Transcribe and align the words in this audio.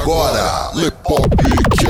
agora, 0.00 0.70
Lepopcast. 0.74 1.89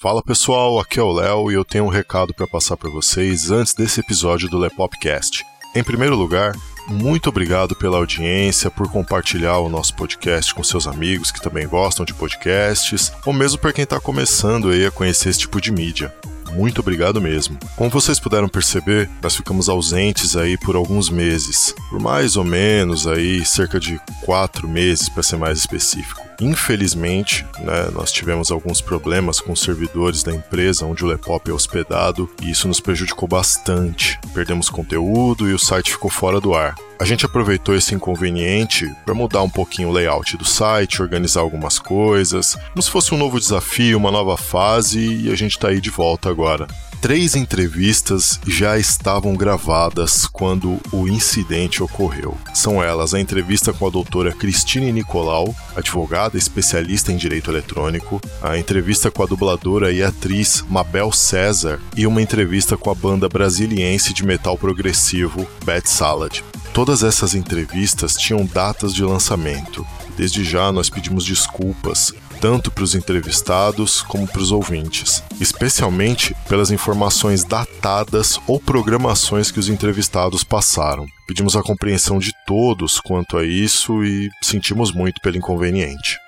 Fala 0.00 0.22
pessoal, 0.22 0.80
aqui 0.80 0.98
é 0.98 1.02
o 1.02 1.12
Léo 1.12 1.52
e 1.52 1.54
eu 1.54 1.62
tenho 1.62 1.84
um 1.84 1.90
recado 1.90 2.32
para 2.32 2.46
passar 2.46 2.74
para 2.74 2.88
vocês 2.88 3.50
antes 3.50 3.74
desse 3.74 4.00
episódio 4.00 4.48
do 4.48 4.56
Lepopcast. 4.56 5.44
Em 5.74 5.84
primeiro 5.84 6.16
lugar, 6.16 6.56
muito 6.88 7.28
obrigado 7.28 7.76
pela 7.76 7.98
audiência, 7.98 8.70
por 8.70 8.90
compartilhar 8.90 9.58
o 9.58 9.68
nosso 9.68 9.94
podcast 9.94 10.54
com 10.54 10.64
seus 10.64 10.86
amigos 10.86 11.30
que 11.30 11.42
também 11.42 11.68
gostam 11.68 12.06
de 12.06 12.14
podcasts, 12.14 13.12
ou 13.26 13.34
mesmo 13.34 13.58
para 13.58 13.74
quem 13.74 13.84
está 13.84 14.00
começando 14.00 14.70
aí 14.70 14.86
a 14.86 14.90
conhecer 14.90 15.28
esse 15.28 15.40
tipo 15.40 15.60
de 15.60 15.70
mídia. 15.70 16.14
Muito 16.52 16.80
obrigado 16.80 17.20
mesmo. 17.20 17.58
Como 17.76 17.90
vocês 17.90 18.18
puderam 18.18 18.48
perceber, 18.48 19.06
nós 19.22 19.36
ficamos 19.36 19.68
ausentes 19.68 20.34
aí 20.34 20.56
por 20.56 20.76
alguns 20.76 21.10
meses, 21.10 21.74
por 21.90 22.00
mais 22.00 22.38
ou 22.38 22.44
menos 22.44 23.06
aí 23.06 23.44
cerca 23.44 23.78
de 23.78 24.00
quatro 24.24 24.66
meses 24.66 25.10
para 25.10 25.22
ser 25.22 25.36
mais 25.36 25.58
específico. 25.58 26.29
Infelizmente, 26.40 27.44
né, 27.58 27.90
nós 27.92 28.10
tivemos 28.10 28.50
alguns 28.50 28.80
problemas 28.80 29.40
com 29.40 29.52
os 29.52 29.60
servidores 29.60 30.22
da 30.22 30.32
empresa 30.32 30.86
onde 30.86 31.04
o 31.04 31.06
Lepop 31.06 31.50
é 31.50 31.52
hospedado 31.54 32.30
e 32.42 32.50
isso 32.50 32.66
nos 32.66 32.80
prejudicou 32.80 33.28
bastante. 33.28 34.18
Perdemos 34.32 34.70
conteúdo 34.70 35.48
e 35.48 35.52
o 35.52 35.58
site 35.58 35.92
ficou 35.92 36.10
fora 36.10 36.40
do 36.40 36.54
ar. 36.54 36.74
A 36.98 37.04
gente 37.04 37.24
aproveitou 37.24 37.74
esse 37.74 37.94
inconveniente 37.94 38.90
para 39.04 39.14
mudar 39.14 39.42
um 39.42 39.50
pouquinho 39.50 39.88
o 39.88 39.92
layout 39.92 40.36
do 40.36 40.44
site, 40.44 41.02
organizar 41.02 41.40
algumas 41.40 41.78
coisas, 41.78 42.56
como 42.72 42.82
se 42.82 42.90
fosse 42.90 43.14
um 43.14 43.18
novo 43.18 43.38
desafio, 43.38 43.98
uma 43.98 44.10
nova 44.10 44.36
fase 44.36 45.00
e 45.00 45.30
a 45.30 45.36
gente 45.36 45.52
está 45.52 45.68
aí 45.68 45.80
de 45.80 45.90
volta 45.90 46.28
agora. 46.28 46.66
Três 47.00 47.34
entrevistas 47.34 48.38
já 48.46 48.78
estavam 48.78 49.34
gravadas 49.34 50.26
quando 50.26 50.78
o 50.92 51.08
incidente 51.08 51.82
ocorreu. 51.82 52.36
São 52.52 52.82
elas 52.82 53.14
a 53.14 53.20
entrevista 53.20 53.72
com 53.72 53.86
a 53.86 53.90
doutora 53.90 54.32
Cristine 54.32 54.92
Nicolau, 54.92 55.56
advogada 55.74 56.36
especialista 56.36 57.10
em 57.10 57.16
direito 57.16 57.50
eletrônico, 57.50 58.20
a 58.42 58.58
entrevista 58.58 59.10
com 59.10 59.22
a 59.22 59.26
dubladora 59.26 59.90
e 59.90 60.02
atriz 60.02 60.62
Mabel 60.68 61.10
César 61.10 61.80
e 61.96 62.06
uma 62.06 62.20
entrevista 62.20 62.76
com 62.76 62.90
a 62.90 62.94
banda 62.94 63.30
brasiliense 63.30 64.12
de 64.12 64.22
metal 64.22 64.58
progressivo 64.58 65.48
Bad 65.64 65.88
Salad. 65.88 66.42
Todas 66.74 67.02
essas 67.02 67.34
entrevistas 67.34 68.14
tinham 68.14 68.44
datas 68.44 68.94
de 68.94 69.02
lançamento. 69.02 69.86
Desde 70.18 70.44
já 70.44 70.70
nós 70.70 70.90
pedimos 70.90 71.24
desculpas, 71.24 72.12
tanto 72.40 72.70
para 72.70 72.84
os 72.84 72.94
entrevistados 72.94 74.00
como 74.02 74.26
para 74.26 74.40
os 74.40 74.50
ouvintes, 74.50 75.22
especialmente 75.40 76.34
pelas 76.48 76.70
informações 76.70 77.44
datadas 77.44 78.40
ou 78.46 78.58
programações 78.58 79.50
que 79.50 79.60
os 79.60 79.68
entrevistados 79.68 80.42
passaram. 80.42 81.04
Pedimos 81.28 81.54
a 81.54 81.62
compreensão 81.62 82.18
de 82.18 82.32
todos 82.46 82.98
quanto 82.98 83.36
a 83.36 83.44
isso 83.44 84.02
e 84.02 84.30
sentimos 84.42 84.92
muito 84.92 85.20
pelo 85.20 85.36
inconveniente. 85.36 86.18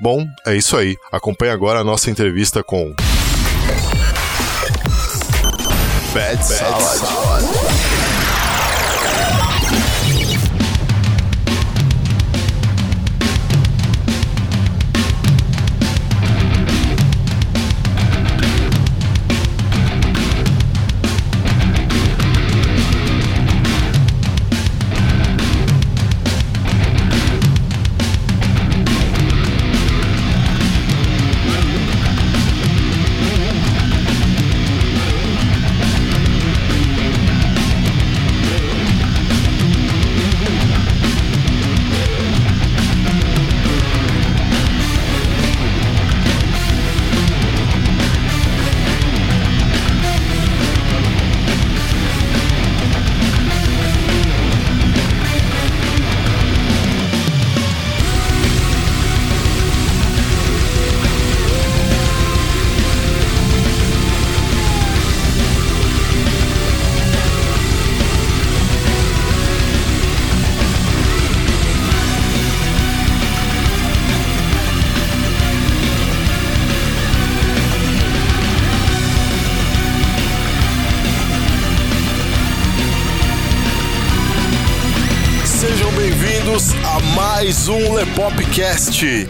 Bom, 0.00 0.26
é 0.46 0.56
isso 0.56 0.76
aí. 0.76 0.96
Acompanhe 1.12 1.52
agora 1.52 1.80
a 1.80 1.84
nossa 1.84 2.10
entrevista 2.10 2.64
com. 2.64 2.94
Bad, 6.12 6.44
Salad. 6.44 6.80
Sejam 6.80 8.19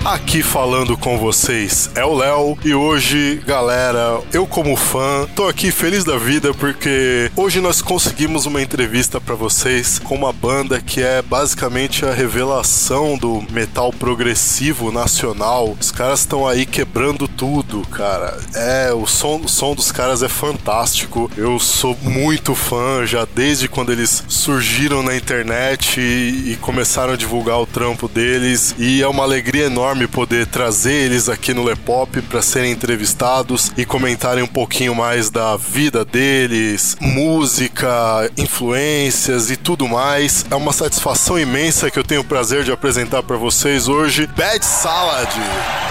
Aqui 0.04 0.42
falando 0.42 0.96
com 0.96 1.16
vocês 1.16 1.90
é 1.94 2.04
o 2.04 2.12
Léo 2.12 2.58
e 2.64 2.74
hoje, 2.74 3.40
galera, 3.46 4.20
eu 4.32 4.44
como 4.44 4.74
fã, 4.74 5.28
tô 5.36 5.46
aqui 5.46 5.70
feliz 5.70 6.02
da 6.02 6.18
vida 6.18 6.52
porque 6.52 7.30
hoje 7.36 7.60
nós 7.60 7.80
conseguimos 7.80 8.46
uma 8.46 8.60
entrevista 8.60 9.20
para 9.20 9.36
vocês 9.36 10.00
com 10.00 10.16
uma 10.16 10.32
banda 10.32 10.80
que 10.80 11.00
é 11.00 11.22
basicamente 11.22 12.04
a 12.04 12.12
revelação 12.12 13.16
do 13.16 13.44
metal 13.52 13.92
progressivo 13.92 14.90
nacional. 14.90 15.76
Os 15.80 15.92
caras 15.92 16.18
estão 16.18 16.48
aí 16.48 16.66
quebrando 16.66 17.28
tudo, 17.28 17.59
cara. 17.90 18.38
É, 18.54 18.92
o 18.92 19.06
som, 19.06 19.40
o 19.44 19.48
som 19.48 19.74
dos 19.74 19.92
caras 19.92 20.22
é 20.22 20.28
fantástico. 20.28 21.30
Eu 21.36 21.58
sou 21.58 21.96
muito 22.02 22.54
fã 22.54 23.06
já 23.06 23.26
desde 23.34 23.68
quando 23.68 23.92
eles 23.92 24.24
surgiram 24.28 25.02
na 25.02 25.16
internet 25.16 26.00
e, 26.00 26.52
e 26.52 26.58
começaram 26.60 27.12
a 27.12 27.16
divulgar 27.16 27.58
o 27.60 27.66
trampo 27.66 28.08
deles. 28.08 28.74
E 28.78 29.02
é 29.02 29.08
uma 29.08 29.22
alegria 29.22 29.66
enorme 29.66 30.06
poder 30.06 30.46
trazer 30.46 30.92
eles 30.92 31.28
aqui 31.28 31.54
no 31.54 31.62
Lepop 31.62 32.20
para 32.22 32.42
serem 32.42 32.72
entrevistados 32.72 33.72
e 33.76 33.84
comentarem 33.84 34.42
um 34.42 34.48
pouquinho 34.48 34.94
mais 34.94 35.30
da 35.30 35.56
vida 35.56 36.04
deles, 36.04 36.96
música, 37.00 38.30
influências 38.36 39.50
e 39.50 39.56
tudo 39.56 39.88
mais. 39.88 40.44
É 40.50 40.54
uma 40.54 40.72
satisfação 40.72 41.38
imensa 41.38 41.90
que 41.90 41.98
eu 41.98 42.04
tenho 42.04 42.22
o 42.22 42.24
prazer 42.24 42.64
de 42.64 42.72
apresentar 42.72 43.22
para 43.22 43.36
vocês 43.36 43.88
hoje. 43.88 44.26
Bad 44.36 44.64
Salad! 44.64 45.89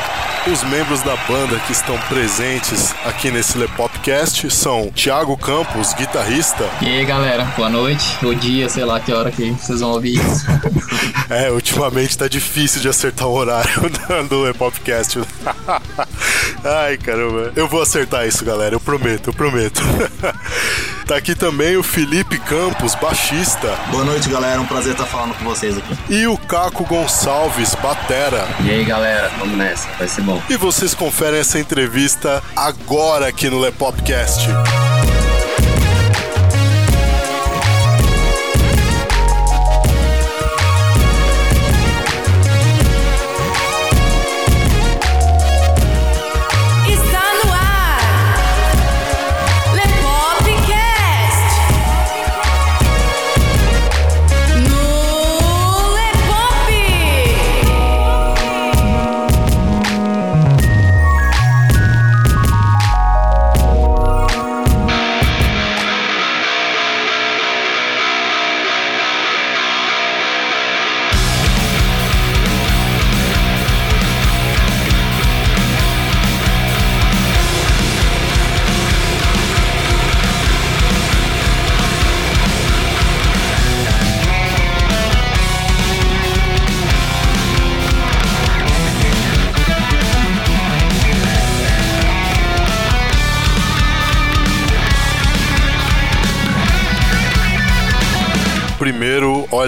Os 0.51 0.63
membros 0.63 1.01
da 1.03 1.15
banda 1.27 1.59
que 1.67 1.71
estão 1.71 1.95
presentes 2.07 2.91
aqui 3.05 3.29
nesse 3.29 3.55
Lepopcast 3.55 4.49
são 4.49 4.89
Thiago 4.89 5.37
Campos, 5.37 5.93
guitarrista. 5.93 6.67
E 6.81 6.87
aí 6.87 7.05
galera, 7.05 7.43
boa 7.55 7.69
noite, 7.69 8.17
ou 8.25 8.33
dia, 8.33 8.67
sei 8.67 8.83
lá 8.83 8.99
que 8.99 9.13
hora 9.13 9.31
que 9.31 9.51
vocês 9.51 9.79
vão 9.79 9.91
ouvir 9.91 10.15
isso. 10.15 10.45
É, 11.29 11.51
ultimamente 11.51 12.17
tá 12.17 12.27
difícil 12.27 12.81
de 12.81 12.89
acertar 12.89 13.27
o 13.27 13.33
horário 13.33 13.71
do 14.27 14.41
Lepopcast. 14.41 15.19
Ai, 16.65 16.97
caramba. 16.97 17.51
Eu 17.55 17.67
vou 17.67 17.83
acertar 17.83 18.27
isso, 18.27 18.43
galera, 18.43 18.73
eu 18.73 18.79
prometo, 18.79 19.29
eu 19.29 19.33
prometo. 19.33 19.79
Tá 21.09 21.15
aqui 21.15 21.33
também 21.33 21.75
o 21.75 21.81
Felipe 21.81 22.37
Campos, 22.37 22.93
baixista. 22.93 23.75
Boa 23.89 24.05
noite, 24.05 24.29
galera. 24.29 24.61
Um 24.61 24.65
prazer 24.67 24.91
estar 24.91 25.07
falando 25.07 25.33
com 25.33 25.43
vocês 25.43 25.75
aqui. 25.75 25.97
E 26.07 26.27
o 26.27 26.37
Caco 26.37 26.85
Gonçalves, 26.85 27.73
batera. 27.73 28.47
E 28.63 28.69
aí 28.69 28.85
galera, 28.85 29.31
vamos 29.39 29.57
nessa, 29.57 29.89
vai 29.97 30.07
ser 30.07 30.21
bom. 30.21 30.39
E 30.47 30.55
vocês 30.55 30.93
conferem 30.93 31.39
essa 31.39 31.59
entrevista 31.59 32.43
agora 32.55 33.27
aqui 33.27 33.49
no 33.49 33.57
Lepopcast. 33.57 34.49
Está 34.49 34.88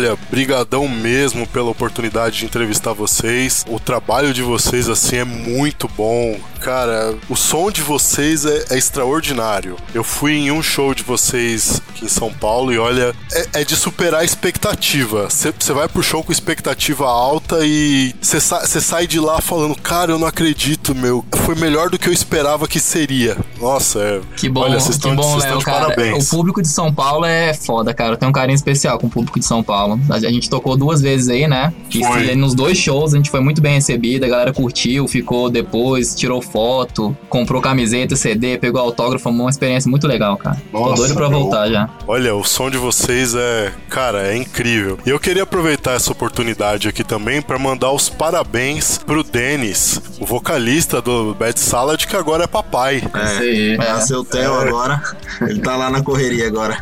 primeiro, 0.01 0.17
olha, 0.17 0.20
brigadão 0.31 0.87
mesmo 0.87 1.45
pela 1.45 1.69
oportunidade 1.69 2.37
de 2.37 2.45
entrevistar 2.45 2.93
vocês. 2.93 3.65
O 3.67 3.79
trabalho 3.79 4.33
de 4.33 4.41
vocês, 4.41 4.87
assim, 4.87 5.17
é 5.17 5.25
muito 5.25 5.89
bom. 5.89 6.39
Cara, 6.61 7.15
o 7.27 7.35
som 7.35 7.69
de 7.69 7.81
vocês 7.81 8.45
é, 8.45 8.65
é 8.69 8.77
extraordinário. 8.77 9.75
Eu 9.93 10.03
fui 10.03 10.33
em 10.33 10.51
um 10.51 10.63
show 10.63 10.93
de 10.93 11.03
vocês 11.03 11.81
aqui 11.89 12.05
em 12.05 12.07
São 12.07 12.31
Paulo 12.31 12.71
e 12.71 12.77
olha, 12.77 13.13
é, 13.33 13.61
é 13.61 13.63
de 13.63 13.75
superar 13.75 14.21
a 14.21 14.23
expectativa. 14.23 15.27
Você 15.29 15.73
vai 15.73 15.89
pro 15.89 16.01
show 16.03 16.23
com 16.23 16.31
expectativa 16.31 17.05
alta 17.05 17.59
e 17.65 18.13
você 18.21 18.39
sa 18.39 18.65
sai 18.65 19.07
de 19.07 19.19
lá 19.19 19.41
falando, 19.41 19.75
cara, 19.75 20.11
eu 20.11 20.19
não 20.19 20.27
acredito, 20.27 20.95
meu. 20.95 21.25
Foi 21.45 21.55
melhor 21.55 21.89
do 21.89 21.99
que 21.99 22.07
eu 22.07 22.13
esperava 22.13 22.67
que 22.67 22.79
seria. 22.79 23.37
Nossa, 23.59 23.99
é. 23.99 24.21
Que 24.37 24.47
bom, 24.47 24.61
olha, 24.61 24.79
vocês 24.79 24.89
que 24.89 25.07
estão 25.07 25.15
bom, 25.15 25.23
vocês 25.23 25.43
estão 25.43 25.51
Léo, 25.51 25.59
de 25.59 25.65
cara. 25.65 25.85
parabéns. 25.85 26.27
O 26.27 26.37
público 26.37 26.61
de 26.61 26.67
São 26.67 26.93
Paulo 26.93 27.25
é 27.25 27.53
foda, 27.53 27.93
cara. 27.93 28.15
Tenho 28.15 28.29
um 28.29 28.33
carinho 28.33 28.55
especial 28.55 28.99
com 28.99 29.07
o 29.07 29.09
público 29.09 29.39
de 29.39 29.45
São 29.45 29.63
Paulo. 29.63 29.99
A 30.09 30.19
gente 30.29 30.49
tocou 30.49 30.75
duas 30.77 31.01
vezes 31.01 31.29
aí, 31.29 31.47
né? 31.47 31.73
E 31.93 32.03
Foi. 32.03 32.35
nos 32.35 32.53
dois 32.53 32.77
shows 32.77 33.13
a 33.13 33.17
gente 33.17 33.29
foi 33.29 33.39
muito 33.39 33.61
bem 33.61 33.75
recebido, 33.75 34.23
a 34.25 34.27
galera 34.27 34.53
curtiu, 34.53 35.07
ficou 35.07 35.49
depois, 35.49 36.13
tirou 36.13 36.41
foto, 36.41 37.15
comprou 37.29 37.61
camiseta, 37.61 38.15
CD, 38.15 38.57
pegou 38.57 38.81
autógrafo, 38.81 39.23
foi 39.23 39.31
uma 39.31 39.49
experiência 39.49 39.89
muito 39.89 40.07
legal, 40.07 40.37
cara. 40.37 40.61
Tô 40.71 40.79
Nossa, 40.79 40.95
doido 40.95 41.13
pra 41.15 41.29
meu. 41.29 41.39
voltar 41.39 41.69
já. 41.69 41.89
Olha, 42.07 42.35
o 42.35 42.43
som 42.43 42.69
de 42.69 42.77
vocês 42.77 43.33
é, 43.35 43.71
cara, 43.89 44.27
é 44.27 44.35
incrível. 44.37 44.97
E 45.05 45.09
eu 45.09 45.19
queria 45.19 45.43
aproveitar 45.43 45.93
essa 45.93 46.11
oportunidade 46.11 46.87
aqui 46.87 47.03
também 47.03 47.41
para 47.41 47.57
mandar 47.57 47.91
os 47.91 48.09
parabéns 48.09 48.97
pro 48.97 49.23
Denis, 49.23 50.01
o 50.19 50.25
vocalista 50.25 51.01
do 51.01 51.33
Bad 51.35 51.59
Salad, 51.59 52.05
que 52.05 52.15
agora 52.15 52.43
é 52.43 52.47
papai. 52.47 52.97
Isso 52.97 53.17
É, 53.17 53.37
aí. 53.39 53.77
é, 53.79 53.91
É. 53.91 53.99
seu 54.01 54.23
Theo 54.23 54.53
agora. 54.55 55.01
Ele 55.41 55.59
tá 55.59 55.75
lá 55.75 55.89
na 55.89 56.01
correria 56.01 56.47
agora. 56.47 56.77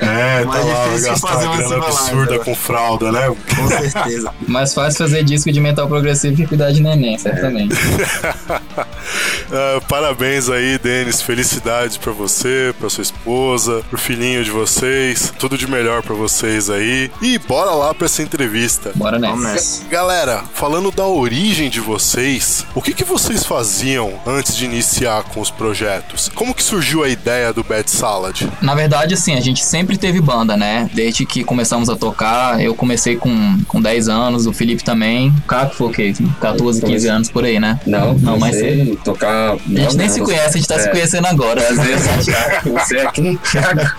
É, 0.00 0.44
Mais 0.46 0.64
difícil 0.64 1.10
gastar 1.10 1.28
fazer 1.28 1.46
uma 1.46 1.56
Live 1.56 1.74
absurda 1.74 2.22
agora. 2.34 2.38
com 2.44 2.54
fralda, 2.70 3.12
né? 3.12 3.34
Com 3.56 3.68
certeza. 3.68 4.32
Mais 4.46 4.72
fácil 4.74 4.98
fazer 4.98 5.24
disco 5.24 5.50
de 5.50 5.60
metal 5.60 5.86
progressivo 5.88 6.36
que 6.36 6.46
cuidar 6.46 6.70
de 6.72 6.82
neném, 6.82 7.18
certamente. 7.18 7.74
Ah, 9.52 9.80
parabéns 9.88 10.48
aí, 10.48 10.78
Denis. 10.78 11.20
Felicidades 11.20 11.96
pra 11.96 12.12
você, 12.12 12.72
pra 12.78 12.88
sua 12.88 13.02
esposa, 13.02 13.82
pro 13.90 13.98
filhinho 13.98 14.44
de 14.44 14.50
vocês. 14.50 15.32
Tudo 15.40 15.58
de 15.58 15.68
melhor 15.68 16.02
pra 16.02 16.14
vocês 16.14 16.70
aí. 16.70 17.10
E 17.20 17.36
bora 17.36 17.72
lá 17.72 17.92
pra 17.92 18.06
essa 18.06 18.22
entrevista. 18.22 18.92
Bora 18.94 19.18
Vamos 19.18 19.40
nessa. 19.42 19.54
nessa. 19.54 19.84
Galera, 19.88 20.44
falando 20.54 20.92
da 20.92 21.04
origem 21.04 21.68
de 21.68 21.80
vocês, 21.80 22.64
o 22.76 22.80
que, 22.80 22.94
que 22.94 23.02
vocês 23.02 23.44
faziam 23.44 24.20
antes 24.24 24.56
de 24.56 24.64
iniciar 24.66 25.24
com 25.24 25.40
os 25.40 25.50
projetos? 25.50 26.30
Como 26.32 26.54
que 26.54 26.62
surgiu 26.62 27.02
a 27.02 27.08
ideia 27.08 27.52
do 27.52 27.64
Bad 27.64 27.90
Salad? 27.90 28.42
Na 28.62 28.76
verdade, 28.76 29.14
assim, 29.14 29.34
a 29.34 29.40
gente 29.40 29.64
sempre 29.64 29.98
teve 29.98 30.20
banda, 30.20 30.56
né? 30.56 30.88
Desde 30.94 31.26
que 31.26 31.42
começamos 31.42 31.90
a 31.90 31.96
tocar, 31.96 32.59
eu 32.60 32.74
comecei 32.74 33.16
com, 33.16 33.58
com 33.66 33.80
10 33.80 34.08
anos, 34.08 34.46
o 34.46 34.52
Felipe 34.52 34.84
também. 34.84 35.28
O 35.28 35.42
Caco 35.42 35.74
foi 35.74 35.86
o 35.88 35.90
quê? 35.90 36.14
14, 36.40 36.82
15 36.82 37.08
anos 37.08 37.30
por 37.30 37.44
aí, 37.44 37.58
né? 37.58 37.78
Não, 37.86 38.14
não, 38.14 38.38
mas 38.38 38.56
você 38.56 38.76
cedo. 38.76 39.00
tocar. 39.04 39.52
A 39.54 39.56
gente 39.56 39.96
nem 39.96 40.08
se 40.08 40.20
conhece, 40.20 40.48
a 40.48 40.60
gente 40.60 40.68
tá 40.68 40.78
se 40.78 40.90
conhecendo 40.90 41.26
agora. 41.26 41.60
Às 41.60 41.78
vezes 41.78 42.08
a 42.08 42.12
gente 42.20 42.70
Você 42.70 42.96
é 42.98 43.06
aqui. 43.06 43.38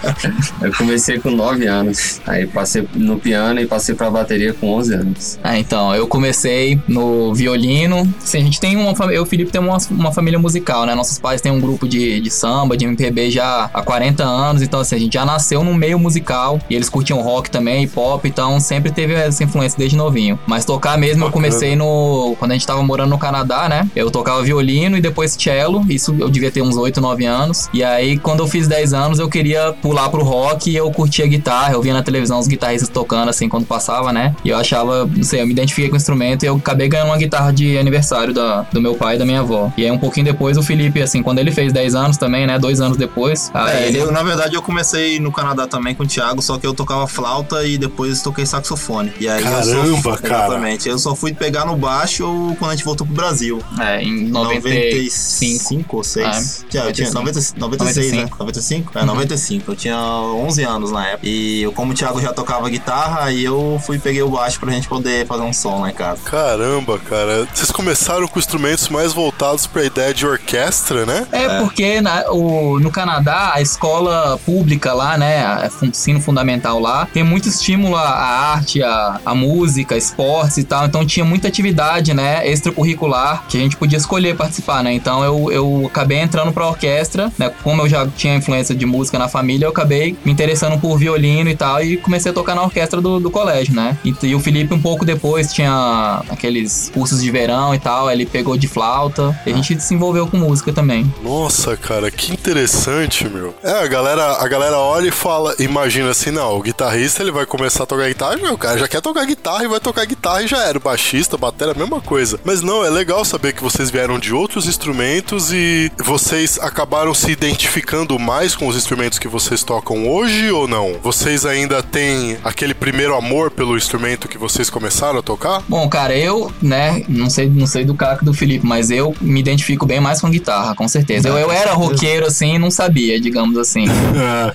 Eu 0.62 0.74
comecei 0.74 1.19
com 1.19 1.31
9 1.31 1.66
anos. 1.68 2.22
Aí 2.25 2.46
passei 2.48 2.88
no 2.94 3.19
piano 3.19 3.60
e 3.60 3.66
passei 3.66 3.96
pra 3.96 4.10
bateria 4.10 4.54
com 4.54 4.68
11 4.74 4.94
anos. 4.94 5.40
Ah, 5.44 5.57
então, 5.57 5.94
eu 5.96 6.07
comecei 6.07 6.80
no 6.88 7.34
violino. 7.34 8.12
Assim, 8.22 8.40
a 8.40 8.42
gente 8.42 8.60
tem 8.60 8.75
uma. 8.75 8.94
Eu 9.06 9.12
e 9.12 9.19
o 9.19 9.25
Felipe 9.25 9.52
tem 9.52 9.62
uma, 9.62 9.78
uma 9.90 10.12
família 10.12 10.40
musical, 10.40 10.86
né? 10.86 10.96
Nossos 10.96 11.18
pais 11.19 11.42
têm 11.42 11.52
um 11.52 11.60
grupo 11.60 11.88
de, 11.88 12.19
de 12.19 12.30
samba, 12.30 12.75
de 12.75 12.86
MPB 12.86 13.31
já 13.31 13.69
há 13.74 13.81
40 13.81 14.24
anos. 14.24 14.62
Então, 14.62 14.80
assim, 14.80 14.96
a 14.96 15.00
gente 15.00 15.14
já 15.14 15.25
nasceu 15.25 15.64
num 15.64 15.74
meio 15.74 16.00
musical. 16.00 16.60
E 16.69 16.75
eles 16.75 16.90
curtiam 16.90 17.22
rock 17.22 17.50
também, 17.50 17.88
pop. 17.88 18.28
Então, 18.28 18.50
sempre 18.59 18.92
teve 18.92 19.13
essa 19.13 19.44
influência 19.44 19.77
desde 19.77 19.95
novinho. 19.95 20.39
Mas 20.45 20.65
tocar 20.65 20.98
mesmo, 20.98 21.24
eu 21.24 21.27
Bacana. 21.27 21.31
comecei 21.31 21.75
no. 21.75 22.36
Quando 22.39 22.51
a 22.51 22.53
gente 22.53 22.68
tava 22.68 22.81
morando 22.83 23.09
no 23.09 23.18
Canadá, 23.18 23.68
né? 23.69 23.89
Eu 23.95 24.09
tocava 24.09 24.42
violino 24.42 24.98
e 24.98 25.01
depois 25.01 25.36
cello. 25.39 25.86
Isso 25.89 26.15
eu 26.19 26.30
devia 26.30 26.51
ter 26.51 26.62
uns 26.62 26.75
8, 26.75 27.00
9 27.00 27.25
anos. 27.25 27.69
E 27.74 27.83
aí, 27.83 28.18
quando 28.18 28.39
eu 28.42 28.48
fiz 28.48 28.68
10 28.68 28.94
anos, 28.94 29.19
eu 29.19 29.30
queria 29.30 29.74
pular 29.74 30.09
pro 30.09 30.24
rock 30.24 30.69
e 30.69 30.75
eu 30.75 30.89
curtia 30.92 31.25
guitarra. 31.27 31.74
Eu 31.74 31.81
via 31.81 31.94
na 31.94 32.03
televisão 32.03 32.39
os 32.39 32.48
guitarristas 32.48 32.89
tocando, 32.89 33.30
assim, 33.30 33.48
quando 33.48 33.65
passava, 33.65 34.12
né? 34.12 34.36
E 34.44 34.50
eu 34.50 34.57
achava, 34.57 35.06
não 35.06 35.24
sei, 35.24 35.42
eu 35.42 35.47
me 35.47 35.54
identifiquei 35.54 35.89
com 35.89 35.95
o 35.95 35.97
instrumento 35.97 36.44
e 36.44 36.47
eu 36.47 36.56
acabei 36.56 36.88
ganhando 36.88 37.07
uma 37.07 37.18
guitarra 37.18 37.51
de 37.51 37.77
aniversário 37.77 38.33
da, 38.33 38.62
do 38.71 38.81
meu 38.81 38.95
pai 38.95 39.15
e 39.15 39.19
da 39.19 39.25
minha 39.25 39.39
avó. 39.39 39.71
E 39.77 39.83
aí, 39.83 39.92
um 39.92 39.97
pouquinho 39.97 40.25
depois, 40.25 40.57
o 40.57 40.63
Felipe, 40.63 41.01
assim, 41.01 41.21
quando 41.24 41.39
ele 41.39 41.51
fez 41.51 41.74
10 41.74 41.95
anos 41.95 42.18
também, 42.18 42.45
né? 42.45 42.57
Dois 42.59 42.81
anos 42.81 42.97
depois. 42.97 43.51
É, 43.54 43.88
ele. 43.88 43.97
eu, 44.00 44.12
na 44.12 44.24
verdade, 44.24 44.56
eu 44.56 44.62
comecei 44.62 45.19
no 45.19 45.31
Canadá 45.31 45.68
também 45.68 45.95
com 45.95 46.04
o 46.04 46.07
Thiago, 46.07 46.42
só 46.42 46.57
que 46.57 46.65
eu 46.65 46.74
tocava 46.74 47.07
flauta 47.07 47.65
e 47.65 47.77
depois 47.77 48.21
toquei 48.21 48.41
saxofone. 48.46 49.12
E 49.20 49.28
aí 49.28 49.44
eu 49.44 49.52
Caramba, 49.52 50.02
só, 50.02 50.18
cara. 50.18 50.46
Exatamente. 50.46 50.90
Eu 50.90 51.00
só 51.00 51.16
fui 51.16 51.34
pegar 51.34 51.66
no 51.66 51.76
baixo 51.76 52.24
quando 52.60 52.72
a 52.72 52.76
gente 52.76 52.86
voltou 52.86 53.06
pro 53.06 53.16
Brasil. 53.16 53.62
É, 53.80 54.02
em 54.02 54.28
95. 54.28 55.12
95 55.12 55.98
ou 55.98 56.04
6. 56.04 56.66
É, 56.74 56.78
eu 56.88 56.94
tinha 56.94 57.12
90, 57.12 57.40
96, 57.58 58.12
né? 58.14 58.30
95? 58.40 58.98
É, 59.00 59.06
95. 59.06 59.71
Eu 59.71 59.76
tinha 59.76 59.98
11 59.98 60.64
anos 60.64 60.92
na 60.92 61.07
época. 61.07 61.28
E 61.28 61.62
eu, 61.64 61.71
como 61.71 61.92
o 61.92 61.95
Thiago 61.95 62.21
já 62.21 62.33
tocava 62.33 62.69
guitarra, 62.69 63.24
aí 63.26 63.44
eu 63.44 63.81
fui 63.86 63.98
e 63.98 64.00
peguei 64.00 64.21
o 64.21 64.30
baixo 64.30 64.60
pra 64.60 64.71
gente 64.71 64.88
poder 64.88 65.26
fazer 65.26 65.44
um 65.44 65.54
som 65.54 65.81
lá 65.81 65.90
em 65.90 65.94
casa. 65.94 66.21
Caramba, 66.26 66.98
cara. 67.00 67.48
Vocês 67.54 67.71
começaram 67.71 68.28
com 68.28 68.40
instrumentos 68.40 68.90
mais 68.90 69.14
voltados 69.14 69.66
pra 69.68 69.83
ideia 69.83 70.14
de 70.14 70.26
orquestra, 70.26 71.06
né? 71.06 71.28
É, 71.31 71.60
porque 71.60 72.02
na- 72.02 72.31
o- 72.31 72.80
no 72.80 72.92
Canadá, 72.92 73.52
a 73.54 73.62
escola 73.62 74.40
pública 74.45 74.94
lá, 74.94 75.18
né, 75.18 75.44
a 75.45 75.69
ensino 75.83 76.21
fundamental 76.21 76.80
lá, 76.80 77.07
tem 77.14 77.24
muito 77.24 77.48
estímulo 77.50 77.95
à 77.95 78.02
arte, 78.31 78.81
à, 78.83 79.19
à 79.26 79.35
música, 79.35 79.97
esportes 79.97 80.57
e 80.57 80.64
tal. 80.64 80.85
Então 80.85 81.06
tinha 81.06 81.26
muita 81.26 81.47
atividade, 81.47 82.14
né, 82.14 82.47
extracurricular 82.47 83.44
que 83.47 83.57
a 83.57 83.59
gente 83.59 83.78
podia 83.78 83.97
escolher 83.97 84.35
participar, 84.35 84.83
né? 84.83 84.94
Então 84.94 85.23
eu, 85.23 85.52
eu 85.52 85.83
acabei 85.88 86.19
entrando 86.19 86.52
pra 86.52 86.68
orquestra, 86.68 87.31
né? 87.38 87.52
Como 87.64 87.81
eu 87.81 87.90
já 87.90 88.07
tinha 88.07 88.35
influência 88.35 88.73
de 88.76 88.85
música 88.85 89.18
na 89.19 89.28
família, 89.28 89.66
eu 89.66 89.69
acabei 89.69 90.16
me 90.23 90.31
interessando 90.31 90.80
por 90.80 90.97
violino 90.97 91.50
e 91.50 91.56
tal 91.56 91.83
e 91.83 91.97
comecei 91.97 92.31
a 92.31 92.33
tocar 92.33 92.56
na 92.56 92.64
orquestra 92.64 93.02
do, 93.02 93.19
do 93.19 93.30
colégio, 93.30 93.76
né? 93.76 93.97
E, 94.04 94.14
e 94.23 94.35
o 94.35 94.40
Felipe 94.40 94.73
um 94.73 94.81
pouco 94.81 95.06
depois 95.06 95.54
tinha 95.54 96.23
aqueles 96.30 96.92
cursos 96.94 97.21
de 97.21 97.31
verão 97.31 97.73
e 97.73 97.80
tal, 97.80 98.09
ele 98.09 98.26
pegou 98.26 98.57
de 98.57 98.68
flauta 98.68 99.38
e 99.45 99.52
a 99.52 99.56
gente 99.56 99.81
se 99.81 99.94
envolveu 99.94 100.28
com 100.28 100.38
música 100.38 100.71
também. 100.71 101.11
Nossa, 101.23 101.76
cara, 101.76 102.09
que 102.09 102.31
interessante, 102.31 103.28
meu. 103.28 103.54
É, 103.64 103.83
a 103.83 103.88
galera, 103.88 104.38
a 104.38 104.47
galera 104.47 104.78
olha 104.78 105.07
e 105.07 105.11
fala, 105.11 105.56
imagina 105.59 106.09
assim, 106.09 106.31
não, 106.31 106.57
o 106.57 106.61
guitarrista 106.61 107.21
ele 107.21 107.31
vai 107.31 107.45
começar 107.45 107.83
a 107.83 107.85
tocar 107.85 108.07
guitarra, 108.07 108.20
meu, 108.37 108.54
o 108.54 108.57
cara 108.57 108.78
já 108.80 108.87
quer 108.87 109.01
tocar 109.01 109.25
guitarra 109.25 109.63
e 109.63 109.68
vai 109.68 109.80
tocar 109.80 110.06
guitarra 110.06 110.44
e 110.44 110.47
já 110.47 110.63
era. 110.66 110.78
O 110.78 110.81
baixista, 110.81 111.37
batera, 111.37 111.71
a 111.71 111.75
mesma 111.75 111.99
coisa. 112.01 112.40
Mas 112.44 112.61
não, 112.61 112.83
é 112.85 112.90
legal 112.90 113.23
saber 113.25 113.54
que 113.54 113.63
vocês 113.63 113.90
vieram 113.90 114.19
de 114.19 114.33
outros 114.33 114.68
instrumentos 114.68 115.51
e 115.54 115.92
vocês 116.04 116.57
acabaram 116.59 117.13
se 117.13 117.31
identificando 117.31 118.18
mais 118.19 118.56
com 118.56 118.68
os 118.68 118.75
instrumentos 118.75 119.18
que 119.19 119.28
vocês 119.28 119.63
tocam 119.63 120.07
hoje 120.09 120.51
ou 120.51 120.68
não? 120.68 120.94
Vocês 121.01 121.45
ainda 121.45 121.81
têm 121.81 122.37
aquele 122.44 122.73
primeiro 122.73 123.16
amor 123.16 123.51
pelo 123.51 123.78
instrumento 123.78 124.28
que 124.28 124.37
vocês 124.37 124.69
começaram 124.69 125.19
a 125.19 125.21
tocar? 125.21 125.61
Bom, 125.68 125.87
cara, 125.90 126.16
eu, 126.16 126.51
né, 126.61 127.04
não 127.07 127.30
sei, 127.30 127.49
não 127.49 127.66
sei 127.68 127.85
do 127.85 127.95
Caco 127.95 128.23
do 128.25 128.33
Felipe, 128.33 128.66
mas 128.66 128.92
eu 128.92 129.16
me 129.21 129.40
identifico 129.40 129.85
bem 129.85 129.99
mais 129.99 130.19
com 130.21 130.30
guitarra, 130.30 130.75
com 130.75 130.87
certeza. 130.87 131.28
Eu, 131.30 131.37
eu 131.37 131.51
era 131.51 131.73
roqueiro, 131.73 132.25
assim, 132.25 132.56
e 132.56 132.59
não 132.59 132.69
sabia, 132.71 133.19
digamos 133.19 133.57
assim. 133.57 133.85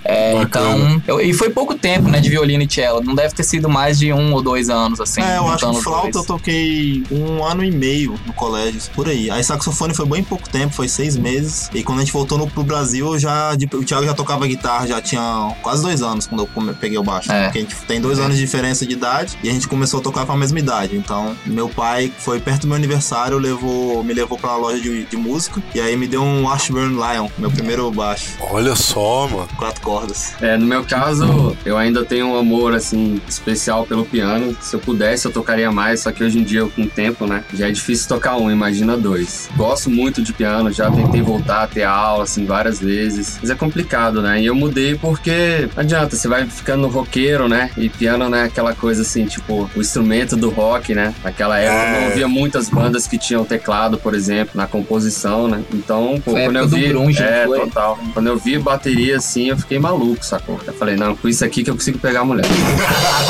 É, 0.04 0.34
então, 0.42 1.00
eu- 1.06 1.20
e 1.20 1.32
foi 1.32 1.50
pouco 1.50 1.74
tempo, 1.74 2.08
né, 2.08 2.20
de 2.20 2.28
violino 2.28 2.62
e 2.62 2.68
cello. 2.72 3.02
Não 3.02 3.14
deve 3.14 3.34
ter 3.34 3.42
sido 3.42 3.55
mais 3.68 3.98
de 3.98 4.12
um 4.12 4.32
ou 4.32 4.42
dois 4.42 4.68
anos, 4.68 5.00
assim. 5.00 5.20
é, 5.20 5.38
eu 5.38 5.48
acho 5.48 5.70
que 5.70 5.82
flauta 5.82 6.10
dois. 6.10 6.16
eu 6.16 6.24
toquei 6.24 7.02
um 7.10 7.44
ano 7.44 7.64
e 7.64 7.70
meio 7.70 8.18
no 8.26 8.32
colégio, 8.32 8.80
por 8.94 9.08
aí. 9.08 9.30
Aí 9.30 9.42
saxofone 9.42 9.94
foi 9.94 10.06
bem 10.06 10.22
pouco 10.22 10.48
tempo, 10.48 10.74
foi 10.74 10.88
seis 10.88 11.16
meses. 11.16 11.70
E 11.74 11.82
quando 11.82 11.98
a 11.98 12.02
gente 12.02 12.12
voltou 12.12 12.38
no, 12.38 12.48
pro 12.48 12.62
Brasil, 12.62 13.12
eu 13.12 13.18
já, 13.18 13.52
o 13.54 13.84
Thiago 13.84 14.04
já 14.04 14.14
tocava 14.14 14.46
guitarra, 14.46 14.86
já 14.86 15.00
tinha 15.00 15.54
quase 15.62 15.82
dois 15.82 16.02
anos 16.02 16.26
quando 16.26 16.48
eu 16.68 16.74
peguei 16.74 16.98
o 16.98 17.02
baixo. 17.02 17.30
É. 17.32 17.44
Porque 17.44 17.58
a 17.58 17.60
gente 17.62 17.76
tem 17.86 18.00
dois 18.00 18.18
anos 18.18 18.36
de 18.36 18.40
diferença 18.40 18.86
de 18.86 18.92
idade 18.92 19.38
e 19.42 19.48
a 19.48 19.52
gente 19.52 19.68
começou 19.68 20.00
a 20.00 20.02
tocar 20.02 20.26
com 20.26 20.32
a 20.32 20.36
mesma 20.36 20.58
idade. 20.58 20.96
Então, 20.96 21.36
meu 21.44 21.68
pai 21.68 22.12
foi 22.18 22.40
perto 22.40 22.62
do 22.62 22.68
meu 22.68 22.76
aniversário, 22.76 23.38
levou, 23.38 24.02
me 24.02 24.12
levou 24.12 24.38
pra 24.38 24.50
uma 24.50 24.58
loja 24.58 24.80
de, 24.80 25.04
de 25.04 25.16
música 25.16 25.62
e 25.74 25.80
aí 25.80 25.96
me 25.96 26.06
deu 26.06 26.22
um 26.22 26.44
Washburn 26.44 26.94
Lion, 26.94 27.28
meu 27.38 27.50
primeiro 27.50 27.90
baixo, 27.90 28.30
Olha 28.50 28.74
só, 28.74 29.28
mano. 29.28 29.48
quatro 29.56 29.80
cordas. 29.80 30.34
É, 30.40 30.56
no 30.56 30.66
meu 30.66 30.84
caso, 30.84 31.56
eu 31.64 31.76
ainda 31.76 32.04
tenho 32.04 32.26
um 32.26 32.38
amor, 32.38 32.74
assim, 32.74 33.20
especial 33.38 33.86
pelo 33.86 34.04
piano. 34.04 34.56
Se 34.60 34.74
eu 34.74 34.80
pudesse, 34.80 35.26
eu 35.26 35.32
tocaria 35.32 35.70
mais, 35.70 36.00
só 36.00 36.12
que 36.12 36.24
hoje 36.24 36.38
em 36.38 36.42
dia, 36.42 36.66
com 36.66 36.82
o 36.82 36.86
tempo, 36.86 37.26
né, 37.26 37.44
já 37.52 37.68
é 37.68 37.70
difícil 37.70 38.08
tocar 38.08 38.36
um, 38.36 38.50
imagina 38.50 38.96
dois. 38.96 39.48
Gosto 39.56 39.90
muito 39.90 40.22
de 40.22 40.32
piano, 40.32 40.72
já 40.72 40.90
tentei 40.90 41.22
voltar 41.22 41.64
a 41.64 41.66
ter 41.66 41.84
aula, 41.84 42.24
assim, 42.24 42.44
várias 42.44 42.80
vezes, 42.80 43.38
mas 43.40 43.50
é 43.50 43.54
complicado, 43.54 44.22
né, 44.22 44.40
e 44.40 44.46
eu 44.46 44.54
mudei 44.54 44.96
porque 44.96 45.68
não 45.74 45.82
adianta, 45.82 46.16
você 46.16 46.28
vai 46.28 46.46
ficando 46.46 46.88
roqueiro, 46.88 47.48
né, 47.48 47.70
e 47.76 47.88
piano 47.88 48.28
não 48.28 48.38
é 48.38 48.44
aquela 48.44 48.74
coisa, 48.74 49.02
assim, 49.02 49.26
tipo, 49.26 49.70
o 49.74 49.80
instrumento 49.80 50.36
do 50.36 50.50
rock, 50.50 50.94
né, 50.94 51.14
naquela 51.22 51.58
época 51.58 51.86
eu 51.86 52.00
não 52.00 52.08
ouvia 52.08 52.28
muitas 52.28 52.68
bandas 52.68 53.06
que 53.06 53.18
tinham 53.18 53.44
teclado, 53.44 53.98
por 53.98 54.14
exemplo, 54.14 54.52
na 54.54 54.66
composição, 54.66 55.46
né, 55.46 55.62
então, 55.72 56.20
pô, 56.24 56.32
quando 56.32 56.56
eu 56.56 56.68
vi... 56.68 56.88
grunge, 56.88 57.22
é, 57.22 57.44
foi? 57.46 57.60
total. 57.60 57.98
Quando 58.14 58.26
eu 58.28 58.38
vi 58.38 58.46
vi 58.46 58.58
bateria 58.58 59.16
assim, 59.16 59.48
eu 59.48 59.56
fiquei 59.56 59.78
maluco, 59.78 60.24
sacou? 60.24 60.60
Eu 60.64 60.72
falei, 60.72 60.94
não, 60.94 61.16
com 61.16 61.28
isso 61.28 61.44
aqui 61.44 61.64
que 61.64 61.70
eu 61.70 61.74
consigo 61.74 61.98
pegar 61.98 62.20
a 62.20 62.24
mulher. 62.24 62.46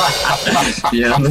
Piano 0.91 1.31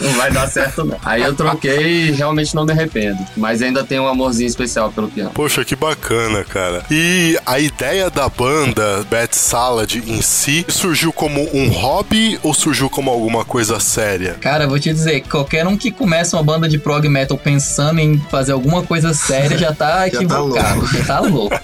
não 0.00 0.12
vai 0.12 0.30
dar 0.30 0.48
certo, 0.48 0.84
não. 0.84 0.96
Aí 1.04 1.22
eu 1.22 1.34
troquei 1.34 2.08
e 2.08 2.10
realmente 2.12 2.54
não 2.54 2.64
me 2.64 2.72
arrependo. 2.72 3.18
Mas 3.36 3.62
ainda 3.62 3.84
tenho 3.84 4.04
um 4.04 4.08
amorzinho 4.08 4.48
especial 4.48 4.90
pelo 4.90 5.08
piano. 5.08 5.30
Poxa, 5.30 5.64
que 5.64 5.74
bacana, 5.76 6.44
cara. 6.44 6.82
E 6.90 7.38
a 7.46 7.58
ideia 7.58 8.10
da 8.10 8.28
banda 8.28 9.04
Bad 9.10 9.34
Salad 9.36 9.96
em 9.96 10.22
si 10.22 10.64
surgiu 10.68 11.12
como 11.12 11.48
um 11.54 11.68
hobby 11.68 12.38
ou 12.42 12.54
surgiu 12.54 12.88
como 12.90 13.10
alguma 13.10 13.44
coisa 13.44 13.78
séria? 13.80 14.34
Cara, 14.40 14.64
eu 14.64 14.68
vou 14.68 14.78
te 14.78 14.92
dizer, 14.92 15.20
qualquer 15.22 15.66
um 15.66 15.76
que 15.76 15.90
começa 15.90 16.36
uma 16.36 16.42
banda 16.42 16.68
de 16.68 16.78
prog 16.78 17.08
metal 17.08 17.36
pensando 17.36 18.00
em 18.00 18.18
fazer 18.30 18.52
alguma 18.52 18.82
coisa 18.82 19.12
séria 19.14 19.56
já 19.58 19.72
tá 19.72 20.06
equivocado, 20.08 20.86
já 20.86 21.04
tá 21.04 21.20
louco. 21.20 21.58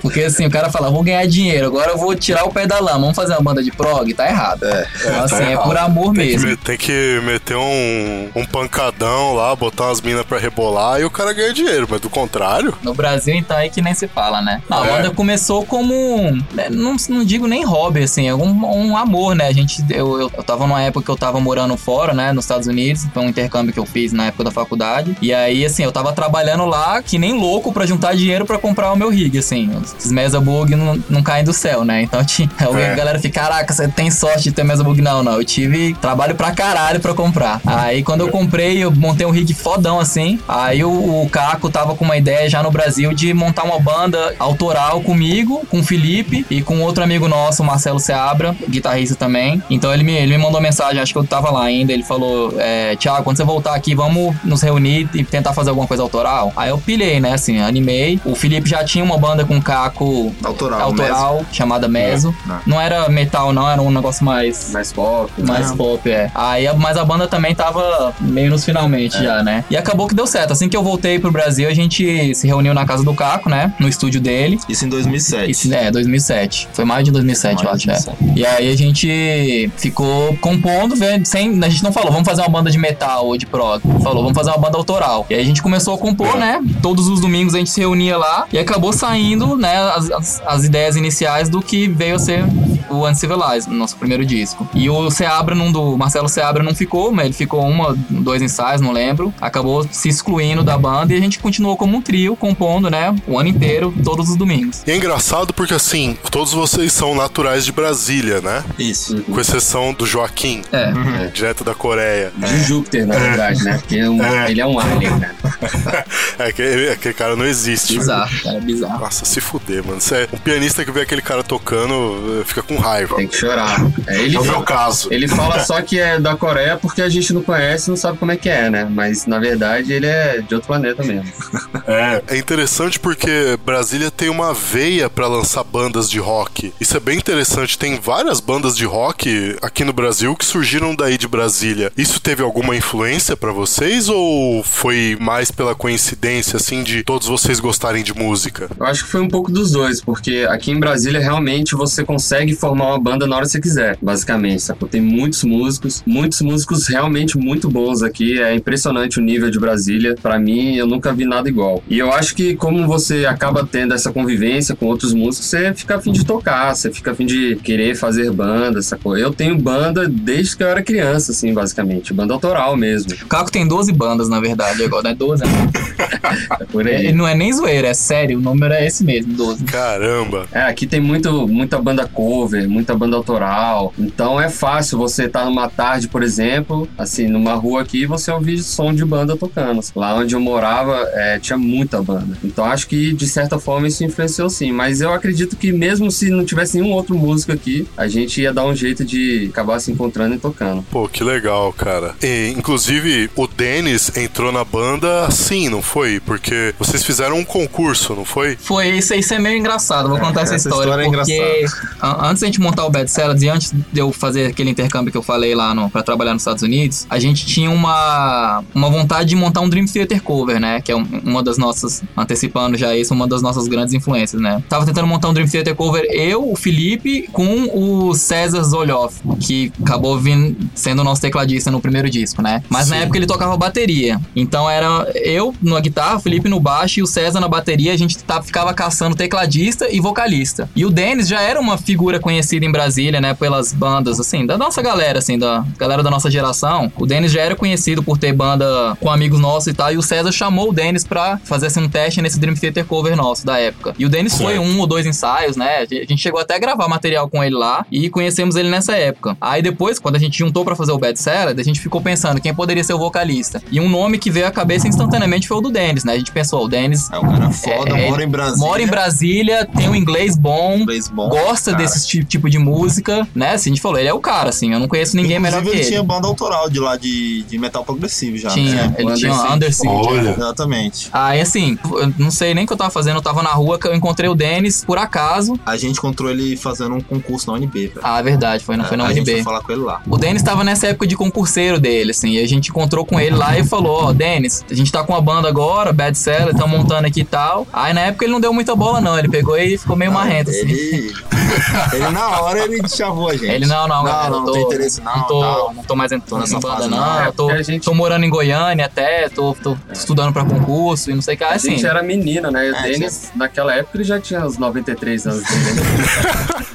Porque 0.00 0.22
assim, 0.22 0.46
o 0.46 0.50
cara 0.50 0.70
fala, 0.70 0.90
vou 0.90 1.02
ganhar 1.02 1.26
dinheiro, 1.26 1.66
agora 1.66 1.90
eu 1.92 1.98
vou 1.98 2.14
tirar 2.14 2.44
o 2.44 2.52
pé 2.52 2.66
da 2.66 2.78
lama, 2.80 3.00
vamos 3.00 3.16
fazer 3.16 3.32
uma 3.34 3.42
banda 3.42 3.62
de 3.62 3.70
prog? 3.70 4.12
Tá 4.14 4.28
errado. 4.28 4.64
É, 4.64 4.86
Então, 5.00 5.27
assim, 5.34 5.44
é 5.44 5.52
errado. 5.52 5.64
por 5.64 5.76
amor 5.76 6.14
Tem 6.14 6.26
que, 6.26 6.32
mesmo. 6.32 6.48
me- 6.50 6.56
tem 6.56 6.76
que 6.76 7.20
meter 7.24 7.56
um, 7.56 8.28
um 8.34 8.44
pancadão 8.46 9.34
lá, 9.34 9.54
botar 9.56 9.84
umas 9.86 10.00
minas 10.00 10.24
pra 10.24 10.38
rebolar 10.38 11.00
e 11.00 11.04
o 11.04 11.10
cara 11.10 11.32
ganha 11.32 11.52
dinheiro, 11.52 11.86
mas 11.90 12.00
do 12.00 12.10
contrário. 12.10 12.74
No 12.82 12.94
Brasil, 12.94 13.34
então, 13.34 13.56
aí 13.56 13.70
que 13.70 13.80
nem 13.82 13.94
se 13.94 14.06
fala, 14.08 14.40
né? 14.40 14.62
Não, 14.68 14.82
a 14.82 14.86
É. 14.86 14.90
banda 14.96 15.10
começou 15.10 15.64
como. 15.64 16.30
né, 16.52 16.68
Não, 16.70 16.96
não 17.08 17.24
digo 17.24 17.46
nem 17.46 17.64
hobby, 17.64 18.02
assim, 18.02 18.28
é 18.28 18.34
um, 18.34 18.64
um 18.88 18.96
amor, 18.96 19.34
né? 19.34 19.46
A 19.48 19.52
gente. 19.52 19.84
Eu, 19.90 20.20
eu, 20.20 20.30
eu 20.36 20.42
tava 20.42 20.66
numa 20.66 20.82
época 20.82 21.04
que 21.04 21.10
eu 21.10 21.16
tava 21.16 21.40
morando 21.40 21.76
fora, 21.76 22.12
né? 22.12 22.32
Nos 22.32 22.44
Estados 22.44 22.66
Unidos. 22.66 23.06
Foi 23.12 23.22
um 23.22 23.28
intercâmbio 23.28 23.72
que 23.72 23.78
eu 23.80 23.86
fiz 23.86 24.12
na 24.12 24.26
época 24.26 24.44
da 24.44 24.50
faculdade. 24.50 25.16
E 25.20 25.32
aí, 25.32 25.64
assim, 25.64 25.82
eu 25.84 25.92
tava 25.92 26.12
trabalhando 26.12 26.64
lá 26.66 27.02
que 27.02 27.18
nem 27.18 27.32
louco 27.38 27.72
pra 27.72 27.86
juntar 27.86 28.14
dinheiro 28.14 28.44
pra 28.44 28.58
comprar 28.58 28.92
o 28.92 28.96
meu 28.96 29.08
rig, 29.10 29.38
assim. 29.38 29.70
Os 29.98 30.10
Mesa 30.10 30.40
Bug 30.40 30.74
não, 30.74 31.02
não 31.08 31.22
caem 31.22 31.44
do 31.44 31.52
céu, 31.52 31.84
né? 31.84 32.02
Então 32.02 32.22
tinha. 32.26 32.48
É. 32.60 32.92
A 32.92 32.94
galera 32.94 33.18
fica, 33.18 33.40
caraca, 33.40 33.72
você 33.72 33.88
tem 33.88 34.10
sorte 34.10 34.44
de 34.44 34.52
ter 34.52 34.64
Mesa 34.64 34.82
Bug. 34.84 35.00
Não, 35.18 35.22
não. 35.22 35.38
Eu 35.38 35.44
tive 35.44 35.94
trabalho 35.94 36.34
pra 36.34 36.52
caralho 36.52 37.00
pra 37.00 37.14
comprar. 37.14 37.60
Aí 37.66 38.02
quando 38.02 38.20
eu 38.20 38.28
comprei, 38.28 38.78
eu 38.78 38.90
montei 38.90 39.26
um 39.26 39.30
rig 39.30 39.52
fodão, 39.52 39.98
assim. 39.98 40.38
Aí 40.46 40.84
o, 40.84 41.22
o 41.22 41.28
Caco 41.28 41.70
tava 41.70 41.94
com 41.94 42.04
uma 42.04 42.16
ideia 42.16 42.48
já 42.48 42.62
no 42.62 42.70
Brasil 42.70 43.12
de 43.12 43.32
montar 43.34 43.64
uma 43.64 43.78
banda 43.80 44.34
autoral 44.38 45.00
comigo, 45.00 45.66
com 45.70 45.80
o 45.80 45.82
Felipe 45.82 46.46
e 46.50 46.62
com 46.62 46.80
outro 46.82 47.02
amigo 47.02 47.26
nosso, 47.28 47.62
o 47.62 47.66
Marcelo 47.66 47.98
Seabra, 47.98 48.54
guitarrista 48.68 49.14
também. 49.14 49.62
Então 49.68 49.92
ele 49.92 50.02
me, 50.02 50.12
ele 50.12 50.36
me 50.36 50.42
mandou 50.42 50.60
mensagem, 50.60 51.00
acho 51.00 51.12
que 51.12 51.18
eu 51.18 51.24
tava 51.24 51.50
lá 51.50 51.64
ainda. 51.64 51.92
Ele 51.92 52.04
falou: 52.04 52.54
é, 52.58 52.96
Thiago, 52.96 53.24
quando 53.24 53.36
você 53.36 53.44
voltar 53.44 53.74
aqui, 53.74 53.94
vamos 53.94 54.36
nos 54.44 54.62
reunir 54.62 55.08
e 55.14 55.24
tentar 55.24 55.52
fazer 55.52 55.70
alguma 55.70 55.86
coisa 55.86 56.02
autoral. 56.02 56.52
Aí 56.56 56.70
eu 56.70 56.78
pilhei, 56.78 57.20
né? 57.20 57.32
Assim, 57.32 57.60
animei. 57.60 58.20
O 58.24 58.34
Felipe 58.34 58.68
já 58.68 58.84
tinha 58.84 59.04
uma 59.04 59.18
banda 59.18 59.44
com 59.44 59.56
o 59.56 59.62
Caco 59.62 60.32
Autoral. 60.44 60.80
autoral, 60.80 61.44
chamada 61.52 61.88
Meso. 61.88 62.34
É. 62.48 62.54
Não 62.66 62.80
era 62.80 63.08
metal, 63.08 63.52
não, 63.52 63.68
era 63.68 63.80
um 63.80 63.90
negócio 63.90 64.24
mais 64.24 64.70
Mais 64.72 64.92
pop. 64.92 65.07
Mais 65.38 65.70
né? 65.70 65.76
pop, 65.76 66.10
é. 66.10 66.30
Aí, 66.34 66.66
mas 66.76 66.96
a 66.96 67.04
banda 67.04 67.26
também 67.26 67.54
tava 67.54 68.14
meio 68.20 68.50
nos 68.50 68.64
finalmente 68.64 69.22
já, 69.22 69.42
né? 69.42 69.64
E 69.70 69.76
acabou 69.76 70.06
que 70.06 70.14
deu 70.14 70.26
certo. 70.26 70.52
Assim 70.52 70.68
que 70.68 70.76
eu 70.76 70.82
voltei 70.82 71.18
pro 71.18 71.30
Brasil, 71.30 71.68
a 71.68 71.74
gente 71.74 72.34
se 72.34 72.46
reuniu 72.46 72.74
na 72.74 72.84
casa 72.84 73.04
do 73.04 73.14
Caco, 73.14 73.48
né? 73.48 73.72
No 73.78 73.88
estúdio 73.88 74.20
dele. 74.20 74.58
Isso 74.68 74.84
em 74.84 74.88
2007. 74.88 75.50
Isso, 75.50 75.72
é, 75.72 75.90
2007. 75.90 76.68
Foi 76.72 76.84
mais 76.84 77.04
de 77.04 77.10
2007, 77.10 77.62
eu 77.62 77.70
Mais 77.70 77.82
de 77.82 77.90
acho, 77.90 78.10
é. 78.10 78.14
E 78.34 78.46
aí 78.46 78.70
a 78.70 78.76
gente 78.76 79.70
ficou 79.76 80.36
compondo, 80.40 80.96
vendo, 80.96 81.26
sem, 81.26 81.62
a 81.62 81.68
gente 81.68 81.82
não 81.82 81.92
falou, 81.92 82.10
vamos 82.10 82.26
fazer 82.26 82.42
uma 82.42 82.48
banda 82.48 82.70
de 82.70 82.78
metal 82.78 83.26
ou 83.26 83.36
de 83.36 83.46
prog. 83.46 83.82
Falou, 84.02 84.22
vamos 84.22 84.36
fazer 84.36 84.50
uma 84.50 84.58
banda 84.58 84.76
autoral. 84.76 85.26
E 85.30 85.34
aí 85.34 85.40
a 85.40 85.44
gente 85.44 85.62
começou 85.62 85.94
a 85.94 85.98
compor, 85.98 86.36
né? 86.36 86.60
Todos 86.82 87.08
os 87.08 87.20
domingos 87.20 87.54
a 87.54 87.58
gente 87.58 87.70
se 87.70 87.80
reunia 87.80 88.16
lá 88.16 88.46
e 88.52 88.58
acabou 88.58 88.92
saindo, 88.92 89.56
né, 89.56 89.76
as, 89.94 90.10
as, 90.10 90.42
as 90.46 90.64
ideias 90.64 90.96
iniciais 90.96 91.48
do 91.48 91.62
que 91.62 91.88
veio 91.88 92.16
a 92.16 92.18
ser 92.18 92.44
o 92.90 93.06
Uncivilized, 93.06 93.70
nosso 93.70 93.96
primeiro 93.96 94.24
disco. 94.24 94.68
E 94.74 94.88
o 94.88 94.97
Seabra, 95.10 95.54
não 95.54 95.70
do 95.72 95.96
Marcelo 95.96 96.28
Seabra 96.28 96.62
não 96.62 96.74
ficou, 96.74 97.10
mas 97.12 97.26
ele 97.26 97.34
ficou 97.34 97.66
uma, 97.66 97.96
dois 98.10 98.42
ensaios, 98.42 98.80
não 98.80 98.92
lembro. 98.92 99.32
Acabou 99.40 99.86
se 99.90 100.08
excluindo 100.08 100.62
da 100.64 100.76
banda 100.76 101.12
e 101.12 101.16
a 101.16 101.20
gente 101.20 101.38
continuou 101.38 101.76
como 101.76 101.96
um 101.96 102.02
trio, 102.02 102.36
compondo, 102.36 102.90
né, 102.90 103.14
o 103.26 103.38
ano 103.38 103.48
inteiro, 103.48 103.92
todos 104.04 104.28
os 104.30 104.36
domingos. 104.36 104.82
E 104.86 104.90
é 104.90 104.96
engraçado 104.96 105.52
porque, 105.54 105.74
assim, 105.74 106.16
todos 106.30 106.52
vocês 106.52 106.92
são 106.92 107.14
naturais 107.14 107.64
de 107.64 107.72
Brasília, 107.72 108.40
né? 108.40 108.64
Isso. 108.78 109.22
Com 109.22 109.40
exceção 109.40 109.92
do 109.92 110.06
Joaquim, 110.06 110.62
É. 110.72 111.26
direto 111.32 111.64
da 111.64 111.74
Coreia. 111.74 112.32
De 112.36 112.62
Júpiter, 112.64 113.06
na 113.06 113.16
verdade, 113.16 113.62
né? 113.64 113.78
Porque 113.78 113.96
é 113.98 114.08
um- 114.10 114.22
É. 114.22 114.50
ele 114.50 114.60
é 114.60 114.66
um 114.66 114.78
alien, 114.78 115.10
né? 115.16 115.34
É 116.38 116.52
que 116.52 116.88
aquele 116.92 117.14
cara 117.14 117.34
não 117.36 117.44
existe. 117.44 117.98
Bizarro, 117.98 118.30
cara, 118.42 118.60
bizarro. 118.60 119.00
Nossa, 119.00 119.24
se 119.24 119.40
fuder, 119.40 119.84
mano. 119.84 120.00
Você 120.00 120.14
é 120.14 120.28
um 120.32 120.38
pianista 120.38 120.84
que 120.84 120.90
vê 120.90 121.00
aquele 121.02 121.20
cara 121.22 121.42
tocando, 121.42 122.42
fica 122.46 122.62
com 122.62 122.76
raiva. 122.76 123.16
Tem 123.16 123.26
que 123.26 123.36
chorar. 123.36 123.80
É, 124.06 124.20
ele, 124.22 124.36
É 124.36 124.40
o 124.40 124.44
meu 124.44 124.62
caso. 124.62 124.87
Ele 125.10 125.28
fala 125.28 125.60
só 125.60 125.80
que 125.82 125.98
é 125.98 126.18
da 126.18 126.36
Coreia 126.36 126.76
porque 126.76 127.02
a 127.02 127.08
gente 127.08 127.32
não 127.32 127.42
conhece 127.42 127.88
e 127.88 127.90
não 127.90 127.96
sabe 127.96 128.18
como 128.18 128.32
é 128.32 128.36
que 128.36 128.48
é, 128.48 128.70
né? 128.70 128.86
Mas 128.90 129.26
na 129.26 129.38
verdade 129.38 129.92
ele 129.92 130.06
é 130.06 130.40
de 130.40 130.54
outro 130.54 130.68
planeta 130.68 131.02
mesmo. 131.02 131.24
É. 131.86 132.22
É 132.28 132.36
interessante 132.36 133.00
porque 133.00 133.58
Brasília 133.64 134.10
tem 134.10 134.28
uma 134.28 134.52
veia 134.52 135.08
pra 135.08 135.26
lançar 135.26 135.64
bandas 135.64 136.10
de 136.10 136.18
rock. 136.18 136.72
Isso 136.78 136.96
é 136.96 137.00
bem 137.00 137.16
interessante. 137.16 137.78
Tem 137.78 137.98
várias 137.98 138.40
bandas 138.40 138.76
de 138.76 138.84
rock 138.84 139.56
aqui 139.62 139.84
no 139.84 139.92
Brasil 139.92 140.36
que 140.36 140.44
surgiram 140.44 140.94
daí 140.94 141.16
de 141.16 141.26
Brasília. 141.26 141.90
Isso 141.96 142.20
teve 142.20 142.42
alguma 142.42 142.76
influência 142.76 143.36
pra 143.36 143.52
vocês 143.52 144.08
ou 144.08 144.62
foi 144.62 145.16
mais 145.20 145.50
pela 145.50 145.74
coincidência, 145.74 146.56
assim, 146.56 146.82
de 146.82 147.02
todos 147.02 147.26
vocês 147.26 147.60
gostarem 147.60 148.02
de 148.02 148.14
música? 148.14 148.68
Eu 148.78 148.86
acho 148.86 149.04
que 149.04 149.10
foi 149.10 149.20
um 149.20 149.28
pouco 149.28 149.50
dos 149.50 149.72
dois, 149.72 150.00
porque 150.00 150.46
aqui 150.48 150.70
em 150.70 150.78
Brasília 150.78 151.20
realmente 151.20 151.74
você 151.74 152.04
consegue 152.04 152.54
formar 152.54 152.88
uma 152.88 152.98
banda 152.98 153.26
na 153.26 153.36
hora 153.36 153.44
que 153.44 153.52
você 153.52 153.60
quiser, 153.60 153.98
basicamente, 154.00 154.62
Tem 154.86 155.00
muitos 155.00 155.44
músicos, 155.44 156.02
muitos 156.06 156.40
músicos 156.40 156.86
realmente 156.86 157.36
muito 157.36 157.68
bons 157.68 158.02
aqui, 158.02 158.40
é 158.40 158.54
impressionante 158.54 159.18
o 159.18 159.22
nível 159.22 159.50
de 159.50 159.58
Brasília. 159.58 160.14
Pra 160.20 160.38
mim, 160.38 160.76
eu 160.76 160.86
nunca 160.86 161.12
vi 161.12 161.24
nada 161.24 161.48
igual. 161.48 161.82
E 161.88 161.98
eu 161.98 162.12
acho 162.12 162.34
que 162.34 162.54
como 162.54 162.86
você 162.86 163.26
acaba 163.26 163.66
tendo 163.70 163.94
essa 163.94 164.12
convivência 164.12 164.74
com 164.74 164.86
outros 164.86 165.12
músicos, 165.12 165.46
você 165.48 165.72
fica 165.74 165.96
a 165.96 166.00
fim 166.00 166.12
de 166.12 166.24
tocar, 166.24 166.74
você 166.74 166.90
fica 166.90 167.12
a 167.12 167.14
fim 167.14 167.26
de 167.26 167.56
querer 167.56 167.94
fazer 167.94 168.30
banda, 168.30 168.80
sacou? 168.82 169.16
Eu 169.16 169.32
tenho 169.32 169.56
banda 169.58 170.08
desde 170.08 170.56
que 170.56 170.62
eu 170.62 170.68
era 170.68 170.82
criança, 170.82 171.32
assim, 171.32 171.52
basicamente, 171.52 172.12
banda 172.12 172.34
autoral 172.34 172.76
mesmo. 172.76 173.12
O 173.22 173.26
Caco 173.26 173.50
tem 173.50 173.66
12 173.66 173.92
bandas, 173.92 174.28
na 174.28 174.40
verdade, 174.40 174.82
agora, 174.84 175.08
né? 175.10 175.14
12, 175.14 175.44
né? 175.44 175.50
É 176.60 176.64
por 176.64 176.86
É, 176.86 176.96
aí. 176.96 177.12
não 177.12 177.26
é 177.26 177.34
nem 177.34 177.52
zoeira, 177.52 177.88
é 177.88 177.94
sério, 177.94 178.38
o 178.38 178.40
número 178.40 178.74
é 178.74 178.86
esse 178.86 179.02
mesmo, 179.04 179.32
12. 179.34 179.64
Caramba! 179.64 180.46
É, 180.52 180.60
aqui 180.62 180.86
tem 180.86 181.00
muito, 181.00 181.46
muita 181.48 181.80
banda 181.80 182.06
cover, 182.06 182.68
muita 182.68 182.94
banda 182.94 183.16
autoral. 183.16 183.92
Então 183.98 184.40
é 184.40 184.48
fácil 184.48 184.67
você 184.96 185.24
estar 185.24 185.44
numa 185.44 185.68
tarde, 185.68 186.08
por 186.08 186.22
exemplo, 186.22 186.88
assim, 186.96 187.26
numa 187.26 187.54
rua 187.54 187.82
aqui, 187.82 188.06
você 188.06 188.30
ouvir 188.30 188.62
som 188.62 188.92
de 188.92 189.04
banda 189.04 189.36
tocando. 189.36 189.80
Lá 189.94 190.14
onde 190.14 190.34
eu 190.34 190.40
morava, 190.40 190.96
é, 191.14 191.38
tinha 191.38 191.56
muita 191.58 192.02
banda. 192.02 192.36
Então 192.44 192.64
acho 192.64 192.86
que, 192.86 193.12
de 193.12 193.26
certa 193.28 193.58
forma, 193.58 193.88
isso 193.88 194.04
influenciou 194.04 194.48
sim. 194.50 194.72
Mas 194.72 195.00
eu 195.00 195.12
acredito 195.12 195.56
que 195.56 195.72
mesmo 195.72 196.10
se 196.10 196.30
não 196.30 196.44
tivesse 196.44 196.78
nenhum 196.80 196.92
outro 196.92 197.16
músico 197.16 197.52
aqui, 197.52 197.86
a 197.96 198.06
gente 198.08 198.40
ia 198.40 198.52
dar 198.52 198.64
um 198.64 198.74
jeito 198.74 199.04
de 199.04 199.48
acabar 199.50 199.80
se 199.80 199.90
encontrando 199.90 200.34
e 200.34 200.38
tocando. 200.38 200.82
Pô, 200.90 201.08
que 201.08 201.22
legal, 201.24 201.72
cara. 201.72 202.14
E, 202.22 202.54
inclusive, 202.56 203.30
o 203.36 203.46
Denis 203.46 204.16
entrou 204.16 204.52
na 204.52 204.64
banda 204.64 205.26
assim, 205.26 205.68
não 205.68 205.82
foi? 205.82 206.20
Porque 206.20 206.74
vocês 206.78 207.04
fizeram 207.04 207.36
um 207.38 207.44
concurso, 207.44 208.14
não 208.14 208.24
foi? 208.24 208.56
Foi, 208.56 208.88
isso, 208.90 209.14
isso 209.14 209.34
é 209.34 209.38
meio 209.38 209.56
engraçado, 209.58 210.08
vou 210.08 210.18
contar 210.18 210.42
essa, 210.42 210.54
essa 210.54 210.68
história, 210.68 210.90
história 210.90 211.06
é 211.06 211.10
porque 211.10 211.64
a- 212.00 212.28
antes 212.28 212.40
da 212.42 212.46
gente 212.46 212.60
montar 212.60 212.84
o 212.86 212.90
Bad 212.90 213.10
Salads 213.10 213.42
e 213.42 213.48
antes 213.48 213.72
de 213.92 214.00
eu 214.00 214.12
fazer 214.12 214.47
aquele 214.50 214.70
intercâmbio 214.70 215.10
que 215.12 215.18
eu 215.18 215.22
falei 215.22 215.54
lá 215.54 215.74
pra 215.90 216.02
trabalhar 216.02 216.32
nos 216.32 216.42
Estados 216.42 216.62
Unidos, 216.62 217.06
a 217.10 217.18
gente 217.18 217.46
tinha 217.46 217.70
uma, 217.70 218.62
uma 218.74 218.88
vontade 218.90 219.28
de 219.30 219.36
montar 219.36 219.60
um 219.60 219.68
Dream 219.68 219.86
Theater 219.86 220.22
cover, 220.22 220.58
né? 220.60 220.80
Que 220.80 220.92
é 220.92 220.96
um- 220.96 221.06
uma 221.24 221.42
das 221.42 221.58
nossas, 221.58 222.02
antecipando 222.16 222.76
já 222.76 222.96
isso, 222.96 223.12
uma 223.14 223.26
das 223.26 223.42
nossas 223.42 223.68
grandes 223.68 223.94
influências, 223.94 224.40
né? 224.40 224.62
Tava 224.68 224.84
tentando 224.86 225.06
montar 225.06 225.28
um 225.28 225.34
Dream 225.34 225.48
Theater 225.48 225.74
cover 225.74 226.04
eu, 226.10 226.50
o 226.50 226.56
Felipe, 226.56 227.28
com 227.32 227.68
o 228.08 228.14
César 228.14 228.62
Zolhoff, 228.62 229.20
que 229.40 229.72
acabou 229.82 230.18
vindo, 230.18 230.56
sendo 230.74 231.00
o 231.00 231.04
nosso 231.04 231.20
tecladista 231.20 231.70
no 231.70 231.80
primeiro 231.80 232.08
disco, 232.10 232.42
né? 232.42 232.62
Mas 232.68 232.88
na 232.88 232.96
Sim. 232.96 233.02
época 233.02 233.18
ele 233.18 233.26
tocava 233.26 233.56
bateria. 233.56 234.20
Então 234.34 234.68
era 234.68 235.10
eu 235.14 235.54
na 235.62 235.80
guitarra, 235.80 236.16
o 236.16 236.20
Felipe 236.20 236.48
no 236.48 236.60
baixo 236.60 237.00
e 237.00 237.02
o 237.02 237.06
César 237.06 237.40
na 237.40 237.48
bateria. 237.48 237.92
A 237.92 237.96
gente 237.96 238.18
tá- 238.18 238.42
ficava 238.42 238.72
caçando 238.74 239.14
tecladista 239.16 239.88
e 239.90 240.00
vocalista. 240.00 240.68
E 240.74 240.84
o 240.84 240.90
Denis 240.90 241.28
já 241.28 241.40
era 241.40 241.60
uma 241.60 241.76
figura 241.78 242.18
conhecida 242.18 242.64
em 242.64 242.72
Brasília, 242.72 243.20
né? 243.20 243.34
Pelas 243.34 243.72
bandas, 243.72 244.18
assim, 244.20 244.37
da 244.46 244.56
nossa 244.58 244.80
galera, 244.82 245.18
assim, 245.18 245.38
da 245.38 245.64
galera 245.78 246.02
da 246.02 246.10
nossa 246.10 246.30
geração. 246.30 246.92
O 246.96 247.06
Denis 247.06 247.32
já 247.32 247.40
era 247.42 247.54
conhecido 247.56 248.02
por 248.02 248.18
ter 248.18 248.32
banda 248.32 248.96
com 249.00 249.10
amigos 249.10 249.40
nossos 249.40 249.68
e 249.68 249.74
tal. 249.74 249.92
E 249.92 249.96
o 249.98 250.02
César 250.02 250.32
chamou 250.32 250.70
o 250.70 250.72
Denis 250.72 251.04
pra 251.04 251.38
fazer 251.44 251.66
assim, 251.66 251.80
um 251.82 251.88
teste 251.88 252.20
nesse 252.22 252.38
Dream 252.38 252.54
Theater 252.54 252.84
cover 252.84 253.16
nosso 253.16 253.44
da 253.46 253.58
época. 253.58 253.94
E 253.98 254.04
o 254.04 254.08
Denis 254.08 254.36
foi 254.36 254.58
um 254.58 254.78
ou 254.80 254.86
dois 254.86 255.06
ensaios, 255.06 255.56
né? 255.56 255.78
A 255.80 255.84
gente 255.86 256.18
chegou 256.18 256.40
até 256.40 256.54
a 256.56 256.58
gravar 256.58 256.88
material 256.88 257.28
com 257.28 257.42
ele 257.42 257.54
lá 257.56 257.84
e 257.90 258.08
conhecemos 258.10 258.56
ele 258.56 258.68
nessa 258.68 258.96
época. 258.96 259.36
Aí 259.40 259.62
depois, 259.62 259.98
quando 259.98 260.16
a 260.16 260.18
gente 260.18 260.38
juntou 260.38 260.64
pra 260.64 260.74
fazer 260.76 260.92
o 260.92 260.98
Bad 260.98 261.18
Salad, 261.18 261.58
a 261.58 261.62
gente 261.64 261.80
ficou 261.80 262.00
pensando 262.00 262.40
quem 262.40 262.54
poderia 262.54 262.82
ser 262.84 262.94
o 262.94 262.98
vocalista. 262.98 263.62
E 263.70 263.80
um 263.80 263.88
nome 263.88 264.18
que 264.18 264.30
veio 264.30 264.46
à 264.46 264.50
cabeça 264.50 264.86
instantaneamente 264.88 265.48
foi 265.48 265.56
o 265.58 265.60
do 265.60 265.70
Dennis, 265.70 266.04
né? 266.04 266.12
A 266.14 266.18
gente 266.18 266.32
pensou, 266.32 266.64
o 266.64 266.68
Dennis 266.68 267.10
É, 267.10 267.18
o 267.18 267.22
cara 267.22 267.46
é 267.46 267.52
foda, 267.52 267.98
É, 267.98 268.08
mora 268.10 268.22
em 268.24 268.28
Brasília. 268.28 268.66
mora 268.66 268.82
em 268.82 268.86
Brasília, 268.86 269.66
tem 269.76 269.88
um 269.88 269.94
inglês 269.94 270.36
bom, 270.36 270.76
Inglês 270.78 271.08
bom, 271.08 271.28
gosta 271.28 271.72
cara. 271.72 271.82
desse 271.82 272.06
ti- 272.06 272.24
tipo 272.24 272.48
de 272.50 272.58
música, 272.58 273.26
né? 273.34 273.52
Assim, 273.54 273.70
a 273.70 273.74
gente 273.74 273.82
falou, 273.82 273.98
ele 273.98 274.08
é 274.08 274.12
o 274.12 274.20
cara, 274.28 274.50
assim, 274.50 274.74
eu 274.74 274.78
não 274.78 274.86
conheço 274.86 275.16
ninguém 275.16 275.38
melhor 275.38 275.62
que 275.62 275.68
Inclusive, 275.68 275.76
ele. 275.76 275.86
ele 275.86 275.90
tinha 275.90 276.02
banda 276.02 276.28
autoral 276.28 276.68
de 276.68 276.78
lá 276.78 276.98
de, 276.98 277.42
de 277.44 277.58
metal 277.58 277.82
progressivo 277.82 278.36
já. 278.36 278.50
Tinha, 278.50 278.88
né? 278.88 278.94
ele 278.98 279.14
tinha 279.14 279.32
Siege. 279.72 279.88
Olha. 279.88 280.30
Exatamente. 280.30 281.08
Aí 281.10 281.40
assim, 281.40 281.78
eu 281.90 282.12
não 282.18 282.30
sei 282.30 282.52
nem 282.52 282.64
o 282.64 282.66
que 282.66 282.72
eu 282.74 282.76
tava 282.76 282.90
fazendo, 282.90 283.16
eu 283.16 283.22
tava 283.22 283.42
na 283.42 283.50
rua, 283.50 283.78
que 283.78 283.88
eu 283.88 283.94
encontrei 283.94 284.28
o 284.28 284.34
Denis 284.34 284.84
por 284.84 284.98
acaso. 284.98 285.58
A 285.64 285.78
gente 285.78 285.96
encontrou 285.96 286.30
ele 286.30 286.56
fazendo 286.58 286.94
um 286.94 287.00
concurso 287.00 287.50
na 287.50 287.56
UNB, 287.56 287.88
velho. 287.88 288.00
Ah, 288.02 288.18
é 288.18 288.22
verdade, 288.22 288.62
foi, 288.62 288.76
não 288.76 288.84
foi 288.84 288.98
na 288.98 289.06
a 289.06 289.12
gente 289.12 289.24
foi 289.24 289.34
UNB. 289.36 289.44
falar 289.44 289.62
com 289.62 289.72
ele 289.72 289.80
lá. 289.80 290.02
O 290.06 290.18
Denis 290.18 290.42
tava 290.42 290.62
nessa 290.62 290.88
época 290.88 291.06
de 291.06 291.16
concurseiro 291.16 291.80
dele, 291.80 292.10
assim, 292.10 292.32
e 292.32 292.38
a 292.38 292.46
gente 292.46 292.68
encontrou 292.68 293.06
com 293.06 293.18
ele 293.18 293.34
lá 293.34 293.58
e 293.58 293.64
falou, 293.64 294.08
ó, 294.08 294.12
Denis, 294.12 294.62
a 294.70 294.74
gente 294.74 294.92
tá 294.92 295.02
com 295.02 295.14
uma 295.14 295.22
banda 295.22 295.48
agora, 295.48 295.90
Bad 295.90 296.18
Seller, 296.18 296.50
estamos 296.50 296.76
montando 296.76 297.06
aqui 297.06 297.20
e 297.20 297.24
tal. 297.24 297.66
Aí 297.72 297.94
na 297.94 298.02
época 298.02 298.26
ele 298.26 298.32
não 298.32 298.40
deu 298.40 298.52
muita 298.52 298.76
bola 298.76 299.00
não, 299.00 299.18
ele 299.18 299.28
pegou 299.28 299.56
e 299.56 299.78
ficou 299.78 299.96
meio 299.96 300.12
marrento, 300.12 300.50
assim. 300.50 300.60
Ele, 300.60 301.14
ele 301.94 302.08
na 302.10 302.40
hora 302.40 302.64
ele 302.64 302.86
chavou 302.88 303.30
a 303.30 303.32
gente. 303.32 303.46
Ele, 303.46 303.66
não, 303.66 303.88
não, 303.88 304.04
Não, 304.04 304.17
não, 304.24 304.38
não 304.40 304.44
tô, 304.46 304.52
tem 304.52 304.62
interesse 304.62 305.00
não, 305.00 305.16
não 305.16 305.22
tô, 305.26 305.40
tal. 305.40 305.74
não 305.74 305.84
tô 305.84 305.96
mais 305.96 306.12
Tô 306.26 306.38
nessa 306.38 306.58
banda 306.58 306.76
fase, 306.76 306.88
não, 306.88 306.98
não. 306.98 307.24
eu 307.24 307.32
tô, 307.32 307.50
É, 307.50 307.54
a 307.58 307.62
gente- 307.62 307.84
tô 307.84 307.94
morando 307.94 308.24
em 308.24 308.30
Goiânia 308.30 308.86
até, 308.86 309.28
tô, 309.28 309.54
tô 309.54 309.76
estudando 309.92 310.32
pra 310.32 310.44
concurso 310.44 311.10
e 311.10 311.14
não 311.14 311.22
sei 311.22 311.34
o 311.34 311.38
que, 311.38 311.44
A 311.44 311.50
assim. 311.52 311.70
gente 311.72 311.86
era 311.86 312.02
menina, 312.02 312.50
né? 312.50 312.66
E 312.66 312.70
o 312.72 312.76
É, 312.76 312.82
Denis, 312.82 313.30
naquela 313.36 313.74
época, 313.74 313.96
ele 313.98 314.04
já 314.04 314.18
tinha 314.20 314.44
uns 314.44 314.58
93 314.58 315.26
anos. 315.26 315.42
entendeu? 315.42 315.84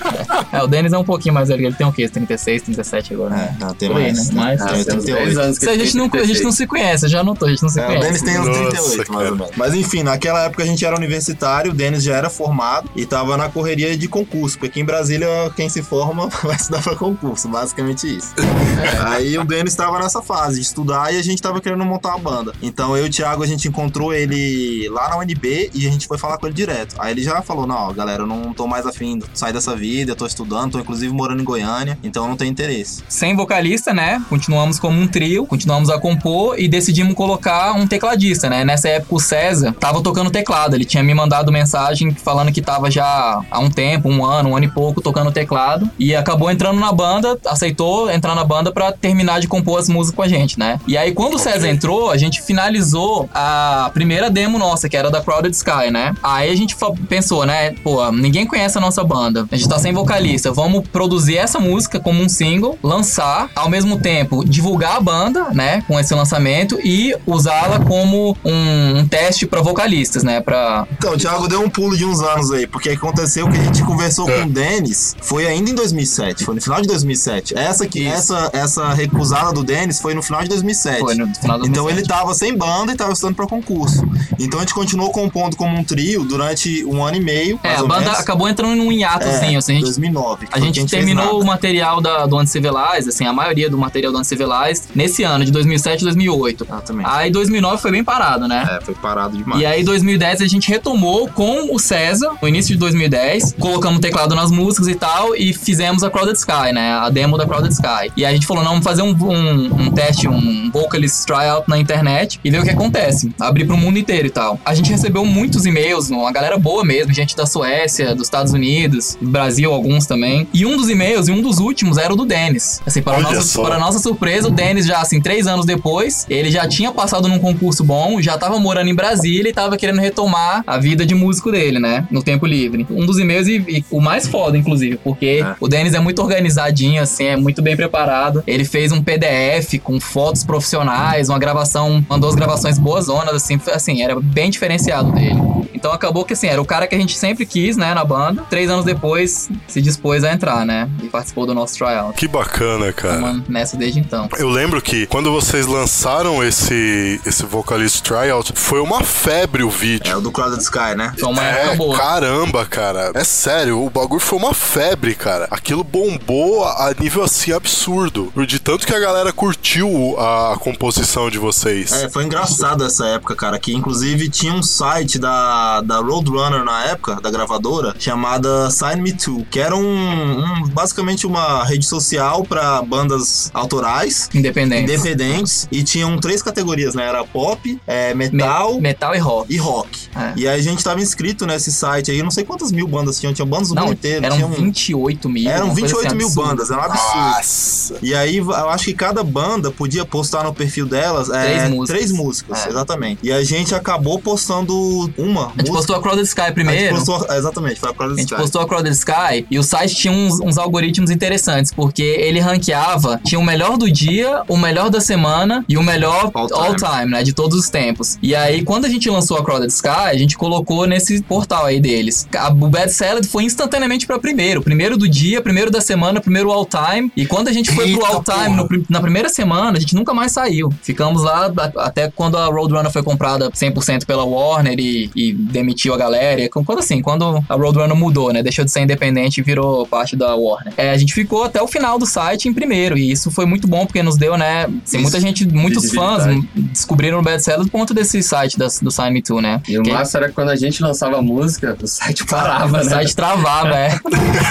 É, 0.51 0.61
o 0.61 0.67
Denis 0.67 0.93
é 0.93 0.97
um 0.97 1.03
pouquinho 1.03 1.33
mais 1.33 1.47
velho, 1.49 1.65
ele 1.65 1.75
tem 1.75 1.85
o 1.87 1.91
quê? 1.91 2.07
36, 2.07 2.61
37 2.63 3.13
agora, 3.13 3.31
né? 3.31 3.55
É, 3.59 3.63
não, 3.63 3.73
tem 3.73 3.89
Por 3.89 3.97
aí, 3.97 4.03
mais. 4.13 4.29
né? 4.29 4.33
Mais. 4.41 4.61
Ah, 4.61 4.65
Tem 4.65 4.83
tem 4.83 4.97
uns 4.97 5.03
38. 5.03 5.25
10 5.25 5.37
anos 5.37 5.57
que 5.59 5.65
Se 5.65 5.71
a 5.71 5.77
gente, 5.77 5.97
não, 5.97 6.03
a 6.03 6.07
gente 6.07 6.11
36. 6.17 6.43
não 6.43 6.51
se 6.51 6.67
conhece, 6.67 7.07
já 7.07 7.23
notou, 7.23 7.47
a 7.47 7.51
gente 7.51 7.63
não 7.63 7.69
se 7.69 7.79
É, 7.79 7.83
o 7.83 7.87
conhece. 7.87 8.03
Denis 8.05 8.21
tem 8.21 8.39
uns 8.39 8.47
Nossa, 8.47 8.59
38, 8.69 9.13
mais 9.13 9.29
ou 9.31 9.35
menos. 9.37 9.51
Mas 9.57 9.73
enfim, 9.73 10.03
naquela 10.03 10.43
época 10.45 10.61
a 10.63 10.65
gente 10.65 10.85
era 10.85 10.95
universitário, 10.95 11.71
o 11.71 11.73
Denis 11.73 12.03
já 12.03 12.15
era 12.15 12.29
formado 12.29 12.89
e 12.95 13.05
tava 13.05 13.35
na 13.37 13.49
correria 13.49 13.97
de 13.97 14.07
concurso, 14.07 14.57
porque 14.57 14.67
aqui 14.71 14.79
em 14.81 14.85
Brasília 14.85 15.27
quem 15.55 15.69
se 15.69 15.81
forma 15.81 16.27
vai 16.43 16.55
estudar 16.55 16.81
pra 16.83 16.95
concurso, 16.95 17.32
basicamente 17.49 18.17
isso. 18.17 18.33
Aí 19.07 19.37
o 19.37 19.43
Denis 19.43 19.75
tava 19.75 19.99
nessa 19.99 20.21
fase 20.21 20.55
de 20.55 20.65
estudar 20.65 21.13
e 21.13 21.17
a 21.17 21.21
gente 21.21 21.41
tava 21.41 21.59
querendo 21.59 21.83
montar 21.85 22.09
uma 22.09 22.19
banda. 22.19 22.53
Então 22.61 22.95
eu 22.95 23.05
e 23.05 23.09
o 23.09 23.11
Thiago, 23.11 23.43
a 23.43 23.47
gente 23.47 23.67
encontrou 23.67 24.13
ele 24.13 24.87
lá 24.89 25.09
na 25.09 25.17
UNB 25.17 25.71
e 25.73 25.87
a 25.87 25.91
gente 25.91 26.07
foi 26.07 26.17
falar 26.17 26.37
com 26.37 26.47
ele 26.47 26.55
direto. 26.55 26.95
Aí 26.99 27.11
ele 27.11 27.23
já 27.23 27.41
falou, 27.41 27.67
não, 27.67 27.93
galera, 27.93 28.23
eu 28.23 28.27
não 28.27 28.53
tô 28.53 28.67
mais 28.67 28.85
afim 28.85 29.19
de 29.19 29.25
sair 29.33 29.53
dessa 29.53 29.75
vida, 29.75 30.11
eu 30.11 30.15
tô 30.15 30.25
estudando, 30.25 30.73
tô 30.73 30.79
inclusive 30.79 31.13
morando 31.13 31.41
em 31.41 31.45
Goiânia, 31.45 31.97
então 32.03 32.23
eu 32.23 32.29
não 32.29 32.37
tenho 32.37 32.51
interesse. 32.51 33.03
Sem 33.07 33.35
vocalista, 33.35 33.93
né? 33.93 34.23
Continuamos 34.29 34.79
como 34.79 34.99
um 34.99 35.07
trio, 35.07 35.45
continuamos 35.45 35.89
a 35.89 35.99
compor 35.99 36.59
e 36.59 36.67
decidimos 36.67 37.13
colocar 37.13 37.73
um 37.73 37.87
tecladista, 37.87 38.49
né? 38.49 38.63
Nessa 38.63 38.89
época 38.89 39.15
o 39.15 39.19
César 39.19 39.73
tava 39.79 40.01
tocando 40.01 40.29
teclado, 40.29 40.75
ele 40.75 40.85
tinha 40.85 41.03
me 41.03 41.13
mandado 41.13 41.51
mensagem 41.51 42.13
falando 42.13 42.51
que 42.51 42.61
tava 42.61 42.89
já 42.89 43.41
há 43.49 43.59
um 43.59 43.69
tempo, 43.69 44.09
um 44.09 44.25
ano, 44.25 44.49
um 44.49 44.55
ano 44.55 44.65
e 44.65 44.69
pouco 44.69 45.01
tocando 45.01 45.31
teclado 45.31 45.89
e 45.97 46.15
acabou 46.15 46.49
entrando 46.51 46.79
na 46.79 46.91
banda, 46.91 47.22
aceitou 47.45 48.09
entrar 48.09 48.35
na 48.35 48.43
banda 48.43 48.71
pra 48.71 48.91
terminar 48.91 49.39
de 49.39 49.47
compor 49.47 49.79
as 49.79 49.89
músicas 49.89 50.15
com 50.15 50.21
a 50.21 50.27
gente, 50.27 50.57
né? 50.59 50.79
E 50.87 50.97
aí 50.97 51.11
quando 51.13 51.35
o 51.35 51.39
César 51.39 51.67
entrou, 51.69 52.11
a 52.11 52.17
gente 52.17 52.41
finalizou 52.41 53.29
a 53.33 53.89
primeira 53.93 54.29
demo 54.29 54.57
nossa, 54.57 54.87
que 54.89 54.95
era 54.97 55.09
da 55.09 55.21
Crowded 55.21 55.55
Sky, 55.55 55.91
né? 55.91 56.13
Aí 56.21 56.49
a 56.51 56.55
gente 56.55 56.75
pensou, 57.07 57.45
né? 57.45 57.71
Pô, 57.83 58.11
ninguém 58.11 58.45
conhece 58.45 58.77
a 58.77 58.81
nossa 58.81 59.03
banda, 59.03 59.47
a 59.51 59.55
gente 59.55 59.67
tá 59.69 59.79
sem 59.79 59.93
vocalista, 59.93 60.51
vamos 60.51 60.87
produzir 60.87 61.37
essa 61.37 61.59
música 61.59 61.99
como 61.99 62.21
um 62.21 62.29
single, 62.29 62.77
lançar, 62.83 63.49
ao 63.55 63.69
mesmo 63.69 63.99
tempo 63.99 64.43
divulgar 64.45 64.97
a 64.97 64.99
banda, 64.99 65.49
né, 65.51 65.83
com 65.87 65.99
esse 65.99 66.13
lançamento 66.13 66.79
e 66.83 67.15
usá-la 67.25 67.79
como 67.79 68.35
um, 68.43 68.97
um 68.99 69.07
teste 69.07 69.45
pra 69.45 69.61
vocalistas, 69.61 70.23
né, 70.23 70.41
pra... 70.41 70.85
Então, 70.91 71.13
o 71.13 71.17
Thiago 71.17 71.47
deu 71.47 71.61
um 71.61 71.69
pulo 71.69 71.95
de 71.97 72.05
uns 72.05 72.21
anos 72.21 72.51
aí, 72.51 72.65
porque 72.67 72.89
aconteceu 72.89 73.49
que 73.49 73.57
a 73.57 73.63
gente 73.63 73.83
conversou 73.83 74.29
É. 74.29 74.39
com 74.39 74.45
o 74.47 74.49
Denis, 74.49 75.15
foi 75.21 75.45
ainda 75.47 75.69
em 75.69 75.75
2007, 75.75 76.43
foi 76.45 76.55
no 76.55 76.61
final 76.61 76.81
de 76.81 76.87
2007. 76.87 77.12
Essa 77.55 77.87
que 77.87 77.99
Isso. 78.01 78.33
essa 78.33 78.49
essa 78.53 78.93
recusada 78.93 79.51
do 79.53 79.63
Denis 79.63 79.99
foi 79.99 80.13
no 80.13 80.21
final 80.21 80.41
de 80.43 80.49
2007. 80.49 80.99
Foi 80.99 81.15
no 81.15 81.33
final 81.35 81.59
do 81.59 81.67
Então 81.67 81.89
ele 81.89 82.03
tava 82.03 82.33
sem 82.33 82.55
banda 82.57 82.91
e 82.91 82.95
tava 82.95 83.13
estudando 83.13 83.35
pra 83.35 83.47
concurso. 83.47 84.03
Então 84.39 84.59
a 84.59 84.63
gente 84.63 84.73
continuou 84.73 85.11
compondo 85.11 85.55
como 85.55 85.77
um 85.77 85.83
trio 85.83 86.23
durante 86.23 86.83
um 86.85 87.03
ano 87.03 87.17
e 87.17 87.19
meio, 87.19 87.59
É, 87.63 87.75
a 87.75 87.83
banda 87.83 88.01
menos. 88.01 88.19
acabou 88.19 88.47
entrando 88.47 88.75
num 88.75 88.91
hiatozinho, 88.91 89.55
É, 89.55 89.57
assim, 89.57 89.71
a 89.73 89.75
gente 89.75 89.83
2009. 89.85 90.47
que 90.47 90.57
A 90.57 90.59
gente 90.59 90.73
que 90.81 90.89
fez 90.89 90.91
terminou 90.91 91.41
o 91.41 91.45
material 91.45 92.01
da, 92.01 92.25
do 92.25 92.37
Uncivilized, 92.39 93.09
assim, 93.09 93.25
a 93.25 93.33
maioria 93.33 93.69
do 93.69 93.77
material 93.77 94.11
do 94.11 94.19
Uncivilized, 94.19 94.85
nesse 94.95 95.23
ano, 95.23 95.45
de 95.45 95.51
2007 95.51 96.01
e 96.01 96.03
2008. 96.05 96.63
Exatamente. 96.63 97.09
Aí 97.09 97.31
2009 97.31 97.81
foi 97.81 97.91
bem 97.91 98.03
parado, 98.03 98.47
né? 98.47 98.77
É, 98.79 98.83
foi 98.83 98.93
parado 98.95 99.37
demais. 99.37 99.61
E 99.61 99.65
aí, 99.65 99.83
2010, 99.83 100.41
a 100.41 100.47
gente 100.47 100.69
retomou 100.69 101.27
com 101.29 101.73
o 101.73 101.79
César, 101.79 102.31
no 102.41 102.47
início 102.47 102.73
de 102.73 102.79
2010. 102.79 103.55
Colocamos 103.59 103.99
teclado 103.99 104.35
nas 104.35 104.51
músicas 104.51 104.87
e 104.87 104.95
tal, 104.95 105.35
e 105.35 105.53
fizemos 105.53 106.03
a 106.03 106.09
Crowded 106.09 106.37
Sky, 106.37 106.71
né? 106.73 106.91
A 107.05 107.09
demo 107.09 107.37
da 107.37 107.45
Crowded 107.45 107.73
Sky. 107.73 108.11
E 108.15 108.25
a 108.25 108.31
gente 108.31 108.45
falou, 108.47 108.63
não, 108.63 108.71
vamos 108.71 108.83
fazer 108.83 109.01
um, 109.01 109.11
um, 109.11 109.65
um 109.87 109.91
teste, 109.91 110.27
um 110.27 110.69
vocalist 110.71 111.25
tryout 111.25 111.69
na 111.69 111.77
internet 111.77 112.39
e 112.43 112.49
ver 112.49 112.59
o 112.59 112.63
que 112.63 112.69
acontece. 112.69 113.31
Abrir 113.39 113.65
pro 113.65 113.77
mundo 113.77 113.97
inteiro 113.99 114.27
e 114.27 114.31
tal. 114.31 114.59
A 114.65 114.73
gente 114.73 114.91
recebeu 114.91 115.25
muitos 115.25 115.65
e-mails, 115.65 116.09
uma 116.09 116.31
galera 116.31 116.57
boa 116.57 116.83
mesmo, 116.83 117.13
gente 117.13 117.35
da 117.35 117.45
Suécia, 117.45 118.15
dos 118.15 118.27
Estados 118.27 118.53
Unidos, 118.53 119.17
do 119.21 119.29
Brasil, 119.29 119.71
alguns 119.73 120.05
também. 120.05 120.47
E 120.53 120.65
um 120.65 120.77
dos 120.77 120.89
e-mails, 120.89 121.27
e 121.27 121.31
um 121.31 121.41
dos 121.41 121.59
últimos, 121.59 121.97
era 121.97 122.13
o 122.13 122.15
do 122.15 122.25
Denis. 122.25 122.81
Assim, 122.85 123.01
para, 123.01 123.19
nossa, 123.19 123.61
para 123.61 123.79
nossa 123.79 123.99
surpresa, 123.99 124.47
o 124.47 124.51
Denis 124.51 124.85
já, 124.85 124.99
assim, 125.01 125.21
três 125.21 125.47
anos 125.47 125.65
depois, 125.65 126.25
ele 126.29 126.49
já 126.51 126.67
tinha 126.67 126.91
passado 126.91 127.27
num 127.27 127.39
concurso 127.39 127.83
bom, 127.83 128.21
já 128.21 128.37
tava 128.37 128.59
morando 128.59 128.89
em 128.89 128.95
Brasília 128.95 129.49
e 129.49 129.53
tava 129.53 129.77
querendo 129.77 129.99
retomar 129.99 130.63
a 130.65 130.77
vida 130.77 131.05
de 131.05 131.13
músico 131.15 131.51
dele, 131.51 131.79
né? 131.79 132.07
No 132.09 132.23
tempo 132.23 132.45
livre. 132.45 132.85
Um 132.89 133.05
dos 133.05 133.19
e-mails 133.19 133.47
e, 133.47 133.55
e 133.67 133.85
o 133.91 133.99
mais 133.99 134.27
foda, 134.27 134.57
inclusive, 134.57 134.97
porque 135.03 135.41
É. 135.43 135.55
o 135.59 135.67
Denis 135.67 135.93
é 135.93 135.99
muito 135.99 136.21
organizadinho, 136.21 136.82
assim, 136.97 137.25
é 137.25 137.35
muito 137.37 137.61
bem 137.61 137.75
preparado. 137.75 138.43
Ele 138.47 138.65
fez 138.65 138.91
um 138.91 139.01
PDF 139.01 139.79
com 139.83 139.99
fotos 139.99 140.43
profissionais, 140.43 141.29
uma 141.29 141.39
gravação, 141.39 142.03
mandou 142.09 142.29
as 142.29 142.35
gravações 142.35 142.77
boas 142.77 143.05
zonas, 143.05 143.33
assim, 143.35 143.57
foi- 143.59 143.73
assim, 143.73 144.01
era 144.01 144.19
bem 144.19 144.49
diferenciado 144.49 145.11
dele. 145.11 145.41
Então 145.73 145.91
acabou 145.91 146.23
que, 146.23 146.31
assim, 146.33 146.47
era 146.47 146.61
o 146.61 146.65
cara 146.65 146.87
que 146.87 146.95
a 146.95 146.97
gente 146.97 147.17
sempre 147.17 147.45
quis, 147.45 147.75
né, 147.75 147.93
na 147.93 148.05
banda. 148.05 148.43
Três 148.49 148.69
anos 148.69 148.85
depois, 148.85 149.49
se 149.67 149.81
dispôs 149.81 150.23
a 150.23 150.31
entrar, 150.31 150.65
né? 150.65 150.89
E 151.01 151.07
participou 151.09 151.45
do 151.45 151.53
nosso 151.53 151.75
tryout. 151.77 152.13
Que 152.17 152.25
bacana, 152.27 152.93
cara. 152.93 153.15
Estamos 153.15 153.49
nessa 153.49 153.75
desde 153.75 153.99
então. 153.99 154.29
Eu 154.37 154.47
lembro 154.49 154.81
que 154.81 155.05
quando 155.07 155.29
vocês 155.31 155.65
lançaram 155.67 156.41
esse, 156.43 157.19
esse 157.25 157.43
vocalist 157.45 158.01
tryout, 158.01 158.53
foi 158.55 158.79
uma 158.79 159.01
febre 159.03 159.63
o 159.63 159.69
vídeo. 159.69 160.09
É 160.09 160.15
o 160.15 160.21
do 160.21 160.31
Crowded 160.31 160.61
Sky, 160.63 160.95
né? 160.95 161.11
Foi 161.19 161.29
uma 161.29 161.43
É, 161.43 161.75
boa. 161.75 161.97
caramba, 161.97 162.65
cara. 162.65 163.11
É 163.13 163.23
sério, 163.25 163.83
o 163.83 163.89
bagulho 163.89 164.21
foi 164.21 164.39
uma 164.39 164.53
febre, 164.53 165.13
cara. 165.15 165.47
Aquilo 165.51 165.83
bombou 165.83 166.63
a 166.77 166.93
a 166.93 166.93
nível 166.99 167.23
assim 167.23 167.51
absurdo. 167.51 168.31
De 168.47 168.59
tanto 168.59 168.85
que 168.85 168.93
a 168.93 168.99
galera 168.99 169.31
curtiu 169.33 170.15
a 170.19 170.55
composição 170.59 171.29
de 171.29 171.37
vocês. 171.37 171.91
É, 171.91 172.09
foi 172.09 172.23
engraçado 172.25 172.83
essa 172.85 173.05
época, 173.07 173.35
cara, 173.35 173.57
que 173.57 173.73
inclusive 173.73 174.29
tinha 174.29 174.53
um 174.53 174.61
site 174.61 175.17
da, 175.17 175.81
da 175.81 175.97
Roadrunner 175.99 176.63
na 176.63 176.83
época, 176.85 177.19
da 177.21 177.31
gravadora, 177.31 177.95
chamada 177.97 178.69
Sign 178.69 179.01
Me 179.01 179.13
To, 179.13 179.45
que 179.49 179.59
era 179.59 179.75
um, 179.75 179.83
um- 179.83 180.67
basicamente 180.69 181.25
uma 181.25 181.63
rede 181.63 181.85
social 181.85 182.43
pra 182.43 182.81
bandas 182.81 183.49
autorais, 183.53 184.29
Independente. 184.33 184.83
independentes, 184.91 185.67
e 185.71 185.83
tinham 185.83 186.17
três 186.19 186.41
categorias, 186.43 186.93
né? 186.95 187.05
Era 187.07 187.23
pop, 187.23 187.79
é, 187.87 188.13
metal 188.13 188.79
Metal 188.79 189.15
e 189.15 189.19
rock. 189.19 189.53
e 189.53 189.57
rock. 189.57 190.09
É. 190.15 190.33
E 190.35 190.47
aí 190.47 190.59
a 190.59 190.63
gente 190.63 190.83
tava 190.83 191.01
inscrito 191.01 191.45
nesse 191.45 191.71
site 191.71 192.11
aí, 192.11 192.21
não 192.21 192.31
sei 192.31 192.43
quantas 192.43 192.71
mil 192.71 192.87
bandas 192.87 193.19
tinham, 193.19 193.33
tinha 193.33 193.45
bandas 193.45 193.69
do 193.69 193.75
Não, 193.75 193.83
mundo 193.83 193.93
inteiro. 193.93 194.25
eram 194.25 194.35
tinha 194.35 194.47
um- 194.47 194.51
28 194.51 195.29
mil. 195.29 195.49
eram 195.49 195.65
uma 195.67 195.73
coisa 195.73 195.87
28 195.87 196.07
assim, 196.07 196.15
mil 196.17 196.27
absurdo. 196.27 196.47
bandas, 196.49 196.62
era 196.71 196.81
um 196.81 196.85
absurdo. 196.85 197.17
Nossa. 197.17 197.82
E 198.01 198.13
aí, 198.13 198.37
eu 198.37 198.51
acho 198.69 198.85
que 198.85 198.93
cada 198.93 199.23
banda 199.23 199.71
podia 199.71 200.05
postar 200.05 200.43
no 200.43 200.53
perfil 200.53 200.85
delas 200.85 201.29
é, 201.29 201.43
Três 201.43 201.69
músicas. 201.69 201.87
três 201.89 202.11
músicas, 202.11 202.65
É. 202.65 202.69
exatamente. 202.69 203.19
E 203.23 203.31
a 203.31 203.43
gente 203.43 203.73
acabou 203.75 204.19
postando 204.19 205.11
uma 205.17 205.47
A 205.47 205.61
gente 205.61 205.71
postou 205.71 205.95
a 205.95 206.01
Crowded 206.01 206.25
Sky 206.27 206.51
primeiro. 206.53 206.95
A 206.95 206.99
postou, 206.99 207.27
exatamente, 207.35 207.79
foi 207.79 207.89
a 207.89 207.93
Crowded 207.93 208.17
A 208.17 208.21
gente 208.21 208.29
Sky. 208.31 208.41
postou 208.41 208.61
a 208.61 208.67
Crowded 208.67 208.95
Sky 208.95 209.45
e 209.49 209.59
o 209.59 209.63
site 209.63 209.95
tinha 209.95 210.13
uns, 210.13 210.39
uns 210.39 210.57
algoritmos 210.57 211.09
interessantes, 211.11 211.71
porque 211.71 212.01
ele 212.03 212.39
ranqueava, 212.39 213.19
tinha 213.25 213.39
o 213.39 213.43
melhor 213.43 213.77
do 213.77 213.89
dia, 213.91 214.43
o 214.47 214.57
melhor 214.57 214.89
da 214.89 215.01
semana 215.01 215.65
e 215.67 215.77
o 215.77 215.83
melhor 215.83 216.31
All 216.33 216.53
all 216.53 216.75
time. 216.75 216.89
time, 216.89 217.11
né? 217.11 217.23
De 217.23 217.33
todos 217.33 217.57
os 217.57 217.69
tempos. 217.69 218.17
E 218.21 218.35
aí, 218.35 218.63
quando 218.63 218.85
a 218.85 218.89
gente 218.89 219.09
lançou 219.09 219.37
a 219.37 219.43
Crowded 219.43 219.71
Sky, 219.71 219.87
a 219.89 220.17
gente 220.17 220.37
colocou 220.37 220.85
nesse 220.85 221.21
portal 221.23 221.65
aí 221.65 221.79
deles. 221.79 222.27
A- 222.35 222.49
O 222.49 222.69
Bad 222.69 222.91
Salad 222.93 223.25
foi 223.25 223.43
instantaneamente 223.43 224.05
pra 224.07 224.17
primeiro. 224.19 224.61
Primeiro 224.61 224.95
do 224.97 225.07
dia, 225.09 225.41
primeiro 225.41 225.69
da 225.71 225.81
semana, 225.81 226.21
primeiro 226.21 226.51
all 226.51 226.65
time. 226.65 227.11
E 227.15 227.25
quando 227.25 227.47
a 227.47 227.51
gente 227.53 227.71
foi 227.75 227.93
pro 227.93 228.05
all 228.05 228.23
time 228.23 228.55
no 228.55 228.67
na 228.89 229.01
primeira 229.01 229.29
semana, 229.29 229.77
a 229.77 229.79
gente 229.79 229.95
nunca 229.95 230.13
mais 230.13 230.31
saiu. 230.31 230.69
Ficamos 230.81 231.23
lá 231.23 231.51
até 231.77 232.09
quando 232.09 232.37
a 232.37 232.45
Roadrunner 232.45 232.91
foi 232.91 233.03
comprada 233.03 233.49
100% 233.51 234.05
pela 234.05 234.23
Warner 234.23 234.79
e, 234.79 235.09
e 235.15 235.33
demitiu 235.33 235.93
a 235.93 235.97
galera. 235.97 236.41
E 236.41 236.49
Quando 236.49 236.79
assim, 236.79 237.01
quando 237.01 237.43
a 237.49 237.55
Roadrunner 237.55 237.95
mudou, 237.95 238.31
né? 238.31 238.41
Deixou 238.41 238.63
de 238.63 238.71
ser 238.71 238.81
independente 238.81 239.23
gente 239.23 239.41
virou 239.41 239.85
parte 239.87 240.15
da 240.15 240.35
Warner. 240.35 240.73
É, 240.77 240.91
a 240.91 240.97
gente 240.97 241.13
ficou 241.13 241.43
até 241.45 241.61
o 241.61 241.67
final 241.67 241.97
do 241.97 242.05
site 242.05 242.47
em 242.49 242.53
primeiro, 242.53 242.97
e 242.97 243.11
isso 243.11 243.31
foi 243.31 243.45
muito 243.45 243.67
bom, 243.67 243.85
porque 243.85 244.03
nos 244.03 244.17
deu, 244.17 244.37
né? 244.37 244.67
Assim, 244.85 244.97
muita 244.99 245.19
gente, 245.19 245.47
muitos 245.47 245.91
fãs 245.91 246.23
descobriram 246.55 247.19
o 247.19 247.21
Bad 247.21 247.41
Seller 247.41 247.63
por 247.65 247.71
conta 247.71 247.93
desse 247.93 248.21
site 248.21 248.57
das- 248.57 248.79
do 248.79 248.91
Sign 248.91 249.11
Me 249.11 249.21
Too, 249.21 249.41
né? 249.41 249.61
E 249.67 249.77
o 249.79 249.83
Que- 249.83 249.91
massa 249.91 250.17
era 250.17 250.27
que 250.27 250.33
quando 250.33 250.49
a 250.49 250.55
gente 250.55 250.83
lançava 250.83 251.17
a 251.17 251.21
música, 251.21 251.75
o 251.81 251.87
site 251.87 252.25
parava, 252.25 252.67
o 252.81 252.83
né? 252.83 252.89
site 252.89 253.15
travava, 253.15 253.75
é. 253.75 253.99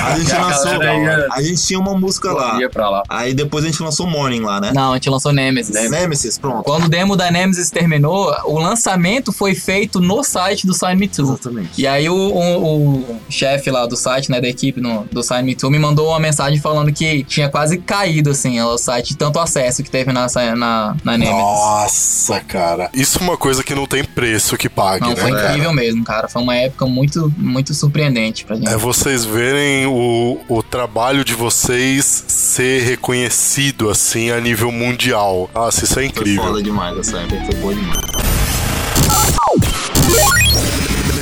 A 0.05 0.19
gente 0.19 0.33
A 0.33 0.47
lançou. 0.47 0.83
ia- 0.83 1.29
A 1.33 1.43
gente 1.43 1.63
tinha 1.63 1.79
uma 1.79 1.95
música 1.99 2.33
lá. 2.33 2.59
Ia 2.59 2.71
pra 2.71 2.89
lá. 2.89 3.03
Aí 3.13 3.35
depois 3.35 3.65
a 3.65 3.69
gente 3.69 3.83
lançou 3.83 4.07
Morning 4.07 4.41
lá, 4.41 4.61
né? 4.61 4.73
Não, 4.75 4.93
a 4.93 4.95
gente 4.95 5.11
lançou 5.11 5.33
Nemesis. 5.33 5.91
Nemesis, 5.91 6.39
pronto. 6.39 6.63
Quando 6.65 6.85
o 6.85 6.89
demo 6.89 7.17
da 7.17 7.31
Nemesis 7.31 7.71
terminou, 7.71 8.35
o 8.47 8.59
lançamento 8.59 9.33
foi 9.33 9.55
feito 9.55 10.01
no 10.01 10.23
site 10.25 10.67
do 10.67 10.73
Sign 10.75 10.99
Me 10.99 11.09
Too. 11.09 11.25
Exatamente. 11.27 11.69
E 11.81 11.87
aí 11.87 12.09
o, 12.09 12.15
o- 12.15 12.99
o 13.01 13.21
chefe 13.29 13.71
lá 13.71 13.87
do 13.87 13.97
site, 13.97 14.31
né, 14.31 14.41
da 14.41 14.49
equipe 14.49 14.81
no- 14.81 15.05
do 15.13 15.23
Sign 15.23 15.43
Me 15.45 15.55
Too, 15.55 15.71
me 15.71 15.79
mandou 15.79 16.09
uma 16.09 16.19
mensagem 16.21 16.59
falando 16.61 16.93
que 16.93 17.23
tinha 17.25 17.49
quase 17.49 17.79
caído, 17.79 18.31
assim, 18.31 18.61
o 18.61 18.79
site, 18.79 19.15
tanto 19.17 19.39
acesso 19.39 19.83
que 19.83 19.91
teve 19.91 20.13
na, 20.13 20.27
na, 20.57 20.97
na 21.05 21.19
Nemesis. 21.19 21.35
Nossa, 21.43 22.41
cara. 22.41 22.91
Isso 22.95 23.19
é 23.19 23.23
uma 23.23 23.37
coisa 23.37 23.63
que 23.63 23.75
não 23.75 23.87
tem 23.87 24.05
preço 24.05 24.57
que 24.57 24.69
pague, 24.69 25.01
Não, 25.07 25.11
né? 25.11 25.17
foi 25.17 25.31
cara? 25.33 25.49
incrível 25.51 25.73
mesmo, 25.73 26.05
cara. 26.05 26.29
Foi 26.29 26.43
uma 26.43 26.57
época 26.57 26.87
muito, 26.87 27.33
muito 27.37 27.75
surpreendente 27.75 28.45
pra 28.45 28.57
gente. 28.57 28.69
É 28.69 28.77
vocês 28.77 29.25
verem 29.25 29.87
o, 29.87 30.39
o 30.49 30.63
trabalho 30.63 31.25
de 31.25 31.35
vocês 31.35 32.25
ser 32.29 32.81
reconhecido 33.03 33.91
assim 33.91 34.31
a 34.31 34.41
nível 34.41 34.71
mundial. 34.71 35.51
Nossa, 35.53 35.83
isso 35.85 35.95
é 35.95 35.97
Foi 35.97 36.07
incrível. 36.07 36.45
foda 36.45 36.63
demais 36.63 36.97
essa 36.97 37.19
época, 37.19 37.45
foi 37.47 37.55
boa 37.57 37.75
demais. 37.75 37.99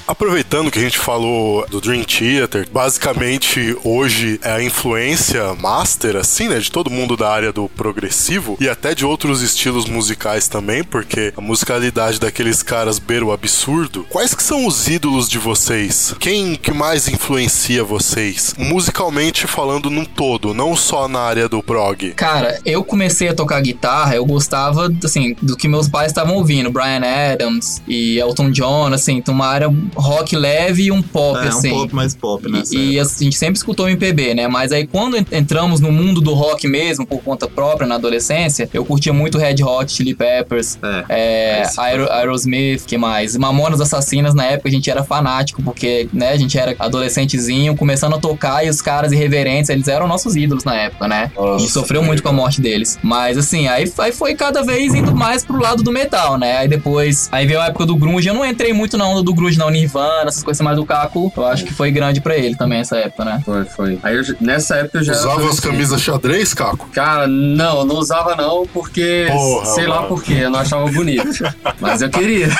Aproveitando 0.07 0.69
que 0.69 0.77
a 0.77 0.81
gente 0.81 0.99
falou 0.99 1.65
do 1.67 1.81
Dream 1.81 2.03
Theater, 2.03 2.67
basicamente 2.71 3.75
hoje 3.83 4.39
é 4.43 4.51
a 4.51 4.63
influência 4.63 5.55
master, 5.55 6.15
assim, 6.15 6.47
né, 6.47 6.59
de 6.59 6.69
todo 6.69 6.91
mundo 6.91 7.17
da 7.17 7.27
área 7.29 7.51
do 7.51 7.67
progressivo 7.67 8.55
e 8.59 8.69
até 8.69 8.93
de 8.93 9.03
outros 9.03 9.41
estilos 9.41 9.85
musicais 9.85 10.47
também, 10.47 10.83
porque 10.83 11.33
a 11.35 11.41
musicalidade 11.41 12.19
daqueles 12.19 12.61
caras 12.61 12.99
beira 12.99 13.25
o 13.25 13.31
absurdo. 13.31 14.05
Quais 14.09 14.35
que 14.35 14.43
são 14.43 14.67
os 14.67 14.87
ídolos 14.87 15.27
de 15.27 15.39
vocês? 15.39 16.15
Quem 16.19 16.55
que 16.55 16.71
mais 16.71 17.07
influencia 17.07 17.83
vocês? 17.83 18.53
Musicalmente 18.59 19.47
falando 19.47 19.89
num 19.89 20.05
todo, 20.05 20.53
não 20.53 20.75
só 20.75 21.07
na 21.07 21.21
área 21.21 21.49
do 21.49 21.63
prog. 21.63 22.11
Cara, 22.11 22.59
eu 22.63 22.83
comecei 22.83 23.27
a 23.27 23.33
tocar 23.33 23.59
guitarra, 23.59 24.15
eu 24.15 24.25
gostava, 24.25 24.87
assim, 25.03 25.35
do 25.41 25.57
que 25.57 25.67
meus 25.67 25.87
pais 25.87 26.11
estavam 26.11 26.35
ouvindo. 26.35 26.71
Brian 26.71 27.01
Adams 27.03 27.81
e 27.87 28.19
Elton 28.19 28.51
John, 28.51 28.93
assim, 28.93 29.17
então 29.17 29.33
uma 29.33 29.47
área 29.47 29.73
rock 29.95 30.35
leve 30.35 30.83
e 30.83 30.91
um 30.91 31.01
pop, 31.01 31.37
É, 31.39 31.47
assim. 31.49 31.71
um 31.71 31.79
pop 31.81 31.95
mais 31.95 32.15
pop, 32.15 32.49
né? 32.51 32.63
E, 32.71 32.93
e, 32.93 32.99
assim, 32.99 33.25
a 33.25 33.29
gente 33.29 33.37
sempre 33.37 33.55
escutou 33.57 33.87
MPB, 33.89 34.33
né? 34.35 34.47
Mas 34.47 34.71
aí 34.71 34.85
quando 34.87 35.17
en- 35.17 35.25
entramos 35.31 35.79
no 35.79 35.91
mundo 35.91 36.21
do 36.21 36.33
rock 36.33 36.67
mesmo, 36.67 37.05
por 37.05 37.21
conta 37.21 37.47
própria, 37.47 37.87
na 37.87 37.95
adolescência, 37.95 38.69
eu 38.73 38.83
curtia 38.85 39.13
muito 39.13 39.37
Red 39.37 39.63
Hot 39.63 39.91
Chili 39.91 40.13
Peppers, 40.13 40.77
É. 40.83 41.05
é, 41.09 41.61
Esse 41.63 41.79
Aero- 41.79 42.11
Aerosmith, 42.11 42.85
que 42.85 42.97
mais? 42.97 43.35
Mamonas 43.35 43.81
Assassinas, 43.81 44.33
na 44.33 44.45
época 44.45 44.69
a 44.69 44.71
gente 44.71 44.89
era 44.89 45.03
fanático, 45.03 45.61
porque, 45.63 46.07
né, 46.13 46.31
a 46.31 46.37
gente 46.37 46.57
era 46.57 46.75
adolescentezinho, 47.09 47.75
começando 47.75 48.15
a 48.15 48.17
tocar 48.19 48.65
e 48.65 48.69
os 48.69 48.81
caras 48.81 49.11
irreverentes, 49.11 49.69
eles 49.69 49.87
eram 49.87 50.07
nossos 50.07 50.35
ídolos 50.35 50.63
na 50.63 50.75
época, 50.75 51.07
né? 51.07 51.31
a 51.37 51.57
gente 51.57 51.71
sofreu 51.71 52.03
muito 52.03 52.21
com 52.23 52.29
a 52.29 52.33
morte 52.33 52.59
deles. 52.61 52.97
Mas 53.01 53.37
assim, 53.37 53.67
aí, 53.67 53.91
aí 53.99 54.11
foi 54.11 54.35
cada 54.35 54.63
vez 54.63 54.93
indo 54.93 55.15
mais 55.15 55.43
pro 55.45 55.59
lado 55.61 55.83
do 55.83 55.91
metal, 55.91 56.37
né? 56.37 56.57
Aí 56.57 56.67
depois, 56.67 57.29
aí 57.31 57.45
veio 57.45 57.61
a 57.61 57.67
época 57.67 57.85
do 57.85 57.95
grunge, 57.95 58.27
eu 58.27 58.33
não 58.33 58.45
entrei 58.45 58.73
muito 58.73 58.97
na 58.97 59.07
onda 59.07 59.21
do 59.23 59.33
grunge, 59.33 59.57
não, 59.57 59.69
Nirvana, 59.85 60.27
essas 60.27 60.43
coisas 60.43 60.61
mais 60.61 60.77
do 60.77 60.85
Caco, 60.85 61.31
eu 61.35 61.45
acho 61.45 61.63
que 61.65 61.73
foi 61.73 61.91
grande 61.91 62.19
pra 62.19 62.35
ele 62.35 62.55
também 62.55 62.79
essa 62.79 62.97
época, 62.97 63.23
né? 63.23 63.41
Foi, 63.45 63.65
foi. 63.65 63.99
Aí 64.03 64.15
eu 64.15 64.23
nessa 64.41 64.75
época 64.77 64.99
eu 64.99 65.03
já. 65.03 65.13
Usava 65.13 65.49
as 65.49 65.59
camisas 65.59 66.01
xadrez, 66.01 66.53
Caco? 66.53 66.89
Cara, 66.89 67.27
não, 67.27 67.79
eu 67.79 67.85
não 67.85 67.95
usava 67.95 68.35
não, 68.35 68.65
porque. 68.67 69.27
Porra, 69.29 69.65
sei 69.65 69.87
lá 69.87 69.97
mano. 69.97 70.07
por 70.07 70.23
quê, 70.23 70.39
eu 70.41 70.49
não 70.49 70.59
achava 70.59 70.89
bonito. 70.91 71.43
mas 71.79 72.01
eu 72.01 72.09
queria. 72.09 72.49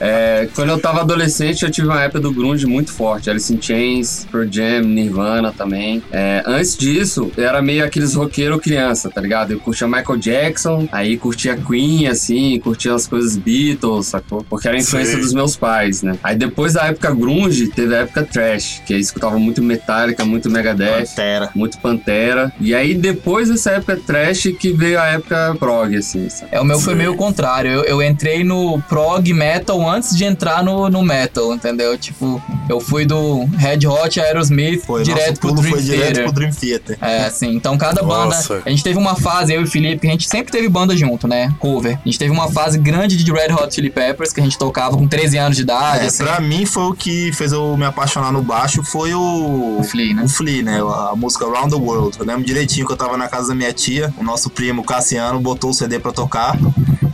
É, 0.00 0.48
quando 0.54 0.70
eu 0.70 0.80
tava 0.80 1.00
adolescente, 1.00 1.64
eu 1.64 1.70
tive 1.70 1.86
uma 1.86 2.00
época 2.00 2.20
do 2.20 2.32
grunge 2.32 2.66
muito 2.66 2.90
forte. 2.90 3.30
Alice 3.30 3.52
in 3.52 3.60
Chains, 3.60 4.26
Pearl 4.30 4.46
Jam, 4.50 4.82
Nirvana 4.82 5.52
também. 5.52 6.02
É, 6.10 6.42
antes 6.46 6.76
disso, 6.76 7.30
eu 7.36 7.44
era 7.44 7.60
meio 7.62 7.84
aqueles 7.84 8.14
roqueiro 8.14 8.58
criança, 8.58 9.10
tá 9.10 9.20
ligado? 9.20 9.52
Eu 9.52 9.60
curtia 9.60 9.86
Michael 9.86 10.18
Jackson, 10.18 10.88
aí 10.90 11.16
curtia 11.16 11.56
Queen, 11.56 12.06
assim, 12.06 12.58
curtia 12.60 12.94
as 12.94 13.06
coisas 13.06 13.36
Beatles, 13.36 14.06
sacou? 14.06 14.44
Porque 14.48 14.66
era 14.66 14.76
a 14.76 14.80
influência 14.80 15.14
Sei. 15.14 15.20
dos 15.20 15.32
meus 15.32 15.56
pais, 15.56 15.71
né? 16.02 16.18
Aí 16.22 16.36
depois 16.36 16.74
da 16.74 16.86
época 16.86 17.14
grunge, 17.14 17.68
teve 17.68 17.94
a 17.94 17.98
época 18.00 18.22
trash, 18.24 18.82
que 18.84 18.94
aí 18.94 19.00
escutava 19.00 19.38
muito 19.38 19.62
Metallica, 19.62 20.24
muito 20.24 20.50
Megadeth. 20.50 21.06
Pantera. 21.06 21.50
Muito 21.54 21.78
Pantera. 21.78 22.52
E 22.60 22.74
aí, 22.74 22.94
depois 22.94 23.48
dessa 23.48 23.72
época 23.72 23.96
trash, 24.06 24.48
que 24.58 24.72
veio 24.72 25.00
a 25.00 25.06
época 25.06 25.56
prog, 25.58 25.96
assim, 25.96 26.28
sabe? 26.28 26.50
É, 26.52 26.60
o 26.60 26.64
meu 26.64 26.78
foi 26.78 26.94
meio 26.94 27.16
contrário. 27.16 27.70
Eu, 27.70 27.84
eu 27.84 28.02
entrei 28.02 28.44
no 28.44 28.80
prog 28.88 29.32
metal 29.32 29.88
antes 29.88 30.16
de 30.16 30.24
entrar 30.24 30.62
no, 30.62 30.88
no 30.88 31.02
metal, 31.02 31.52
entendeu? 31.54 31.96
Tipo, 31.96 32.42
eu 32.68 32.80
fui 32.80 33.04
do 33.04 33.44
Red 33.56 33.86
Hot 33.86 34.20
Aerosmith 34.20 34.84
Foi, 34.84 35.02
direto 35.02 35.40
pro 35.40 35.52
Dream 35.54 35.70
foi 35.72 35.82
direto 35.82 36.04
Theater. 36.04 36.24
pro 36.24 36.32
Dream 36.32 36.50
Theater. 36.52 36.98
É, 37.00 37.24
assim, 37.24 37.54
então 37.54 37.76
cada 37.76 38.02
Nossa. 38.02 38.54
banda. 38.54 38.62
A 38.66 38.70
gente 38.70 38.82
teve 38.82 38.98
uma 38.98 39.16
fase, 39.16 39.52
eu 39.52 39.60
e 39.60 39.64
o 39.64 39.66
Felipe, 39.66 40.00
que 40.00 40.06
a 40.08 40.10
gente 40.10 40.28
sempre 40.28 40.52
teve 40.52 40.68
banda 40.68 40.96
junto, 40.96 41.26
né? 41.26 41.52
Cover. 41.58 41.98
A 42.04 42.08
gente 42.08 42.18
teve 42.18 42.30
uma 42.30 42.50
fase 42.50 42.78
grande 42.78 43.16
de 43.16 43.32
Red 43.32 43.52
Hot 43.52 43.74
Chili 43.74 43.90
Peppers, 43.90 44.32
que 44.32 44.40
a 44.40 44.44
gente 44.44 44.58
tocava 44.58 44.96
com 44.96 45.06
13 45.06 45.38
anos 45.38 45.56
de 45.56 45.61
idade, 45.62 46.04
É, 46.04 46.06
assim. 46.08 46.24
pra 46.24 46.40
mim 46.40 46.66
foi 46.66 46.82
o 46.84 46.94
que 46.94 47.32
fez 47.32 47.52
eu 47.52 47.76
me 47.76 47.84
apaixonar 47.84 48.30
no 48.32 48.42
baixo, 48.42 48.82
foi 48.82 49.14
o... 49.14 49.78
O 49.80 49.84
Flea, 49.84 50.14
né? 50.14 50.22
O 50.24 50.28
Flea, 50.28 50.62
né? 50.62 50.80
A 50.80 51.14
música 51.16 51.44
Round 51.46 51.70
the 51.70 51.80
World. 51.80 52.18
Eu 52.18 52.26
lembro 52.26 52.44
direitinho 52.44 52.86
que 52.86 52.92
eu 52.92 52.96
tava 52.96 53.16
na 53.16 53.28
casa 53.28 53.48
da 53.48 53.54
minha 53.54 53.72
tia, 53.72 54.12
o 54.18 54.22
nosso 54.24 54.50
primo 54.50 54.84
Cassiano 54.84 55.40
botou 55.40 55.70
o 55.70 55.74
CD 55.74 55.98
pra 55.98 56.12
tocar. 56.12 56.56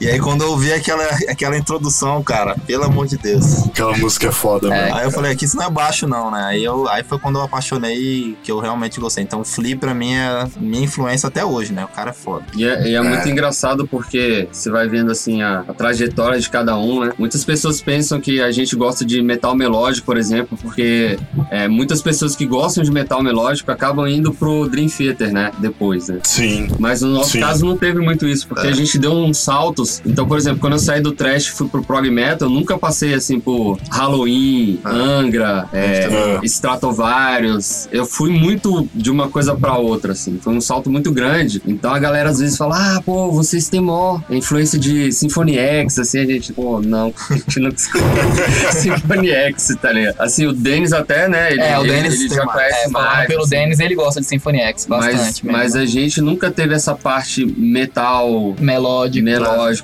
E 0.00 0.06
aí 0.08 0.18
quando 0.20 0.42
eu 0.42 0.50
ouvi 0.50 0.72
aquela, 0.72 1.04
aquela 1.28 1.56
introdução, 1.56 2.22
cara, 2.22 2.56
pelo 2.66 2.84
amor 2.84 3.06
de 3.06 3.16
Deus. 3.16 3.66
Aquela 3.66 3.96
música 3.96 4.28
é 4.28 4.32
foda, 4.32 4.72
É. 4.74 4.92
Aí 4.92 5.04
eu 5.04 5.10
falei, 5.10 5.32
aqui 5.32 5.44
isso 5.44 5.56
não 5.56 5.64
é 5.64 5.70
baixo 5.70 6.06
não, 6.06 6.30
né? 6.30 6.42
Aí, 6.44 6.64
eu, 6.64 6.88
aí 6.88 7.02
foi 7.02 7.18
quando 7.18 7.36
eu 7.38 7.42
apaixonei 7.42 8.36
que 8.42 8.50
eu 8.50 8.58
realmente 8.58 9.00
gostei. 9.00 9.24
Então 9.24 9.40
o 9.40 9.44
Flea 9.44 9.76
pra 9.76 9.94
mim 9.94 10.14
é 10.14 10.46
minha 10.60 10.84
influência 10.84 11.26
até 11.26 11.44
hoje, 11.44 11.72
né? 11.72 11.84
O 11.84 11.88
cara 11.88 12.10
é 12.10 12.12
foda. 12.12 12.44
E 12.54 12.64
é, 12.64 12.88
e 12.88 12.94
é 12.94 13.00
muito 13.02 13.28
engraçado 13.28 13.86
porque 13.86 14.48
você 14.52 14.70
vai 14.70 14.88
vendo 14.88 15.10
assim 15.10 15.42
a, 15.42 15.60
a 15.66 15.74
trajetória 15.74 16.38
de 16.38 16.48
cada 16.48 16.76
um, 16.78 17.04
né? 17.04 17.12
Muitas 17.18 17.44
pessoas 17.44 17.80
pensam 17.80 18.20
que 18.20 18.40
a 18.40 18.50
gente 18.50 18.74
gosta 18.76 19.04
de 19.04 19.20
metal 19.22 19.54
melódico, 19.54 20.06
por 20.06 20.16
exemplo, 20.16 20.56
porque 20.62 21.18
é, 21.50 21.66
muitas 21.68 22.00
pessoas 22.02 22.36
que 22.36 22.46
gostam 22.46 22.82
de 22.84 22.90
metal 22.90 23.22
melódico 23.22 23.70
acabam 23.70 24.06
indo 24.06 24.32
pro 24.32 24.68
Dream 24.68 24.88
Theater, 24.88 25.32
né? 25.32 25.50
Depois, 25.58 26.08
né? 26.08 26.20
Sim. 26.24 26.68
Mas 26.78 27.02
no 27.02 27.08
nosso 27.08 27.32
Sim. 27.32 27.40
caso 27.40 27.64
não 27.66 27.76
teve 27.76 28.00
muito 28.00 28.26
isso, 28.26 28.46
porque 28.46 28.66
É. 28.66 28.70
a 28.70 28.74
gente 28.74 28.98
deu 28.98 29.12
uns 29.12 29.38
saltos. 29.88 30.02
Então, 30.10 30.26
por 30.26 30.36
exemplo, 30.38 30.60
quando 30.60 30.74
eu 30.74 30.78
saí 30.78 31.00
do 31.00 31.12
trash 31.12 31.46
e 31.46 31.50
fui 31.50 31.68
pro 31.68 31.82
prog 31.82 32.08
metal, 32.10 32.48
eu 32.48 32.54
nunca 32.54 32.78
passei 32.78 33.14
assim 33.14 33.40
por 33.40 33.78
Halloween, 33.90 34.80
Ah. 34.84 34.90
Angra, 34.90 35.66
é, 35.72 36.00
também. 36.08 36.40
Stratovarius. 36.44 37.88
Eu 37.92 38.06
fui 38.06 38.30
muito 38.30 38.88
de 38.94 39.10
uma 39.10 39.28
coisa 39.28 39.54
pra 39.54 39.76
outra, 39.76 40.12
assim. 40.12 40.38
Foi 40.40 40.52
um 40.52 40.60
salto 40.60 40.90
muito 40.90 41.12
grande. 41.12 41.62
Então 41.66 41.92
a 41.92 41.98
galera 41.98 42.30
às 42.30 42.38
vezes 42.38 42.56
fala: 42.56 42.96
Ah, 42.96 43.02
pô, 43.04 43.30
vocês 43.30 43.68
têm 43.68 43.80
mó 43.80 44.20
influência 44.30 44.78
de 44.78 45.12
Symphony 45.12 45.56
X, 45.58 45.98
assim, 45.98 46.18
a 46.20 46.26
gente, 46.26 46.52
pô, 46.52 46.80
não, 46.80 47.12
a 47.30 47.34
gente 47.34 47.60
não 47.60 47.70
Symphony 48.72 49.30
X, 49.30 49.76
tá 49.80 49.92
ligado? 49.92 50.16
Assim, 50.18 50.46
o 50.46 50.52
Denis 50.52 50.92
até, 50.92 51.28
né? 51.28 51.52
Ele, 51.52 51.60
É, 51.60 51.78
o 51.78 51.82
ele- 51.84 51.92
Denis 51.92 52.14
ele 52.20 52.28
tem 52.28 52.38
já 52.38 52.44
mais. 52.44 52.58
conhece 52.58 52.84
É, 52.86 52.88
mais. 52.90 53.26
pelo 53.28 53.40
assim. 53.42 53.50
Dennis, 53.50 53.80
ele 53.80 53.94
gosta 53.94 54.20
de 54.20 54.26
Symphony 54.26 54.58
X 54.60 54.86
Mas, 54.88 55.04
bastante. 55.16 55.46
mesmo. 55.46 55.58
mas 55.58 55.76
a 55.76 55.86
gente 55.86 56.20
nunca 56.20 56.50
teve 56.50 56.74
essa 56.74 56.94
parte 56.94 57.44
metal 57.46 58.54
Melódico. 58.60 59.22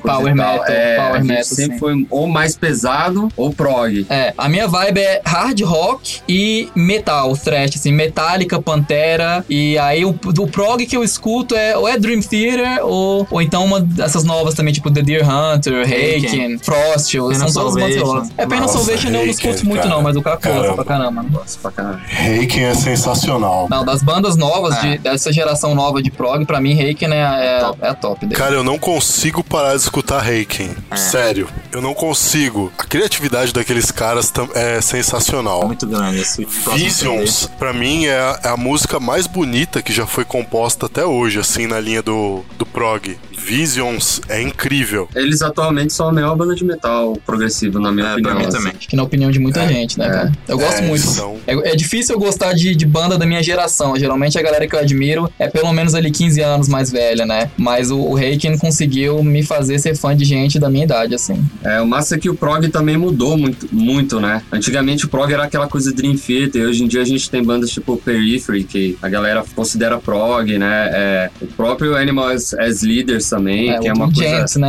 Power 0.03 0.35
tal. 0.37 0.53
metal, 0.53 0.65
é, 0.69 0.97
power 0.97 1.25
metal, 1.25 1.45
sempre 1.45 1.73
sim. 1.75 1.79
foi 1.79 2.07
ou 2.11 2.27
mais 2.27 2.57
pesado 2.57 3.29
ou 3.37 3.53
prog. 3.53 4.07
É, 4.11 4.33
a 4.37 4.49
minha 4.49 4.67
vibe 4.69 4.99
é 5.01 5.21
hard 5.25 5.61
rock 5.63 6.21
e 6.29 6.69
metal, 6.75 7.37
thrash, 7.37 7.77
assim, 7.77 7.93
Metallica, 7.93 8.61
Pantera. 8.61 9.45
E 9.49 9.79
aí 9.79 10.05
o, 10.05 10.11
o 10.11 10.47
prog 10.49 10.85
que 10.87 10.97
eu 10.97 11.03
escuto 11.05 11.55
é 11.55 11.77
ou 11.77 11.89
é 11.89 11.99
Dream 11.99 12.21
Theater 12.21 12.85
ou, 12.85 13.27
ou 13.31 13.43
então 13.43 13.65
uma 13.65 13.81
dessas 13.81 14.25
novas 14.25 14.55
também, 14.55 14.73
tipo 14.73 14.91
The 14.91 15.03
Deer 15.03 15.23
Hunter, 15.29 15.83
Haken, 15.83 16.59
Frost. 16.59 17.11
São 17.37 17.53
todas 17.53 17.75
velozes. 17.75 18.31
É, 18.37 18.47
Nossa, 18.47 18.79
Salvation 18.79 19.09
eu 19.09 19.13
não 19.13 19.25
escuto 19.27 19.65
muito 19.67 19.83
cara. 19.83 19.95
não, 19.95 20.03
mas 20.03 20.17
o 20.17 20.23
cara 20.23 20.37
gosta 20.37 20.51
Caramba. 20.51 20.75
pra 20.75 20.85
caramba. 20.85 21.23
Nossa, 21.31 21.59
pra 21.61 21.71
caralho. 21.71 22.01
Haken 22.43 22.65
é 22.65 22.75
sensacional. 22.75 23.67
Não, 23.71 23.85
das 23.85 24.03
bandas 24.03 24.37
novas, 24.37 24.77
É. 24.85 24.93
de- 24.93 24.99
dessa 24.99 25.33
geração 25.33 25.75
nova 25.75 26.03
de 26.03 26.11
prog, 26.11 26.45
pra 26.45 26.61
mim, 26.61 26.73
Haken 26.73 27.13
é, 27.13 27.17
é, 27.17 27.71
é 27.83 27.89
a 27.89 27.95
top 27.95 28.27
dele. 28.27 28.35
Cara, 28.41 28.55
eu 28.55 28.65
não 28.65 28.79
consigo 28.79 29.43
parar 29.45 29.77
de 29.77 29.84
escutar 29.85 30.21
Haken. 30.21 30.75
Sério, 30.97 31.49
eu 31.73 31.81
não 31.81 31.95
consigo. 31.95 32.73
A 32.79 32.85
criatividade 32.85 33.53
daqueles 33.53 33.91
caras 33.91 34.33
é 34.55 34.81
sensacional. 34.81 35.67
Muito 35.67 35.87
grande 35.87 36.21
esse 36.21 36.45
próximo 36.45 36.75
Visions, 36.75 37.47
pra 37.59 37.73
mim, 37.73 38.07
é 38.07 38.19
a, 38.19 38.41
é 38.45 38.49
a 38.49 38.57
música 38.57 38.99
mais 38.99 39.27
bonita 39.27 39.83
que 39.83 39.93
já 39.93 40.07
foi 40.07 40.25
composta 40.25 40.87
até 40.87 41.05
hoje, 41.05 41.39
assim, 41.39 41.67
na 41.67 41.79
linha 41.81 42.03
do, 42.03 42.45
do 42.59 42.67
prog. 42.67 43.17
Visions 43.45 44.21
é 44.29 44.41
incrível. 44.41 45.09
Eles 45.15 45.43
atualmente 45.43 45.93
são 45.93 46.09
a 46.09 46.13
melhor 46.13 46.35
banda 46.37 46.55
de 46.55 46.65
metal 46.65 47.17
progressivo, 47.27 47.79
na 47.79 47.93
minha 47.93 48.07
É, 48.09 48.13
opinião. 48.13 48.33
pra 48.33 48.41
mim 48.41 48.47
assim. 48.49 48.57
também. 48.59 48.73
Acho 48.79 48.89
que 48.89 48.97
na 48.97 49.03
opinião 49.03 49.31
de 49.31 49.39
muita 49.39 49.67
gente, 49.69 49.99
né, 49.99 50.09
cara? 50.09 50.33
Eu 50.49 50.59
gosto 50.59 50.79
É, 50.79 50.83
muito. 50.87 51.03
são- 51.07 51.37
É, 51.47 51.73
é 51.73 51.77
difícil 51.77 52.15
eu 52.15 52.19
gostar 52.19 52.55
de, 52.55 52.75
de 52.75 52.87
banda 52.87 53.19
da 53.19 53.27
minha 53.27 53.43
geração. 53.43 53.97
Geralmente 53.99 54.39
a 54.39 54.43
galera 54.43 54.67
que 54.67 54.75
eu 54.75 54.79
admiro 54.81 55.31
é 55.39 55.47
pelo 55.49 55.73
menos 55.73 55.95
ali 55.95 56.11
15 56.11 56.41
anos 56.41 56.69
mais 56.69 56.91
velha, 56.91 57.27
né? 57.27 57.51
Mas 57.57 57.91
o, 57.91 57.99
o 57.99 58.15
Reiken 58.15 58.57
conseguiu 58.59 59.23
me 59.23 59.43
fazer 59.43 59.79
ser 59.79 59.95
fã 59.95 60.17
de 60.17 60.25
gente 60.25 60.59
da 60.59 60.71
minha 60.71 60.85
idade, 60.85 61.15
assim. 61.15 61.39
É, 61.63 61.81
o 61.81 61.87
massa 61.87 62.15
é 62.15 62.19
que 62.19 62.31
o 62.31 62.35
prog 62.35 62.67
também 62.69 62.97
mudou 62.97 63.37
muito, 63.37 63.69
muito, 63.71 64.19
né? 64.21 64.43
Antigamente 64.51 65.05
o 65.05 65.09
prog 65.09 65.31
era 65.33 65.45
aquela 65.45 65.69
coisa 65.69 65.93
Dream 65.93 66.17
Theater, 66.17 66.63
e 66.63 66.67
hoje 66.67 66.83
em 66.85 66.89
dia 66.89 67.03
a 67.03 67.05
gente 67.05 67.29
tem 67.31 67.43
bandas 67.43 67.71
tipo 67.71 67.97
Periphery, 67.99 68.65
que 68.65 68.97
a 69.03 69.09
galera 69.09 69.45
considera 69.55 69.99
prog, 69.99 70.57
né? 70.59 70.91
É, 70.93 71.31
o 71.43 71.47
próprio 71.47 71.95
Animal 71.97 72.29
as, 72.29 72.55
as 72.55 72.83
Leaders 72.83 73.25
também, 73.35 73.71
É, 73.71 73.79
que 73.79 73.89
é 73.89 73.93
uma 73.93 74.07
coisa... 74.13 74.59
Né? 74.59 74.69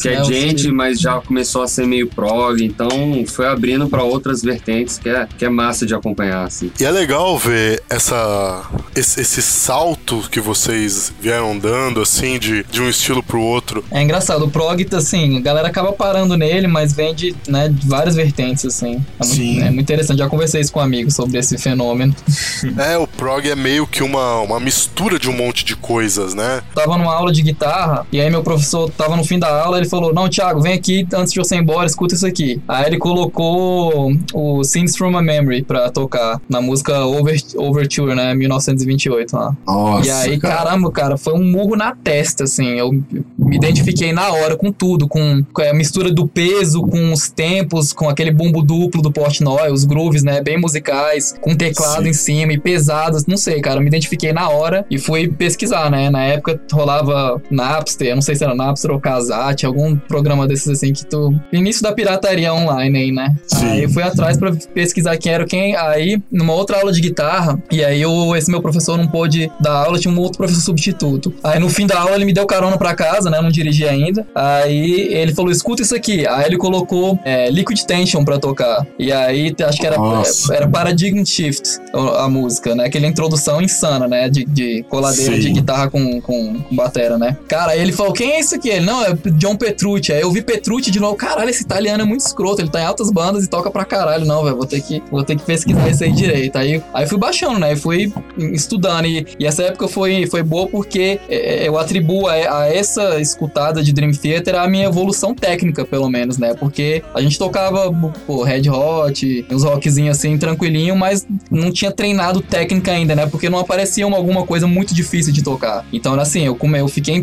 Que 0.00 0.08
é 0.08 0.20
né? 0.20 0.54
Que- 0.54 0.72
mas 0.72 1.00
já 1.00 1.20
começou 1.20 1.62
a 1.62 1.68
ser 1.68 1.86
meio 1.86 2.06
prog, 2.08 2.62
então 2.64 2.88
foi 3.26 3.46
abrindo 3.46 3.88
pra 3.88 4.02
outras 4.02 4.42
vertentes 4.42 4.98
que 4.98 5.08
é, 5.08 5.26
que 5.38 5.44
é 5.44 5.48
massa 5.48 5.84
de 5.86 5.94
acompanhar, 5.94 6.44
assim. 6.44 6.70
E 6.80 6.84
é 6.84 6.90
legal 6.90 7.36
ver 7.38 7.82
essa, 7.88 8.64
esse, 8.94 9.20
esse 9.20 9.42
salto 9.42 10.22
que 10.30 10.40
vocês 10.40 11.12
vieram 11.20 11.58
dando, 11.58 12.00
assim, 12.00 12.38
de, 12.38 12.64
de 12.64 12.80
um 12.80 12.88
estilo 12.88 13.22
pro 13.22 13.40
outro. 13.40 13.84
É 13.90 14.02
engraçado, 14.02 14.44
o 14.44 14.50
prog, 14.50 14.86
assim, 14.92 15.36
a 15.36 15.40
galera 15.40 15.68
acaba 15.68 15.92
parando 15.92 16.36
nele, 16.36 16.66
mas 16.66 16.92
vem 16.92 17.14
de, 17.14 17.34
né, 17.48 17.68
de 17.68 17.86
várias 17.86 18.14
vertentes, 18.14 18.64
assim. 18.64 19.04
É 19.20 19.24
muito, 19.24 19.36
Sim. 19.36 19.60
é 19.60 19.64
muito 19.70 19.80
interessante. 19.80 20.18
Já 20.18 20.28
conversei 20.28 20.60
isso 20.60 20.72
com 20.72 20.80
amigos 20.80 21.14
sobre 21.14 21.38
esse 21.38 21.58
fenômeno. 21.58 22.14
É, 22.78 22.96
o 22.98 23.06
prog 23.06 23.48
é 23.48 23.54
meio 23.56 23.86
que 23.86 24.02
uma, 24.02 24.40
uma 24.40 24.60
mistura 24.60 25.18
de 25.18 25.28
um 25.30 25.32
monte 25.32 25.64
de 25.64 25.74
coisas, 25.76 26.34
né? 26.34 26.62
Tava 26.74 26.96
numa 26.98 27.12
aula 27.14 27.32
de 27.32 27.42
guitarra, 27.42 27.95
e 28.12 28.20
aí 28.20 28.30
meu 28.30 28.42
professor 28.42 28.90
tava 28.90 29.16
no 29.16 29.24
fim 29.24 29.38
da 29.38 29.62
aula, 29.62 29.78
ele 29.78 29.88
falou: 29.88 30.12
Não, 30.12 30.28
Thiago, 30.28 30.60
vem 30.60 30.74
aqui 30.74 31.06
antes 31.14 31.32
de 31.32 31.38
você 31.38 31.56
ir 31.56 31.60
embora, 31.60 31.86
escuta 31.86 32.14
isso 32.14 32.26
aqui. 32.26 32.60
Aí 32.66 32.86
ele 32.86 32.98
colocou 32.98 34.12
o 34.32 34.64
Scenes 34.64 34.96
from 34.96 35.16
a 35.16 35.22
Memory 35.22 35.62
pra 35.62 35.90
tocar 35.90 36.40
na 36.48 36.60
música 36.60 37.04
Over, 37.04 37.40
Overture, 37.56 38.14
né? 38.14 38.34
1928 38.34 39.36
lá. 39.36 39.56
Nossa, 39.66 40.06
e 40.06 40.10
aí, 40.10 40.38
caramba, 40.38 40.90
cara, 40.90 41.16
foi 41.16 41.34
um 41.34 41.44
murro 41.44 41.76
na 41.76 41.94
testa, 41.94 42.44
assim. 42.44 42.78
Eu 42.78 42.90
me 43.38 43.56
identifiquei 43.56 44.12
na 44.12 44.30
hora 44.30 44.56
com 44.56 44.72
tudo, 44.72 45.06
com, 45.08 45.42
a 45.58 45.74
mistura 45.74 46.10
do 46.10 46.26
peso, 46.26 46.82
com 46.82 47.12
os 47.12 47.28
tempos, 47.28 47.92
com 47.92 48.08
aquele 48.08 48.30
bumbo 48.30 48.62
duplo 48.62 49.00
do 49.00 49.12
Portnoy, 49.12 49.70
os 49.70 49.84
grooves, 49.84 50.22
né, 50.22 50.42
bem 50.42 50.58
musicais, 50.58 51.34
com 51.40 51.54
teclado 51.54 52.04
Sim. 52.04 52.08
em 52.08 52.12
cima 52.12 52.52
e 52.52 52.58
pesados, 52.58 53.26
não 53.26 53.36
sei, 53.36 53.60
cara, 53.60 53.76
eu 53.76 53.82
me 53.82 53.88
identifiquei 53.88 54.32
na 54.32 54.48
hora 54.48 54.84
e 54.90 54.98
fui 54.98 55.28
pesquisar, 55.28 55.90
né? 55.90 56.10
Na 56.10 56.24
época 56.24 56.60
rolava 56.72 57.40
Napster, 57.86 58.08
eu 58.08 58.14
não 58.16 58.22
sei 58.22 58.34
se 58.34 58.42
era 58.42 58.54
Napster 58.54 58.90
ou 58.90 59.00
Kazat, 59.00 59.64
algum 59.64 59.96
programa 59.96 60.46
desses 60.46 60.68
assim 60.68 60.92
que 60.92 61.06
tu 61.06 61.32
início 61.52 61.82
da 61.82 61.92
pirataria 61.92 62.52
online 62.52 62.98
aí, 62.98 63.12
né? 63.12 63.36
Sim. 63.46 63.66
Aí 63.66 63.82
eu 63.84 63.90
fui 63.90 64.02
atrás 64.02 64.36
pra 64.36 64.52
pesquisar 64.74 65.16
quem 65.16 65.32
era 65.32 65.44
quem, 65.46 65.76
aí 65.76 66.20
numa 66.30 66.52
outra 66.52 66.78
aula 66.78 66.92
de 66.92 67.00
guitarra, 67.00 67.62
e 67.70 67.84
aí 67.84 68.02
eu, 68.02 68.34
esse 68.34 68.50
meu 68.50 68.60
professor 68.60 68.98
não 68.98 69.06
pôde 69.06 69.50
dar 69.60 69.84
aula, 69.84 69.98
tinha 69.98 70.12
um 70.12 70.18
outro 70.18 70.38
professor 70.38 70.60
substituto. 70.60 71.32
Aí 71.44 71.60
no 71.60 71.68
fim 71.70 71.86
da 71.86 72.00
aula 72.00 72.16
ele 72.16 72.24
me 72.24 72.32
deu 72.32 72.46
carona 72.46 72.76
pra 72.76 72.94
casa, 72.94 73.30
né? 73.30 73.38
Eu 73.38 73.42
não 73.42 73.50
dirigi 73.50 73.86
ainda. 73.86 74.26
Aí 74.34 75.08
ele 75.12 75.34
falou: 75.34 75.50
escuta 75.50 75.82
isso 75.82 75.94
aqui. 75.94 76.26
Aí 76.26 76.46
ele 76.46 76.56
colocou 76.56 77.18
é, 77.24 77.48
Liquid 77.50 77.80
Tension 77.82 78.24
pra 78.24 78.38
tocar. 78.38 78.86
E 78.98 79.12
aí 79.12 79.54
acho 79.64 79.78
que 79.78 79.86
era, 79.86 79.96
Nossa. 79.96 80.54
era 80.54 80.68
Paradigm 80.68 81.24
Shift 81.24 81.80
a, 81.92 82.24
a 82.24 82.28
música, 82.28 82.74
né? 82.74 82.86
Aquela 82.86 83.06
introdução 83.06 83.60
insana, 83.60 84.08
né? 84.08 84.28
De, 84.28 84.44
de 84.44 84.84
coladeira 84.88 85.34
Sim. 85.34 85.40
de 85.40 85.50
guitarra 85.52 85.90
com, 85.90 86.20
com, 86.20 86.60
com 86.60 86.74
batera, 86.74 87.18
né? 87.18 87.36
Cara, 87.48 87.75
aí 87.76 87.82
ele 87.82 87.92
falou: 87.92 88.12
quem 88.12 88.32
é 88.32 88.40
isso 88.40 88.54
aqui? 88.54 88.68
Ele, 88.68 88.84
não, 88.84 89.04
é 89.04 89.14
John 89.32 89.56
Petrucci. 89.56 90.12
Aí 90.12 90.20
eu 90.20 90.30
vi 90.30 90.42
Petrucci 90.42 90.90
de 90.90 91.00
novo. 91.00 91.16
Caralho, 91.16 91.50
esse 91.50 91.62
italiano 91.62 92.02
é 92.02 92.06
muito 92.06 92.20
escroto. 92.20 92.60
Ele 92.60 92.70
tá 92.70 92.80
em 92.80 92.84
altas 92.84 93.10
bandas 93.10 93.44
e 93.44 93.48
toca 93.48 93.70
pra 93.70 93.84
caralho. 93.84 94.24
Não, 94.24 94.44
velho, 94.44 94.56
vou 94.56 94.66
ter 94.66 94.80
que 94.80 95.02
vou 95.10 95.22
ter 95.22 95.36
que 95.36 95.44
pesquisar 95.44 95.88
isso 95.88 96.04
aí 96.04 96.12
direito. 96.12 96.56
Aí, 96.56 96.82
aí 96.92 97.06
fui 97.06 97.18
baixando, 97.18 97.58
né? 97.58 97.72
E 97.72 97.76
fui 97.76 98.12
estudando. 98.52 99.06
E, 99.06 99.26
e 99.38 99.46
essa 99.46 99.62
época 99.62 99.88
foi, 99.88 100.26
foi 100.26 100.42
boa 100.42 100.66
porque 100.66 101.20
é, 101.28 101.68
eu 101.68 101.78
atribuo 101.78 102.26
a, 102.26 102.34
a 102.34 102.74
essa 102.74 103.20
escutada 103.20 103.82
de 103.82 103.92
Dream 103.92 104.12
Theater 104.12 104.56
a 104.56 104.68
minha 104.68 104.86
evolução 104.86 105.34
técnica, 105.34 105.84
pelo 105.84 106.08
menos, 106.08 106.38
né? 106.38 106.54
Porque 106.54 107.02
a 107.14 107.20
gente 107.20 107.38
tocava, 107.38 107.92
pô, 108.26 108.42
Red 108.42 108.68
Hot, 108.68 109.46
uns 109.50 109.64
rockzinhos 109.64 110.16
assim, 110.18 110.36
tranquilinho, 110.38 110.96
mas 110.96 111.26
não 111.50 111.70
tinha 111.70 111.90
treinado 111.90 112.40
técnica 112.40 112.92
ainda, 112.92 113.14
né? 113.14 113.26
Porque 113.26 113.48
não 113.48 113.58
aparecia 113.58 114.06
uma, 114.06 114.16
alguma 114.16 114.46
coisa 114.46 114.66
muito 114.66 114.94
difícil 114.94 115.32
de 115.32 115.42
tocar. 115.42 115.84
Então, 115.92 116.18
assim, 116.18 116.42
eu, 116.42 116.58
eu 116.76 116.88
fiquei 116.88 117.14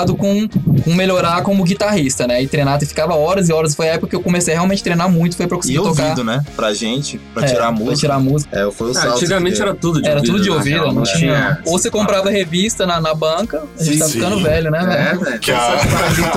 empsicado 0.00 0.14
com, 0.16 0.48
com 0.82 0.94
melhorar 0.94 1.42
como 1.42 1.62
guitarrista, 1.64 2.26
né? 2.26 2.42
E 2.42 2.48
treinar, 2.48 2.78
e 2.82 2.86
ficava 2.86 3.14
horas 3.14 3.48
e 3.48 3.52
horas. 3.52 3.74
Foi 3.74 3.88
a 3.88 3.94
época 3.94 4.08
que 4.08 4.16
eu 4.16 4.22
comecei 4.22 4.54
a 4.54 4.56
realmente 4.56 4.82
treinar 4.82 5.10
muito, 5.10 5.36
foi 5.36 5.46
pra 5.46 5.56
eu 5.56 5.58
E 5.58 5.62
conseguir 5.62 5.78
tocar. 5.78 6.02
ouvido, 6.04 6.24
né? 6.24 6.44
Pra 6.56 6.72
gente, 6.72 7.18
pra 7.34 7.44
É, 7.44 7.46
tirar 7.46 7.60
a 7.68 7.72
Pra 7.72 7.72
música. 7.72 7.96
tirar 7.96 8.14
a 8.14 8.20
música. 8.20 8.58
É, 8.58 8.70
foi 8.70 8.92
o 8.92 8.98
Ah, 8.98 9.04
antigamente 9.14 9.56
que- 9.56 9.62
era 9.62 9.74
tudo 9.74 10.00
de 10.02 10.08
Era 10.08 10.16
ouvido. 10.18 10.32
tudo 10.32 10.42
de 10.42 10.48
na 10.50 10.54
ouvido, 10.56 10.74
real, 10.82 10.92
não 10.92 11.02
tinha. 11.02 11.58
Ou 11.66 11.78
você 11.78 11.90
comprava 11.90 12.28
Ah, 12.28 12.32
revista 12.32 12.86
na, 12.86 13.00
na 13.00 13.14
banca, 13.14 13.62
a 13.78 13.82
gente 13.84 13.98
tá 13.98 14.06
Sim. 14.06 14.12
ficando 14.12 14.40
velho, 14.42 14.70
né, 14.70 14.78
É, 15.12 15.16
velho? 15.16 15.38
Que 15.40 15.50
a- 15.52 15.80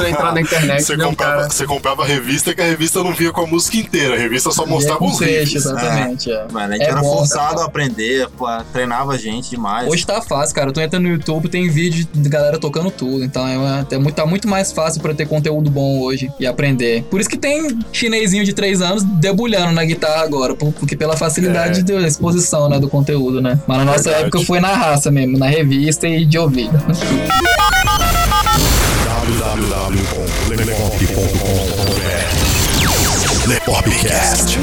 entrar 0.09 0.33
na 0.33 0.41
internet, 0.41 0.83
Você 0.83 0.95
um 0.95 0.99
comprava, 0.99 1.35
cara... 1.41 1.49
você 1.49 1.65
comprava 1.65 2.05
revista 2.05 2.53
que 2.53 2.61
a 2.61 2.65
revista 2.65 3.03
não 3.03 3.13
via 3.13 3.31
com 3.31 3.41
a 3.41 3.47
música 3.47 3.77
inteira. 3.77 4.15
A 4.15 4.17
revista 4.17 4.51
só 4.51 4.63
é 4.63 4.67
mostrava 4.67 5.03
os 5.03 5.19
riffs. 5.19 5.55
exatamente. 5.55 6.31
é. 6.31 6.45
Mano, 6.51 6.73
a 6.73 6.77
gente 6.77 6.85
É 6.85 6.89
era 6.91 7.01
bom, 7.01 7.17
forçado 7.17 7.49
cara. 7.55 7.61
a 7.61 7.65
aprender, 7.65 8.27
pô, 8.37 8.45
treinava 8.71 9.13
a 9.13 9.17
gente 9.17 9.49
demais. 9.49 9.87
Hoje 9.89 10.05
tá 10.05 10.21
fácil, 10.21 10.55
cara. 10.55 10.71
Tu 10.71 10.79
entra 10.81 10.99
no 10.99 11.07
YouTube, 11.07 11.47
tem 11.49 11.69
vídeo 11.69 12.07
de 12.13 12.29
galera 12.29 12.57
tocando 12.59 12.91
tudo. 12.91 13.23
Então 13.23 13.47
é, 13.47 13.52
é 13.91 13.97
muito, 13.97 14.15
tá 14.15 14.25
muito 14.25 14.47
mais 14.47 14.71
fácil 14.71 15.01
pra 15.01 15.13
ter 15.13 15.27
conteúdo 15.27 15.69
bom 15.69 15.99
hoje 16.01 16.31
e 16.39 16.45
aprender. 16.45 17.03
Por 17.09 17.19
isso 17.19 17.29
que 17.29 17.37
tem 17.37 17.77
chinesinho 17.91 18.43
de 18.43 18.53
3 18.53 18.81
anos 18.81 19.03
debulhando 19.03 19.71
na 19.73 19.83
guitarra 19.83 20.23
agora. 20.23 20.55
por- 20.55 20.71
Porque 20.73 20.95
pela 20.95 21.15
facilidade 21.17 21.79
É. 21.79 21.83
da 21.83 22.07
exposição, 22.07 22.69
né? 22.69 22.79
Do 22.79 22.89
conteúdo, 22.89 23.41
né? 23.41 23.59
Mas 23.67 23.77
na 23.77 23.85
nossa 23.85 24.03
Verdade. 24.03 24.23
época 24.25 24.39
foi 24.45 24.59
na 24.59 24.73
raça 24.73 25.11
mesmo, 25.11 25.37
na 25.37 25.47
revista 25.47 26.07
e 26.07 26.25
de 26.25 26.37
ouvido. 26.37 26.73
www.lepop.com.br 30.63 33.47
Lepopcast. 33.47 34.57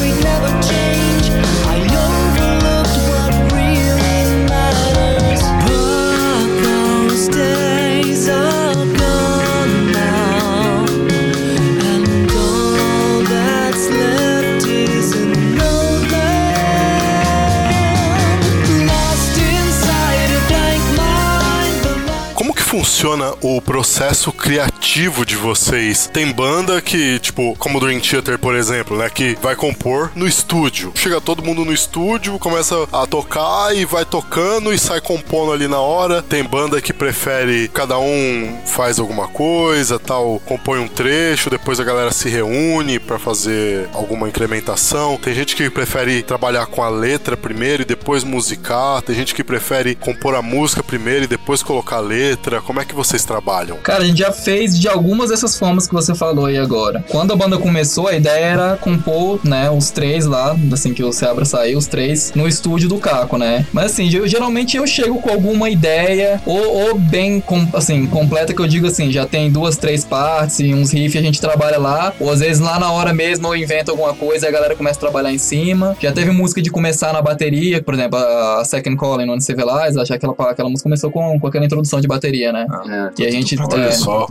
Funciona 22.71 23.35
o 23.41 23.61
processo 23.61 24.31
criativo 24.31 25.27
de 25.27 25.35
vocês? 25.35 26.09
Tem 26.13 26.31
banda 26.31 26.81
que, 26.81 27.19
tipo, 27.19 27.57
como 27.59 27.79
o 27.79 27.81
Dream 27.81 27.99
Theater, 27.99 28.39
por 28.39 28.55
exemplo, 28.55 28.97
né? 28.97 29.11
Que 29.11 29.37
vai 29.43 29.57
compor 29.57 30.13
no 30.15 30.25
estúdio. 30.25 30.93
Chega 30.95 31.21
todo 31.21 31.43
mundo 31.43 31.65
no 31.65 31.73
estúdio, 31.73 32.39
começa 32.39 32.77
a 32.93 33.09
tocar 33.09 33.75
e 33.75 33.85
vai 33.85 34.05
tocando 34.05 34.73
e 34.73 34.79
sai 34.79 35.01
compondo 35.01 35.51
ali 35.51 35.67
na 35.67 35.81
hora. 35.81 36.23
Tem 36.23 36.45
banda 36.45 36.81
que 36.81 36.93
prefere 36.93 37.67
cada 37.67 37.99
um 37.99 38.61
faz 38.65 39.01
alguma 39.01 39.27
coisa, 39.27 39.99
tal, 39.99 40.41
compõe 40.47 40.79
um 40.79 40.87
trecho, 40.87 41.51
depois 41.51 41.81
a 41.81 41.85
galera 41.85 42.13
se 42.13 42.29
reúne 42.29 43.01
pra 43.01 43.19
fazer 43.19 43.89
alguma 43.93 44.29
incrementação. 44.29 45.17
Tem 45.17 45.35
gente 45.35 45.57
que 45.57 45.69
prefere 45.69 46.23
trabalhar 46.23 46.67
com 46.67 46.85
a 46.85 46.89
letra 46.89 47.37
primeiro 47.37 47.83
e 47.83 47.85
depois 47.85 48.23
musicar. 48.23 49.03
Tem 49.03 49.17
gente 49.17 49.35
que 49.35 49.43
prefere 49.43 49.97
compor 49.97 50.37
a 50.37 50.43
música 50.43 50.85
primeiro 50.85 51.25
e 51.25 51.27
depois 51.27 51.65
colocar 51.65 51.97
a 51.97 52.01
letra. 52.01 52.60
Como 52.63 52.81
é 52.81 52.85
que 52.85 52.95
vocês 52.95 53.25
trabalham? 53.25 53.77
Cara, 53.79 54.03
a 54.03 54.07
gente 54.07 54.19
já 54.19 54.33
fez 54.33 54.79
de 54.79 54.89
algumas 54.89 55.31
dessas 55.31 55.59
formas 55.59 55.87
que 55.87 55.95
você 55.95 56.15
falou 56.15 56.47
aí 56.47 56.59
agora. 56.59 57.05
Quando 57.09 57.33
a 57.33 57.37
banda 57.37 57.59
começou, 57.59 58.09
a 58.09 58.15
ideia 58.15 58.45
era 58.45 58.77
compor, 58.77 59.41
né, 59.45 59.71
os 59.71 59.91
três 59.91 60.27
lá, 60.27 60.57
assim 60.73 60.95
que 60.95 61.03
o 61.03 61.13
Seabra 61.13 61.45
saiu, 61.45 61.79
os 61.79 61.87
três, 61.87 62.33
no 62.35 62.47
estúdio 62.47 62.89
do 62.89 62.99
Caco, 62.99 63.37
né? 63.37 63.67
Mas 63.73 63.93
assim, 63.93 64.13
eu, 64.13 64.27
geralmente 64.27 64.77
eu 64.77 64.87
chego 64.87 65.21
com 65.21 65.31
alguma 65.31 65.69
ideia, 65.71 66.41
ou, 66.47 66.89
ou 66.89 66.99
bem, 66.99 67.41
com, 67.41 67.67
assim, 67.73 68.07
completa, 68.07 68.53
que 68.53 68.61
eu 68.61 68.67
digo 68.67 68.87
assim, 68.87 69.11
já 69.11 69.27
tem 69.27 69.51
duas, 69.51 69.77
três 69.77 70.05
partes 70.05 70.61
e 70.61 70.75
uns 70.75 70.93
riffs 70.93 71.21
a 71.21 71.25
gente 71.25 71.41
trabalha 71.41 71.79
lá, 71.79 72.13
ou 72.21 72.31
às 72.31 72.41
vezes 72.41 72.61
lá 72.61 72.79
na 72.79 72.91
hora 72.91 73.13
mesmo 73.13 73.47
eu 73.49 73.57
invento 73.57 73.91
alguma 73.91 74.15
coisa 74.15 74.47
e 74.47 74.49
a 74.49 74.53
galera 74.53 74.77
começa 74.77 74.99
a 74.99 75.01
trabalhar 75.01 75.33
em 75.33 75.39
cima. 75.39 75.97
Já 76.01 76.13
teve 76.13 76.31
música 76.31 76.63
de 76.63 76.71
começar 76.71 77.13
na 77.13 77.23
bateria, 77.23 77.83
por 77.83 77.95
exemplo, 77.95 78.19
a 78.19 78.65
Second 78.65 78.97
Calling 78.97 79.27
no 79.27 79.35
Uncivilized, 79.35 79.99
acho 79.99 80.07
que 80.07 80.15
aquela, 80.15 80.35
aquela 80.51 80.69
música 80.69 80.89
começou 80.89 81.11
com, 81.11 81.39
com 81.39 81.47
aquela 81.47 81.65
introdução 81.65 82.01
de 82.01 82.09
bateria, 82.09 82.50
né? 82.53 82.67
É. 82.89 83.23
E 83.23 83.27
a 83.27 83.31
gente. 83.31 83.57
Olha 83.61 83.85
é, 83.85 83.91
só. 83.93 84.27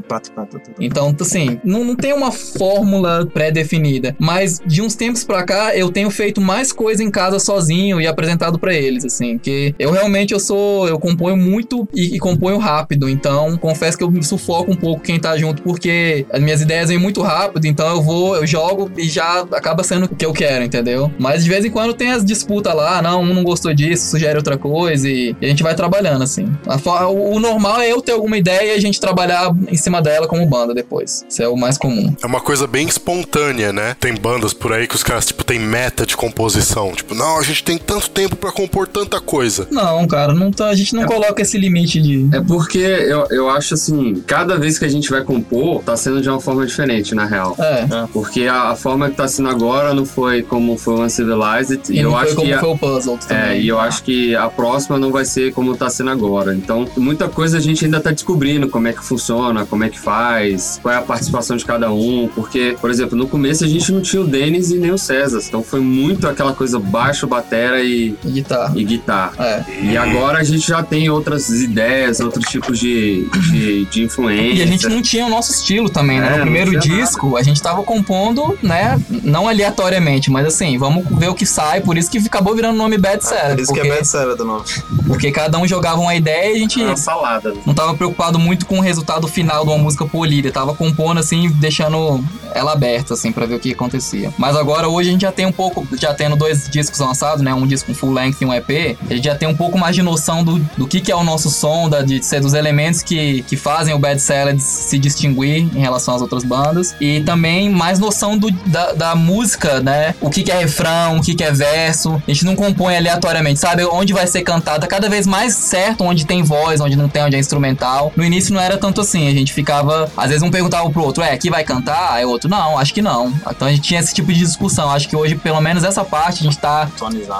então, 0.80 1.16
assim, 1.20 1.60
não, 1.64 1.84
não 1.84 1.96
tem 1.96 2.14
uma 2.14 2.32
fórmula 2.32 3.26
pré-definida, 3.26 4.16
mas 4.20 4.62
de 4.66 4.82
uns 4.82 4.96
tempos 4.96 5.24
pra 5.24 5.44
cá 5.44 5.76
eu 5.76 5.92
tenho 5.92 6.10
feito 6.10 6.42
mais 6.42 6.72
coisa 6.72 7.04
em 7.04 7.12
casa 7.12 7.40
sozinho 7.40 8.02
e 8.02 8.08
apresentado 8.08 8.58
pra 8.58 8.74
eles, 8.74 9.06
assim, 9.06 9.38
que 9.38 9.74
eu 9.78 9.92
realmente 9.92 10.34
eu 10.34 10.40
sou, 10.40 10.88
eu 10.88 11.00
componho 11.00 11.38
muito 11.38 11.88
e, 11.94 12.16
e 12.16 12.20
componho 12.20 12.58
rápido, 12.58 13.10
então 13.10 13.58
confesso 13.58 13.98
que 13.98 14.04
eu 14.04 14.12
me 14.12 14.24
sufoco 14.24 14.72
um 14.72 14.76
pouco 14.76 15.02
quem 15.02 15.20
tá 15.20 15.38
junto 15.38 15.62
porque 15.62 16.26
as 16.32 16.42
minhas 16.42 16.62
ideias 16.62 16.90
vêm 16.90 16.98
muito 16.98 17.22
rápido, 17.22 17.66
então 17.66 17.88
eu 17.90 18.02
vou, 18.02 18.36
eu 18.36 18.46
jogo 18.46 18.92
e 18.98 19.08
já 19.08 19.42
acaba 19.52 19.84
sendo 19.84 20.06
o 20.06 20.16
que 20.16 20.26
eu 20.26 20.34
quero, 20.34 20.64
entendeu? 20.64 21.12
Mas 21.20 21.44
de 21.44 21.50
vez 21.50 21.66
em 21.66 21.70
quando 21.70 21.94
tem 21.94 22.12
as 22.12 22.24
disputas 22.24 22.76
lá, 22.76 23.02
não, 23.02 23.22
um 23.22 23.34
não 23.34 23.44
gostou 23.44 23.74
disso, 23.74 24.10
sugere 24.10 24.38
outra 24.38 24.58
coisa 24.58 25.08
e, 25.08 25.36
e 25.40 25.46
a 25.46 25.50
gente 25.50 25.64
vai 25.64 25.76
trabalhando 25.76 26.24
assim. 26.24 26.48
A 26.68 26.78
o, 27.08 27.36
o 27.36 27.40
normal 27.40 27.82
é 27.82 27.92
eu 27.92 28.02
ter 28.10 28.14
alguma 28.14 28.38
ideia 28.38 28.74
e 28.74 28.76
a 28.76 28.80
gente 28.82 29.00
trabalhar 29.00 29.52
em 29.68 29.78
cima 29.78 30.02
dela 30.02 30.28
como 30.28 30.46
banda 30.48 30.74
depois. 30.74 31.24
Isso 31.30 31.44
é 31.44 31.48
o 31.48 31.56
mais 31.56 31.78
comum. 31.78 32.14
É 32.22 32.26
uma 32.26 32.42
coisa 32.42 32.66
bem 32.66 32.88
espontânea, 32.88 33.72
né? 33.72 33.96
Tem 34.00 34.14
bandas 34.16 34.54
por 34.54 34.74
aí 34.74 34.88
que 34.88 34.96
os 34.96 35.04
caras, 35.04 35.26
tipo, 35.28 35.44
tem 35.44 35.60
meta 35.60 36.06
de 36.06 36.16
composição. 36.18 36.92
Tipo, 36.94 37.14
não, 37.14 37.38
a 37.40 37.44
gente 37.44 37.64
tem 37.64 37.78
tanto 37.78 38.10
tempo 38.10 38.36
pra 38.36 38.52
compor 38.52 38.88
tanta 38.88 39.20
coisa. 39.22 39.68
Não, 39.72 40.08
cara, 40.08 40.34
não 40.34 40.52
tá, 40.52 40.68
a 40.70 40.76
gente 40.76 40.96
não 40.96 41.06
coloca 41.06 41.42
esse 41.42 41.58
limite 41.58 42.02
de. 42.02 42.28
É 42.36 42.42
porque 42.42 42.78
eu, 42.80 43.28
eu 43.30 43.50
acho 43.50 43.74
assim, 43.74 44.24
cada 44.26 44.58
vez 44.58 44.80
que 44.80 44.86
a 44.86 44.90
gente 44.90 45.10
vai 45.10 45.24
compor, 45.24 45.84
tá 45.84 45.96
sendo 45.96 46.22
de 46.22 46.30
uma 46.30 46.40
forma 46.40 46.66
diferente, 46.66 47.14
na 47.14 47.26
real. 47.26 47.56
É. 47.60 47.88
Porque 48.12 48.44
a, 48.44 48.70
a 48.72 48.76
forma 48.76 49.10
que 49.10 49.16
tá 49.18 49.28
sendo 49.28 49.50
agora 49.50 49.94
não 49.94 50.06
foi 50.06 50.42
como 50.42 50.78
foi 50.78 50.96
o 50.96 51.02
Uncivilized. 51.04 51.82
E, 51.90 51.94
E 51.94 52.00
eu 52.00 52.06
não 52.06 52.12
foi 52.18 52.22
acho 52.26 52.36
como 52.36 52.48
que. 52.48 52.54
a- 52.54 52.60
foi 52.60 52.70
o 52.70 52.78
puzzle 52.78 53.18
também. 53.18 53.38
É, 53.44 53.60
e 53.60 53.68
eu 53.68 53.80
acho 53.80 54.04
que 54.04 54.36
a 54.36 54.50
próxima 54.50 54.98
não 54.98 55.12
vai 55.12 55.26
ser 55.26 55.54
como 55.54 55.76
tá 55.76 55.90
sendo 55.90 56.10
agora. 56.10 56.54
Então, 56.56 56.88
muita 56.98 57.28
coisa 57.28 57.58
a 57.58 57.62
gente 57.62 57.86
ainda 57.86 57.99
tá 58.00 58.12
descobrindo 58.12 58.68
como 58.70 58.88
é 58.88 58.94
que 58.94 59.04
funciona, 59.04 59.66
como 59.66 59.84
é 59.84 59.90
que 59.90 60.00
faz, 60.00 60.80
qual 60.82 60.94
é 60.94 60.98
a 60.98 61.02
participação 61.02 61.58
de 61.58 61.66
cada 61.66 61.92
um. 61.92 62.30
Porque, 62.34 62.76
por 62.80 62.90
exemplo, 62.90 63.18
no 63.18 63.28
começo 63.28 63.64
a 63.64 63.68
gente 63.68 63.92
não 63.92 64.02
tinha 64.02 64.22
o 64.22 64.28
Denis 64.28 64.72
e 64.72 64.78
nem 64.78 64.92
o 64.92 64.98
César. 64.98 65.40
Então 65.48 65.64
foi 65.64 65.80
muito 65.80 66.28
aquela 66.28 66.54
coisa 66.54 66.80
baixo, 66.80 67.28
batera 67.28 67.82
e, 67.82 68.16
E 68.24 68.32
guitarra. 68.32 68.74
e 68.76 68.84
guitarra. 68.84 69.34
É. 69.40 69.64
E 69.84 69.98
agora 69.98 70.40
a 70.40 70.44
gente 70.44 70.68
já 70.68 70.82
tem 70.84 71.10
outras 71.10 71.50
ideias, 71.50 72.20
outros 72.20 72.46
tipos 72.46 72.78
de, 72.80 73.28
de, 73.52 73.86
de 73.86 74.04
influência. 74.04 74.54
E 74.54 74.62
a 74.62 74.66
gente 74.66 74.88
não 74.88 75.02
tinha 75.02 75.26
o 75.26 75.30
nosso 75.30 75.52
estilo 75.52 75.90
também, 75.90 76.20
né? 76.20 76.28
É, 76.28 76.36
No 76.38 76.42
primeiro 76.44 76.80
disco, 76.80 77.36
a 77.38 77.44
gente 77.44 77.62
tava 77.62 77.84
compondo, 77.84 78.58
né? 78.62 79.00
Não 79.24 79.48
aleatoriamente, 79.48 80.30
mas 80.32 80.46
assim, 80.46 80.78
vamos 80.78 81.06
ver 81.18 81.30
o 81.30 81.36
que 81.36 81.46
sai. 81.46 81.82
Por 81.82 81.98
isso 81.98 82.10
que 82.10 82.18
acabou 82.20 82.56
virando 82.56 82.76
o 82.76 82.78
nome 82.78 82.98
Bad 82.98 83.24
Salad. 83.24 83.52
Por 83.56 83.60
isso 83.62 83.74
que 83.74 83.80
porque, 83.80 83.92
é 83.94 83.96
Bad 83.96 84.08
Seven 84.08 84.36
do 84.36 84.46
nome. 84.46 84.64
porque 85.08 85.32
cada 85.32 85.58
um 85.58 85.68
jogava 85.68 86.00
uma 86.00 86.16
ideia 86.16 86.54
e 86.54 86.56
a 86.58 86.60
gente 86.60 86.82
É 86.82 86.86
uma 86.86 86.96
salada. 86.98 87.52
né? 87.54 87.62
não 87.66 87.74
tava 87.74 87.89
preocupado 87.96 88.40
muito 88.40 88.66
com 88.66 88.80
o 88.80 88.82
resultado 88.82 89.28
final 89.28 89.64
de 89.64 89.72
uma 89.72 89.78
música 89.78 90.06
polida. 90.06 90.52
Tava 90.52 90.74
compondo, 90.74 91.20
assim, 91.20 91.50
deixando 91.50 92.24
ela 92.54 92.74
aberta, 92.74 93.14
assim, 93.14 93.32
pra 93.32 93.46
ver 93.46 93.56
o 93.56 93.60
que 93.60 93.72
acontecia. 93.72 94.34
Mas 94.38 94.56
agora, 94.56 94.88
hoje, 94.88 95.10
a 95.10 95.12
gente 95.12 95.22
já 95.22 95.32
tem 95.32 95.46
um 95.46 95.52
pouco, 95.52 95.88
já 95.98 96.14
tendo 96.14 96.36
dois 96.36 96.68
discos 96.70 97.00
lançados, 97.00 97.44
né? 97.44 97.54
Um 97.54 97.68
disco 97.68 97.94
full 97.94 98.12
length 98.12 98.38
e 98.42 98.46
um 98.46 98.54
EP. 98.54 98.98
A 99.10 99.14
gente 99.14 99.26
já 99.26 99.36
tem 99.36 99.48
um 99.48 99.56
pouco 99.56 99.78
mais 99.78 99.96
de 99.96 100.02
noção 100.02 100.44
do, 100.44 100.60
do 100.78 100.88
que, 100.88 101.02
que 101.02 101.12
é 101.12 101.16
o 101.16 101.24
nosso 101.24 101.50
som, 101.50 101.90
da, 101.90 102.02
de 102.02 102.24
ser 102.24 102.42
dos 102.42 102.54
elementos 102.54 103.02
que, 103.02 103.44
que 103.44 103.56
fazem 103.56 103.94
o 103.94 104.00
Bad 104.00 104.20
Salad 104.22 104.60
se 104.60 104.98
distinguir 104.98 105.58
em 105.76 105.80
relação 105.80 106.16
às 106.16 106.22
outras 106.22 106.44
bandas. 106.44 106.96
E 107.00 107.22
também 107.22 107.70
mais 107.70 108.00
noção 108.00 108.38
do, 108.38 108.52
da, 108.66 108.94
da 108.94 109.16
música, 109.16 109.80
né? 109.80 110.16
O 110.22 110.30
que, 110.30 110.44
que 110.44 110.52
é 110.52 110.58
refrão, 110.58 111.18
o 111.18 111.22
que, 111.22 111.36
que 111.36 111.44
é 111.44 111.52
verso. 111.52 112.22
A 112.28 112.32
gente 112.32 112.46
não 112.46 112.56
compõe 112.56 112.96
aleatoriamente, 112.96 113.60
sabe? 113.60 113.84
Onde 113.86 114.14
vai 114.14 114.28
ser 114.28 114.42
cantada, 114.42 114.88
cada 114.88 115.10
vez 115.10 115.28
mais 115.28 115.54
certo, 115.54 116.04
onde 116.04 116.26
tem 116.26 116.44
voz, 116.44 116.82
onde 116.82 116.96
não 116.96 117.08
tem, 117.08 117.24
onde 117.24 117.36
é 117.36 117.40
instrumental. 117.80 118.12
No 118.16 118.24
início 118.24 118.54
não 118.54 118.62
era 118.62 118.78
tanto 118.78 119.02
assim, 119.02 119.28
a 119.28 119.32
gente 119.32 119.54
ficava. 119.54 120.12
Às 120.16 120.28
vezes 120.30 120.44
um 120.44 120.52
perguntava 120.52 120.90
pro 120.90 121.04
outro, 121.04 121.24
é, 121.24 121.32
aqui 121.32 121.50
vai 121.50 121.64
cantar? 121.64 122.14
Aí 122.14 122.26
o 122.26 122.30
outro, 122.30 122.50
não, 122.50 122.78
acho 122.78 122.94
que 122.94 123.02
não. 123.02 123.34
Então 123.50 123.68
a 123.68 123.72
gente 123.72 123.82
tinha 123.82 124.00
esse 124.00 124.14
tipo 124.14 124.32
de 124.32 124.40
discussão. 124.40 124.90
Acho 124.90 125.08
que 125.08 125.16
hoje, 125.16 125.36
pelo 125.36 125.62
menos 125.62 125.84
essa 125.84 126.04
parte, 126.04 126.42
a 126.42 126.44
gente 126.44 126.58
tá, 126.58 126.88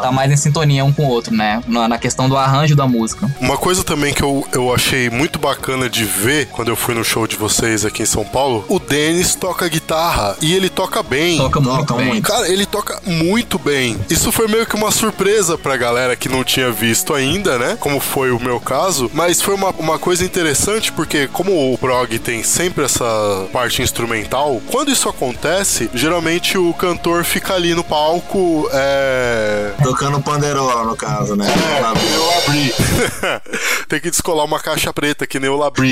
tá 0.02 0.12
mais 0.12 0.32
em 0.32 0.38
sintonia 0.38 0.86
um 0.86 0.94
com 0.94 1.04
o 1.04 1.10
outro, 1.10 1.34
né? 1.36 1.62
Na, 1.68 1.88
na 1.88 1.98
questão 1.98 2.30
do 2.30 2.38
arranjo 2.38 2.76
da 2.76 2.88
música. 2.88 3.30
Uma 3.40 3.58
coisa 3.58 3.84
também 3.84 4.14
que 4.14 4.24
eu, 4.24 4.48
eu 4.54 4.74
achei 4.74 5.10
muito 5.10 5.38
bacana 5.40 5.90
de 5.90 6.04
ver 6.06 6.48
quando 6.48 6.70
eu 6.70 6.76
fui 6.76 6.96
no 6.96 7.04
show 7.04 7.28
de 7.28 7.36
vocês 7.36 7.86
aqui 7.86 8.04
em 8.04 8.06
São 8.06 8.24
Paulo, 8.24 8.66
o 8.70 8.80
Denis 8.80 9.36
toca 9.36 9.68
guitarra 9.68 10.38
e 10.42 10.54
ele 10.54 10.70
toca 10.70 11.04
bem. 11.04 11.38
Toca 11.38 11.60
muito 11.60 11.80
Toca 11.80 11.94
bem. 11.96 12.08
muito. 12.08 12.28
Cara, 12.28 12.48
ele 12.52 12.66
toca 12.66 13.00
muito 13.06 13.58
bem. 13.60 13.98
Isso 14.10 14.32
foi 14.32 14.48
meio 14.48 14.66
que 14.66 14.76
uma 14.76 14.92
surpresa 14.92 15.58
pra 15.58 15.78
galera 15.78 16.16
que 16.16 16.30
não 16.30 16.44
tinha 16.44 16.72
visto 16.72 17.14
ainda, 17.14 17.58
né? 17.58 17.78
Como 17.80 18.00
foi 18.00 18.32
o 18.32 18.40
meu 18.40 18.60
caso. 18.60 19.10
Mas 19.14 19.42
foi 19.42 19.56
uma, 19.56 19.70
uma 19.72 19.98
coisa 20.00 20.26
interessante 20.30 20.92
porque, 20.92 21.28
como 21.28 21.74
o 21.74 21.78
prog 21.78 22.18
tem 22.20 22.44
sempre 22.44 22.86
essa 22.86 23.48
parte 23.52 23.82
instrumental, 23.82 24.62
quando 24.72 24.92
isso 24.92 25.10
acontece, 25.10 25.90
geralmente 25.94 26.58
o 26.58 26.74
cantor 26.74 27.24
fica 27.24 27.54
ali 27.56 27.74
no 27.74 27.84
palco. 27.84 28.70
É. 28.72 29.72
Tocando 29.84 30.22
panderola, 30.22 30.84
no 30.86 30.96
caso, 30.96 31.36
né? 31.36 31.46
Lá- 31.82 31.94
Eu 32.14 32.38
abri. 32.38 32.74
Tem 33.90 34.00
que 34.00 34.10
descolar 34.12 34.46
uma 34.46 34.60
caixa 34.60 34.94
preta 34.94 35.26
que 35.26 35.40
nem 35.40 35.50
o 35.50 35.58
Labri. 35.58 35.92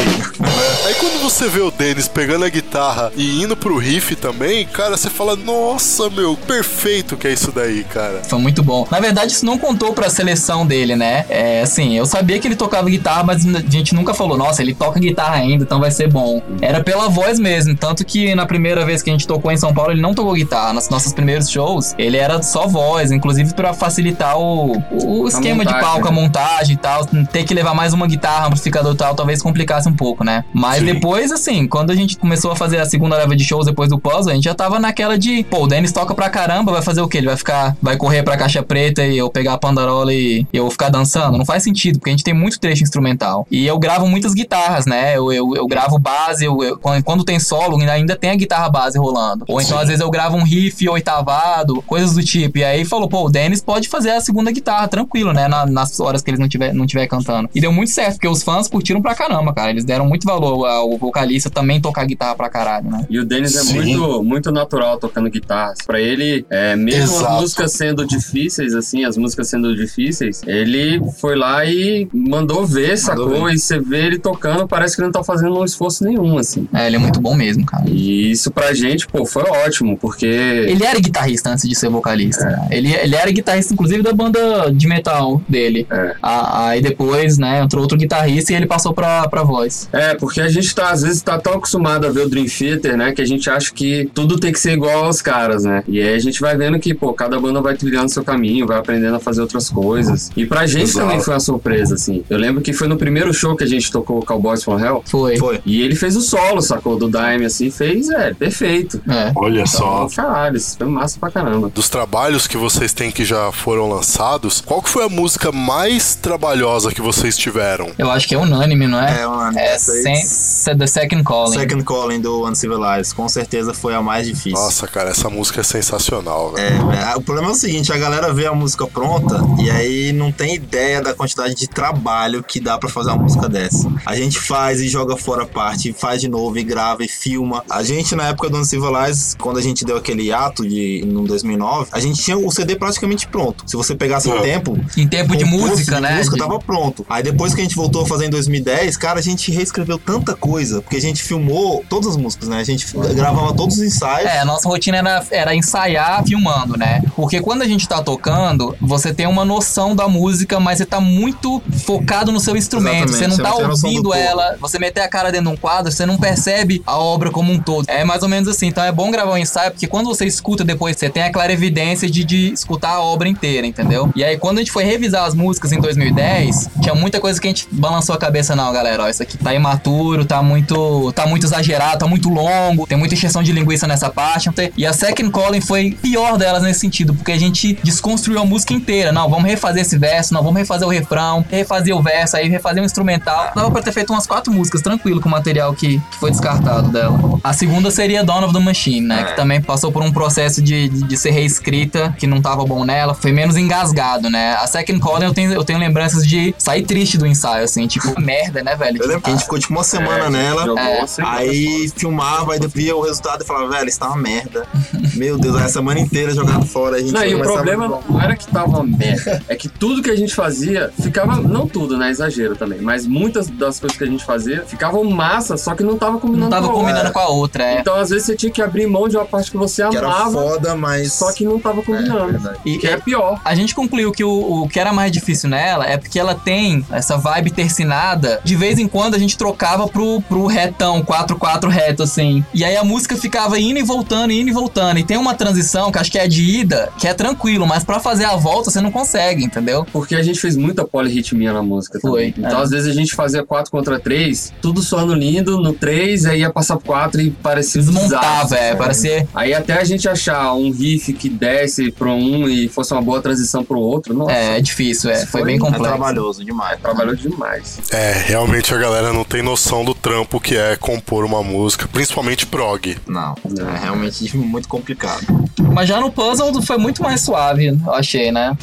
Aí 0.85 0.93
quando 0.95 1.19
você 1.21 1.47
vê 1.47 1.61
o 1.61 1.71
Denis 1.71 2.07
pegando 2.07 2.45
a 2.45 2.49
guitarra 2.49 3.11
e 3.15 3.41
indo 3.41 3.57
pro 3.57 3.77
riff 3.77 4.15
também, 4.15 4.65
cara, 4.67 4.95
você 4.95 5.09
fala, 5.09 5.35
nossa, 5.35 6.09
meu, 6.09 6.37
perfeito 6.37 7.17
que 7.17 7.27
é 7.27 7.33
isso 7.33 7.51
daí, 7.51 7.83
cara. 7.83 8.21
Foi 8.29 8.37
muito 8.39 8.61
bom. 8.61 8.87
Na 8.91 8.99
verdade, 8.99 9.31
isso 9.33 9.45
não 9.45 9.57
contou 9.57 9.93
pra 9.93 10.09
seleção 10.09 10.65
dele, 10.65 10.95
né? 10.95 11.25
É 11.29 11.61
assim, 11.61 11.97
eu 11.97 12.05
sabia 12.05 12.39
que 12.39 12.47
ele 12.47 12.55
tocava 12.55 12.87
guitarra, 12.89 13.23
mas 13.23 13.43
a 13.45 13.59
gente 13.61 13.95
nunca 13.95 14.13
falou, 14.17 14.37
nossa, 14.37 14.61
ele 14.61 14.73
toca 14.73 14.99
guitarra 14.99 15.35
ainda, 15.35 15.63
então 15.63 15.79
vai 15.79 15.91
ser 15.91 16.11
bom. 16.11 16.41
Era 16.61 16.83
pela 16.83 17.09
voz 17.09 17.39
mesmo. 17.39 17.75
Tanto 17.75 18.03
que 18.05 18.33
na 18.35 18.45
primeira 18.45 18.85
vez 18.85 19.01
que 19.01 19.09
a 19.09 19.13
gente 19.13 19.27
tocou 19.27 19.51
em 19.51 19.57
São 19.57 19.73
Paulo, 19.73 19.91
ele 19.91 20.01
não 20.01 20.13
tocou 20.13 20.33
guitarra. 20.33 20.73
Nos 20.73 20.89
nossos 20.89 21.13
primeiros 21.13 21.49
shows, 21.49 21.93
ele 21.97 22.17
era 22.17 22.41
só 22.41 22.67
voz, 22.67 23.11
inclusive 23.11 23.53
pra 23.53 23.73
facilitar 23.73 24.37
o, 24.37 24.81
o 24.91 25.27
esquema 25.27 25.63
de 25.63 25.73
montagem, 25.73 25.91
palco, 25.91 26.07
a 26.07 26.11
montagem 26.11 26.73
e 26.73 26.77
tal. 26.77 27.05
Ter 27.05 27.43
que 27.43 27.53
levar 27.53 27.73
mais 27.73 27.93
uma 27.93 28.07
guitarra, 28.07 28.47
amplificador 28.47 28.93
e 28.93 28.97
tal, 28.97 29.15
talvez 29.15 29.41
complicasse 29.41 29.87
um 29.87 29.93
pouco, 29.93 30.23
né? 30.23 30.43
Mas 30.53 30.79
Sim. 30.79 30.85
depois, 30.85 31.31
assim, 31.31 31.67
quando 31.67 31.91
a 31.91 31.95
gente 31.95 32.17
começou 32.17 32.51
a 32.51 32.55
fazer 32.55 32.79
a 32.79 32.85
segunda 32.85 33.15
leva 33.15 33.35
de 33.35 33.43
shows 33.43 33.65
depois 33.65 33.89
do 33.89 33.99
puzzle, 33.99 34.31
a 34.31 34.35
gente 34.35 34.45
já 34.45 34.55
tava 34.55 34.79
naquela 34.79 35.17
de, 35.17 35.43
pô, 35.43 35.63
o 35.63 35.67
Dennis 35.67 35.91
toca 35.91 36.13
pra 36.15 36.29
caramba, 36.29 36.71
vai 36.71 36.81
fazer 36.81 37.01
o 37.01 37.07
quê? 37.07 37.19
Ele 37.19 37.27
vai 37.27 37.37
ficar, 37.37 37.75
vai 37.81 37.97
correr 37.97 38.23
pra 38.23 38.37
caixa 38.37 38.63
preta 38.63 39.05
e 39.05 39.17
eu 39.17 39.29
pegar 39.29 39.53
a 39.53 39.57
pandarola 39.57 40.13
e 40.13 40.45
eu 40.51 40.63
vou 40.63 40.71
ficar 40.71 40.89
dançando? 40.89 41.37
Não 41.37 41.45
faz 41.45 41.63
sentido, 41.63 41.99
porque 41.99 42.09
a 42.09 42.13
gente 42.13 42.23
tem 42.23 42.33
muito 42.33 42.59
trecho 42.59 42.83
instrumental. 42.83 43.45
E 43.51 43.65
eu 43.65 43.77
gravo 43.77 44.06
muitas 44.07 44.33
guitarras, 44.33 44.85
né? 44.85 45.15
Eu, 45.17 45.31
eu, 45.31 45.53
eu 45.55 45.67
gravo 45.67 45.97
base, 45.99 46.45
eu, 46.45 46.61
eu- 46.63 46.77
quando, 46.77 47.03
quando 47.03 47.23
tem 47.23 47.39
solo, 47.39 47.77
ainda, 47.79 47.91
ainda 47.93 48.15
tem 48.15 48.29
a 48.31 48.35
guitarra 48.35 48.69
base 48.69 48.97
rolando. 48.97 49.45
Ou 49.47 49.61
então, 49.61 49.77
Sim. 49.77 49.81
às 49.83 49.87
vezes, 49.89 50.01
eu 50.01 50.09
gravo 50.09 50.35
um 50.37 50.43
riff 50.43 50.87
oitavado, 50.89 51.81
coisas 51.83 52.13
do 52.13 52.23
tipo. 52.23 52.57
E 52.59 52.63
aí 52.63 52.85
falou, 52.85 53.07
pô, 53.07 53.25
o 53.25 53.29
Dennis 53.29 53.61
pode 53.61 53.87
fazer 53.89 54.11
a 54.11 54.21
segunda 54.21 54.51
guitarra, 54.51 54.87
tranquilo, 54.87 55.33
né? 55.33 55.47
Na- 55.47 55.65
nas 55.65 55.99
horas 55.99 56.21
que 56.21 56.29
ele 56.31 56.37
não 56.37 56.47
tiver, 56.47 56.73
não 56.73 56.85
tiver 56.85 57.07
cantando. 57.07 57.49
E 57.53 57.59
deu 57.61 57.71
muito 57.71 57.91
certo, 57.91 58.13
porque 58.13 58.27
os 58.27 58.43
fãs 58.43 58.67
curtiram 58.67 59.01
pra 59.01 59.15
caramba, 59.15 59.53
cara. 59.53 59.69
Eles 59.71 59.83
deram 59.85 60.05
muito 60.07 60.25
valor 60.25 60.65
ao 60.65 60.97
vocalista 60.97 61.49
também 61.49 61.81
tocar 61.81 62.05
guitarra 62.05 62.35
pra 62.35 62.49
caralho, 62.49 62.89
né? 62.89 63.05
E 63.09 63.19
o 63.19 63.25
Denis 63.25 63.55
é 63.55 63.61
Sim. 63.61 63.73
muito, 63.75 64.23
muito 64.23 64.51
natural 64.51 64.97
tocando 64.99 65.29
guitarra. 65.29 65.73
Pra 65.85 65.99
ele, 65.99 66.45
é, 66.49 66.75
mesmo 66.75 67.15
Exato. 67.15 67.33
as 67.35 67.41
músicas 67.41 67.71
sendo 67.73 68.05
difíceis, 68.05 68.73
assim, 68.75 69.03
as 69.05 69.17
músicas 69.17 69.47
sendo 69.49 69.75
difíceis, 69.75 70.41
ele 70.45 71.01
foi 71.19 71.35
lá 71.35 71.65
e 71.65 72.07
mandou 72.13 72.65
ver, 72.65 72.97
sacou? 72.97 73.45
ver. 73.45 73.53
E 73.53 73.59
você 73.59 73.79
vê 73.79 73.96
ele 74.05 74.19
tocando, 74.19 74.67
parece 74.67 74.95
que 74.95 75.01
ele 75.01 75.07
não 75.07 75.11
tá 75.13 75.23
fazendo 75.23 75.57
um 75.59 75.65
esforço 75.65 76.03
nenhum, 76.03 76.37
assim. 76.37 76.67
É, 76.73 76.87
ele 76.87 76.95
é 76.95 76.99
muito 76.99 77.19
bom 77.19 77.35
mesmo, 77.35 77.65
cara. 77.65 77.83
E 77.87 78.31
isso 78.31 78.51
pra 78.51 78.73
gente, 78.73 79.07
pô, 79.07 79.25
foi 79.25 79.43
ótimo, 79.43 79.97
porque. 79.97 80.25
Ele 80.25 80.83
era 80.85 80.99
guitarrista 80.99 81.49
antes 81.51 81.67
de 81.67 81.75
ser 81.75 81.89
vocalista. 81.89 82.45
né? 82.45 82.67
Ele, 82.71 82.93
ele 82.93 83.15
era 83.15 83.31
guitarrista, 83.31 83.73
inclusive, 83.73 84.01
da 84.03 84.13
banda 84.13 84.71
de 84.73 84.87
metal 84.87 85.41
dele. 85.47 85.85
É. 85.89 86.15
A- 86.21 86.67
Aí 86.67 86.81
depois, 86.81 87.37
né, 87.37 87.61
entrou 87.61 87.81
outro 87.83 87.97
guitarrista 87.97 88.51
e 88.51 88.55
ele 88.55 88.65
passou 88.65 88.93
pra, 88.93 89.27
pra 89.29 89.43
voz. 89.43 89.87
É, 89.93 90.15
porque 90.15 90.41
a 90.41 90.49
gente 90.49 90.73
tá, 90.73 90.91
às 90.91 91.01
vezes, 91.01 91.21
tá 91.21 91.37
tão 91.37 91.53
acostumado 91.53 92.05
a 92.05 92.09
ver 92.11 92.25
o 92.25 92.29
Dream 92.29 92.45
Theater, 92.45 92.97
né? 92.97 93.11
Que 93.13 93.21
a 93.21 93.25
gente 93.25 93.49
acha 93.49 93.71
que 93.73 94.09
tudo 94.13 94.37
tem 94.39 94.51
que 94.51 94.59
ser 94.59 94.71
igual 94.73 95.05
aos 95.05 95.21
caras, 95.21 95.63
né? 95.63 95.83
E 95.87 95.99
aí 96.01 96.13
a 96.15 96.19
gente 96.19 96.39
vai 96.41 96.55
vendo 96.57 96.77
que, 96.79 96.93
pô, 96.93 97.13
cada 97.13 97.39
banda 97.39 97.61
vai 97.61 97.75
trilhando 97.75 98.09
seu 98.09 98.23
caminho, 98.23 98.65
vai 98.67 98.77
aprendendo 98.77 99.15
a 99.15 99.19
fazer 99.19 99.41
outras 99.41 99.69
coisas. 99.69 100.31
E 100.35 100.45
pra 100.45 100.65
gente 100.65 100.83
Exato. 100.83 101.05
também 101.05 101.21
foi 101.21 101.33
uma 101.33 101.39
surpresa, 101.39 101.95
assim. 101.95 102.23
Eu 102.29 102.37
lembro 102.37 102.61
que 102.61 102.73
foi 102.73 102.87
no 102.87 102.97
primeiro 102.97 103.33
show 103.33 103.55
que 103.55 103.63
a 103.63 103.67
gente 103.67 103.86
tocou 103.91 104.21
Cowboys 104.25 104.63
from 104.63 104.79
Hell. 104.79 105.03
Foi. 105.05 105.37
Foi. 105.37 105.61
E 105.65 105.81
ele 105.81 105.95
fez 105.95 106.15
o 106.15 106.21
solo, 106.21 106.61
sacou? 106.61 106.97
Do 106.97 107.09
Dime, 107.09 107.45
assim, 107.45 107.69
fez, 107.69 108.09
é, 108.09 108.33
perfeito. 108.33 109.01
É. 109.09 109.31
Olha 109.35 109.65
só. 109.65 110.05
Então, 110.05 110.23
caralho, 110.25 110.57
isso 110.57 110.77
foi 110.77 110.87
massa 110.87 111.19
pra 111.19 111.29
caramba. 111.31 111.69
Dos 111.69 111.89
trabalhos 111.89 112.47
que 112.47 112.57
vocês 112.57 112.93
têm 112.93 113.11
que 113.11 113.23
já 113.25 113.51
foram 113.51 113.89
lançados, 113.89 114.61
qual 114.61 114.81
que 114.81 114.89
foi 114.89 115.03
a 115.05 115.09
música 115.09 115.51
mais 115.51 116.15
trabalhosa 116.15 116.91
que 116.91 117.01
vocês 117.01 117.37
tiveram? 117.37 117.91
Eu 117.97 118.09
acho 118.11 118.27
que 118.27 118.35
é 118.35 118.37
unânime, 118.37 118.87
não 118.87 118.99
é? 119.01 119.21
É, 119.21 119.27
mano. 119.27 119.57
É 119.57 119.73
essa 119.75 119.91
aí- 119.91 120.23
sem, 120.25 120.77
The 120.77 120.87
Second 120.87 121.23
Calling. 121.23 121.57
Second 121.59 121.83
Calling 121.83 122.21
do 122.21 122.47
Uncivilized, 122.47 123.13
com 123.15 123.27
certeza 123.29 123.73
foi 123.73 123.93
a 123.93 124.01
mais 124.01 124.25
difícil. 124.27 124.51
Nossa, 124.59 124.87
cara, 124.87 125.09
essa 125.09 125.29
música 125.29 125.61
é 125.61 125.63
sensacional, 125.63 126.53
velho. 126.53 126.91
É, 126.91 127.11
é, 127.11 127.15
o 127.15 127.21
problema 127.21 127.49
é 127.49 127.51
o 127.51 127.55
seguinte, 127.55 127.91
a 127.91 127.97
galera 127.97 128.33
vê 128.33 128.45
a 128.45 128.53
música 128.53 128.85
pronta 128.87 129.39
e 129.59 129.69
aí 129.69 130.11
não 130.13 130.31
tem 130.31 130.55
ideia 130.55 131.01
da 131.01 131.13
quantidade 131.13 131.55
de 131.55 131.67
trabalho 131.67 132.43
que 132.43 132.59
dá 132.59 132.77
pra 132.77 132.89
fazer 132.89 133.09
uma 133.11 133.23
música 133.23 133.47
dessa. 133.49 133.76
A 134.05 134.15
gente 134.15 134.39
faz 134.39 134.81
e 134.81 134.87
joga 134.87 135.15
fora 135.17 135.43
a 135.43 135.45
parte, 135.45 135.93
faz 135.93 136.21
de 136.21 136.27
novo 136.27 136.57
e 136.57 136.63
grava 136.63 137.03
e 137.03 137.07
filma. 137.07 137.63
A 137.69 137.83
gente 137.83 138.15
na 138.15 138.27
época 138.29 138.49
do 138.49 138.57
Uncivilized, 138.57 139.37
quando 139.37 139.57
a 139.57 139.61
gente 139.61 139.83
deu 139.85 139.97
aquele 139.97 140.31
ato 140.31 140.67
de 140.67 141.03
no 141.05 141.25
2009, 141.27 141.89
a 141.91 141.99
gente 141.99 142.21
tinha 142.21 142.37
o 142.37 142.51
CD 142.51 142.75
praticamente 142.75 143.27
pronto. 143.27 143.63
Se 143.67 143.75
você 143.75 143.95
pegasse 143.95 144.29
em 144.29 144.41
tempo, 144.41 144.77
Em 144.95 145.07
tempo 145.07 145.35
de 145.35 145.45
música, 145.45 145.95
de 145.95 146.01
né? 146.01 146.17
música 146.17 146.35
De- 146.35 146.41
tava 146.41 146.59
pronto. 146.59 147.05
Aí 147.09 147.23
depois 147.23 147.53
que 147.53 147.61
a 147.61 147.63
gente 147.63 147.75
voltou 147.75 148.03
a 148.03 148.05
fazer 148.07 148.25
em 148.25 148.29
2010, 148.29 148.97
cara, 148.97 149.19
a 149.19 149.21
gente 149.23 149.51
reescreveu 149.51 149.97
tanta 149.97 150.35
coisa, 150.35 150.81
porque 150.81 150.95
a 150.97 151.01
gente 151.01 151.21
filmou 151.23 151.83
todas 151.89 152.07
as 152.09 152.17
músicas, 152.17 152.49
né? 152.49 152.59
A 152.59 152.63
gente 152.63 152.85
gravava 153.15 153.53
todos 153.53 153.77
os 153.77 153.83
ensaios. 153.83 154.29
É, 154.29 154.39
a 154.39 154.45
nossa 154.45 154.67
rotina 154.67 154.97
era, 154.97 155.25
era 155.31 155.55
ensaiar 155.55 156.23
filmando, 156.25 156.77
né? 156.77 157.01
Porque 157.15 157.39
quando 157.41 157.61
a 157.61 157.67
gente 157.67 157.87
tá 157.87 158.01
tocando, 158.01 158.75
você 158.81 159.13
tem 159.13 159.27
uma 159.27 159.43
noção 159.45 159.95
da 159.95 160.07
música, 160.07 160.59
mas 160.59 160.77
você 160.77 160.85
tá 160.85 160.99
muito 160.99 161.61
focado 161.85 162.31
no 162.31 162.39
seu 162.39 162.55
instrumento. 162.55 162.87
Exatamente, 163.09 163.17
Você 163.17 163.27
não 163.27 163.35
você 163.35 163.41
tá 163.43 163.49
ouvindo 163.71 164.13
ela, 164.13 164.55
você 164.59 164.79
meter 164.79 165.01
a 165.01 165.07
cara 165.07 165.31
dentro 165.31 165.47
de 165.47 165.53
um 165.53 165.57
quadro, 165.57 165.91
você 165.91 166.05
não 166.05 166.17
percebe 166.17 166.81
a 166.85 166.97
obra 166.97 167.29
como 167.31 167.51
um 167.51 167.59
todo. 167.59 167.85
É 167.89 168.03
mais 168.03 168.23
ou 168.23 168.29
menos 168.29 168.47
assim. 168.49 168.67
Então 168.67 168.83
é 168.83 168.91
bom 168.91 169.09
gravar 169.11 169.31
um 169.33 169.37
ensaio, 169.37 169.71
porque 169.71 169.87
quando 169.87 170.07
você 170.07 170.25
escuta 170.25 170.63
depois, 170.63 170.97
você 170.97 171.09
tem 171.09 171.23
a 171.23 171.31
clara 171.31 171.51
evidência 171.51 172.09
de, 172.09 172.23
de 172.23 172.51
escutar 172.53 172.91
a 172.91 173.01
obra 173.01 173.27
inteira, 173.27 173.65
entendeu? 173.67 174.11
E 174.15 174.23
aí, 174.23 174.37
quando 174.37 174.57
a 174.57 174.61
gente 174.61 174.71
foi 174.71 174.83
revisar 174.83 175.25
as 175.25 175.33
músicas 175.33 175.71
em 175.71 175.79
2010, 175.79 176.69
tinha 176.81 176.95
muita 176.95 177.19
coisa 177.19 177.39
que 177.39 177.47
a 177.47 177.49
gente 177.49 177.67
balançou 177.71 178.15
a 178.15 178.17
cabeça, 178.17 178.55
não, 178.55 178.71
galera. 178.73 179.03
Ó, 179.03 179.09
isso 179.09 179.23
aqui 179.23 179.37
tá 179.37 179.53
imaturo, 179.53 180.25
tá 180.25 180.41
muito. 180.41 181.11
tá 181.13 181.25
muito 181.25 181.45
exagerado, 181.45 181.99
tá 181.99 182.07
muito 182.07 182.29
longo, 182.29 182.85
tem 182.87 182.97
muita 182.97 183.13
encheção 183.15 183.43
de 183.43 183.51
linguiça 183.51 183.87
nessa 183.87 184.09
parte. 184.09 184.51
tem- 184.51 184.71
E 184.77 184.85
a 184.85 184.93
Second 184.93 185.31
Calling 185.31 185.61
foi 185.61 185.91
pior 186.01 186.37
delas 186.37 186.63
nesse 186.63 186.79
sentido, 186.79 187.13
porque 187.13 187.31
a 187.31 187.37
gente 187.39 187.77
desconstruiu 187.83 188.39
a 188.39 188.45
música 188.45 188.73
inteira. 188.73 189.11
Não, 189.11 189.29
vamos 189.29 189.45
refazer 189.49 189.81
esse 189.81 189.97
verso, 189.97 190.33
não, 190.33 190.41
vamos 190.43 190.59
refazer 190.59 190.87
o 190.87 190.91
refrão, 190.91 191.45
refazer 191.49 191.95
o 191.95 192.01
verso, 192.01 192.37
aí 192.37 192.47
refazer 192.49 192.81
o 192.81 192.85
instrumental. 192.85 193.51
Dava 193.57 193.71
pra 193.71 193.81
ter 193.81 193.91
feito 193.91 194.13
umas 194.13 194.27
quatro 194.27 194.53
músicas 194.53 194.83
tranquilo 194.83 195.19
com 195.19 195.27
o 195.27 195.31
material 195.31 195.73
que, 195.73 195.99
que 196.11 196.17
foi 196.19 196.29
descartado 196.29 196.89
dela. 196.89 197.39
A 197.43 197.53
segunda 197.53 197.89
seria 197.89 198.23
Dawn 198.23 198.43
of 198.43 198.53
the 198.53 198.59
Machine, 198.59 199.07
né? 199.07 199.23
Que 199.23 199.35
também 199.35 199.59
passou 199.59 199.91
por 199.91 200.03
um 200.03 200.11
processo 200.11 200.61
de, 200.61 200.87
de, 200.87 201.03
de 201.03 201.17
ser 201.17 201.31
reescrita, 201.31 202.15
que 202.19 202.27
não 202.27 202.39
tava 202.39 202.63
bom 202.65 202.85
nela, 202.85 203.15
foi 203.15 203.31
menos 203.31 203.57
engasgado, 203.57 204.29
né? 204.29 204.53
A 204.61 204.67
Second 204.67 204.99
Calling 204.99 205.25
eu 205.25 205.33
tenho, 205.33 205.53
eu 205.53 205.63
tenho 205.63 205.79
lembranças 205.79 206.23
de 206.25 206.53
sair 206.55 206.83
triste 206.83 207.17
do 207.17 207.25
ensaio, 207.25 207.63
assim, 207.63 207.87
tipo, 207.87 208.13
merda, 208.21 208.61
né, 208.61 208.75
velho? 208.75 209.01
Eu 209.01 209.07
lembro 209.07 209.23
que 209.23 209.29
a 209.31 209.33
gente 209.33 209.43
ficou 209.43 209.57
tipo 209.57 209.73
uma 209.73 209.83
semana 209.83 210.25
É, 210.25 210.29
nela. 210.29 210.79
É. 210.79 211.05
Aí 211.23 211.91
filmava, 211.95 212.53
aí 212.53 212.59
via 212.71 212.95
o 212.95 213.01
resultado 213.01 213.43
e 213.43 213.47
falava, 213.47 213.69
velho, 213.69 213.89
isso 213.89 213.99
tá 213.99 214.07
uma 214.07 214.17
merda. 214.17 214.67
Meu 215.15 215.39
Deus, 215.39 215.55
aí 215.55 215.63
a 215.63 215.69
semana 215.69 215.99
inteira 215.99 216.31
jogado 216.31 216.63
fora. 216.65 216.97
A 216.97 216.99
gente 216.99 217.11
Não, 217.11 217.25
e 217.25 217.33
o 217.33 217.41
problema 217.41 217.87
não 218.07 218.21
era 218.21 218.35
que 218.35 218.45
tava 218.45 218.67
uma 218.67 218.83
merda, 218.83 219.41
é 219.47 219.55
que 219.55 219.67
tudo 219.67 220.03
que 220.03 220.11
a 220.11 220.15
gente 220.15 220.35
fazia 220.35 220.91
ficava, 221.01 221.37
não 221.37 221.67
tudo, 221.67 221.97
né? 221.97 222.11
Exagero 222.11 222.55
também, 222.55 222.81
mas 222.81 223.07
muitas 223.07 223.46
das 223.51 223.79
coisas 223.79 223.97
que 223.97 224.03
a 224.03 224.07
gente 224.07 224.23
fazia 224.25 224.63
ficavam 224.65 225.03
massa, 225.03 225.57
só 225.57 225.73
que 225.75 225.83
não 225.83 225.97
tava 225.97 226.17
combinando 226.19 226.45
Não 226.45 226.49
tava 226.49 226.67
com 226.67 226.73
a 226.73 226.75
combinando 226.75 227.05
outra. 227.07 227.13
com 227.13 227.19
a 227.19 227.27
outra, 227.29 227.63
é. 227.63 227.79
Então, 227.79 227.95
às 227.95 228.09
vezes, 228.09 228.25
você 228.25 228.35
tinha 228.35 228.51
que 228.51 228.61
abrir 228.61 228.87
mão 228.87 229.07
de 229.07 229.15
uma 229.17 229.25
parte 229.25 229.51
que 229.51 229.57
você 229.57 229.87
Que 229.89 229.97
era 229.97 230.07
amava, 230.07 230.31
foda, 230.31 230.75
mas. 230.75 231.13
só 231.13 231.31
que 231.31 231.43
não 231.45 231.59
tava 231.59 231.81
É, 231.81 231.83
combinando. 231.83 232.31
verdade. 232.31 232.59
E- 232.65 232.77
que 232.77 232.87
é 232.87 232.97
pior. 232.97 233.39
A 233.43 233.55
gente 233.55 233.73
concluiu 233.75 234.11
que 234.11 234.23
o, 234.23 234.63
o 234.63 234.67
que 234.69 234.79
era 234.79 234.91
mais 234.93 235.11
difícil 235.11 235.49
nela 235.49 235.85
é 235.85 235.97
porque 235.97 236.19
ela 236.19 236.35
tem 236.35 236.85
essa 236.91 237.17
vibe 237.17 237.51
tercinada. 237.51 238.39
De 238.43 238.55
vez 238.55 238.79
em 238.79 238.87
quando 238.87 239.15
a 239.15 239.19
gente 239.19 239.37
trocava 239.37 239.87
pro, 239.87 240.21
pro 240.21 240.45
retão, 240.47 241.01
4-4 241.03 241.67
reto, 241.69 242.03
assim. 242.03 242.43
E 242.53 242.63
aí 242.63 242.75
a 242.75 242.83
música 242.83 243.15
ficava 243.15 243.59
indo 243.59 243.79
e 243.79 243.83
voltando, 243.83 244.31
indo 244.31 244.49
e 244.49 244.53
voltando. 244.53 244.97
E 244.99 245.03
tem 245.03 245.17
uma 245.17 245.33
transição 245.33 245.91
que 245.91 245.97
acho 245.99 246.11
que 246.11 246.19
é 246.19 246.27
de 246.27 246.43
ida, 246.43 246.89
que 246.97 247.07
é 247.07 247.13
tranquilo, 247.13 247.65
mas 247.67 247.83
pra 247.83 247.99
fazer 247.99 248.25
a 248.25 248.35
volta 248.35 248.69
você 248.71 248.81
não 248.81 248.91
consegue, 248.91 249.43
entendeu? 249.43 249.85
Porque 249.91 250.15
a 250.15 250.21
gente 250.23 250.39
fez 250.39 250.55
muita 250.55 250.85
polirritmia 250.85 251.53
na 251.53 251.61
música 251.63 251.99
Foi, 251.99 252.31
também. 252.31 252.45
Então, 252.47 252.59
é. 252.59 252.63
às 252.63 252.69
vezes, 252.69 252.87
a 252.89 252.93
gente 252.93 253.15
fazia 253.15 253.26
4 253.45 253.71
contra 253.71 253.99
3, 253.99 254.53
tudo 254.61 254.81
soando 254.81 255.13
lindo, 255.13 255.59
no 255.59 255.73
3, 255.73 256.25
aí 256.25 256.39
ia 256.41 256.49
passar 256.51 256.77
pro 256.77 256.85
4 256.87 257.21
e 257.21 257.31
parecia 257.31 257.81
Desmontava, 257.81 258.43
desastre, 258.45 258.57
é, 258.57 258.75
parecia. 258.75 259.27
Aí 259.33 259.53
até 259.53 259.73
a 259.73 259.83
gente 259.83 260.07
achar 260.07 260.53
um 260.53 260.71
riff 260.71 261.11
que 261.13 261.29
desse 261.29 261.91
pro 261.91 262.11
um 262.11 262.47
e 262.47 262.67
fosse 262.67 262.93
uma 262.93 263.01
boa 263.01 263.21
transição 263.21 263.63
pro 263.63 263.79
outro, 263.79 264.13
nossa, 264.13 264.31
É, 264.31 264.57
é 264.57 264.61
difícil, 264.61 265.09
é. 265.09 265.25
Foi 265.25 265.43
bem 265.43 265.55
É 265.55 265.59
complexo. 265.59 265.83
trabalhoso 265.83 266.45
demais. 266.45 266.79
trabalhou 266.81 267.15
demais. 267.15 267.79
É, 267.91 268.13
realmente 268.25 268.73
a 268.73 268.77
galera 268.77 269.11
não 269.13 269.23
tem 269.23 269.41
noção 269.41 269.83
do 269.83 269.93
trampo 269.93 270.39
que 270.39 270.55
é 270.55 270.75
compor 270.75 271.23
uma 271.25 271.43
música, 271.43 271.87
principalmente 271.91 272.45
prog. 272.45 272.97
Não, 273.07 273.35
é 273.75 273.79
realmente 273.79 274.35
muito 274.37 274.67
complicado. 274.67 275.25
Mas 275.73 275.87
já 275.89 275.99
no 275.99 276.11
puzzle 276.11 276.61
foi 276.61 276.77
muito 276.77 277.01
mais 277.03 277.21
suave, 277.21 277.67
eu 277.67 277.93
achei, 277.93 278.31
né? 278.31 278.55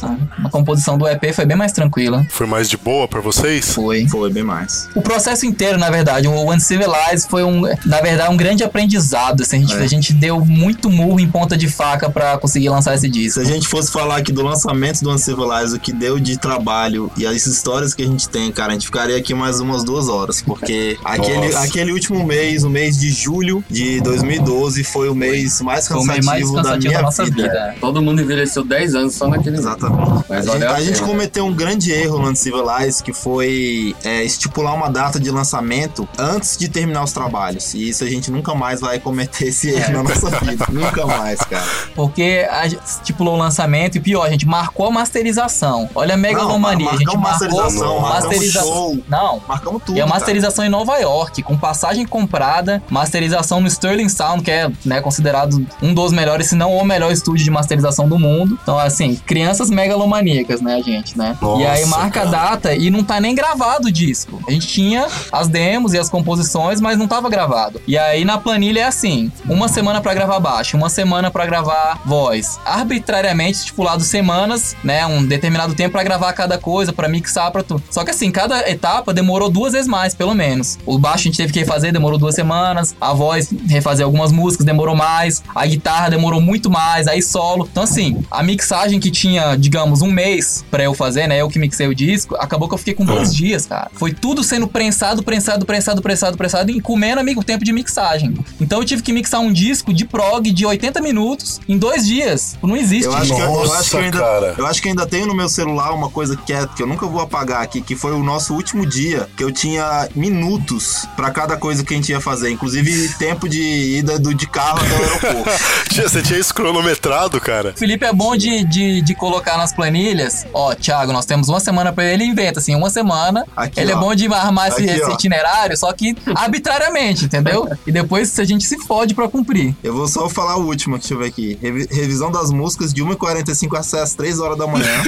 A 0.44 0.48
composição 0.48 0.96
do 0.96 1.06
EP 1.08 1.32
foi 1.34 1.44
bem 1.44 1.56
mais 1.56 1.72
tranquila. 1.72 2.24
Foi 2.30 2.46
mais 2.46 2.68
de 2.68 2.76
boa 2.76 3.06
pra 3.06 3.20
vocês? 3.20 3.72
Foi. 3.74 4.06
Foi 4.08 4.30
bem 4.32 4.42
mais. 4.42 4.53
O 4.94 5.02
processo 5.02 5.46
inteiro, 5.46 5.78
na 5.78 5.90
verdade, 5.90 6.28
o 6.28 6.52
Uncivilized 6.52 7.28
foi 7.28 7.44
um, 7.44 7.62
na 7.84 8.00
verdade, 8.00 8.32
um 8.32 8.36
grande 8.36 8.62
aprendizado. 8.64 9.42
Assim, 9.42 9.56
a, 9.56 9.60
gente, 9.60 9.74
É. 9.74 9.78
a 9.82 9.86
gente 9.86 10.12
deu 10.12 10.44
muito 10.44 10.88
murro 10.90 11.18
em 11.20 11.28
ponta 11.28 11.56
de 11.56 11.68
faca 11.68 12.08
pra 12.10 12.38
conseguir 12.38 12.68
lançar 12.68 12.94
esse 12.94 13.08
disco. 13.08 13.40
Se 13.40 13.46
a 13.46 13.52
gente 13.52 13.66
fosse 13.68 13.90
falar 13.90 14.16
aqui 14.16 14.32
do 14.32 14.42
lançamento 14.42 15.02
do 15.02 15.10
Uncivilized, 15.10 15.76
o 15.76 15.80
que 15.80 15.92
deu 15.92 16.18
de 16.18 16.38
trabalho 16.38 17.10
e 17.16 17.26
as 17.26 17.46
histórias 17.46 17.94
que 17.94 18.02
a 18.02 18.06
gente 18.06 18.28
tem, 18.28 18.50
cara, 18.52 18.70
a 18.70 18.72
gente 18.74 18.86
ficaria 18.86 19.16
aqui 19.16 19.34
mais 19.34 19.60
umas 19.60 19.84
duas 19.84 20.08
horas, 20.08 20.42
porque 20.42 20.98
aquele, 21.04 21.48
Nossa. 21.48 21.64
aquele 21.64 21.92
último 21.92 22.24
mês, 22.24 22.64
o 22.64 22.70
mês 22.70 22.98
de 22.98 23.10
julho 23.10 23.64
de 23.70 24.00
2012, 24.00 24.84
foi 24.84 25.08
o 25.08 25.14
mês 25.14 25.60
mais 25.60 25.88
cansativo, 25.88 26.12
mês 26.14 26.24
mais 26.26 26.52
da 26.52 26.56
cansativo 26.62 26.88
minha 26.88 26.98
da 26.98 27.02
nossa 27.02 27.24
vida. 27.24 27.42
vida. 27.42 27.74
Todo 27.80 28.02
mundo 28.02 28.20
envelheceu 28.22 28.64
10 28.64 28.94
anos 28.94 29.14
só 29.14 29.28
naquele 29.28 29.56
Exatamente. 29.56 30.24
Mas 30.28 30.48
a 30.48 30.52
gente, 30.52 30.64
a 30.64 30.74
a 30.74 30.80
gente 30.82 31.00
cometeu 31.02 31.46
um 31.46 31.54
grande 31.54 31.90
erro 31.92 32.18
no 32.18 32.28
Uncivilized, 32.28 33.02
que 33.02 33.12
foi 33.12 33.94
é, 34.04 34.22
estipular 34.44 34.74
uma 34.74 34.90
data 34.90 35.18
de 35.18 35.30
lançamento 35.30 36.06
antes 36.18 36.56
de 36.56 36.68
terminar 36.68 37.02
os 37.02 37.12
trabalhos. 37.12 37.72
E 37.74 37.88
isso 37.88 38.04
a 38.04 38.08
gente 38.08 38.30
nunca 38.30 38.54
mais 38.54 38.80
vai 38.80 38.98
cometer 38.98 39.46
esse 39.46 39.70
erro 39.70 39.92
na 39.94 40.02
nossa 40.02 40.30
vida. 40.40 40.66
nunca 40.70 41.06
mais, 41.06 41.40
cara. 41.40 41.64
Porque 41.94 42.46
a 42.50 42.68
gente 42.68 42.82
estipulou 42.84 43.34
o 43.34 43.38
lançamento 43.38 43.96
e 43.96 44.00
pior, 44.00 44.26
a 44.26 44.30
gente 44.30 44.46
marcou 44.46 44.86
a 44.86 44.90
masterização. 44.90 45.88
Olha 45.94 46.14
a 46.14 46.16
megalomania. 46.16 46.86
Não, 46.86 46.92
a 46.92 46.96
gente 46.96 47.16
marcamos 47.16 47.40
marcou 47.40 47.60
masterização, 47.60 48.00
marcamos 48.00 48.24
masterização. 48.24 48.72
show. 48.72 49.04
Não. 49.08 49.42
Marcamos 49.48 49.82
tudo. 49.82 49.96
E 49.96 50.00
a 50.00 50.04
cara. 50.04 50.14
masterização 50.14 50.64
em 50.64 50.68
Nova 50.68 50.98
York, 50.98 51.42
com 51.42 51.56
passagem 51.56 52.06
comprada, 52.06 52.82
masterização 52.90 53.60
no 53.60 53.68
Sterling 53.68 54.08
Sound, 54.08 54.42
que 54.42 54.50
é 54.50 54.70
né, 54.84 55.00
considerado 55.00 55.66
um 55.82 55.94
dos 55.94 56.12
melhores, 56.12 56.48
se 56.48 56.54
não 56.54 56.76
o 56.76 56.84
melhor 56.84 57.12
estúdio 57.12 57.44
de 57.44 57.50
masterização 57.50 58.08
do 58.08 58.18
mundo. 58.18 58.58
Então, 58.62 58.78
assim, 58.78 59.16
crianças 59.16 59.70
megalomaníacas, 59.70 60.60
né, 60.60 60.82
gente, 60.82 61.16
né? 61.16 61.36
e 61.40 61.44
Nossa, 61.44 61.70
aí 61.70 61.86
marca 61.86 62.20
cara. 62.20 62.28
a 62.28 62.30
data 62.30 62.74
e 62.74 62.90
não 62.90 63.02
tá 63.02 63.20
nem 63.20 63.34
gravado 63.34 63.88
o 63.88 63.92
disco. 63.92 64.33
A 64.46 64.50
gente 64.50 64.66
tinha 64.66 65.06
as 65.32 65.48
demos 65.48 65.92
e 65.92 65.98
as 65.98 66.08
composições, 66.08 66.80
mas 66.80 66.98
não 66.98 67.06
tava 67.06 67.28
gravado. 67.28 67.80
E 67.86 67.96
aí 67.98 68.24
na 68.24 68.38
planilha 68.38 68.80
é 68.80 68.84
assim: 68.84 69.30
uma 69.48 69.68
semana 69.68 70.00
pra 70.00 70.14
gravar 70.14 70.40
baixo, 70.40 70.76
uma 70.76 70.88
semana 70.88 71.30
pra 71.30 71.46
gravar 71.46 72.00
voz. 72.04 72.58
Arbitrariamente 72.64 73.58
estipulado 73.58 74.02
semanas, 74.02 74.76
né? 74.82 75.06
Um 75.06 75.24
determinado 75.24 75.74
tempo 75.74 75.92
pra 75.92 76.02
gravar 76.02 76.32
cada 76.32 76.58
coisa, 76.58 76.92
pra 76.92 77.08
mixar, 77.08 77.50
pra 77.50 77.62
tudo. 77.62 77.82
Só 77.90 78.04
que 78.04 78.10
assim, 78.10 78.30
cada 78.30 78.68
etapa 78.68 79.12
demorou 79.12 79.50
duas 79.50 79.72
vezes 79.72 79.88
mais, 79.88 80.14
pelo 80.14 80.34
menos. 80.34 80.78
O 80.86 80.98
baixo 80.98 81.20
a 81.20 81.24
gente 81.24 81.36
teve 81.36 81.52
que 81.52 81.64
fazer, 81.64 81.92
demorou 81.92 82.18
duas 82.18 82.34
semanas. 82.34 82.94
A 83.00 83.12
voz 83.12 83.48
refazer 83.68 84.04
algumas 84.04 84.32
músicas, 84.32 84.66
demorou 84.66 84.94
mais. 84.94 85.42
A 85.54 85.66
guitarra 85.66 86.08
demorou 86.08 86.40
muito 86.40 86.70
mais, 86.70 87.06
aí 87.06 87.22
solo. 87.22 87.68
Então, 87.70 87.82
assim, 87.82 88.22
a 88.30 88.42
mixagem 88.42 89.00
que 89.00 89.10
tinha, 89.10 89.56
digamos, 89.56 90.02
um 90.02 90.10
mês 90.10 90.64
pra 90.70 90.84
eu 90.84 90.94
fazer, 90.94 91.26
né? 91.26 91.40
Eu 91.40 91.48
que 91.48 91.58
mixei 91.58 91.86
o 91.86 91.94
disco, 91.94 92.36
acabou 92.36 92.68
que 92.68 92.74
eu 92.74 92.78
fiquei 92.78 92.94
com 92.94 93.04
dois 93.04 93.32
dias, 93.34 93.66
cara. 93.66 93.90
Foi 93.94 94.12
tudo 94.24 94.42
sendo 94.42 94.66
prensado, 94.66 95.22
prensado, 95.22 95.66
prensado, 95.66 96.00
prensado, 96.00 96.38
prensado 96.38 96.70
e 96.70 96.80
comendo, 96.80 97.20
amigo, 97.20 97.42
o 97.42 97.44
tempo 97.44 97.62
de 97.62 97.74
mixagem. 97.74 98.34
Então 98.58 98.78
eu 98.78 98.84
tive 98.86 99.02
que 99.02 99.12
mixar 99.12 99.38
um 99.42 99.52
disco 99.52 99.92
de 99.92 100.06
prog 100.06 100.50
de 100.50 100.64
80 100.64 100.98
minutos 101.02 101.60
em 101.68 101.76
dois 101.76 102.06
dias. 102.06 102.56
Não 102.62 102.74
existe. 102.74 103.04
Eu 103.04 103.14
acho, 103.14 103.34
que, 103.34 103.42
eu, 103.42 103.44
eu 103.44 103.60
acho 103.60 103.60
que 103.60 103.68
eu 103.68 103.74
Nossa, 103.74 103.98
ainda, 103.98 104.18
cara. 104.18 104.54
eu 104.56 104.66
acho 104.66 104.80
que 104.80 104.88
ainda 104.88 105.06
tenho 105.06 105.26
no 105.26 105.34
meu 105.34 105.46
celular 105.46 105.92
uma 105.92 106.08
coisa 106.08 106.38
que, 106.38 106.54
é, 106.54 106.66
que 106.66 106.82
eu 106.82 106.86
nunca 106.86 107.06
vou 107.06 107.20
apagar 107.20 107.60
aqui, 107.60 107.82
que 107.82 107.94
foi 107.94 108.12
o 108.12 108.22
nosso 108.22 108.54
último 108.54 108.86
dia, 108.86 109.28
que 109.36 109.44
eu 109.44 109.52
tinha 109.52 110.08
minutos 110.14 111.06
pra 111.14 111.30
cada 111.30 111.58
coisa 111.58 111.84
que 111.84 111.92
a 111.92 111.96
gente 111.98 112.10
ia 112.10 112.20
fazer, 112.20 112.50
inclusive 112.50 113.10
tempo 113.18 113.46
de 113.46 113.98
ida 113.98 114.18
do, 114.18 114.32
de 114.32 114.46
carro 114.46 114.78
até 114.78 114.94
o 114.94 115.02
aeroporto. 115.02 115.50
Tia, 115.92 116.08
Você 116.08 116.22
tinha 116.22 116.38
isso 116.38 116.54
cronometrado, 116.54 117.38
cara? 117.42 117.74
O 117.76 117.78
Felipe 117.78 118.06
é 118.06 118.12
bom 118.12 118.34
de, 118.34 118.64
de, 118.64 119.02
de 119.02 119.14
colocar 119.14 119.58
nas 119.58 119.74
planilhas. 119.74 120.46
Ó, 120.54 120.74
Thiago, 120.74 121.12
nós 121.12 121.26
temos 121.26 121.50
uma 121.50 121.60
semana 121.60 121.92
pra 121.92 122.04
ele. 122.04 122.14
Ele 122.14 122.24
inventa, 122.30 122.58
assim, 122.58 122.74
uma 122.74 122.88
semana. 122.88 123.44
Aqui, 123.54 123.80
ele 123.80 123.92
é 123.92 123.94
ó. 123.94 124.13
Bom 124.14 124.28
de 124.28 124.34
armar 124.34 124.68
esse, 124.68 124.82
Aqui, 124.82 124.90
esse 125.00 125.10
itinerário, 125.12 125.76
só 125.76 125.92
que 125.92 126.16
arbitrariamente, 126.34 127.24
entendeu? 127.24 127.68
E 127.86 127.92
depois 127.92 128.38
a 128.38 128.44
gente 128.44 128.64
se 128.66 128.78
fode 128.78 129.14
pra 129.14 129.28
cumprir. 129.28 129.74
Eu 129.82 129.94
vou 129.94 130.06
só 130.08 130.28
falar 130.28 130.56
o 130.56 130.64
último, 130.66 130.98
deixa 130.98 131.14
eu 131.14 131.18
ver 131.18 131.26
aqui. 131.26 131.58
Revi- 131.60 131.88
revisão 131.90 132.30
das 132.30 132.50
músicas 132.50 132.92
de 132.92 133.02
1h45 133.02 133.98
às 134.02 134.14
3 134.14 134.38
horas 134.40 134.58
da 134.58 134.66
manhã. 134.66 134.84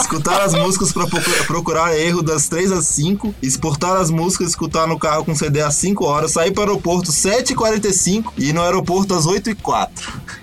Escutar 0.00 0.40
as 0.42 0.54
músicas 0.54 0.92
pra 0.92 1.06
procu- 1.06 1.44
procurar 1.46 1.96
erro 1.98 2.22
das 2.22 2.48
3 2.48 2.70
às 2.72 2.86
5. 2.86 3.34
Exportar 3.42 3.96
as 3.96 4.10
músicas, 4.10 4.48
escutar 4.50 4.86
no 4.86 4.98
carro 4.98 5.24
com 5.24 5.34
CD 5.34 5.60
às 5.60 5.74
5 5.76 6.04
horas. 6.04 6.32
Sair 6.32 6.50
para 6.52 6.64
o 6.64 6.66
aeroporto 6.68 7.10
7h45 7.12 8.32
e 8.36 8.48
ir 8.50 8.52
no 8.52 8.62
aeroporto 8.62 9.14
às 9.14 9.26
8h04. 9.26 9.88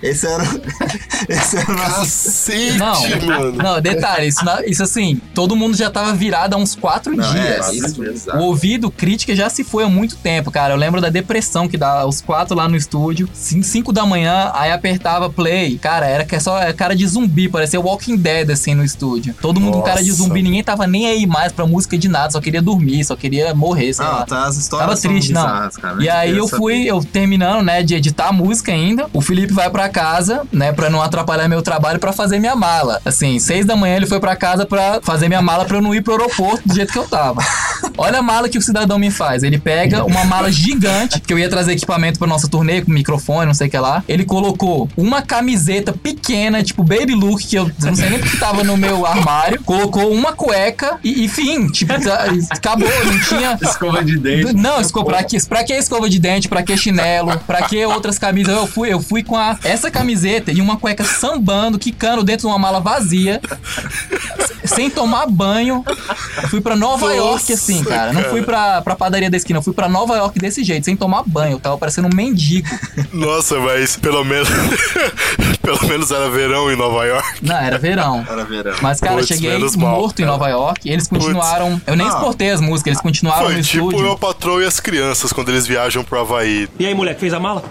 Esse 0.02 0.26
era, 0.26 0.44
esse 1.28 1.56
era 1.56 1.70
o 1.70 1.74
nosso. 1.74 1.94
Cacete, 1.94 2.76
Não, 2.78 3.02
mano. 3.26 3.52
não, 3.52 3.80
detalhe, 3.80 4.26
isso, 4.28 4.40
isso 4.66 4.82
assim, 4.82 5.20
todo 5.34 5.56
mundo 5.56 5.76
já 5.76 5.90
tava 5.90 6.12
virado 6.14 6.54
há 6.54 6.56
uns 6.58 6.74
quatro 6.74 7.14
Não, 7.16 7.32
é, 7.34 7.60
dias. 7.60 7.72
isso, 7.72 8.02
O 8.34 8.38
ouvido 8.42 8.90
crítica 8.90 9.34
já 9.34 9.48
se 9.48 9.64
foi 9.64 9.84
há 9.84 9.88
muito 9.88 10.16
tempo, 10.16 10.50
cara. 10.50 10.74
Eu 10.74 10.78
lembro 10.78 11.00
da 11.00 11.08
depressão 11.08 11.68
que 11.68 11.76
dá 11.76 12.04
os 12.06 12.20
quatro 12.20 12.54
lá 12.56 12.68
no 12.68 12.76
estúdio. 12.76 13.28
5 13.34 13.92
da 13.92 14.04
manhã, 14.04 14.50
aí 14.54 14.70
apertava 14.72 15.30
play. 15.30 15.78
Cara, 15.78 16.06
era 16.06 16.26
é 16.30 16.40
só 16.40 16.58
era 16.58 16.72
cara 16.74 16.94
de 16.96 17.06
zumbi, 17.06 17.48
parecia 17.48 17.80
Walking 17.80 18.16
Dead 18.16 18.50
assim 18.50 18.74
no 18.74 18.84
estúdio. 18.84 19.34
Todo 19.44 19.60
mundo 19.60 19.74
com 19.74 19.82
cara 19.82 20.02
de 20.02 20.08
Nossa. 20.08 20.22
zumbi, 20.22 20.40
ninguém 20.40 20.64
tava 20.64 20.86
nem 20.86 21.04
aí 21.06 21.26
mais 21.26 21.52
pra 21.52 21.66
música 21.66 21.98
de 21.98 22.08
nada, 22.08 22.30
só 22.30 22.40
queria 22.40 22.62
dormir, 22.62 23.04
só 23.04 23.14
queria 23.14 23.54
morrer, 23.54 23.92
sei 23.92 24.02
Não, 24.02 24.12
lá. 24.12 24.24
tá, 24.24 24.46
as 24.46 24.56
histórias 24.56 24.86
Tava 24.88 24.96
são 24.96 25.10
triste, 25.10 25.34
não. 25.34 25.42
bizarras, 25.44 25.76
cara. 25.76 26.02
E 26.02 26.08
aí 26.08 26.34
eu 26.34 26.48
saber. 26.48 26.62
fui, 26.62 26.84
eu 26.86 27.04
terminando, 27.04 27.62
né, 27.62 27.82
de 27.82 27.94
editar 27.94 28.28
a 28.28 28.32
música 28.32 28.72
ainda. 28.72 29.04
O 29.12 29.20
Felipe 29.20 29.52
vai 29.52 29.68
pra 29.68 29.86
casa, 29.90 30.44
né, 30.50 30.72
pra 30.72 30.88
não 30.88 31.02
atrapalhar 31.02 31.46
meu 31.46 31.60
trabalho, 31.60 31.98
pra 31.98 32.10
fazer 32.10 32.38
minha 32.38 32.56
mala. 32.56 33.02
Assim, 33.04 33.38
seis 33.38 33.66
da 33.66 33.76
manhã 33.76 33.96
ele 33.96 34.06
foi 34.06 34.18
pra 34.18 34.34
casa 34.34 34.64
pra 34.64 35.00
fazer 35.02 35.28
minha 35.28 35.42
mala 35.42 35.66
pra 35.66 35.76
eu 35.76 35.82
não 35.82 35.94
ir 35.94 36.00
pro 36.02 36.14
aeroporto 36.14 36.66
do 36.66 36.74
jeito 36.74 36.90
que 36.90 36.98
eu 36.98 37.06
tava. 37.06 37.42
Olha 37.98 38.20
a 38.20 38.22
mala 38.22 38.48
que 38.48 38.56
o 38.56 38.62
cidadão 38.62 38.98
me 38.98 39.10
faz. 39.10 39.42
Ele 39.42 39.58
pega 39.58 40.06
uma 40.06 40.24
mala 40.24 40.50
gigante, 40.50 41.20
que 41.20 41.30
eu 41.34 41.38
ia 41.38 41.50
trazer 41.50 41.72
equipamento 41.72 42.18
pra 42.18 42.26
nossa 42.26 42.48
turnê, 42.48 42.80
com 42.80 42.90
microfone, 42.90 43.44
não 43.46 43.52
sei 43.54 43.68
o 43.68 43.70
que 43.70 43.78
lá. 43.78 44.02
Ele 44.08 44.24
colocou 44.24 44.88
uma 44.96 45.20
camiseta 45.20 45.92
pequena, 45.92 46.62
tipo 46.62 46.82
baby 46.82 47.14
look, 47.14 47.46
que 47.46 47.56
eu 47.56 47.70
não 47.82 47.94
sei 47.94 48.08
nem 48.08 48.18
porque 48.18 48.38
tava 48.38 48.64
no 48.64 48.74
meu 48.78 49.04
armário. 49.04 49.23
Colocou 49.64 50.12
uma 50.12 50.32
cueca 50.32 50.98
e, 51.02 51.24
enfim, 51.24 51.68
tipo, 51.68 51.92
tá- 52.02 52.26
acabou, 52.50 52.88
não 53.04 53.18
tinha. 53.20 53.58
Escova 53.62 54.04
de 54.04 54.18
dente. 54.18 54.52
Não, 54.54 54.80
escova, 54.80 55.06
pra, 55.06 55.24
que, 55.24 55.42
pra 55.46 55.64
que 55.64 55.72
escova 55.72 56.08
de 56.08 56.18
dente? 56.18 56.48
Pra 56.48 56.62
que 56.62 56.76
chinelo? 56.76 57.38
Pra 57.46 57.62
que 57.62 57.84
outras 57.86 58.18
camisas? 58.18 58.54
Eu 58.54 58.66
fui, 58.66 58.92
eu 58.92 59.00
fui 59.00 59.22
com 59.22 59.36
a, 59.36 59.56
essa 59.64 59.90
camiseta 59.90 60.52
e 60.52 60.60
uma 60.60 60.76
cueca 60.76 61.04
sambando, 61.04 61.78
quicando 61.78 62.22
dentro 62.22 62.42
de 62.42 62.46
uma 62.46 62.58
mala 62.58 62.80
vazia, 62.80 63.40
sem 64.64 64.90
tomar 64.90 65.26
banho. 65.26 65.84
Fui 66.50 66.60
pra 66.60 66.76
Nova 66.76 67.06
Nossa, 67.06 67.16
York 67.16 67.52
assim, 67.52 67.82
cara. 67.84 68.12
Não 68.12 68.22
fui 68.24 68.42
pra, 68.42 68.82
pra 68.82 68.94
padaria 68.94 69.30
da 69.30 69.36
esquina, 69.36 69.58
eu 69.58 69.62
fui 69.62 69.72
pra 69.72 69.88
Nova 69.88 70.16
York 70.16 70.38
desse 70.38 70.62
jeito, 70.64 70.84
sem 70.84 70.96
tomar 70.96 71.22
banho. 71.26 71.52
Eu 71.52 71.60
tava 71.60 71.78
parecendo 71.78 72.08
um 72.08 72.14
mendigo. 72.14 72.68
Nossa, 73.12 73.58
mas 73.60 73.96
pelo 73.96 74.24
menos. 74.24 74.48
pelo 75.62 75.82
menos 75.88 76.10
era 76.10 76.28
verão 76.30 76.70
em 76.70 76.76
Nova 76.76 77.04
York. 77.04 77.38
Não, 77.42 77.56
era 77.56 77.78
verão. 77.78 78.26
Era 78.28 78.44
verão. 78.44 78.74
Mas, 78.82 79.00
cara, 79.00 79.13
eu 79.14 79.26
Putz, 79.26 79.28
cheguei 79.28 79.50
menos 79.50 79.76
mal, 79.76 80.00
morto 80.00 80.20
em 80.20 80.24
cara. 80.24 80.36
Nova 80.38 80.48
York. 80.50 80.88
Eles 80.90 81.06
continuaram. 81.08 81.80
Eu 81.86 81.96
nem 81.96 82.06
Ah. 82.06 82.10
exportei 82.10 82.50
as 82.50 82.60
músicas, 82.60 82.92
eles 82.92 83.00
continuaram 83.00 83.46
Foi 83.46 83.54
no 83.56 83.62
tipo 83.62 83.88
estúdio. 83.90 84.06
eu 84.08 84.18
patrão 84.18 84.60
e 84.60 84.64
as 84.66 84.80
crianças 84.80 85.32
quando 85.32 85.48
eles 85.50 85.66
viajam 85.66 86.02
pro 86.04 86.20
Havaí. 86.20 86.68
E 86.78 86.86
aí, 86.86 86.94
moleque, 86.94 87.20
fez 87.20 87.32
a 87.32 87.40
mala? 87.40 87.62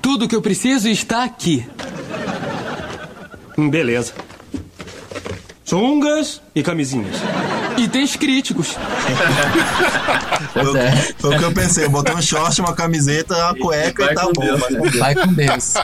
Tudo 0.00 0.28
que 0.28 0.34
eu 0.36 0.42
preciso 0.42 0.88
está 0.88 1.22
aqui. 1.24 1.66
Hum, 3.56 3.68
beleza. 3.70 4.12
Sungas 5.64 6.40
e 6.54 6.62
camisinhas. 6.62 7.16
Itens 7.78 8.16
críticos. 8.16 8.76
É. 10.76 11.14
Foi 11.18 11.34
o 11.34 11.38
que 11.38 11.44
eu 11.44 11.52
pensei. 11.52 11.84
Eu 11.86 11.90
botei 11.90 12.14
um 12.14 12.20
short, 12.20 12.60
uma 12.60 12.74
camiseta, 12.74 13.34
uma 13.36 13.54
cueca 13.54 14.04
vai 14.04 14.12
e 14.12 14.16
tá 14.16 14.22
bom. 14.24 14.32
Deus. 14.42 14.96
vai 14.98 15.14
com 15.14 15.32
Deus. 15.32 15.74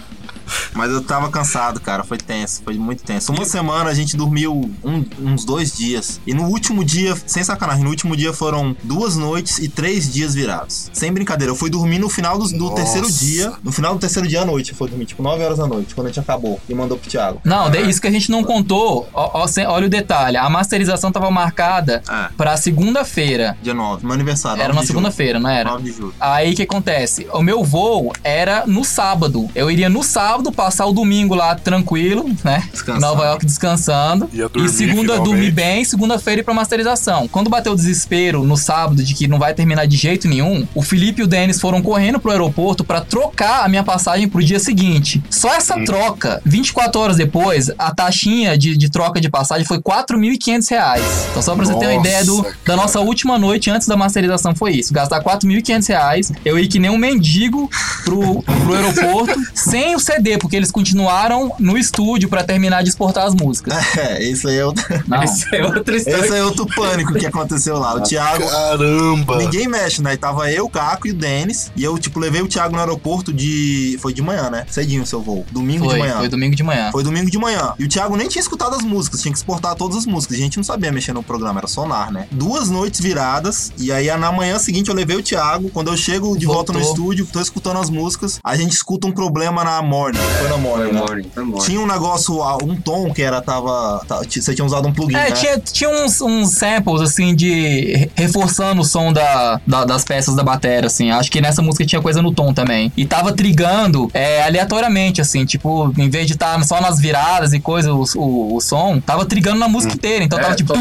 Mas 0.75 0.91
eu 0.93 1.03
tava 1.03 1.29
cansado, 1.31 1.81
cara. 1.81 2.05
Foi 2.05 2.19
tenso, 2.19 2.63
foi 2.65 2.75
muito 2.79 3.03
tenso. 3.03 3.33
Uma 3.33 3.45
semana 3.45 3.91
a 3.91 3.95
gente 3.95 4.17
dormiu 4.17 4.71
um- 4.85 5.05
uns 5.21 5.45
dois 5.45 5.77
dias. 5.77 6.21
E 6.27 6.35
no 6.35 6.45
último 6.45 6.85
dia, 6.85 7.17
sem 7.27 7.43
sacanagem, 7.43 7.83
no 7.85 7.91
último 7.91 8.17
dia 8.17 8.33
foram 8.33 8.77
duas 8.83 9.17
noites 9.17 9.59
e 9.59 9.69
três 9.69 10.13
dias 10.13 10.35
virados. 10.35 10.91
Sem 10.93 11.13
brincadeira. 11.13 11.51
Eu 11.53 11.57
fui 11.57 11.71
dormir 11.71 11.99
no 11.99 12.09
final 12.09 12.39
do, 12.39 12.49
do 12.49 12.71
terceiro 12.75 13.11
dia. 13.11 13.53
No 13.63 13.73
final 13.73 13.95
do 13.95 14.01
terceiro 14.01 14.29
dia 14.29 14.43
à 14.43 14.45
noite. 14.45 14.71
Eu 14.73 14.77
fui 14.77 14.89
dormir, 14.89 15.07
tipo, 15.07 15.23
9 15.23 15.43
horas 15.45 15.59
da 15.59 15.67
noite, 15.67 15.95
quando 15.95 16.07
a 16.07 16.11
gente 16.11 16.21
acabou. 16.21 16.61
E 16.69 16.75
mandou 16.75 16.97
pro 16.99 17.09
Thiago. 17.11 17.41
Não, 17.45 17.71
de- 17.71 17.79
isso 17.89 18.01
que 18.01 18.07
a 18.07 18.11
gente 18.11 18.31
não 18.31 18.43
contou. 18.45 19.09
Ó, 19.13 19.43
ó, 19.43 19.47
sem- 19.47 19.67
olha 19.67 19.87
o 19.87 19.91
detalhe. 19.91 20.37
A 20.37 20.49
masterização 20.49 21.11
tava 21.11 21.31
marcada 21.31 22.03
Ah. 22.09 22.31
pra 22.37 22.57
segunda-feira. 22.57 23.57
Dia 23.63 23.75
9. 23.75 24.05
Meu 24.05 24.15
aniversário. 24.15 24.61
Era 24.63 24.73
9 24.73 24.81
na 24.81 24.87
segunda-feira, 24.87 25.39
não 25.39 25.51
era? 25.51 25.71
9 25.71 25.85
de 25.85 25.93
julho. 25.97 26.15
Aí 26.21 26.53
o 26.53 26.57
que 26.57 26.63
acontece? 26.63 27.27
O 27.33 27.43
meu 27.43 27.63
voo 27.65 28.13
era 28.25 28.65
no 28.67 28.85
sábado. 28.85 29.49
Eu 29.55 29.71
iria 29.71 29.89
no 29.89 30.03
sábado, 30.03 30.51
passar 30.53 30.68
o 30.71 30.93
domingo 30.93 31.35
lá 31.35 31.55
tranquilo, 31.55 32.29
né? 32.45 32.65
Descansando. 32.71 32.99
Em 32.99 33.01
Nova 33.09 33.25
York 33.25 33.47
descansando. 33.47 34.31
Ia 34.33 34.49
dormir, 34.49 34.69
e 34.69 34.73
segunda 34.73 35.01
finalmente. 35.01 35.25
dormir 35.25 35.51
bem, 35.51 35.85
segunda-feira 35.85 36.41
ir 36.41 36.45
pra 36.45 36.55
masterização. 36.55 37.29
Quando 37.29 37.51
bateu 37.51 37.73
o 37.73 37.77
desespero 37.77 38.45
no 38.45 38.57
sábado 38.57 39.03
de 39.03 39.15
que 39.15 39.27
não 39.27 39.39
vai 39.39 39.55
terminar 39.55 39.87
de 39.87 39.97
jeito 39.97 40.29
nenhum, 40.29 40.67
o 40.75 40.83
Felipe 40.83 41.21
e 41.21 41.25
o 41.25 41.27
Denis 41.27 41.61
foram 41.61 41.83
correndo 41.83 42.21
pro 42.21 42.31
aeroporto 42.31 42.85
pra 42.85 43.01
trocar 43.01 43.65
a 43.65 43.69
minha 43.69 43.83
passagem 43.83 44.29
pro 44.29 44.43
dia 44.43 44.59
seguinte. 44.59 45.23
Só 45.31 45.55
essa 45.55 45.79
troca, 45.85 46.41
24 46.45 47.01
horas 47.01 47.17
depois, 47.17 47.71
a 47.79 47.95
taxinha 47.95 48.57
de, 48.57 48.77
de 48.77 48.91
troca 48.91 49.21
de 49.21 49.29
passagem 49.29 49.65
foi 49.65 49.81
4.500 49.81 50.71
reais. 50.71 51.05
Então 51.31 51.43
só 51.43 51.55
pra 51.55 51.65
você 51.65 51.75
ter 51.79 51.87
uma 51.87 51.95
ideia 51.95 52.25
do, 52.25 52.47
da 52.65 52.77
nossa 52.77 53.01
última 53.01 53.39
noite 53.39 53.71
antes 53.71 53.87
da 53.87 53.97
masterização 53.97 54.55
foi 54.55 54.73
isso. 54.73 54.93
Gastar 54.93 55.23
4.500 55.23 55.89
reais, 55.89 56.33
eu 56.45 56.59
ir 56.59 56.69
que 56.69 56.79
nem 56.79 56.91
um 56.91 56.99
mendigo 56.99 57.71
pro, 58.05 58.43
pro 58.43 58.75
aeroporto, 58.75 59.41
sem 59.55 59.95
o 59.95 60.01
CD, 60.01 60.39
porque 60.39 60.48
eles 60.57 60.71
continuaram 60.71 61.53
no 61.59 61.77
estúdio 61.77 62.29
pra 62.29 62.43
terminar 62.45 62.83
de 62.83 62.89
exportar 62.91 63.27
as 63.27 63.35
músicas. 63.35 63.75
É, 63.99 64.23
isso 64.23 64.47
aí 64.49 64.59
é 64.59 64.65
outro, 64.65 64.85
Não. 65.09 65.23
Essa 65.23 65.57
é 65.57 65.65
outra 65.65 65.97
história. 65.97 66.25
esse 66.25 66.37
é 66.37 66.45
outro 66.45 66.67
pânico 66.67 67.15
que 67.15 67.27
aconteceu 67.27 67.79
lá. 67.79 67.95
O 67.95 68.01
Thiago. 68.01 68.47
Caramba! 68.49 69.37
Ninguém 69.39 69.67
mexe, 69.67 70.01
né? 70.03 70.17
Tava 70.17 70.51
eu, 70.53 70.67
o 70.67 70.71
Caco 70.71 71.09
e 71.09 71.11
o 71.11 71.15
Denis. 71.15 71.73
E 71.75 71.83
eu, 71.83 71.99
tipo, 71.99 72.21
levei 72.21 72.41
o 72.43 72.47
Thiago 72.47 72.75
no 72.75 72.81
aeroporto 72.81 73.33
de. 73.33 73.99
Foi 74.01 74.13
de 74.13 74.23
manhã, 74.23 74.51
né? 74.51 74.65
Cedinho 74.71 75.03
o 75.03 75.07
seu 75.07 75.21
voo. 75.21 75.45
Domingo 75.51 75.85
Foi, 75.87 75.95
de 75.95 76.01
manhã. 76.01 76.17
foi 76.19 76.29
domingo 76.29 76.55
de 76.55 76.63
manhã. 76.63 76.93
Foi 76.93 77.03
domingo 77.03 77.31
de 77.31 77.39
manhã. 77.39 77.75
E 77.79 77.85
o 77.85 77.89
Thiago 77.89 78.17
nem 78.17 78.29
tinha 78.29 78.41
escutado 78.43 78.77
as 78.77 78.83
músicas, 78.83 79.21
tinha 79.21 79.33
que 79.33 79.39
exportar 79.39 79.75
todas 79.75 79.97
as 79.97 80.07
músicas. 80.07 80.37
A 80.37 80.41
gente 80.41 80.57
não 80.57 80.65
sabia 80.65 80.93
mexer 80.93 81.13
no 81.13 81.23
programa, 81.23 81.59
era 81.61 81.67
sonar, 81.67 82.13
né? 82.13 82.27
Duas 82.31 82.69
noites 82.71 83.01
viradas. 83.01 83.73
E 83.79 83.91
aí 83.91 84.07
na 84.17 84.31
manhã 84.31 84.59
seguinte 84.59 84.89
eu 84.91 84.95
levei 84.95 85.17
o 85.17 85.23
Thiago. 85.23 85.71
Quando 85.71 85.89
eu 85.89 85.97
chego 85.97 86.37
de 86.39 86.47
volta 86.47 86.73
no 86.73 86.79
Voltou. 86.79 86.95
estúdio, 87.05 87.27
tô 87.33 87.41
escutando 87.41 87.79
as 87.79 87.91
músicas. 87.91 88.39
A 88.45 88.57
gente 88.57 88.73
escuta 88.73 89.07
um 89.07 89.13
problema 89.13 89.65
na 89.65 89.83
morning 89.83 90.19
foi 90.39 90.49
na 90.49 90.57
Morning. 90.57 91.25
Foi. 91.35 91.61
Tinha 91.65 91.81
um 91.81 91.87
negócio, 91.87 92.41
um 92.63 92.77
tom 92.77 93.13
que 93.13 93.23
era, 93.23 93.41
tava. 93.41 94.03
você 94.27 94.55
tinha 94.55 94.65
usado 94.65 94.89
um 94.89 94.93
plugin. 94.93 95.17
É, 95.17 95.31
né? 95.31 95.31
tinha, 95.33 95.59
tinha 95.59 95.91
uns, 95.91 96.21
uns 96.21 96.53
samples, 96.53 97.01
assim, 97.01 97.35
de. 97.35 98.09
reforçando 98.15 98.83
o 98.83 98.85
som 98.85 99.13
da, 99.13 99.61
da, 99.67 99.85
das 99.85 100.05
peças 100.05 100.35
da 100.35 100.43
bateria, 100.43 100.87
assim. 100.87 101.11
Acho 101.11 101.31
que 101.31 101.41
nessa 101.41 101.63
música 101.63 101.85
tinha 101.85 102.01
coisa 102.01 102.23
no 102.23 102.33
tom 102.33 102.53
também. 102.53 102.93
E 102.97 103.05
tava 103.05 103.33
trigando 103.33 104.11
é, 104.15 104.43
aleatoriamente, 104.43 105.21
assim, 105.21 105.45
tipo, 105.45 105.93
em 105.99 106.09
vez 106.09 106.27
de 106.27 106.35
estar 106.35 106.63
só 106.65 106.81
nas 106.81 107.01
viradas 107.01 107.53
e 107.53 107.61
coisa, 107.61 107.93
o, 107.93 108.05
o, 108.17 108.57
o 108.57 108.61
som, 108.61 109.01
tava 109.01 109.25
trigando 109.25 109.59
na 109.59 109.69
música 109.69 109.93
hum. 109.93 109.97
inteira. 109.97 110.25
Então 110.25 110.39
é, 110.39 110.43
tava 110.43 110.55
tipo. 110.55 110.73
To... 110.73 110.81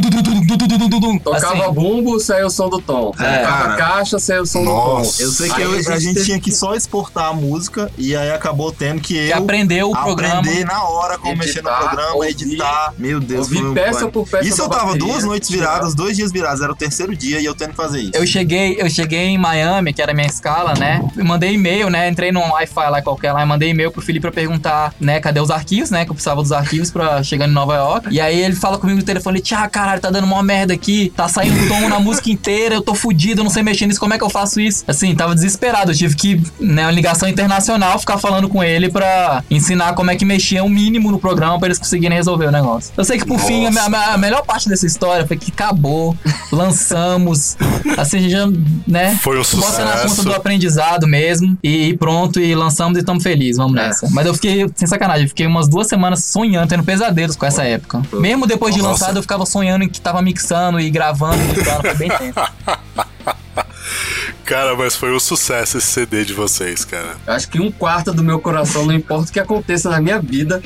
Tocava 1.19 1.63
assim. 1.63 1.73
bumbo, 1.73 2.19
saiu 2.19 2.47
o 2.47 2.49
som 2.49 2.69
do 2.69 2.81
tom. 2.81 3.13
É. 3.19 3.39
Tocava 3.39 3.75
caixa, 3.75 4.19
saiu 4.19 4.43
o 4.43 4.45
som 4.45 4.63
Nossa. 4.63 5.11
do 5.11 5.17
tom. 5.17 5.23
Eu 5.23 5.31
sei 5.31 5.49
que 5.49 5.61
eu, 5.61 5.93
a 5.93 5.99
gente 5.99 6.23
tinha 6.23 6.39
que 6.39 6.51
só 6.51 6.75
exportar 6.75 7.27
a 7.27 7.33
música 7.33 7.91
e 7.97 8.15
aí 8.15 8.31
acabou 8.31 8.71
tendo 8.71 9.01
que, 9.01 9.27
que 9.27 9.33
eu 9.33 9.46
aprender 9.47 9.83
o 9.83 9.91
programa. 9.91 10.39
Aprender 10.39 10.65
na 10.65 10.83
hora 10.83 11.17
como 11.17 11.35
mexer 11.37 11.61
no 11.63 11.69
Editar, 11.69 11.79
programa, 11.87 12.13
ouvir- 12.15 12.29
editar. 12.29 12.93
Meu 12.97 13.19
Deus, 13.19 13.47
ouvir 13.47 13.59
foi 13.59 13.69
um 13.69 13.73
peça 13.73 13.91
pânico. 13.99 14.11
por 14.11 14.27
peça 14.29 14.47
Isso 14.47 14.61
eu 14.61 14.69
tava 14.69 14.85
bateria, 14.87 15.07
duas 15.07 15.23
noites 15.23 15.49
viradas, 15.49 15.95
dois 15.95 16.15
dias 16.17 16.31
virados. 16.31 16.61
Era 16.61 16.71
o 16.71 16.75
terceiro 16.75 17.15
dia 17.15 17.39
e 17.39 17.45
eu 17.45 17.55
tendo 17.55 17.69
que 17.71 17.75
fazer 17.75 17.99
isso. 18.01 18.11
Eu 18.13 18.25
cheguei, 18.27 18.75
eu 18.79 18.89
cheguei 18.89 19.27
em 19.27 19.37
Miami, 19.37 19.93
que 19.93 20.01
era 20.01 20.11
a 20.11 20.15
minha 20.15 20.27
escala, 20.27 20.73
né? 20.77 21.01
E 21.17 21.23
mandei 21.23 21.53
e-mail, 21.53 21.89
né? 21.89 22.09
Entrei 22.09 22.31
num 22.31 22.41
Wi-Fi 22.51 22.89
lá 22.89 23.01
qualquer 23.01 23.31
lá 23.31 23.41
e 23.41 23.45
mandei 23.45 23.69
e-mail 23.69 23.91
pro 23.91 24.01
Felipe 24.01 24.21
pra 24.21 24.31
perguntar, 24.31 24.93
né, 24.99 25.19
cadê 25.19 25.39
os 25.39 25.49
arquivos, 25.51 25.89
né? 25.91 26.03
Que 26.05 26.11
eu 26.11 26.15
precisava 26.15 26.41
dos 26.41 26.51
arquivos 26.51 26.91
pra 26.91 27.23
chegar 27.23 27.47
em 27.47 27.51
Nova 27.51 27.75
York. 27.75 28.07
E 28.11 28.19
aí 28.19 28.39
ele 28.41 28.55
fala 28.55 28.77
comigo 28.77 28.99
no 28.99 29.05
telefone, 29.05 29.39
Tiago, 29.39 29.69
caralho, 29.71 30.01
tá 30.01 30.09
dando 30.09 30.25
uma 30.25 30.43
merda 30.43 30.73
aqui, 30.73 31.11
tá 31.15 31.27
saindo 31.27 31.67
tom 31.67 31.87
na 31.87 31.99
música 31.99 32.29
inteira, 32.29 32.75
eu 32.75 32.81
tô 32.81 32.93
fudido, 32.95 33.41
eu 33.41 33.43
não 33.43 33.51
sei 33.51 33.63
mexer 33.63 33.85
nisso, 33.87 33.99
como 33.99 34.13
é 34.13 34.17
que 34.17 34.23
eu 34.23 34.29
faço 34.29 34.59
isso? 34.59 34.83
Assim, 34.87 35.15
tava 35.15 35.33
desesperado, 35.35 35.91
eu 35.91 35.95
tive 35.95 36.15
que, 36.15 36.41
né, 36.59 36.83
uma 36.83 36.91
ligação 36.91 37.27
internacional, 37.29 37.99
ficar 37.99 38.17
falando 38.17 38.49
com 38.49 38.63
ele 38.63 38.89
pra 38.89 39.36
ensinar 39.49 39.93
como 39.93 40.11
é 40.11 40.15
que 40.15 40.25
mexia 40.25 40.63
o 40.63 40.69
mínimo 40.69 41.11
no 41.11 41.19
programa 41.19 41.57
pra 41.59 41.67
eles 41.67 41.77
conseguirem 41.79 42.17
resolver 42.17 42.45
o 42.47 42.51
negócio. 42.51 42.93
Eu 42.97 43.03
sei 43.05 43.17
que 43.17 43.25
por 43.25 43.39
fim, 43.39 43.65
a, 43.65 43.69
a 43.85 43.89
me- 43.89 43.95
a 43.97 44.17
melhor 44.17 44.43
parte 44.45 44.67
dessa 44.69 44.85
história 44.85 45.25
foi 45.27 45.37
que 45.37 45.51
acabou, 45.51 46.15
lançamos, 46.51 47.57
assim, 47.97 48.29
já, 48.29 48.47
né? 48.87 49.17
Foi 49.21 49.39
um 49.39 49.43
Bota 49.43 49.83
na 49.85 49.91
conta 49.93 50.07
sucesso. 50.09 50.23
do 50.25 50.33
aprendizado 50.33 51.07
mesmo 51.07 51.57
e 51.63 51.95
pronto, 51.97 52.39
e 52.39 52.53
lançamos 52.55 52.97
e 52.97 53.01
estamos 53.01 53.23
felizes, 53.23 53.57
vamos 53.57 53.77
É. 53.77 53.87
nessa. 53.87 54.07
Mas 54.11 54.25
eu 54.25 54.33
fiquei, 54.33 54.65
sem 54.75 54.87
sacanagem, 54.87 55.27
fiquei 55.27 55.45
umas 55.47 55.67
duas 55.67 55.87
semanas 55.87 56.25
sonhando, 56.25 56.67
tendo 56.69 56.83
pesadelos 56.83 57.35
com 57.35 57.45
essa 57.45 57.63
época. 57.63 58.01
Mesmo 58.13 58.45
depois 58.47 58.73
de 58.73 58.81
Nossa. 58.81 58.91
lançado, 58.91 59.17
eu 59.17 59.21
ficava 59.21 59.45
sonhando 59.45 59.83
em 59.83 59.89
que 59.89 59.99
tava 60.01 60.21
mixando 60.21 60.79
e 60.79 60.89
gravando 60.89 61.37
e 61.41 61.49
editando, 61.51 61.81
foi 61.81 61.95
bem 61.95 62.09
tenso. 62.09 62.39
Cara, 64.47 64.77
mas 64.77 64.95
foi 64.95 65.13
um 65.13 65.19
sucesso 65.19 65.77
esse 65.77 65.87
CD 65.87 66.23
de 66.23 66.33
vocês, 66.33 66.85
cara. 66.85 67.17
Eu 67.27 67.33
acho 67.33 67.49
que 67.49 67.59
um 67.59 67.69
quarto 67.69 68.13
do 68.13 68.23
meu 68.23 68.39
coração, 68.39 68.85
não 68.85 68.93
importa 68.93 69.29
o 69.29 69.33
que 69.33 69.41
aconteça 69.41 69.89
na 69.89 69.99
minha 69.99 70.21
vida, 70.21 70.61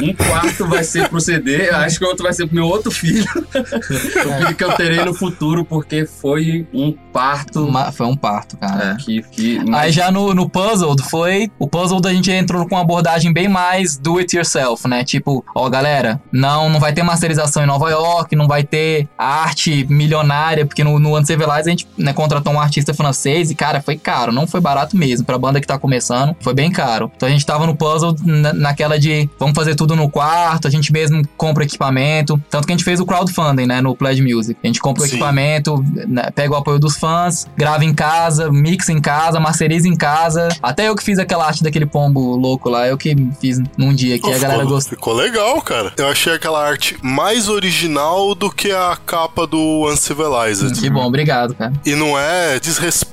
um 0.00 0.14
quarto 0.14 0.66
vai 0.66 0.82
ser 0.82 1.10
pro 1.10 1.20
CD, 1.20 1.68
acho 1.68 1.98
que 1.98 2.04
o 2.06 2.08
outro 2.08 2.22
vai 2.24 2.32
ser 2.32 2.46
pro 2.46 2.54
meu 2.54 2.66
outro 2.66 2.90
filho. 2.90 3.26
o 3.54 4.38
filho 4.38 4.54
que 4.56 4.64
eu 4.64 4.72
terei 4.72 5.04
no 5.04 5.12
futuro, 5.12 5.62
porque 5.62 6.06
foi 6.06 6.66
um 6.72 6.90
parto 7.12 7.70
Ma- 7.70 7.92
Foi 7.92 8.06
um 8.06 8.16
parto, 8.16 8.56
cara. 8.56 8.96
que. 8.96 9.22
que 9.30 9.58
Aí 9.74 9.92
já 9.92 10.10
no, 10.10 10.32
no 10.32 10.48
Puzzled 10.48 11.02
foi. 11.04 11.50
O 11.58 11.68
Puzzled 11.68 12.08
a 12.08 12.12
gente 12.14 12.30
entrou 12.30 12.66
com 12.66 12.76
uma 12.76 12.80
abordagem 12.80 13.30
bem 13.30 13.46
mais 13.46 13.98
do 13.98 14.16
it 14.18 14.34
yourself, 14.34 14.88
né? 14.88 15.04
Tipo, 15.04 15.44
ó, 15.54 15.68
galera, 15.68 16.18
não, 16.32 16.70
não 16.70 16.80
vai 16.80 16.94
ter 16.94 17.02
masterização 17.02 17.62
em 17.62 17.66
Nova 17.66 17.90
York, 17.90 18.34
não 18.34 18.48
vai 18.48 18.62
ter 18.64 19.06
arte 19.18 19.86
milionária, 19.90 20.64
porque 20.64 20.82
no, 20.82 20.98
no 20.98 21.18
Uncivilized 21.18 21.66
a 21.66 21.70
gente 21.70 21.88
né, 21.98 22.12
contratou 22.14 22.52
um 22.54 22.60
artista 22.60 22.94
francês 23.18 23.50
e, 23.50 23.54
cara, 23.54 23.82
foi 23.82 23.96
caro, 23.98 24.32
não 24.32 24.46
foi 24.46 24.60
barato 24.60 24.96
mesmo. 24.96 25.26
Pra 25.26 25.36
banda 25.38 25.60
que 25.60 25.66
tá 25.66 25.78
começando, 25.78 26.36
foi 26.40 26.54
bem 26.54 26.70
caro. 26.70 27.10
Então 27.16 27.28
a 27.28 27.32
gente 27.32 27.44
tava 27.44 27.66
no 27.66 27.74
puzzle 27.74 28.14
na- 28.24 28.52
naquela 28.52 28.98
de 28.98 29.28
vamos 29.38 29.54
fazer 29.54 29.74
tudo 29.74 29.96
no 29.96 30.08
quarto, 30.08 30.68
a 30.68 30.70
gente 30.70 30.92
mesmo 30.92 31.22
compra 31.36 31.64
equipamento. 31.64 32.40
Tanto 32.48 32.66
que 32.66 32.72
a 32.72 32.76
gente 32.76 32.84
fez 32.84 33.00
o 33.00 33.06
crowdfunding, 33.06 33.66
né, 33.66 33.80
no 33.80 33.94
Pledge 33.96 34.22
Music. 34.22 34.58
A 34.62 34.66
gente 34.66 34.80
compra 34.80 35.02
o 35.02 35.06
Sim. 35.06 35.12
equipamento, 35.12 35.84
né, 36.06 36.30
pega 36.34 36.52
o 36.52 36.56
apoio 36.56 36.78
dos 36.78 36.96
fãs, 36.96 37.46
grava 37.56 37.84
em 37.84 37.92
casa, 37.94 38.50
mixa 38.50 38.92
em 38.92 39.00
casa, 39.00 39.40
masteriza 39.40 39.88
em 39.88 39.96
casa. 39.96 40.48
Até 40.62 40.88
eu 40.88 40.94
que 40.94 41.02
fiz 41.02 41.18
aquela 41.18 41.46
arte 41.46 41.62
daquele 41.62 41.86
pombo 41.86 42.36
louco 42.36 42.68
lá, 42.70 42.86
eu 42.86 42.96
que 42.96 43.16
fiz 43.40 43.60
num 43.76 43.92
dia 43.92 44.16
que 44.16 44.22
Pô, 44.22 44.28
a 44.28 44.38
galera 44.38 44.60
ficou, 44.60 44.74
gostou. 44.74 44.96
ficou 44.98 45.14
legal, 45.14 45.60
cara. 45.62 45.92
Eu 45.96 46.08
achei 46.08 46.32
aquela 46.34 46.64
arte 46.64 46.96
mais 47.02 47.48
original 47.48 48.34
do 48.34 48.50
que 48.50 48.70
a 48.70 48.96
capa 49.04 49.46
do 49.46 49.88
Uncivilized. 49.90 50.78
Que 50.80 50.88
bom, 50.90 51.04
obrigado, 51.06 51.54
cara. 51.54 51.72
E 51.84 51.94
não 51.94 52.18
é 52.18 52.58
desrespeito 52.60 53.07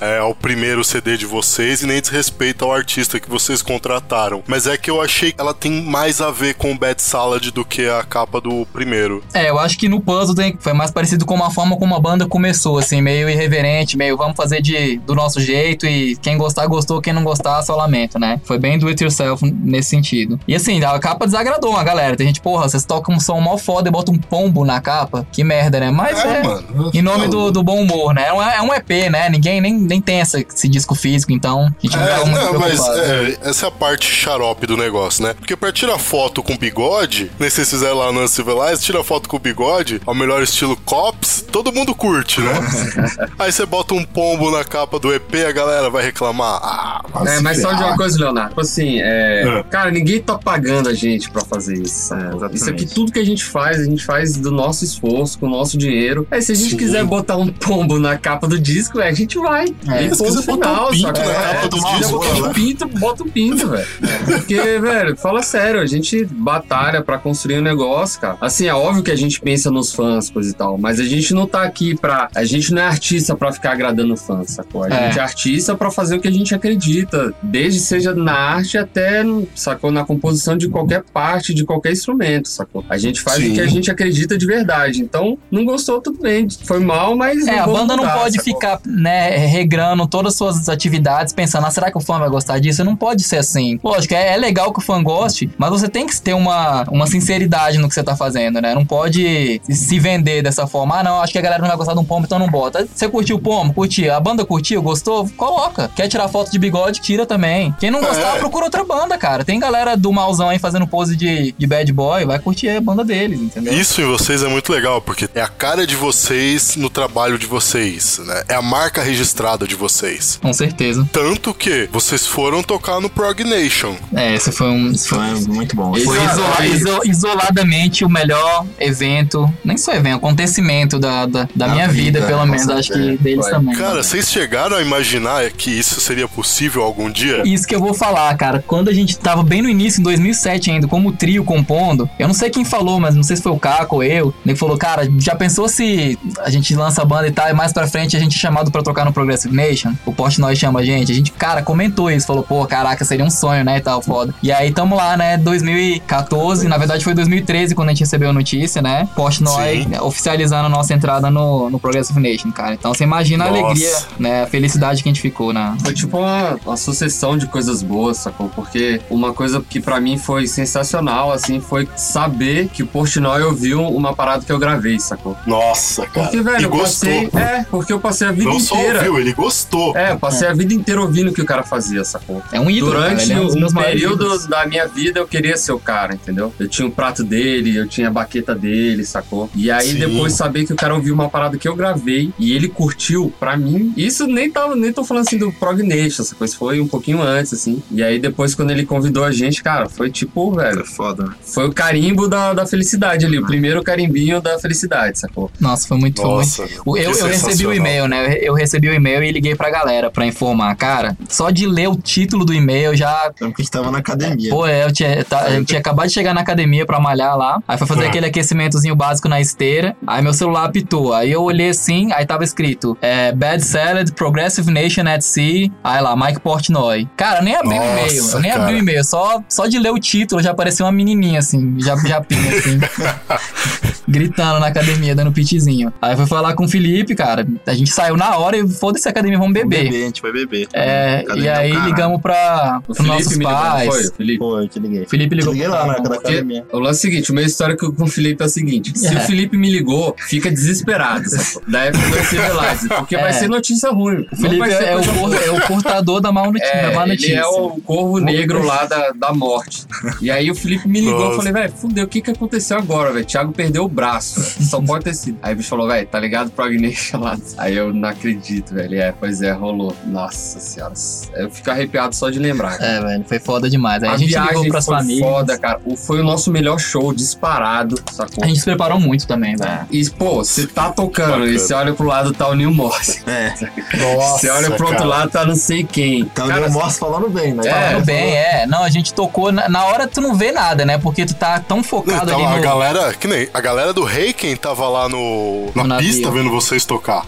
é, 0.00 0.18
ao 0.18 0.34
primeiro 0.34 0.82
CD 0.84 1.16
de 1.16 1.26
vocês 1.26 1.82
e 1.82 1.86
nem 1.86 2.00
desrespeito 2.00 2.64
ao 2.64 2.72
artista 2.72 3.20
que 3.20 3.28
vocês 3.28 3.62
contrataram. 3.62 4.42
Mas 4.46 4.66
é 4.66 4.76
que 4.76 4.90
eu 4.90 5.00
achei 5.00 5.32
que 5.32 5.40
ela 5.40 5.54
tem 5.54 5.82
mais 5.82 6.20
a 6.20 6.30
ver 6.30 6.54
com 6.54 6.72
o 6.72 6.78
Bad 6.78 7.00
Salad 7.02 7.50
do 7.50 7.64
que 7.64 7.88
a 7.88 8.02
capa 8.02 8.40
do 8.40 8.66
primeiro. 8.72 9.22
É, 9.34 9.50
eu 9.50 9.58
acho 9.58 9.78
que 9.78 9.88
no 9.88 10.00
puzzle 10.00 10.34
tem- 10.34 10.56
foi 10.58 10.72
mais 10.72 10.90
parecido 10.90 11.24
com 11.24 11.42
a 11.42 11.50
forma 11.50 11.76
como 11.76 11.94
a 11.94 12.00
banda 12.00 12.26
começou, 12.26 12.78
assim, 12.78 13.00
meio 13.00 13.28
irreverente, 13.28 13.96
meio 13.96 14.16
vamos 14.16 14.36
fazer 14.36 14.60
de, 14.62 14.98
do 14.98 15.14
nosso 15.14 15.40
jeito 15.40 15.86
e 15.86 16.16
quem 16.16 16.36
gostar, 16.38 16.66
gostou, 16.66 17.00
quem 17.00 17.12
não 17.12 17.24
gostar, 17.24 17.62
só 17.62 17.76
lamento, 17.76 18.18
né? 18.18 18.40
Foi 18.44 18.58
bem 18.58 18.78
do 18.78 18.88
it 18.88 19.02
yourself 19.02 19.44
nesse 19.44 19.90
sentido. 19.90 20.38
E 20.46 20.54
assim, 20.54 20.82
a 20.82 20.98
capa 20.98 21.26
desagradou 21.26 21.76
a 21.76 21.84
galera. 21.84 22.16
Tem 22.16 22.26
gente, 22.26 22.40
porra, 22.40 22.68
vocês 22.68 22.84
tocam 22.84 23.14
um 23.14 23.20
som 23.20 23.40
mal 23.40 23.58
foda 23.58 23.88
e 23.88 23.92
botam 23.92 24.14
um 24.14 24.18
pombo 24.18 24.64
na 24.64 24.80
capa. 24.80 25.26
Que 25.32 25.44
merda, 25.44 25.80
né? 25.80 25.90
Mas 25.90 26.18
é. 26.24 26.42
mano. 26.42 26.90
Em 26.94 27.02
nome 27.02 27.28
do, 27.28 27.50
do 27.50 27.62
bom 27.62 27.80
humor, 27.82 28.14
né? 28.14 28.26
É 28.28 28.32
um, 28.32 28.42
é 28.42 28.62
um 28.62 28.74
EP, 28.74 29.10
né? 29.10 29.25
Ninguém 29.28 29.60
nem, 29.60 29.74
nem 29.74 30.00
tem 30.00 30.20
essa, 30.20 30.40
esse 30.40 30.68
disco 30.68 30.94
físico, 30.94 31.32
então 31.32 31.66
a 31.66 31.86
gente 31.86 31.96
não 31.96 32.04
É, 32.06 32.24
muito 32.24 32.38
não, 32.44 32.58
mas 32.58 32.80
preocupado. 32.80 33.00
é, 33.00 33.38
essa 33.50 33.66
é 33.66 33.68
a 33.68 33.72
parte 33.72 34.06
xarope 34.10 34.66
do 34.66 34.76
negócio, 34.76 35.22
né? 35.24 35.34
Porque 35.34 35.56
pra 35.56 35.72
tirar 35.72 35.98
foto 35.98 36.42
com 36.42 36.56
bigode, 36.56 37.30
nem 37.38 37.50
sei 37.50 37.64
se 37.64 37.70
fizeram 37.72 37.96
lá 37.96 38.12
no 38.12 38.22
Uncivilized, 38.22 38.80
tira 38.84 39.02
foto 39.04 39.28
com 39.28 39.38
bigode, 39.38 40.00
ao 40.06 40.14
melhor 40.14 40.42
estilo 40.42 40.76
Cops, 40.84 41.44
todo 41.50 41.72
mundo 41.72 41.94
curte, 41.94 42.40
né? 42.40 42.52
Aí 43.38 43.50
você 43.52 43.64
bota 43.66 43.94
um 43.94 44.04
pombo 44.04 44.50
na 44.50 44.64
capa 44.64 44.98
do 44.98 45.12
EP, 45.12 45.34
a 45.46 45.52
galera 45.52 45.90
vai 45.90 46.04
reclamar. 46.04 46.60
Ah, 46.62 47.04
É, 47.26 47.40
mas 47.40 47.60
só 47.60 47.72
de 47.72 47.82
uma 47.82 47.96
coisa, 47.96 48.18
Leonardo. 48.18 48.50
Tipo 48.50 48.60
assim, 48.60 49.00
é, 49.00 49.42
É. 49.46 49.62
Cara, 49.64 49.90
ninguém 49.90 50.20
tá 50.20 50.38
pagando 50.38 50.88
a 50.88 50.94
gente 50.94 51.30
pra 51.30 51.44
fazer 51.44 51.74
isso. 51.78 52.14
exatamente. 52.14 52.54
isso 52.56 52.70
aqui, 52.70 52.86
tudo 52.86 53.12
que 53.12 53.18
a 53.18 53.24
gente 53.24 53.44
faz, 53.44 53.80
a 53.80 53.84
gente 53.84 54.04
faz 54.04 54.36
do 54.36 54.50
nosso 54.50 54.84
esforço, 54.84 55.38
com 55.38 55.46
o 55.46 55.50
nosso 55.50 55.76
dinheiro. 55.76 56.26
Aí, 56.30 56.40
se 56.42 56.52
a 56.52 56.54
gente 56.54 56.70
Sim. 56.70 56.76
quiser 56.76 57.04
botar 57.04 57.36
um 57.36 57.48
pombo 57.48 57.98
na 57.98 58.16
capa 58.18 58.46
do 58.46 58.58
disco, 58.58 59.00
é, 59.00 59.05
a 59.08 59.12
gente 59.12 59.38
vai. 59.38 59.64
É, 59.88 60.04
e 60.04 60.10
ponto 60.10 60.42
botar 60.42 60.72
um 60.84 60.86
final, 60.86 60.90
pinto 60.90 61.18
saca? 61.18 61.24
na 61.24 61.52
É, 61.62 61.68
do 61.68 61.76
disco, 61.98 62.12
botar 62.18 62.34
né? 62.34 62.48
um 62.48 62.52
pinto, 62.52 62.86
bota 62.88 63.22
um 63.24 63.28
pinto, 63.28 63.68
velho. 63.68 63.86
Porque, 64.24 64.56
velho, 64.78 65.16
fala 65.16 65.42
sério, 65.42 65.80
a 65.80 65.86
gente 65.86 66.24
batalha 66.24 67.02
pra 67.02 67.18
construir 67.18 67.58
um 67.58 67.62
negócio, 67.62 68.20
cara. 68.20 68.36
Assim, 68.40 68.66
é 68.66 68.74
óbvio 68.74 69.02
que 69.02 69.10
a 69.10 69.16
gente 69.16 69.40
pensa 69.40 69.70
nos 69.70 69.92
fãs, 69.92 70.30
coisa 70.30 70.50
e 70.50 70.54
tal, 70.54 70.76
mas 70.78 71.00
a 71.00 71.04
gente 71.04 71.32
não 71.34 71.46
tá 71.46 71.62
aqui 71.62 71.94
pra. 71.96 72.28
A 72.34 72.44
gente 72.44 72.72
não 72.72 72.82
é 72.82 72.86
artista 72.86 73.34
pra 73.36 73.52
ficar 73.52 73.72
agradando 73.72 74.16
fãs, 74.16 74.50
sacou? 74.50 74.84
A 74.84 74.88
É. 74.88 75.06
gente 75.06 75.18
é 75.18 75.22
artista 75.22 75.74
pra 75.74 75.90
fazer 75.90 76.16
o 76.16 76.20
que 76.20 76.28
a 76.28 76.32
gente 76.32 76.54
acredita, 76.54 77.32
desde 77.42 77.80
seja 77.80 78.14
na 78.14 78.32
arte 78.34 78.78
até, 78.78 79.22
sacou? 79.54 79.90
Na 79.90 80.04
composição 80.04 80.56
de 80.56 80.68
qualquer 80.68 81.02
parte, 81.02 81.54
de 81.54 81.64
qualquer 81.64 81.92
instrumento, 81.92 82.48
sacou? 82.48 82.84
A 82.88 82.98
gente 82.98 83.20
faz 83.20 83.38
Sim. 83.42 83.50
o 83.50 83.54
que 83.54 83.60
a 83.60 83.66
gente 83.66 83.90
acredita 83.90 84.36
de 84.36 84.46
verdade. 84.46 85.00
Então, 85.00 85.38
não 85.50 85.64
gostou, 85.64 86.00
tudo 86.00 86.20
bem. 86.20 86.46
Foi 86.64 86.78
mal, 86.80 87.16
mas. 87.16 87.46
É, 87.46 87.58
a 87.58 87.66
banda 87.66 87.96
não 87.96 88.04
mudar, 88.04 88.18
pode 88.18 88.36
sacou? 88.36 88.54
ficar, 88.54 88.80
né, 88.96 89.36
regrando 89.36 90.06
todas 90.06 90.32
as 90.32 90.38
suas 90.38 90.68
atividades, 90.68 91.32
pensando, 91.32 91.66
ah, 91.66 91.70
será 91.70 91.90
que 91.90 91.98
o 91.98 92.00
fã 92.00 92.18
vai 92.18 92.28
gostar 92.28 92.58
disso? 92.58 92.82
Não 92.84 92.96
pode 92.96 93.22
ser 93.22 93.36
assim. 93.38 93.78
Lógico, 93.84 94.14
é, 94.14 94.32
é 94.34 94.36
legal 94.36 94.72
que 94.72 94.78
o 94.78 94.82
fã 94.82 95.02
goste, 95.02 95.50
mas 95.58 95.70
você 95.70 95.88
tem 95.88 96.06
que 96.06 96.20
ter 96.20 96.34
uma, 96.34 96.84
uma 96.90 97.06
sinceridade 97.06 97.78
no 97.78 97.88
que 97.88 97.94
você 97.94 98.02
tá 98.02 98.16
fazendo, 98.16 98.60
né? 98.60 98.74
Não 98.74 98.84
pode 98.84 99.60
se 99.68 99.98
vender 99.98 100.42
dessa 100.42 100.66
forma. 100.66 100.98
Ah, 100.98 101.02
não, 101.02 101.20
acho 101.20 101.32
que 101.32 101.38
a 101.38 101.42
galera 101.42 101.60
não 101.60 101.68
vai 101.68 101.76
gostar 101.76 101.92
de 101.94 102.00
um 102.00 102.04
pombo, 102.04 102.24
então 102.26 102.38
não 102.38 102.48
bota. 102.48 102.86
Você 102.94 103.08
curtiu 103.08 103.36
o 103.36 103.38
pombo? 103.40 103.74
Curtiu. 103.74 104.14
A 104.14 104.20
banda 104.20 104.44
curtiu? 104.44 104.80
Gostou? 104.82 105.28
Coloca. 105.36 105.90
Quer 105.94 106.08
tirar 106.08 106.28
foto 106.28 106.50
de 106.50 106.58
bigode? 106.58 107.00
Tira 107.00 107.26
também. 107.26 107.74
Quem 107.78 107.90
não 107.90 108.00
gostar, 108.00 108.36
É. 108.36 108.38
procura 108.38 108.64
outra 108.64 108.84
banda, 108.84 109.18
cara. 109.18 109.44
Tem 109.44 109.58
galera 109.60 109.96
do 109.96 110.12
malzão 110.12 110.48
aí 110.48 110.58
fazendo 110.58 110.86
pose 110.86 111.16
de, 111.16 111.52
de 111.56 111.66
bad 111.66 111.92
boy, 111.92 112.24
vai 112.24 112.38
curtir 112.38 112.68
a 112.70 112.80
banda 112.80 113.04
deles, 113.04 113.40
entendeu? 113.40 113.72
Isso 113.74 114.00
em 114.00 114.06
vocês 114.06 114.42
é 114.42 114.48
muito 114.48 114.72
legal, 114.72 115.00
porque 115.02 115.28
é 115.34 115.40
a 115.42 115.48
cara 115.48 115.86
de 115.86 115.96
vocês 115.96 116.76
no 116.76 116.88
trabalho 116.88 117.38
de 117.38 117.46
vocês, 117.46 118.18
né? 118.24 118.42
É 118.48 118.54
a 118.54 118.62
marca 118.62 118.85
registrada 119.02 119.66
de 119.66 119.74
vocês. 119.74 120.38
Com 120.42 120.52
certeza. 120.52 121.08
Tanto 121.12 121.52
que 121.54 121.88
vocês 121.92 122.26
foram 122.26 122.62
tocar 122.62 123.00
no 123.00 123.08
Prog 123.10 123.42
Nation. 123.44 123.94
É, 124.14 124.34
esse 124.34 124.50
foi 124.52 124.68
um. 124.68 124.90
esse 124.92 125.08
foi- 125.08 125.18
Foi 125.18 125.40
muito 125.54 125.74
bom. 125.76 125.92
Foi 125.94 126.16
Exato. 126.18 126.62
isola- 126.62 126.66
iso- 126.66 127.00
isoladamente 127.04 128.04
o 128.04 128.08
melhor 128.08 128.64
evento, 128.78 129.52
nem 129.64 129.76
só 129.76 129.92
evento, 129.92 130.16
acontecimento 130.16 130.98
da, 130.98 131.26
da, 131.26 131.48
da 131.54 131.68
minha 131.68 131.88
vida, 131.88 132.20
vida, 132.20 132.26
pelo 132.26 132.46
menos, 132.46 132.68
acho 132.68 132.92
que 132.92 132.98
certeza. 132.98 133.22
deles 133.22 133.44
Foi. 133.44 133.50
também. 133.54 133.74
Cara, 133.76 134.02
vocês 134.02 134.30
chegaram 134.30 134.76
a 134.76 134.82
imaginar 134.82 135.50
que 135.50 135.70
isso 135.70 136.00
seria 136.00 136.28
possível 136.28 136.82
algum 136.82 137.10
dia? 137.10 137.42
Isso 137.46 137.66
que 137.66 137.74
eu 137.74 137.80
vou 137.80 137.94
falar, 137.94 138.34
cara. 138.36 138.62
Quando 138.66 138.88
a 138.88 138.92
gente 138.92 139.18
tava 139.18 139.42
bem 139.42 139.62
no 139.62 139.68
início, 139.68 140.00
em 140.00 140.02
2007 140.04 140.70
ainda, 140.70 140.86
como 140.86 141.12
trio 141.12 141.44
compondo, 141.44 142.08
eu 142.18 142.26
não 142.26 142.34
sei 142.34 142.50
quem 142.50 142.64
falou, 142.64 143.00
mas 143.00 143.14
não 143.14 143.22
sei 143.22 143.36
se 143.36 143.42
foi 143.42 143.52
o 143.52 143.58
Caco 143.58 143.96
ou 143.96 144.02
eu, 144.04 144.34
ele 144.44 144.56
falou, 144.56 144.76
cara, 144.76 145.08
já 145.18 145.34
pensou 145.34 145.68
se 145.68 146.18
a 146.40 146.50
gente 146.50 146.74
lança 146.74 147.02
a 147.02 147.04
banda 147.04 147.26
e 147.28 147.30
tal, 147.32 147.48
e 147.48 147.52
mais 147.52 147.72
pra 147.72 147.86
frente 147.86 148.16
a 148.16 148.20
gente 148.20 148.36
é 148.36 148.40
chamado 148.40 148.70
pra 148.76 148.82
tocar 148.82 149.04
no 149.06 149.12
Progressive 149.12 149.54
Nation? 149.54 149.94
O 150.04 150.12
Portnoy 150.12 150.54
chama 150.54 150.80
a 150.80 150.84
gente. 150.84 151.10
A 151.10 151.14
gente, 151.14 151.32
cara, 151.32 151.62
comentou 151.62 152.10
isso, 152.10 152.26
falou, 152.26 152.42
pô, 152.42 152.66
caraca, 152.66 153.04
seria 153.04 153.24
um 153.24 153.30
sonho, 153.30 153.64
né, 153.64 153.78
e 153.78 153.80
tal, 153.80 154.02
foda. 154.02 154.34
E 154.42 154.52
aí 154.52 154.70
tamo 154.70 154.94
lá, 154.94 155.16
né, 155.16 155.38
2014, 155.38 156.68
na 156.68 156.76
verdade 156.76 157.02
foi 157.02 157.14
2013 157.14 157.74
quando 157.74 157.88
a 157.88 157.92
gente 157.92 158.00
recebeu 158.00 158.30
a 158.30 158.32
notícia, 158.32 158.82
né, 158.82 159.08
Portnoy 159.16 159.86
oficializando 160.02 160.66
a 160.66 160.68
nossa 160.68 160.92
entrada 160.92 161.30
no, 161.30 161.70
no 161.70 161.78
Progressive 161.80 162.20
Nation, 162.20 162.50
cara. 162.52 162.74
Então 162.74 162.92
você 162.92 163.04
imagina 163.04 163.46
a 163.46 163.50
Nossa. 163.50 163.64
alegria, 163.64 163.96
né, 164.18 164.42
a 164.42 164.46
felicidade 164.46 165.02
que 165.02 165.08
a 165.08 165.12
gente 165.12 165.22
ficou 165.22 165.52
na... 165.52 165.76
Foi 165.82 165.94
tipo 165.94 166.18
uma, 166.18 166.58
uma 166.66 166.76
sucessão 166.76 167.38
de 167.38 167.46
coisas 167.46 167.82
boas, 167.82 168.18
sacou? 168.18 168.48
Porque 168.50 169.00
uma 169.08 169.32
coisa 169.32 169.62
que 169.66 169.80
pra 169.80 170.00
mim 170.00 170.18
foi 170.18 170.46
sensacional, 170.46 171.32
assim, 171.32 171.60
foi 171.60 171.88
saber 171.96 172.68
que 172.68 172.82
o 172.82 172.86
Portnoy 172.86 173.42
ouviu 173.42 173.82
uma 173.86 174.14
parada 174.14 174.44
que 174.44 174.52
eu 174.52 174.58
gravei, 174.58 174.98
sacou? 175.00 175.36
Nossa, 175.46 176.06
cara. 176.06 176.26
Porque, 176.26 176.42
velho, 176.42 176.60
e 176.60 176.64
eu 176.64 176.70
gostou. 176.70 177.10
passei. 177.10 177.30
É, 177.40 177.64
porque 177.70 177.92
eu 177.92 178.00
passei 178.00 178.26
a 178.26 178.32
vida 178.32 178.50
Não 178.50 178.60
só 178.60 178.65
inteira. 178.74 178.98
ouviu, 178.98 179.18
ele 179.18 179.32
gostou. 179.32 179.96
É, 179.96 180.12
eu 180.12 180.18
passei 180.18 180.48
a 180.48 180.52
vida 180.52 180.74
inteira 180.74 181.00
ouvindo 181.00 181.30
o 181.30 181.34
que 181.34 181.42
o 181.42 181.46
cara 181.46 181.62
fazia, 181.62 182.04
sacou? 182.04 182.42
É 182.52 182.60
um 182.60 182.70
ídolo, 182.70 182.92
cara, 182.92 183.04
Durante 183.10 183.22
ele 183.24 183.32
é 183.32 183.40
um 183.40 183.70
maiores 183.72 184.00
período 184.00 184.48
da 184.48 184.66
minha 184.66 184.86
vida, 184.86 185.20
eu 185.20 185.26
queria 185.26 185.56
ser 185.56 185.72
o 185.72 185.78
cara, 185.78 186.14
entendeu? 186.14 186.52
Eu 186.58 186.68
tinha 186.68 186.86
o 186.86 186.90
prato 186.90 187.22
dele, 187.24 187.76
eu 187.76 187.86
tinha 187.86 188.08
a 188.08 188.10
baqueta 188.10 188.54
dele, 188.54 189.04
sacou? 189.04 189.48
E 189.54 189.70
aí 189.70 189.92
Sim. 189.92 189.98
depois 189.98 190.32
saber 190.32 190.64
que 190.64 190.72
o 190.72 190.76
cara 190.76 190.94
ouviu 190.94 191.14
uma 191.14 191.28
parada 191.28 191.56
que 191.58 191.68
eu 191.68 191.74
gravei 191.76 192.32
e 192.38 192.52
ele 192.52 192.68
curtiu, 192.68 193.32
pra 193.38 193.56
mim, 193.56 193.92
isso 193.96 194.26
nem 194.26 194.50
tava, 194.50 194.74
nem 194.76 194.92
tô 194.92 195.04
falando 195.04 195.26
assim 195.26 195.38
do 195.38 195.52
Prognation, 195.52 196.22
essa 196.22 196.34
coisa 196.34 196.56
foi 196.56 196.80
um 196.80 196.88
pouquinho 196.88 197.20
antes, 197.22 197.52
assim. 197.52 197.82
E 197.90 198.02
aí 198.02 198.18
depois 198.18 198.54
quando 198.54 198.70
ele 198.70 198.84
convidou 198.84 199.24
a 199.24 199.30
gente, 199.30 199.62
cara, 199.62 199.88
foi 199.88 200.10
tipo, 200.10 200.52
velho, 200.52 200.80
É 200.80 200.84
foda, 200.84 201.24
né? 201.24 201.30
foi 201.42 201.66
o 201.66 201.72
carimbo 201.72 202.28
da, 202.28 202.52
da 202.52 202.66
felicidade 202.66 203.24
ali, 203.26 203.38
o 203.38 203.46
primeiro 203.46 203.82
carimbinho 203.82 204.40
da 204.40 204.58
felicidade, 204.58 205.18
sacou? 205.18 205.50
Nossa, 205.60 205.86
foi 205.86 205.96
muito, 205.96 206.20
foi 206.20 206.30
muito. 206.30 206.38
Nossa, 206.38 206.62
Eu, 206.86 207.12
eu 207.12 207.26
recebi 207.26 207.66
o 207.66 207.72
e-mail, 207.72 208.08
né? 208.08 208.36
Eu 208.40 208.54
recebi 208.56 208.88
o 208.88 208.94
e-mail 208.94 209.22
e 209.22 209.30
liguei 209.32 209.54
pra 209.54 209.70
galera 209.70 210.10
pra 210.10 210.26
informar. 210.26 210.74
Cara, 210.76 211.16
só 211.28 211.50
de 211.50 211.66
ler 211.66 211.88
o 211.88 211.96
título 211.96 212.44
do 212.44 212.52
e-mail 212.52 212.96
já. 212.96 213.30
Lembro 213.40 213.54
que 213.54 213.62
a 213.62 213.64
gente 213.64 213.70
tava 213.72 213.90
na 213.90 213.98
academia. 213.98 214.50
Pô, 214.50 214.66
é, 214.66 214.84
eu 214.84 214.92
tinha, 214.92 215.24
tá- 215.24 215.48
eu 215.50 215.64
tinha 215.64 215.78
acabado 215.80 216.08
de 216.08 216.12
chegar 216.14 216.34
na 216.34 216.40
academia 216.40 216.84
pra 216.84 216.98
malhar 216.98 217.36
lá. 217.36 217.58
Aí 217.68 217.78
foi 217.78 217.86
fazer 217.86 218.04
Ah. 218.04 218.08
aquele 218.08 218.26
aquecimentozinho 218.26 218.96
básico 218.96 219.28
na 219.28 219.40
esteira. 219.40 219.96
Aí 220.06 220.22
meu 220.22 220.32
celular 220.34 220.64
apitou. 220.64 221.12
Aí 221.14 221.30
eu 221.30 221.42
olhei 221.42 221.68
assim, 221.70 222.12
aí 222.12 222.24
tava 222.26 222.44
escrito: 222.44 222.96
é, 223.00 223.32
Bad 223.32 223.62
Salad, 223.64 224.10
Progressive 224.12 224.70
Nation 224.72 225.02
at 225.06 225.20
Sea. 225.22 225.68
Aí 225.84 226.00
lá, 226.00 226.16
Mike 226.16 226.40
Portnoy. 226.40 227.08
Cara, 227.16 227.40
eu 227.40 227.44
nem 227.44 227.54
abri 227.54 227.68
o 227.68 227.80
Nossa, 227.80 227.90
e-mail. 227.92 228.30
Eu 228.32 228.40
nem 228.40 228.50
cara. 228.50 228.62
abri 228.64 228.74
o 228.74 228.78
e-mail. 228.78 229.04
Só, 229.04 229.40
só 229.48 229.66
de 229.66 229.78
ler 229.78 229.90
o 229.90 229.98
título 229.98 230.42
já 230.42 230.54
parecia 230.54 230.84
uma 230.84 230.92
menininha 230.92 231.38
assim, 231.38 231.76
já, 231.78 231.96
japinha 231.96 232.40
assim. 232.56 232.78
gritando 234.06 234.60
na 234.60 234.66
academia, 234.68 235.14
dando 235.14 235.32
pitizinho. 235.32 235.92
Aí 236.00 236.16
foi 236.16 236.26
falar 236.26 236.54
com 236.54 236.64
o 236.64 236.68
Felipe, 236.68 237.14
cara. 237.14 237.46
A 237.66 237.74
gente 237.74 237.90
saiu 237.90 238.16
na 238.16 238.36
hora 238.36 238.56
e 238.56 238.68
foda-se 238.68 239.06
a 239.08 239.10
academia, 239.10 239.38
vamos 239.38 239.46
Vamos 239.54 239.68
beber. 239.70 239.84
beber, 239.84 240.02
a 240.02 240.06
gente 240.06 240.22
vai 240.22 240.32
beber. 240.32 240.68
É, 240.72 241.20
Academia 241.20 241.44
e 241.44 241.48
é 241.48 241.52
o 241.52 241.58
aí 241.60 241.70
caralho. 241.72 241.88
ligamos 241.90 242.20
pra, 242.20 242.80
O 242.88 242.94
pros 242.94 243.06
nossos 243.06 243.24
Felipe 243.32 243.38
me 243.38 243.44
ligou, 243.46 243.62
pais. 243.62 243.88
foi? 243.94 244.10
Felipe. 244.16 244.44
Eu 244.44 244.68
te 244.68 244.78
liguei. 244.80 245.06
Felipe 245.06 245.28
Te 245.30 245.38
ligou 245.38 245.52
liguei 245.52 245.68
pra 245.68 245.78
lá 245.78 245.86
na 245.86 245.98
da 245.98 246.14
academia. 246.16 246.64
o 246.72 246.78
lance 246.78 247.06
é 247.06 247.08
o 247.08 247.12
seguinte, 247.12 247.30
o 247.30 247.34
meu 247.34 247.44
histórico 247.46 247.92
com 247.92 248.04
o 248.04 248.06
Felipe 248.08 248.42
é 248.42 248.46
o 248.46 248.48
seguinte: 248.48 248.98
se 248.98 249.14
É. 249.14 249.18
o 249.18 249.20
Felipe 249.22 249.56
me 249.56 249.70
ligou, 249.70 250.14
fica 250.28 250.50
desesperado? 250.50 251.24
Da 251.68 251.84
época 251.84 252.06
vai 252.08 252.24
ser 252.24 252.40
verdade, 252.40 252.88
porque 252.88 253.16
vai 253.16 253.30
É. 253.30 253.32
ser 253.32 253.48
notícia 253.48 253.90
ruim. 253.90 254.26
O 254.32 254.36
Felipe 254.36 254.68
é, 254.70 254.96
o, 254.96 255.04
cor- 255.04 255.34
é 255.34 255.50
o 255.50 255.60
portador 255.66 256.20
da 256.20 256.32
má 256.32 256.44
notícia. 256.44 256.82
da 256.82 256.90
má 256.92 257.00
É, 257.02 257.04
ele 257.04 257.12
notícia. 257.12 257.36
é 257.38 257.46
o 257.46 257.70
corvo 257.84 258.18
negro 258.18 258.64
lá 258.64 258.84
da, 258.84 259.10
da 259.12 259.32
morte. 259.32 259.84
E 260.20 260.30
aí 260.30 260.50
o 260.50 260.54
Felipe 260.54 260.88
me 260.88 261.00
ligou, 261.00 261.18
eu 261.20 261.24
Nossa. 261.26 261.36
falei, 261.36 261.52
velho, 261.52 261.72
fudeu, 261.72 262.04
o 262.04 262.08
que 262.08 262.20
que 262.20 262.30
aconteceu 262.30 262.76
agora, 262.78 263.12
velho? 263.12 263.24
Thiago 263.24 263.52
perdeu 263.52 263.84
o 263.84 263.88
braço. 263.96 264.40
Só 264.62 264.80
pode 264.80 265.04
ter 265.04 265.14
sido. 265.14 265.38
Aí 265.42 265.54
o 265.54 265.56
bicho 265.56 265.68
falou, 265.68 265.88
velho, 265.88 266.06
tá 266.06 266.20
ligado 266.20 266.50
pro 266.50 266.64
Agnesha 266.66 267.18
lá? 267.18 267.36
Aí 267.58 267.74
eu 267.76 267.92
não 267.92 268.08
acredito, 268.08 268.74
velho. 268.74 269.00
É, 269.00 269.12
pois 269.18 269.42
é, 269.42 269.50
rolou. 269.52 269.96
Nossa 270.06 270.60
senhora. 270.60 270.92
Eu 271.34 271.50
fico 271.50 271.70
arrepiado 271.70 272.14
só 272.14 272.30
de 272.30 272.38
lembrar. 272.38 272.80
É, 272.80 273.00
velho, 273.00 273.24
foi 273.26 273.38
foda 273.40 273.68
demais. 273.68 274.02
Aí 274.02 274.10
a, 274.10 274.12
a, 274.12 274.16
gente 274.16 274.28
viagem 274.28 274.48
ligou 274.56 274.68
pras 274.68 274.84
foi 274.84 274.96
famílias. 274.96 275.26
foda, 275.28 275.58
cara. 275.58 275.80
O- 275.84 275.96
Foi 275.96 276.20
o 276.20 276.24
nosso 276.24 276.50
melhor 276.52 276.78
show 276.78 277.12
disparado, 277.12 277.98
sacou? 278.12 278.44
A 278.44 278.46
gente 278.46 278.58
se 278.58 278.64
preparou 278.64 279.00
muito 279.00 279.26
também, 279.26 279.56
velho. 279.56 279.86
E, 279.90 280.08
pô, 280.10 280.36
você 280.44 280.66
tá 280.66 280.90
tocando 280.92 281.30
Bacana. 281.30 281.46
e 281.46 281.58
você 281.58 281.74
olha 281.74 281.92
pro 281.94 282.06
lado 282.06 282.32
tá 282.32 282.48
o 282.48 282.54
Neil 282.54 282.72
Morse. 282.72 283.22
É, 283.26 283.54
Nossa, 283.96 284.38
Você 284.38 284.50
olha 284.50 284.70
pro 284.72 284.86
outro 284.86 284.98
cara. 285.02 285.04
lado 285.08 285.30
tá 285.30 285.44
não 285.46 285.56
sei 285.56 285.82
quem. 285.84 286.24
tá 286.26 286.44
o 286.44 286.48
Cara, 286.48 286.60
Neil 286.60 286.72
Morse 286.72 286.98
falando 286.98 287.28
bem, 287.30 287.54
né? 287.54 287.62
É, 287.66 287.72
Falando 287.90 288.04
bem, 288.04 288.34
é. 288.36 288.66
Não, 288.66 288.82
a 288.82 288.90
gente 288.90 289.14
tocou. 289.14 289.50
Na, 289.50 289.68
na 289.68 289.84
hora 289.86 290.06
tu 290.06 290.20
não 290.20 290.34
vê 290.34 290.52
nada, 290.52 290.84
né? 290.84 290.98
Porque 290.98 291.24
tu 291.24 291.34
tá 291.34 291.58
tão 291.60 291.82
focado 291.82 292.24
Então, 292.30 292.36
ali 292.36 292.44
a 292.44 292.56
no. 292.56 292.62
galera, 292.62 293.14
que 293.14 293.26
nem 293.26 293.48
a 293.54 293.60
galera 293.60 293.85
do 293.92 294.04
Reiken 294.04 294.56
tava 294.56 294.88
lá 294.88 295.08
no, 295.08 295.70
na 295.74 295.84
No 295.84 295.96
pista 295.98 296.30
vendo 296.30 296.50
vocês 296.50 296.84
tocar. 296.84 297.26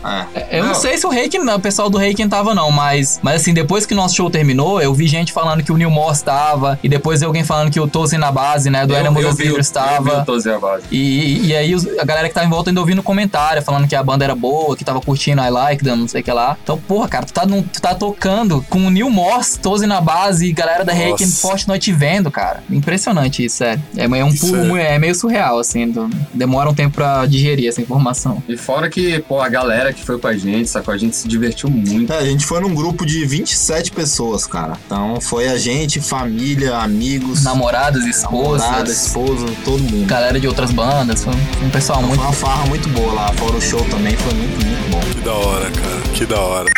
Eu 0.51 0.63
não, 0.63 0.69
Não. 0.69 0.75
sei 0.75 0.97
se 0.99 1.07
o 1.07 1.11
Reiken, 1.11 1.43
não, 1.45 1.57
o 1.57 1.61
pessoal 1.61 1.89
do 1.91 1.99
Reiken 1.99 2.29
tava 2.29 2.55
não, 2.55 2.71
mas, 2.71 3.19
mas 3.23 3.41
assim, 3.43 3.53
depois 3.55 3.85
que 3.87 3.95
o 3.95 3.97
nosso 3.97 4.15
show 4.15 4.31
terminou, 4.31 4.81
eu 4.81 4.93
vi 4.95 5.07
gente 5.07 5.33
falando 5.33 5.63
que 5.63 5.73
o 5.73 5.77
Neil 5.77 5.91
Morse 5.91 6.25
tava, 6.25 6.79
e 6.83 6.89
depois 6.89 7.23
alguém 7.23 7.45
falando 7.45 7.71
que 7.71 7.81
o 7.81 7.87
Tozen 7.89 8.19
na 8.19 8.31
base, 8.33 8.71
né, 8.71 8.87
do 8.87 8.93
eu, 8.95 8.99
Animals 8.99 9.25
eu 9.25 9.31
of 9.33 9.43
vi, 9.43 9.51
o- 9.51 9.57
eu 9.57 10.03
vi 10.05 10.11
o 10.11 10.25
Tozer 10.25 10.55
Abad. 10.57 10.83
E, 10.91 11.47
e 11.49 11.57
aí 11.57 11.75
a 12.01 12.05
galera 12.05 12.29
que 12.29 12.35
tava 12.35 12.47
em 12.47 12.51
volta 12.51 12.71
ainda 12.71 12.81
ouvindo 12.81 13.03
comentário, 13.03 13.63
falando 13.63 13.87
que 13.89 13.95
a 13.97 14.03
banda 14.03 14.25
era 14.25 14.35
boa, 14.35 14.77
que 14.77 14.85
tava 14.85 15.01
curtindo 15.01 15.43
I 15.43 15.51
Like 15.51 15.83
Them, 15.85 15.97
não 15.97 16.09
sei 16.09 16.21
o 16.21 16.25
que 16.25 16.33
lá. 16.33 16.57
Então, 16.63 16.79
porra, 16.79 17.09
cara, 17.09 17.27
tu 17.27 17.33
tá, 17.33 17.47
num- 17.47 17.63
tu 17.63 17.81
tá 17.81 17.95
tocando 17.95 18.65
com 18.69 18.87
o 18.87 18.91
Neil 18.91 19.11
Morse, 19.11 19.59
Tozen 19.59 19.89
na 19.89 20.01
base, 20.01 20.47
e 20.47 20.53
galera 20.53 20.85
da. 20.85 20.93
Reiken 20.93 21.29
forte 21.29 21.69
noite 21.69 21.93
vendo, 21.93 22.31
cara. 22.31 22.63
Impressionante 22.71 23.45
isso, 23.45 23.57
sério. 23.59 23.83
É, 23.97 24.05
é 24.05 24.25
um 24.25 24.35
pulo, 24.35 24.77
é- 24.77 24.95
é 24.95 24.99
meio 24.99 25.15
surreal, 25.15 25.59
assim, 25.59 25.89
do- 25.91 26.11
demora 26.49 26.71
um 26.71 26.75
tempo 26.75 26.95
pra 26.95 27.27
digerir 27.27 27.69
essa 27.69 27.81
informação. 27.83 28.43
E 28.49 28.57
fora 28.57 28.89
que, 28.89 29.19
pô, 29.21 29.39
a 29.41 29.49
galera 29.51 29.93
que 29.93 30.03
foi 30.03 30.19
com 30.19 30.27
a 30.27 30.35
gente, 30.37 30.69
sacou? 30.71 30.95
A 30.95 30.97
gente 30.97 31.15
se 31.15 31.29
divertiu 31.29 31.69
muito. 31.69 32.11
É, 32.11 32.19
a 32.19 32.25
gente 32.25 32.47
foi 32.47 32.59
num 32.61 32.75
grupo 32.75 33.05
de 33.05 33.25
27 33.27 33.93
pessoas, 33.93 34.47
cara. 34.47 34.73
Então 34.87 35.21
foi 35.21 35.47
a 35.49 35.59
gente, 35.59 36.01
família, 36.01 36.77
amigos, 36.79 37.45
Namoradas, 37.45 38.03
esposas, 38.05 38.63
namorada, 38.63 38.91
esposa, 38.91 39.47
todo 39.65 39.79
mundo. 39.83 40.07
galera 40.07 40.41
de 40.41 40.49
outras 40.49 40.71
bandas, 40.73 41.23
foi 41.23 41.35
um 41.63 41.69
pessoal 41.71 41.99
Foi 41.99 42.09
muito. 42.09 42.21
uma 42.23 42.33
farra 42.33 42.65
muito 42.67 42.89
boa 42.89 43.13
lá, 43.13 43.33
fora 43.35 43.57
o 43.57 43.61
show 43.61 43.85
também, 43.91 44.17
foi 44.17 44.33
muito, 44.35 44.65
muito 44.65 44.91
bom. 44.91 45.01
Que 45.01 45.21
da 45.21 45.33
hora, 45.35 45.71
cara. 45.71 46.01
Que 46.15 46.27
da 46.27 46.41
hora. 46.41 46.69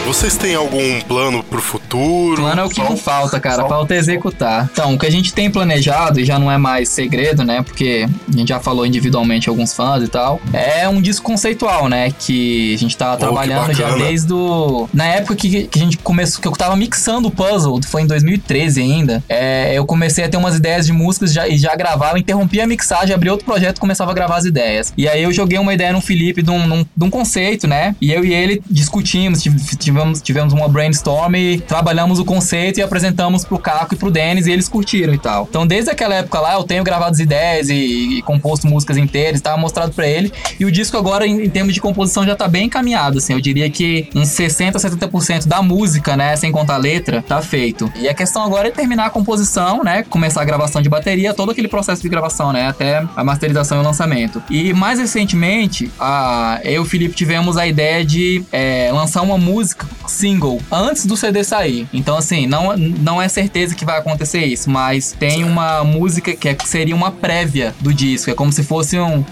Vocês 0.05 0.37
têm 0.37 0.55
algum 0.55 1.01
plano 1.01 1.43
pro 1.43 1.61
futuro? 1.61 1.82
Plano 1.97 2.61
é 2.61 2.63
o 2.65 2.69
que 2.69 2.81
não 2.81 2.97
falta, 2.97 3.39
cara. 3.39 3.67
Falta 3.67 3.95
executar. 3.95 4.69
Então, 4.71 4.93
o 4.95 4.99
que 4.99 5.05
a 5.05 5.11
gente 5.11 5.33
tem 5.33 5.49
planejado, 5.49 6.19
e 6.19 6.25
já 6.25 6.39
não 6.39 6.51
é 6.51 6.57
mais 6.57 6.89
segredo, 6.89 7.43
né? 7.43 7.61
Porque 7.61 8.07
a 8.31 8.37
gente 8.37 8.49
já 8.49 8.59
falou 8.59 8.85
individualmente 8.85 9.49
alguns 9.49 9.73
fãs 9.73 10.03
e 10.03 10.07
tal. 10.07 10.41
É 10.51 10.87
um 10.89 11.01
disco 11.01 11.25
conceitual, 11.25 11.87
né? 11.89 12.11
Que 12.17 12.73
a 12.73 12.77
gente 12.77 12.97
tá 12.97 13.15
trabalhando 13.17 13.73
já 13.73 13.91
desde 14.07 14.33
o. 14.33 14.89
Na 14.93 15.05
época 15.05 15.35
que, 15.35 15.63
que 15.67 15.79
a 15.79 15.81
gente 15.81 15.97
começou, 15.97 16.41
que 16.41 16.47
eu 16.47 16.51
tava 16.53 16.75
mixando 16.75 17.27
o 17.27 17.31
puzzle, 17.31 17.79
foi 17.85 18.01
em 18.01 18.07
2013 18.07 18.81
ainda. 18.81 19.23
é, 19.29 19.73
eu 19.77 19.85
comecei 19.85 20.23
a 20.23 20.29
ter 20.29 20.37
umas 20.37 20.55
ideias 20.55 20.85
de 20.85 20.93
músicas 20.93 21.31
já, 21.33 21.47
e 21.47 21.57
já 21.57 21.75
gravava, 21.75 22.17
interrompi 22.19 22.59
a 22.61 22.67
mixagem, 22.67 23.13
abri 23.15 23.29
outro 23.29 23.45
projeto 23.45 23.77
e 23.77 23.79
começava 23.79 24.11
a 24.11 24.13
gravar 24.13 24.37
as 24.37 24.45
ideias. 24.45 24.93
E 24.97 25.07
aí 25.07 25.21
eu 25.23 25.31
joguei 25.31 25.57
uma 25.59 25.73
ideia 25.73 25.91
no 25.93 26.01
Felipe 26.01 26.41
de 26.41 26.49
um, 26.51 26.83
de 26.95 27.03
um 27.03 27.09
conceito, 27.09 27.67
né? 27.67 27.95
E 28.01 28.11
eu 28.11 28.23
e 28.25 28.33
ele 28.33 28.61
discutimos, 28.69 29.41
tiv- 29.41 29.77
tivemos, 29.77 30.21
tivemos 30.21 30.53
uma 30.53 30.67
brainstorm 30.67 31.35
e 31.35 31.57
trabalhamos 31.83 32.17
o 32.17 32.23
conceito 32.23 32.79
e 32.79 32.81
apresentamos 32.81 33.43
pro 33.43 33.59
Caco 33.59 33.93
e 33.93 33.97
pro 33.97 34.09
Denis 34.09 34.47
e 34.47 34.51
eles 34.53 34.69
curtiram 34.69 35.13
e 35.13 35.17
tal. 35.17 35.45
Então 35.49 35.67
desde 35.67 35.91
aquela 35.91 36.15
época 36.15 36.39
lá 36.39 36.53
eu 36.53 36.63
tenho 36.63 36.81
gravado 36.81 37.11
as 37.11 37.19
ideias 37.19 37.69
e, 37.69 38.19
e 38.19 38.21
composto 38.21 38.65
músicas 38.67 38.95
inteiras, 38.95 39.41
tava 39.41 39.57
mostrado 39.57 39.91
pra 39.91 40.07
ele. 40.07 40.31
E 40.57 40.63
o 40.63 40.71
disco 40.71 40.95
agora, 40.95 41.27
em, 41.27 41.43
em 41.43 41.49
termos 41.49 41.73
de 41.73 41.81
composição, 41.81 42.25
já 42.25 42.37
tá 42.37 42.47
bem 42.47 42.67
encaminhado, 42.67 43.17
assim. 43.17 43.33
Eu 43.33 43.41
diria 43.41 43.69
que 43.69 44.07
uns 44.15 44.29
60, 44.29 44.79
70% 44.79 45.45
da 45.45 45.61
música, 45.61 46.15
né, 46.15 46.37
sem 46.37 46.53
contar 46.53 46.75
a 46.75 46.77
letra, 46.77 47.21
tá 47.21 47.41
feito. 47.41 47.91
E 47.99 48.07
a 48.07 48.13
questão 48.13 48.43
agora 48.43 48.69
é 48.69 48.71
terminar 48.71 49.07
a 49.07 49.09
composição, 49.09 49.83
né, 49.83 50.03
começar 50.03 50.41
a 50.41 50.45
gravação 50.45 50.81
de 50.81 50.87
bateria, 50.87 51.33
todo 51.33 51.51
aquele 51.51 51.67
processo 51.67 52.01
de 52.01 52.07
gravação, 52.07 52.53
né, 52.53 52.67
até 52.67 53.05
a 53.13 53.23
masterização 53.25 53.79
e 53.79 53.81
o 53.81 53.83
lançamento. 53.83 54.41
E 54.49 54.71
mais 54.71 54.99
recentemente, 54.99 55.91
a, 55.99 56.61
eu 56.63 56.73
e 56.73 56.79
o 56.79 56.85
Felipe 56.85 57.13
tivemos 57.13 57.57
a 57.57 57.67
ideia 57.67 58.05
de 58.05 58.41
é, 58.53 58.89
lançar 58.93 59.21
uma 59.21 59.37
música 59.37 59.85
single 60.07 60.61
antes 60.71 61.05
do 61.05 61.17
CD 61.17 61.43
sair. 61.43 61.72
Então, 61.93 62.17
assim, 62.17 62.45
não, 62.47 62.75
não 62.77 63.21
é 63.21 63.27
certeza 63.27 63.75
que 63.75 63.85
vai 63.85 63.97
acontecer 63.99 64.43
isso, 64.45 64.69
mas 64.69 65.15
tem 65.17 65.43
uma 65.43 65.83
música 65.83 66.33
que 66.35 66.49
é- 66.49 66.57
seria 66.65 66.95
uma 66.95 67.11
prévia 67.11 67.73
do 67.79 67.93
disco. 67.93 68.29
É 68.29 68.33
como 68.33 68.51
se 68.51 68.63
fosse 68.63 68.97
um. 68.99 69.23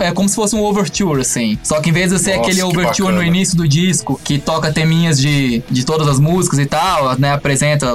É- 0.00 0.08
é, 0.08 0.12
como 0.12 0.28
se 0.28 0.34
fosse 0.34 0.54
um 0.56 0.62
overture, 0.64 1.20
assim. 1.20 1.58
Só 1.62 1.80
que 1.80 1.90
em 1.90 1.92
vez 1.92 2.10
de 2.10 2.18
ser 2.18 2.36
Nossa, 2.36 2.40
aquele 2.50 2.56
que 2.62 2.62
overture 2.78 3.12
no 3.14 3.22
início 3.22 3.56
do 3.56 3.66
disco, 3.68 4.20
que 4.22 4.38
toca 4.38 4.72
teminhas 4.72 5.18
de, 5.18 5.62
de 5.70 5.84
todas 5.84 6.08
as 6.08 6.18
músicas 6.18 6.58
e 6.58 6.66
tal, 6.66 7.18
né? 7.18 7.32
Apresenta 7.32 7.86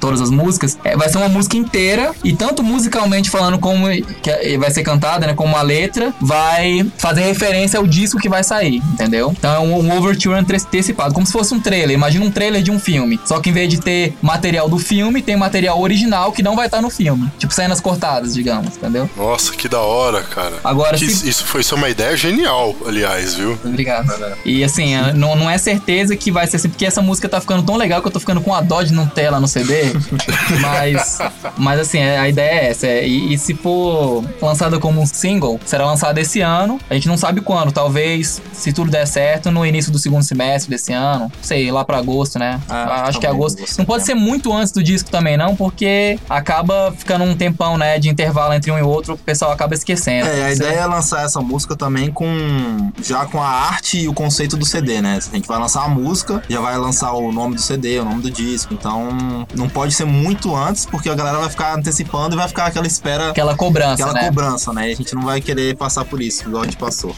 todas 0.00 0.20
as 0.20 0.30
músicas, 0.30 0.78
é, 0.84 0.96
vai 0.96 1.08
ser 1.08 1.18
uma 1.18 1.28
música 1.28 1.56
inteira, 1.56 2.12
e 2.24 2.32
tanto 2.32 2.62
musicalmente 2.62 3.30
falando 3.30 3.58
como 3.58 3.86
que 4.22 4.30
é- 4.30 4.58
vai 4.58 4.70
ser 4.70 4.82
cantada, 4.82 5.26
né? 5.26 5.34
Como 5.34 5.56
a 5.56 5.62
letra, 5.62 6.12
vai 6.20 6.86
fazer 6.98 7.22
referência 7.22 7.78
ao 7.78 7.86
disco 7.86 8.18
que 8.20 8.28
vai 8.28 8.42
sair, 8.44 8.82
entendeu? 8.92 9.34
Então 9.36 9.52
é 9.54 9.58
um, 9.58 9.80
um 9.86 9.96
overture 9.96 10.36
antecipado, 10.38 11.12
como 11.14 11.26
se 11.26 11.32
fosse 11.32 11.54
um 11.54 11.60
trailer. 11.60 11.90
Imagina 11.94 12.24
um 12.24 12.30
trailer 12.30 12.62
de 12.62 12.70
um 12.70 12.78
filme. 12.78 13.18
Só 13.24 13.35
que 13.40 13.50
em 13.50 13.52
vez 13.52 13.68
de 13.68 13.80
ter 13.80 14.16
material 14.22 14.68
do 14.68 14.78
filme, 14.78 15.22
tem 15.22 15.36
material 15.36 15.80
original 15.80 16.32
que 16.32 16.42
não 16.42 16.54
vai 16.56 16.66
estar 16.66 16.80
no 16.80 16.90
filme. 16.90 17.30
Tipo 17.38 17.52
cenas 17.54 17.80
cortadas, 17.80 18.34
digamos, 18.34 18.76
entendeu? 18.76 19.08
Nossa, 19.16 19.52
que 19.52 19.68
da 19.68 19.80
hora, 19.80 20.22
cara. 20.22 20.54
Agora, 20.64 20.96
Que 20.96 21.08
se- 21.10 21.28
isso- 21.28 21.44
foi 21.44 21.60
isso 21.60 21.74
é 21.74 21.78
uma 21.78 21.88
ideia 21.88 22.16
genial, 22.16 22.74
aliás, 22.86 23.34
viu? 23.34 23.58
Obrigado. 23.64 24.06
E 24.44 24.62
assim, 24.64 24.94
a- 24.94 25.12
não, 25.12 25.34
não 25.36 25.50
é 25.50 25.58
certeza 25.58 26.16
que 26.16 26.30
vai 26.30 26.46
ser 26.46 26.56
assim, 26.56 26.68
porque 26.68 26.86
essa 26.86 27.00
música 27.02 27.28
tá 27.28 27.40
ficando 27.40 27.62
tão 27.62 27.76
legal 27.76 28.00
que 28.00 28.08
eu 28.08 28.12
tô 28.12 28.20
ficando 28.20 28.40
com 28.40 28.54
a 28.54 28.60
dó 28.60 28.82
de 28.82 28.92
não 28.92 29.06
ter 29.06 29.22
ela 29.22 29.40
no 29.40 29.48
CD. 29.48 29.92
mas, 30.60 31.18
mas 31.56 31.80
assim, 31.80 31.98
é- 31.98 32.18
a 32.18 32.28
ideia 32.28 32.50
é 32.60 32.70
essa. 32.70 32.86
é- 32.86 33.06
E, 33.06 33.34
e 33.34 33.38
se 33.38 33.54
for 33.54 34.24
lançada 34.40 34.78
como 34.78 35.00
um 35.00 35.06
single, 35.06 35.60
será 35.64 35.86
lançada 35.86 36.20
esse 36.20 36.40
ano. 36.40 36.78
A 36.90 36.94
gente 36.94 37.08
não 37.08 37.16
sabe 37.16 37.40
quando. 37.40 37.72
Talvez, 37.72 38.40
se 38.52 38.72
tudo 38.72 38.90
der 38.90 39.06
certo, 39.06 39.50
no 39.50 39.64
início 39.64 39.90
do 39.92 39.98
segundo 39.98 40.22
semestre 40.22 40.70
desse 40.70 40.92
ano. 40.92 41.30
Sei, 41.42 41.70
lá 41.70 41.84
pra 41.84 41.98
agosto, 41.98 42.38
né? 42.38 42.60
Ah, 42.68 43.04
acho 43.08 43.15
tá 43.16 43.20
que 43.20 43.26
é 43.26 43.30
agosto. 43.30 43.62
Não 43.78 43.84
pode 43.84 44.04
ser 44.04 44.14
muito 44.14 44.52
antes 44.52 44.72
do 44.72 44.82
disco 44.82 45.10
também, 45.10 45.36
não, 45.36 45.54
porque 45.56 46.18
acaba 46.28 46.92
ficando 46.96 47.24
um 47.24 47.36
tempão, 47.36 47.76
né? 47.76 47.98
De 47.98 48.08
intervalo 48.08 48.52
entre 48.52 48.70
um 48.70 48.78
e 48.78 48.82
outro, 48.82 49.14
o 49.14 49.18
pessoal 49.18 49.52
acaba 49.52 49.74
esquecendo. 49.74 50.28
É, 50.28 50.44
a 50.44 50.52
ideia 50.52 50.80
é 50.80 50.86
lançar 50.86 51.24
essa 51.24 51.40
música 51.40 51.76
também 51.76 52.10
com. 52.10 52.92
Já 53.02 53.26
com 53.26 53.42
a 53.42 53.48
arte 53.48 53.98
e 53.98 54.08
o 54.08 54.14
conceito 54.14 54.56
do 54.56 54.64
CD, 54.64 55.00
né? 55.00 55.18
A 55.32 55.36
gente 55.36 55.48
vai 55.48 55.58
lançar 55.58 55.84
a 55.84 55.88
música, 55.88 56.42
já 56.48 56.60
vai 56.60 56.76
lançar 56.78 57.12
o 57.12 57.32
nome 57.32 57.54
do 57.56 57.60
CD, 57.60 57.98
o 57.98 58.04
nome 58.04 58.22
do 58.22 58.30
disco. 58.30 58.74
Então, 58.74 59.46
não 59.54 59.68
pode 59.68 59.94
ser 59.94 60.04
muito 60.04 60.54
antes, 60.54 60.86
porque 60.86 61.08
a 61.08 61.14
galera 61.14 61.38
vai 61.38 61.48
ficar 61.48 61.74
antecipando 61.76 62.34
e 62.34 62.38
vai 62.38 62.48
ficar 62.48 62.66
aquela 62.66 62.86
espera. 62.86 63.30
Aquela 63.30 63.56
cobrança, 63.56 64.04
Aquela 64.04 64.12
né? 64.12 64.24
cobrança, 64.24 64.72
né? 64.72 64.90
E 64.90 64.92
a 64.92 64.96
gente 64.96 65.14
não 65.14 65.22
vai 65.22 65.40
querer 65.40 65.76
passar 65.76 66.04
por 66.04 66.20
isso, 66.20 66.46
igual 66.48 66.62
a 66.62 66.64
gente 66.66 66.76
passou. 66.76 67.14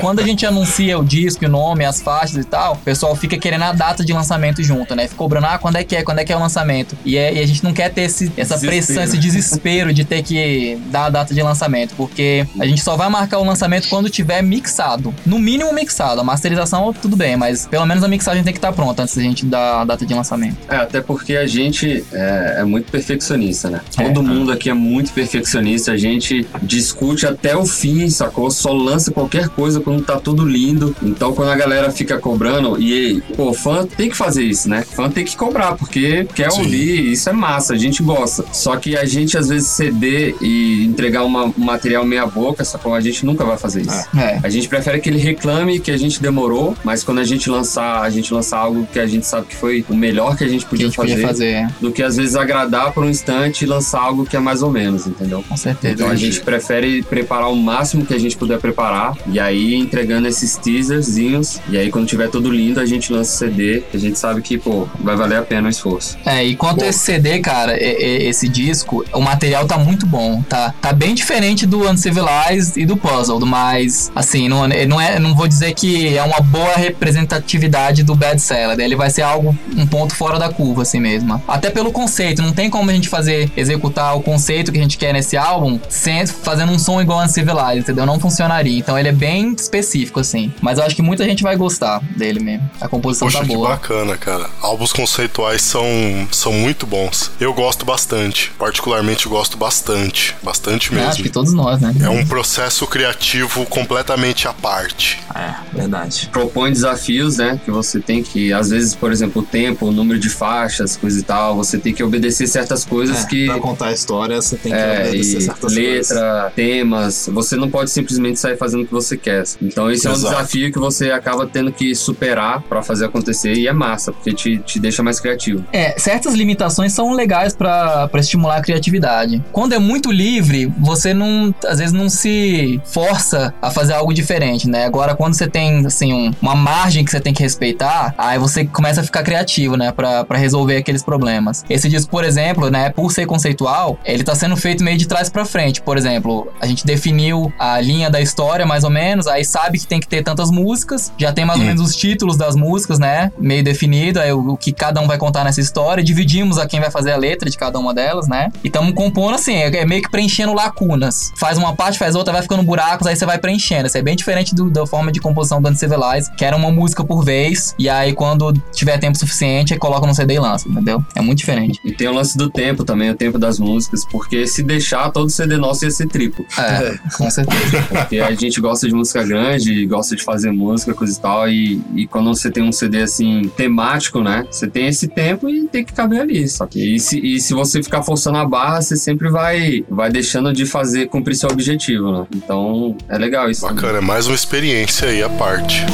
Quando 0.00 0.20
a 0.20 0.22
gente 0.22 0.44
anuncia 0.46 0.98
o 0.98 1.04
disco, 1.04 1.44
o 1.44 1.48
nome, 1.48 1.84
as 1.84 2.00
faixas 2.00 2.36
e 2.36 2.44
tal, 2.44 2.74
o 2.74 2.78
pessoal 2.78 3.14
fica 3.16 3.38
querendo 3.38 3.62
a 3.62 3.72
data 3.72 4.04
de 4.04 4.12
lançamento 4.12 4.62
junto, 4.62 4.94
né? 4.94 5.05
Fica 5.06 5.16
cobrando, 5.18 5.46
ah, 5.46 5.58
quando 5.58 5.76
é 5.76 5.84
que 5.84 5.96
é, 5.96 6.02
quando 6.02 6.18
é 6.18 6.24
que 6.24 6.32
é 6.32 6.36
o 6.36 6.40
lançamento? 6.40 6.96
E, 7.04 7.16
é- 7.16 7.34
e 7.34 7.38
a 7.40 7.46
gente 7.46 7.62
não 7.64 7.72
quer 7.72 7.90
ter 7.92 8.02
esse, 8.02 8.32
essa 8.36 8.54
Desespero. 8.54 8.84
pressão, 8.86 9.02
esse 9.02 9.18
desespero 9.18 9.92
de 9.92 10.04
ter 10.04 10.22
que 10.22 10.78
dar 10.90 11.06
a 11.06 11.10
data 11.10 11.34
de 11.34 11.42
lançamento, 11.42 11.94
porque 11.96 12.46
a 12.58 12.66
gente 12.66 12.82
só 12.82 12.96
vai 12.96 13.08
marcar 13.08 13.38
o 13.38 13.44
lançamento 13.44 13.88
quando 13.88 14.08
tiver 14.10 14.42
mixado. 14.42 15.14
No 15.24 15.38
mínimo 15.38 15.72
mixado. 15.72 16.20
A 16.20 16.24
masterização, 16.24 16.92
tudo 16.92 17.16
bem, 17.16 17.36
mas 17.36 17.66
pelo 17.66 17.86
menos 17.86 18.02
a 18.02 18.08
mixagem 18.08 18.42
tem 18.42 18.52
que 18.52 18.58
estar 18.58 18.72
pronta 18.72 19.02
antes 19.02 19.16
da 19.16 19.22
gente 19.22 19.44
dar 19.46 19.80
a 19.82 19.84
data 19.84 20.04
de 20.06 20.14
lançamento. 20.14 20.56
É, 20.68 20.76
até 20.76 21.00
porque 21.00 21.36
a 21.36 21.46
gente 21.46 22.04
é, 22.12 22.56
é 22.60 22.64
muito 22.64 22.90
perfeccionista, 22.90 23.68
né? 23.70 23.80
É. 23.98 24.04
Todo 24.04 24.22
mundo 24.22 24.52
aqui 24.52 24.70
é 24.70 24.74
muito 24.74 25.12
perfeccionista, 25.12 25.92
a 25.92 25.96
gente 25.96 26.46
discute 26.62 27.26
até 27.26 27.56
o 27.56 27.64
fim, 27.66 28.08
sacou? 28.10 28.50
Só 28.50 28.72
lança 28.72 29.10
qualquer 29.10 29.48
coisa 29.48 29.80
quando 29.80 30.02
tá 30.04 30.18
tudo 30.18 30.44
lindo. 30.44 30.94
Então 31.02 31.32
quando 31.34 31.50
a 31.50 31.56
galera 31.56 31.90
fica 31.90 32.18
cobrando, 32.18 32.80
e, 32.80 33.20
pô, 33.36 33.52
fã 33.52 33.86
tem 33.86 34.08
que 34.10 34.16
fazer 34.16 34.44
isso, 34.44 34.68
né? 34.68 34.84
Fã 34.96 35.10
tem 35.10 35.24
que 35.24 35.36
cobrar, 35.36 35.74
porque 35.76 36.26
quer 36.34 36.50
Sim. 36.50 36.60
ouvir, 36.62 37.12
isso 37.12 37.28
é 37.28 37.32
massa, 37.32 37.74
a 37.74 37.76
gente 37.76 38.02
gosta. 38.02 38.44
Só 38.52 38.76
que 38.76 38.96
a 38.96 39.04
gente 39.04 39.36
às 39.36 39.48
vezes 39.48 39.68
ceder 39.68 40.34
e 40.40 40.84
entregar 40.86 41.22
uma- 41.24 41.44
um 41.44 41.52
material 41.58 42.04
meia 42.04 42.26
boca, 42.26 42.64
sacou? 42.64 42.94
A 42.94 43.00
gente 43.00 43.24
nunca 43.26 43.44
vai 43.44 43.58
fazer 43.58 43.82
isso. 43.82 44.06
É. 44.18 44.40
A 44.42 44.48
gente 44.48 44.68
prefere 44.68 44.98
que 45.00 45.08
ele 45.10 45.18
reclame 45.18 45.78
que 45.80 45.90
a 45.90 45.96
gente 45.98 46.20
demorou, 46.22 46.74
mas 46.82 47.04
quando 47.04 47.18
a 47.18 47.24
gente 47.24 47.50
lançar, 47.50 48.00
a 48.02 48.08
gente 48.10 48.32
lançar 48.32 48.58
algo 48.58 48.86
que 48.90 48.98
a 48.98 49.06
gente 49.06 49.26
sabe 49.26 49.46
que 49.48 49.54
foi 49.56 49.84
o 49.88 49.94
melhor 49.94 50.36
que 50.36 50.44
a 50.44 50.48
gente 50.48 50.60
Que 50.64 50.66
a 50.66 50.70
podia, 50.70 50.86
gente 50.86 50.96
fazer, 50.96 51.12
podia 51.14 51.26
fazer, 51.28 51.46
é, 51.52 51.68
do 51.80 51.92
que 51.92 52.02
às 52.02 52.16
vezes 52.16 52.34
agradar 52.34 52.92
por 52.92 53.04
um 53.04 53.10
instante 53.10 53.62
e 53.62 53.66
lançar 53.66 54.00
algo 54.00 54.24
que 54.24 54.34
é 54.36 54.40
mais 54.40 54.62
ou 54.62 54.70
menos, 54.70 55.06
entendeu? 55.06 55.44
com 55.46 55.56
certeza. 55.56 55.92
Então 55.94 56.08
a 56.08 56.14
gente 56.16 56.40
prefere 56.40 57.02
preparar 57.02 57.50
o 57.52 57.56
máximo 57.56 58.06
que 58.06 58.14
a 58.14 58.18
gente 58.18 58.36
puder 58.36 58.58
preparar 58.58 59.14
e 59.26 59.38
aí 59.38 59.74
entregando 59.74 60.26
esses 60.26 60.56
teaserzinhos 60.56 61.60
e 61.68 61.76
aí 61.76 61.90
quando 61.90 62.06
tiver 62.06 62.28
tudo 62.30 62.50
lindo 62.50 62.80
a 62.80 62.86
gente 62.86 63.12
lança 63.12 63.34
o 63.34 63.38
CD, 63.48 63.82
a 63.92 63.98
gente 63.98 64.18
sabe 64.18 64.40
que, 64.40 64.56
pô, 64.56 64.85
vai 65.00 65.16
valer 65.16 65.38
a 65.38 65.42
pena 65.42 65.66
o 65.66 65.70
esforço. 65.70 66.16
É, 66.24 66.44
e 66.44 66.56
quanto 66.56 66.84
a 66.84 66.88
esse 66.88 67.00
CD, 67.00 67.38
cara, 67.40 67.76
e- 67.76 67.84
e- 68.24 68.28
esse 68.28 68.48
disco, 68.48 69.04
o 69.12 69.20
material 69.20 69.66
tá 69.66 69.78
muito 69.78 70.06
bom, 70.06 70.42
tá? 70.42 70.74
Tá 70.80 70.92
bem 70.92 71.14
diferente 71.14 71.66
do 71.66 71.88
Uncivilized 71.88 72.76
e 72.80 72.86
do 72.86 72.96
Puzzled, 72.96 73.44
mas, 73.44 74.10
assim, 74.14 74.48
não, 74.48 74.66
não, 74.88 75.00
é, 75.00 75.18
não 75.18 75.34
vou 75.34 75.46
dizer 75.48 75.74
que 75.74 76.16
é 76.16 76.22
uma 76.22 76.40
boa 76.40 76.74
representatividade 76.76 78.02
do 78.02 78.14
Bad 78.14 78.40
Salad. 78.40 78.78
Ele 78.80 78.96
vai 78.96 79.10
ser 79.10 79.22
algo, 79.22 79.56
um 79.76 79.86
ponto 79.86 80.14
fora 80.14 80.38
da 80.38 80.48
curva, 80.48 80.82
assim 80.82 81.00
mesmo. 81.00 81.42
Até 81.48 81.70
pelo 81.70 81.90
conceito, 81.92 82.42
não 82.42 82.52
tem 82.52 82.68
como 82.70 82.90
a 82.90 82.94
gente 82.94 83.08
fazer, 83.08 83.50
executar 83.56 84.16
o 84.16 84.20
conceito 84.22 84.70
que 84.72 84.78
a 84.78 84.82
gente 84.82 84.98
quer 84.98 85.12
nesse 85.12 85.36
álbum 85.36 85.78
sem, 85.88 86.26
fazendo 86.26 86.72
um 86.72 86.78
som 86.78 87.00
igual 87.00 87.18
ao 87.20 87.24
Uncivilized, 87.26 87.78
entendeu? 87.80 88.06
Não 88.06 88.18
funcionaria. 88.20 88.78
Então 88.78 88.98
ele 88.98 89.08
é 89.08 89.12
bem 89.12 89.52
específico, 89.58 90.20
assim. 90.20 90.52
Mas 90.60 90.78
eu 90.78 90.84
acho 90.84 90.94
que 90.94 91.02
muita 91.02 91.24
gente 91.24 91.42
vai 91.42 91.56
gostar 91.56 92.00
dele 92.16 92.40
mesmo. 92.40 92.68
A 92.80 92.88
composição 92.88 93.26
Poxa, 93.28 93.38
tá 93.40 93.44
que 93.44 93.54
boa. 93.54 93.70
bacana, 93.70 94.16
cara. 94.16 94.46
Álbuns 94.76 94.92
conceituais 94.92 95.62
são, 95.62 95.82
são 96.30 96.52
muito 96.52 96.86
bons. 96.86 97.30
Eu 97.40 97.54
gosto 97.54 97.86
bastante. 97.86 98.52
Particularmente 98.58 99.26
gosto 99.26 99.56
bastante. 99.56 100.36
Bastante 100.42 100.90
Eu 100.90 100.96
mesmo. 100.96 101.08
acho 101.12 101.22
que 101.22 101.30
todos 101.30 101.54
nós, 101.54 101.80
né? 101.80 101.94
É 102.02 102.10
um 102.10 102.26
processo 102.26 102.86
criativo 102.86 103.64
completamente 103.64 104.46
à 104.46 104.52
parte. 104.52 105.18
É, 105.34 105.54
verdade. 105.74 106.28
propõe 106.30 106.70
desafios, 106.72 107.38
né? 107.38 107.58
Que 107.64 107.70
você 107.70 108.00
tem 108.00 108.22
que, 108.22 108.52
às 108.52 108.68
vezes, 108.68 108.94
por 108.94 109.10
exemplo, 109.10 109.40
o 109.40 109.44
tempo, 109.46 109.86
o 109.86 109.90
número 109.92 110.18
de 110.20 110.28
faixas, 110.28 110.94
coisa 110.94 111.18
e 111.20 111.22
tal, 111.22 111.56
você 111.56 111.78
tem 111.78 111.94
que 111.94 112.02
obedecer 112.02 112.46
certas 112.46 112.84
coisas 112.84 113.24
É, 113.24 113.26
que. 113.26 113.46
Pra 113.46 113.58
contar 113.58 113.86
a 113.86 113.92
história, 113.92 114.36
você 114.42 114.56
tem 114.56 114.72
que 114.72 114.78
É, 114.78 115.08
obedecer 115.08 115.38
e 115.38 115.40
certas 115.40 115.72
letra, 115.72 116.52
temas, 116.54 117.30
você 117.32 117.56
não 117.56 117.70
pode 117.70 117.90
simplesmente 117.90 118.38
sair 118.38 118.58
fazendo 118.58 118.82
o 118.82 118.86
que 118.86 118.92
você 118.92 119.16
quer. 119.16 119.42
Então 119.62 119.90
esse 119.90 120.06
é 120.06 120.10
um 120.10 120.12
Exato. 120.12 120.34
desafio 120.34 120.70
que 120.70 120.78
você 120.78 121.10
acaba 121.12 121.46
tendo 121.46 121.72
que 121.72 121.94
superar 121.94 122.60
pra 122.60 122.82
fazer 122.82 123.06
acontecer 123.06 123.54
e 123.54 123.66
é 123.66 123.72
massa, 123.72 124.12
porque 124.12 124.34
te, 124.34 124.58
te 124.66 124.78
deixa 124.80 125.02
mais 125.02 125.20
criativo. 125.20 125.64
É, 125.72 125.94
certas 125.98 126.34
limitações 126.34 126.92
são 126.92 127.12
legais 127.12 127.54
pra 127.54 128.08
pra 128.08 128.20
estimular 128.20 128.56
a 128.56 128.60
criatividade. 128.62 129.42
Quando 129.52 129.74
é 129.74 129.78
muito 129.78 130.10
livre, 130.10 130.72
você 130.78 131.12
não, 131.14 131.54
às 131.66 131.78
vezes 131.78 131.92
não 131.92 132.08
se 132.08 132.80
força 132.84 133.52
a 133.60 133.70
fazer 133.70 133.92
algo 133.94 134.12
diferente, 134.12 134.68
né? 134.68 134.84
Agora, 134.84 135.14
quando 135.14 135.34
você 135.34 135.46
tem, 135.46 135.84
assim, 135.86 136.12
um- 136.12 136.30
uma 136.40 136.54
margem 136.54 137.04
que 137.04 137.10
você 137.10 137.20
tem 137.20 137.32
que 137.32 137.42
respeitar, 137.42 138.14
aí 138.18 138.38
você 138.38 138.64
começa 138.64 139.00
a 139.00 139.04
ficar 139.04 139.22
criativo, 139.22 139.76
né? 139.76 139.92
Pra, 139.92 140.24
pra 140.24 140.38
resolver 140.38 140.76
aqueles 140.76 141.02
problemas. 141.02 141.64
Esse 141.68 141.88
disco, 141.88 142.10
por 142.10 142.24
exemplo, 142.24 142.70
né? 142.70 142.90
Por 142.90 143.12
ser 143.12 143.26
conceitual, 143.26 143.98
ele 144.04 144.22
tá 144.24 144.34
sendo 144.34 144.56
feito 144.56 144.82
meio 144.84 144.96
de 144.98 145.06
trás 145.06 145.28
pra 145.28 145.44
frente. 145.44 145.80
Por 145.82 145.96
exemplo, 145.96 146.48
a 146.60 146.66
gente 146.66 146.84
definiu 146.86 147.52
a 147.58 147.80
linha 147.80 148.10
da 148.10 148.20
história, 148.20 148.64
mais 148.66 148.84
ou 148.84 148.90
menos, 148.90 149.26
aí 149.26 149.44
sabe 149.44 149.78
que 149.78 149.86
tem 149.86 150.00
que 150.00 150.08
ter 150.08 150.22
tantas 150.22 150.50
músicas, 150.50 151.12
já 151.18 151.32
tem 151.32 151.44
mais 151.44 151.60
ou 151.60 151.66
menos 151.66 151.82
os 151.82 151.94
títulos 151.96 152.36
das 152.36 152.56
músicas, 152.56 152.98
né? 152.98 153.30
Meio 153.38 153.62
definido, 153.62 154.20
aí 154.20 154.32
o, 154.32 154.55
o 154.56 154.58
que 154.58 154.72
cada 154.72 155.00
um 155.00 155.06
vai 155.06 155.18
contar 155.18 155.44
nessa 155.44 155.60
história. 155.60 156.02
Dividimos 156.02 156.58
a 156.58 156.66
quem 156.66 156.80
vai 156.80 156.90
fazer 156.90 157.12
a 157.12 157.16
letra 157.16 157.48
de 157.48 157.56
cada 157.56 157.78
uma 157.78 157.92
delas, 157.94 158.26
né? 158.26 158.50
E 158.64 158.68
estamos 158.68 158.92
compondo 158.94 159.34
assim, 159.34 159.54
é, 159.54 159.66
é 159.76 159.84
meio 159.86 160.02
que 160.02 160.10
preenchendo 160.10 160.52
lacunas. 160.54 161.32
Faz 161.36 161.58
uma 161.58 161.74
parte, 161.74 161.98
faz 161.98 162.14
outra, 162.14 162.32
vai 162.32 162.42
ficando 162.42 162.62
buracos, 162.62 163.06
aí 163.06 163.14
você 163.16 163.26
vai 163.26 163.38
preenchendo. 163.38 163.86
Isso 163.86 163.98
é 163.98 164.02
bem 164.02 164.16
diferente 164.16 164.54
do- 164.54 164.70
da 164.70 164.86
forma 164.86 165.12
de 165.12 165.20
composição 165.20 165.60
do 165.60 165.68
Uncivilized, 165.68 166.34
que 166.36 166.44
era 166.44 166.56
uma 166.56 166.70
música 166.70 167.04
por 167.04 167.24
vez, 167.24 167.74
e 167.78 167.88
aí 167.88 168.12
quando 168.12 168.52
tiver 168.72 168.98
tempo 168.98 169.16
suficiente, 169.18 169.72
aí 169.74 169.78
coloca 169.78 170.06
no 170.06 170.14
CD 170.14 170.34
e 170.34 170.38
lança, 170.38 170.68
entendeu? 170.68 171.04
É 171.14 171.20
muito 171.20 171.38
diferente. 171.38 171.78
E 171.84 171.92
tem 171.92 172.08
o 172.08 172.12
lance 172.12 172.36
do 172.36 172.48
tempo 172.50 172.84
também, 172.84 173.10
o 173.10 173.14
tempo 173.14 173.38
das 173.38 173.58
músicas, 173.58 174.04
porque 174.10 174.46
se 174.46 174.62
deixar, 174.62 175.10
todo 175.10 175.28
CD 175.30 175.56
nosso 175.56 175.84
ia 175.84 175.90
ser 175.90 176.08
triplo. 176.08 176.44
É, 176.58 176.96
com 177.16 177.30
certeza. 177.30 177.82
Porque 177.88 178.18
a 178.20 178.32
gente 178.34 178.60
gosta 178.60 178.88
de 178.88 178.94
música 178.94 179.22
grande, 179.24 179.86
gosta 179.86 180.16
de 180.16 180.22
fazer 180.24 180.50
música, 180.52 180.94
coisa 180.94 181.16
e 181.16 181.20
tal. 181.20 181.48
E, 181.48 181.82
e 181.94 182.06
quando 182.06 182.28
você 182.34 182.50
tem 182.50 182.62
um 182.62 182.72
CD 182.72 183.02
assim, 183.02 183.50
temático, 183.56 184.20
né? 184.22 184.45
Você 184.50 184.66
tem 184.66 184.86
esse 184.86 185.08
tempo 185.08 185.48
e 185.48 185.66
tem 185.66 185.84
que 185.84 185.92
caber 185.92 186.20
ali. 186.20 186.48
Só 186.48 186.66
que 186.66 186.96
e 186.96 187.00
se, 187.00 187.18
e 187.18 187.40
se 187.40 187.54
você 187.54 187.82
ficar 187.82 188.02
forçando 188.02 188.38
a 188.38 188.44
barra, 188.44 188.80
você 188.80 188.96
sempre 188.96 189.28
vai, 189.28 189.84
vai 189.88 190.10
deixando 190.10 190.52
de 190.52 190.66
fazer, 190.66 191.08
cumprir 191.08 191.34
seu 191.34 191.48
objetivo, 191.50 192.12
né? 192.12 192.26
Então 192.34 192.96
é 193.08 193.18
legal 193.18 193.50
isso. 193.50 193.62
Bacana, 193.62 193.98
é 193.98 194.00
mais 194.00 194.26
uma 194.26 194.34
experiência 194.34 195.08
aí 195.08 195.22
à 195.22 195.28
parte. 195.28 195.84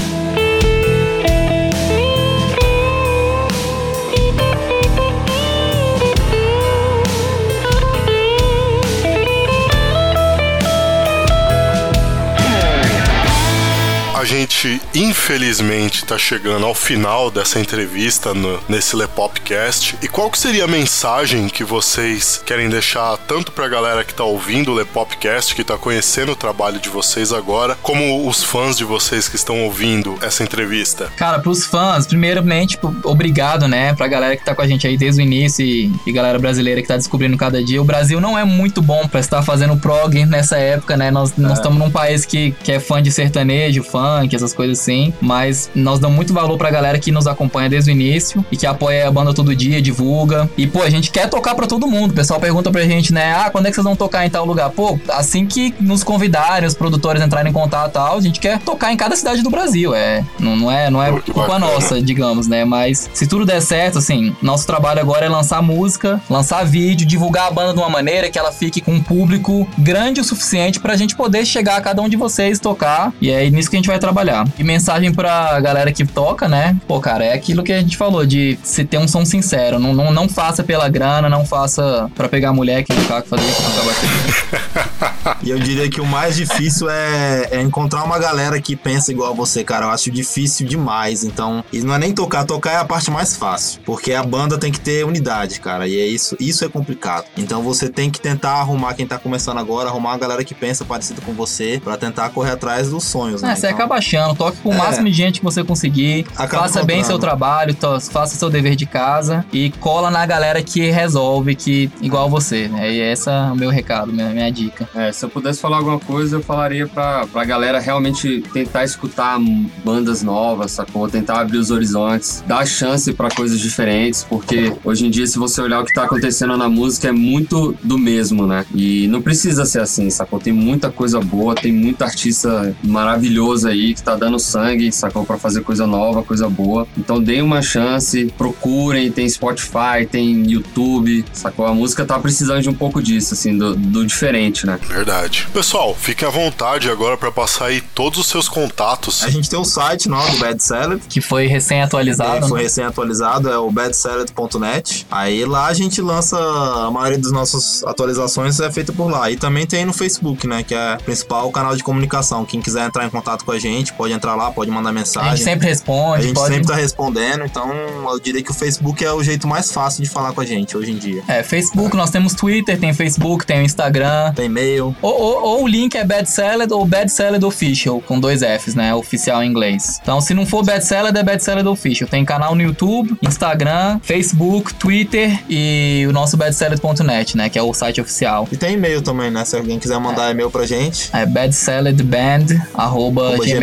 Gente, 14.36 14.80
infelizmente, 14.94 16.06
tá 16.06 16.16
chegando 16.16 16.64
ao 16.64 16.74
final 16.74 17.30
dessa 17.30 17.60
entrevista 17.60 18.32
no- 18.32 18.58
nesse 18.66 18.96
Lepopcast. 18.96 19.96
E 20.02 20.08
qual 20.08 20.30
que 20.30 20.38
seria 20.38 20.64
a 20.64 20.68
mensagem 20.68 21.48
que 21.50 21.62
vocês 21.62 22.42
querem 22.46 22.70
deixar 22.70 23.18
tanto 23.28 23.52
pra 23.52 23.68
galera 23.68 24.02
que 24.02 24.14
tá 24.14 24.24
ouvindo 24.24 24.70
o 24.70 24.74
Lepopcast, 24.74 25.54
que 25.54 25.62
tá 25.62 25.76
conhecendo 25.76 26.32
o 26.32 26.36
trabalho 26.36 26.80
de 26.80 26.88
vocês 26.88 27.30
agora, 27.30 27.76
como 27.82 28.26
os 28.26 28.42
fãs 28.42 28.74
de 28.78 28.84
vocês 28.84 29.28
que 29.28 29.36
estão 29.36 29.64
ouvindo 29.64 30.16
essa 30.22 30.42
entrevista? 30.42 31.12
Cara, 31.16 31.38
pros 31.38 31.66
fãs, 31.66 32.06
primeiramente, 32.06 32.78
obrigado, 33.04 33.68
né? 33.68 33.92
Pra 33.94 34.08
galera 34.08 34.34
que 34.34 34.44
tá 34.44 34.54
com 34.54 34.62
a 34.62 34.66
gente 34.66 34.86
aí 34.86 34.96
desde 34.96 35.20
o 35.20 35.24
início 35.24 35.62
e, 35.62 35.92
e 36.06 36.10
galera 36.12 36.38
brasileira 36.38 36.80
que 36.80 36.88
tá 36.88 36.96
descobrindo 36.96 37.36
cada 37.36 37.62
dia. 37.62 37.82
O 37.82 37.84
Brasil 37.84 38.18
não 38.18 38.38
é 38.38 38.44
muito 38.44 38.80
bom 38.80 39.06
pra 39.06 39.20
estar 39.20 39.42
fazendo 39.42 39.76
prog 39.76 40.24
nessa 40.24 40.56
época, 40.56 40.96
né? 40.96 41.10
Nós 41.10 41.36
nós 41.36 41.58
estamos 41.58 41.78
num 41.78 41.90
país 41.90 42.24
que, 42.24 42.52
que 42.64 42.72
é 42.72 42.80
fã 42.80 43.02
de 43.02 43.12
sertanejo, 43.12 43.82
funk, 44.22 44.34
essas 44.34 44.54
coisas 44.54 44.80
assim. 44.80 45.12
Mas 45.20 45.70
nós 45.74 45.98
damos 45.98 46.16
muito 46.16 46.32
valor 46.32 46.56
pra 46.56 46.70
galera 46.70 46.98
que 46.98 47.10
nos 47.10 47.26
acompanha 47.26 47.68
desde 47.68 47.90
o 47.90 47.92
início 47.92 48.44
e 48.50 48.56
que 48.56 48.66
apoia 48.66 49.08
a 49.08 49.10
banda 49.10 49.34
todo 49.34 49.54
dia, 49.54 49.82
divulga. 49.82 50.48
E, 50.56 50.66
pô, 50.66 50.82
a 50.82 50.90
gente 50.90 51.10
quer 51.10 51.28
tocar 51.28 51.54
pra 51.54 51.66
todo 51.66 51.86
mundo. 51.86 52.12
O 52.12 52.14
pessoal 52.14 52.40
pergunta 52.40 52.70
pra 52.70 52.82
gente, 52.82 53.12
né? 53.12 53.34
Ah, 53.34 53.50
quando 53.50 53.66
é 53.66 53.70
que 53.70 53.74
vocês 53.74 53.84
vão 53.84 53.96
tocar 53.96 54.26
em 54.26 54.30
tal 54.30 54.44
lugar? 54.44 54.70
Pô, 54.70 54.98
assim 55.08 55.46
que 55.46 55.74
nos 55.80 56.04
convidarem, 56.04 56.66
os 56.66 56.74
produtores 56.74 57.22
entrarem 57.22 57.50
em 57.50 57.52
contato 57.52 57.90
e 57.90 57.92
tal, 57.92 58.18
a 58.18 58.20
gente 58.20 58.40
quer 58.40 58.58
tocar 58.60 58.92
em 58.92 58.96
cada 58.96 59.16
cidade 59.16 59.42
do 59.42 59.50
Brasil. 59.50 59.94
É, 59.94 60.24
não, 60.38 60.56
não 60.56 60.70
é, 60.70 60.90
não 60.90 61.02
é 61.02 61.10
culpa 61.10 61.40
bacana. 61.42 61.66
nossa, 61.66 62.00
digamos, 62.00 62.46
né? 62.46 62.64
Mas 62.64 63.10
se 63.12 63.26
tudo 63.26 63.44
der 63.44 63.60
certo, 63.60 63.98
assim, 63.98 64.34
nosso 64.40 64.66
trabalho 64.66 65.00
agora 65.00 65.26
é 65.26 65.28
lançar 65.28 65.62
música, 65.62 66.20
lançar 66.28 66.64
vídeo, 66.64 67.06
divulgar 67.06 67.48
a 67.48 67.50
banda 67.50 67.72
de 67.72 67.78
uma 67.78 67.88
maneira 67.88 68.30
que 68.30 68.38
ela 68.38 68.52
fique 68.52 68.80
com 68.80 68.92
um 68.92 69.02
público 69.02 69.68
grande 69.78 70.20
o 70.20 70.24
suficiente 70.24 70.78
pra 70.80 70.96
gente 70.96 71.16
poder 71.16 71.44
chegar 71.44 71.76
a 71.76 71.80
cada 71.80 72.00
um 72.02 72.08
de 72.08 72.16
vocês 72.16 72.58
tocar. 72.58 73.12
E 73.20 73.30
é 73.30 73.48
nisso 73.50 73.70
que 73.70 73.76
a 73.76 73.78
gente 73.78 73.88
vai 73.88 73.98
trabalhar. 73.98 74.11
E 74.58 74.64
mensagem 74.64 75.12
pra 75.12 75.58
galera 75.60 75.92
que 75.92 76.04
toca, 76.04 76.48
né? 76.48 76.76
Pô, 76.86 77.00
cara, 77.00 77.24
é 77.24 77.32
aquilo 77.32 77.62
que 77.62 77.72
a 77.72 77.80
gente 77.80 77.96
falou 77.96 78.26
de 78.26 78.58
se 78.62 78.84
ter 78.84 78.98
um 78.98 79.08
som 79.08 79.24
sincero. 79.24 79.78
Não, 79.78 79.92
não, 79.94 80.12
não 80.12 80.28
faça 80.28 80.62
pela 80.62 80.88
grana, 80.88 81.28
não 81.28 81.44
faça 81.44 82.10
pra 82.14 82.28
pegar 82.28 82.50
a 82.50 82.52
mulher 82.52 82.84
que 82.84 82.92
fazia 82.92 83.22
que 83.22 83.62
não 83.62 83.70
acaba 83.70 83.90
aqui. 83.90 85.42
E 85.42 85.50
eu 85.50 85.58
diria 85.58 85.88
que 85.88 86.00
o 86.00 86.06
mais 86.06 86.36
difícil 86.36 86.88
é, 86.88 87.48
é 87.50 87.60
encontrar 87.60 88.04
uma 88.04 88.18
galera 88.18 88.60
que 88.60 88.76
pensa 88.76 89.10
igual 89.10 89.32
a 89.32 89.34
você, 89.34 89.64
cara. 89.64 89.86
Eu 89.86 89.90
acho 89.90 90.10
difícil 90.10 90.66
demais. 90.66 91.24
Então, 91.24 91.64
e 91.72 91.80
não 91.80 91.94
é 91.94 91.98
nem 91.98 92.12
tocar, 92.12 92.44
tocar 92.44 92.72
é 92.72 92.76
a 92.76 92.84
parte 92.84 93.10
mais 93.10 93.36
fácil. 93.36 93.80
Porque 93.84 94.12
a 94.12 94.22
banda 94.22 94.58
tem 94.58 94.70
que 94.70 94.80
ter 94.80 95.04
unidade, 95.04 95.60
cara. 95.60 95.86
E 95.86 95.98
é 95.98 96.06
isso, 96.06 96.36
isso 96.38 96.64
é 96.64 96.68
complicado. 96.68 97.24
Então 97.36 97.62
você 97.62 97.88
tem 97.88 98.10
que 98.10 98.20
tentar 98.20 98.52
arrumar 98.52 98.94
quem 98.94 99.06
tá 99.06 99.18
começando 99.18 99.58
agora, 99.58 99.88
arrumar 99.88 100.10
uma 100.10 100.18
galera 100.18 100.44
que 100.44 100.54
pensa 100.54 100.84
parecido 100.84 101.20
com 101.22 101.32
você, 101.32 101.80
pra 101.82 101.96
tentar 101.96 102.28
correr 102.30 102.52
atrás 102.52 102.90
dos 102.90 103.04
sonhos, 103.04 103.42
né? 103.42 103.52
É, 103.52 103.56
você 103.56 103.66
Então, 103.66 103.78
acaba 103.78 104.00
achando, 104.02 104.34
toque 104.36 104.58
com 104.62 104.70
o 104.70 104.74
É. 104.74 104.76
máximo 104.76 105.06
de 105.06 105.12
gente 105.12 105.38
que 105.40 105.44
você 105.44 105.62
conseguir, 105.64 106.26
Acaba 106.36 106.64
faça 106.64 106.82
bem 106.84 107.02
seu 107.04 107.18
trabalho, 107.18 107.74
to- 107.74 108.00
faça 108.00 108.36
seu 108.36 108.50
dever 108.50 108.74
de 108.76 108.84
casa 108.86 109.44
e 109.52 109.70
cola 109.80 110.10
na 110.10 110.24
galera 110.26 110.62
que 110.62 110.90
resolve, 110.90 111.54
que 111.54 111.90
igual 112.00 112.28
você, 112.28 112.68
né? 112.68 112.92
E 112.92 113.00
esse 113.00 113.28
é 113.30 113.32
o 113.52 113.56
meu 113.56 113.70
recado, 113.70 114.12
minha, 114.12 114.28
minha 114.30 114.50
dica. 114.50 114.88
É, 114.94 115.12
se 115.12 115.24
eu 115.24 115.28
pudesse 115.30 115.60
falar 115.60 115.78
alguma 115.78 115.98
coisa, 115.98 116.36
eu 116.36 116.42
falaria 116.42 116.86
pra, 116.86 117.26
pra 117.26 117.44
galera 117.44 117.78
realmente 117.80 118.42
tentar 118.52 118.84
escutar 118.84 119.38
bandas 119.84 120.22
novas, 120.22 120.72
sacou? 120.72 121.08
Tentar 121.08 121.40
abrir 121.40 121.58
os 121.58 121.70
horizontes, 121.70 122.42
dar 122.46 122.66
chance 122.66 123.12
pra 123.12 123.28
coisas 123.30 123.60
diferentes, 123.60 124.24
porque 124.28 124.72
hoje 124.84 125.06
em 125.06 125.10
dia, 125.10 125.26
se 125.26 125.38
você 125.38 125.60
olhar 125.60 125.80
o 125.80 125.84
que 125.84 125.94
tá 125.94 126.04
acontecendo 126.04 126.56
na 126.56 126.68
música, 126.68 127.08
é 127.08 127.12
muito 127.12 127.74
do 127.82 127.98
mesmo, 127.98 128.46
né? 128.46 128.64
E 128.74 129.06
não 129.08 129.22
precisa 129.22 129.64
ser 129.64 129.80
assim, 129.80 130.10
sacou? 130.10 130.38
Tem 130.40 130.52
muita 130.52 130.90
coisa 130.90 131.20
boa, 131.20 131.54
tem 131.54 131.72
muito 131.72 132.02
artista 132.02 132.74
maravilhoso 132.82 133.68
aí 133.68 133.91
que 133.94 134.02
tá 134.02 134.16
dando 134.16 134.38
sangue, 134.38 134.90
sacou? 134.92 135.24
Pra 135.24 135.38
fazer 135.38 135.62
coisa 135.62 135.86
nova, 135.86 136.22
coisa 136.22 136.48
boa. 136.48 136.86
Então 136.96 137.22
deem 137.22 137.42
uma 137.42 137.62
chance, 137.62 138.32
procurem, 138.36 139.10
tem 139.10 139.28
Spotify, 139.28 140.06
tem 140.10 140.50
YouTube, 140.50 141.24
sacou? 141.32 141.66
A 141.66 141.74
música 141.74 142.04
tá 142.04 142.18
precisando 142.18 142.62
de 142.62 142.68
um 142.68 142.74
pouco 142.74 143.02
disso, 143.02 143.34
assim, 143.34 143.56
do, 143.56 143.74
do 143.74 144.06
diferente, 144.06 144.66
né? 144.66 144.78
Verdade. 144.82 145.48
Pessoal, 145.52 145.94
fiquem 145.94 146.26
à 146.26 146.30
vontade 146.30 146.90
agora 146.90 147.16
pra 147.16 147.30
passar 147.30 147.66
aí 147.66 147.80
todos 147.80 148.18
os 148.18 148.26
seus 148.26 148.48
contatos. 148.48 149.22
A 149.22 149.30
gente 149.30 149.48
tem 149.48 149.58
o 149.58 149.64
site 149.64 150.08
não, 150.08 150.24
do 150.30 150.38
Bad 150.38 150.62
Salad. 150.62 151.00
Que 151.08 151.20
foi 151.20 151.46
recém-atualizado. 151.46 152.44
É, 152.44 152.48
foi 152.48 152.58
né? 152.58 152.64
recém-atualizado, 152.64 153.48
é 153.48 153.58
o 153.58 153.70
badsalad.net. 153.70 155.06
Aí 155.10 155.44
lá 155.44 155.66
a 155.66 155.74
gente 155.74 156.00
lança 156.00 156.38
a 156.38 156.90
maioria 156.90 157.18
das 157.18 157.32
nossas 157.32 157.82
atualizações 157.84 158.60
é 158.60 158.70
feita 158.70 158.92
por 158.92 159.10
lá. 159.10 159.30
E 159.30 159.36
também 159.36 159.66
tem 159.66 159.84
no 159.84 159.92
Facebook, 159.92 160.46
né, 160.46 160.62
que 160.62 160.74
é 160.74 160.96
o 161.00 161.02
principal 161.02 161.50
canal 161.50 161.74
de 161.74 161.82
comunicação. 161.82 162.44
Quem 162.44 162.60
quiser 162.60 162.86
entrar 162.86 163.04
em 163.04 163.10
contato 163.10 163.44
com 163.44 163.52
a 163.52 163.58
gente, 163.58 163.81
pode 163.90 164.12
entrar 164.12 164.34
lá, 164.34 164.50
pode 164.50 164.70
mandar 164.70 164.90
A 164.90 164.92
mensagem. 164.92 165.30
gente 165.30 165.44
sempre 165.44 165.66
A 165.66 165.70
responde, 165.70 166.24
gente 166.24 166.34
pode. 166.34 166.52
sempre 166.54 166.68
tá 166.68 166.74
respondendo, 166.76 167.42
então 167.46 167.70
eu 168.10 168.20
diria 168.20 168.42
que 168.42 168.50
o 168.50 168.54
Facebook 168.54 169.02
é 169.02 169.10
o 169.10 169.22
jeito 169.22 169.48
mais 169.48 169.72
fácil 169.72 170.04
de 170.04 170.10
falar 170.10 170.34
com 170.34 170.42
a 170.42 170.44
gente 170.44 170.76
hoje 170.76 170.92
em 170.92 170.98
dia. 170.98 171.22
É, 171.26 171.42
Facebook, 171.42 171.96
nós 171.96 172.10
temos 172.10 172.34
Twitter, 172.34 172.78
tem 172.78 172.92
Facebook, 172.92 173.46
tem 173.46 173.60
o 173.60 173.62
Instagram. 173.62 174.34
Tem 174.34 174.44
e-mail. 174.44 174.94
Ou, 175.00 175.10
ou- 175.18 175.42
ou 175.42 175.64
o 175.64 175.66
link 175.66 175.94
é 175.96 176.04
Bad 176.04 176.28
Salad 176.28 176.70
ou 176.70 176.84
Bad 176.84 177.10
Salad 177.10 177.42
Official, 177.42 178.02
com 178.02 178.20
dois 178.20 178.42
Fs, 178.42 178.74
né? 178.74 178.94
Oficial 178.94 179.42
em 179.42 179.48
inglês. 179.48 179.98
Então, 180.02 180.20
se 180.20 180.34
não 180.34 180.44
for 180.44 180.62
Bad 180.62 180.84
Salad, 180.84 181.16
é 181.16 181.22
Bad 181.22 181.42
Salad 181.42 181.66
Official. 181.66 182.08
Tem 182.10 182.22
canal 182.24 182.54
no 182.54 182.60
YouTube, 182.60 183.16
Instagram, 183.22 183.98
Facebook, 184.02 184.74
Twitter 184.74 185.42
e 185.48 186.04
o 186.08 186.12
nosso 186.12 186.36
badsalad.net, 186.36 187.36
né? 187.36 187.48
Que 187.48 187.58
é 187.58 187.62
o 187.62 187.72
site 187.72 188.00
oficial. 188.00 188.46
E 188.52 188.56
tem 188.56 188.74
e-mail 188.74 189.00
também, 189.00 189.30
né? 189.30 189.44
Se 189.44 189.56
alguém 189.56 189.78
quiser 189.78 189.98
mandar 189.98 190.30
e-mail 190.30 190.50
pra 190.50 190.66
gente. 190.66 191.08
É 191.12 191.24
badsaladband.gmail.com 191.24 193.61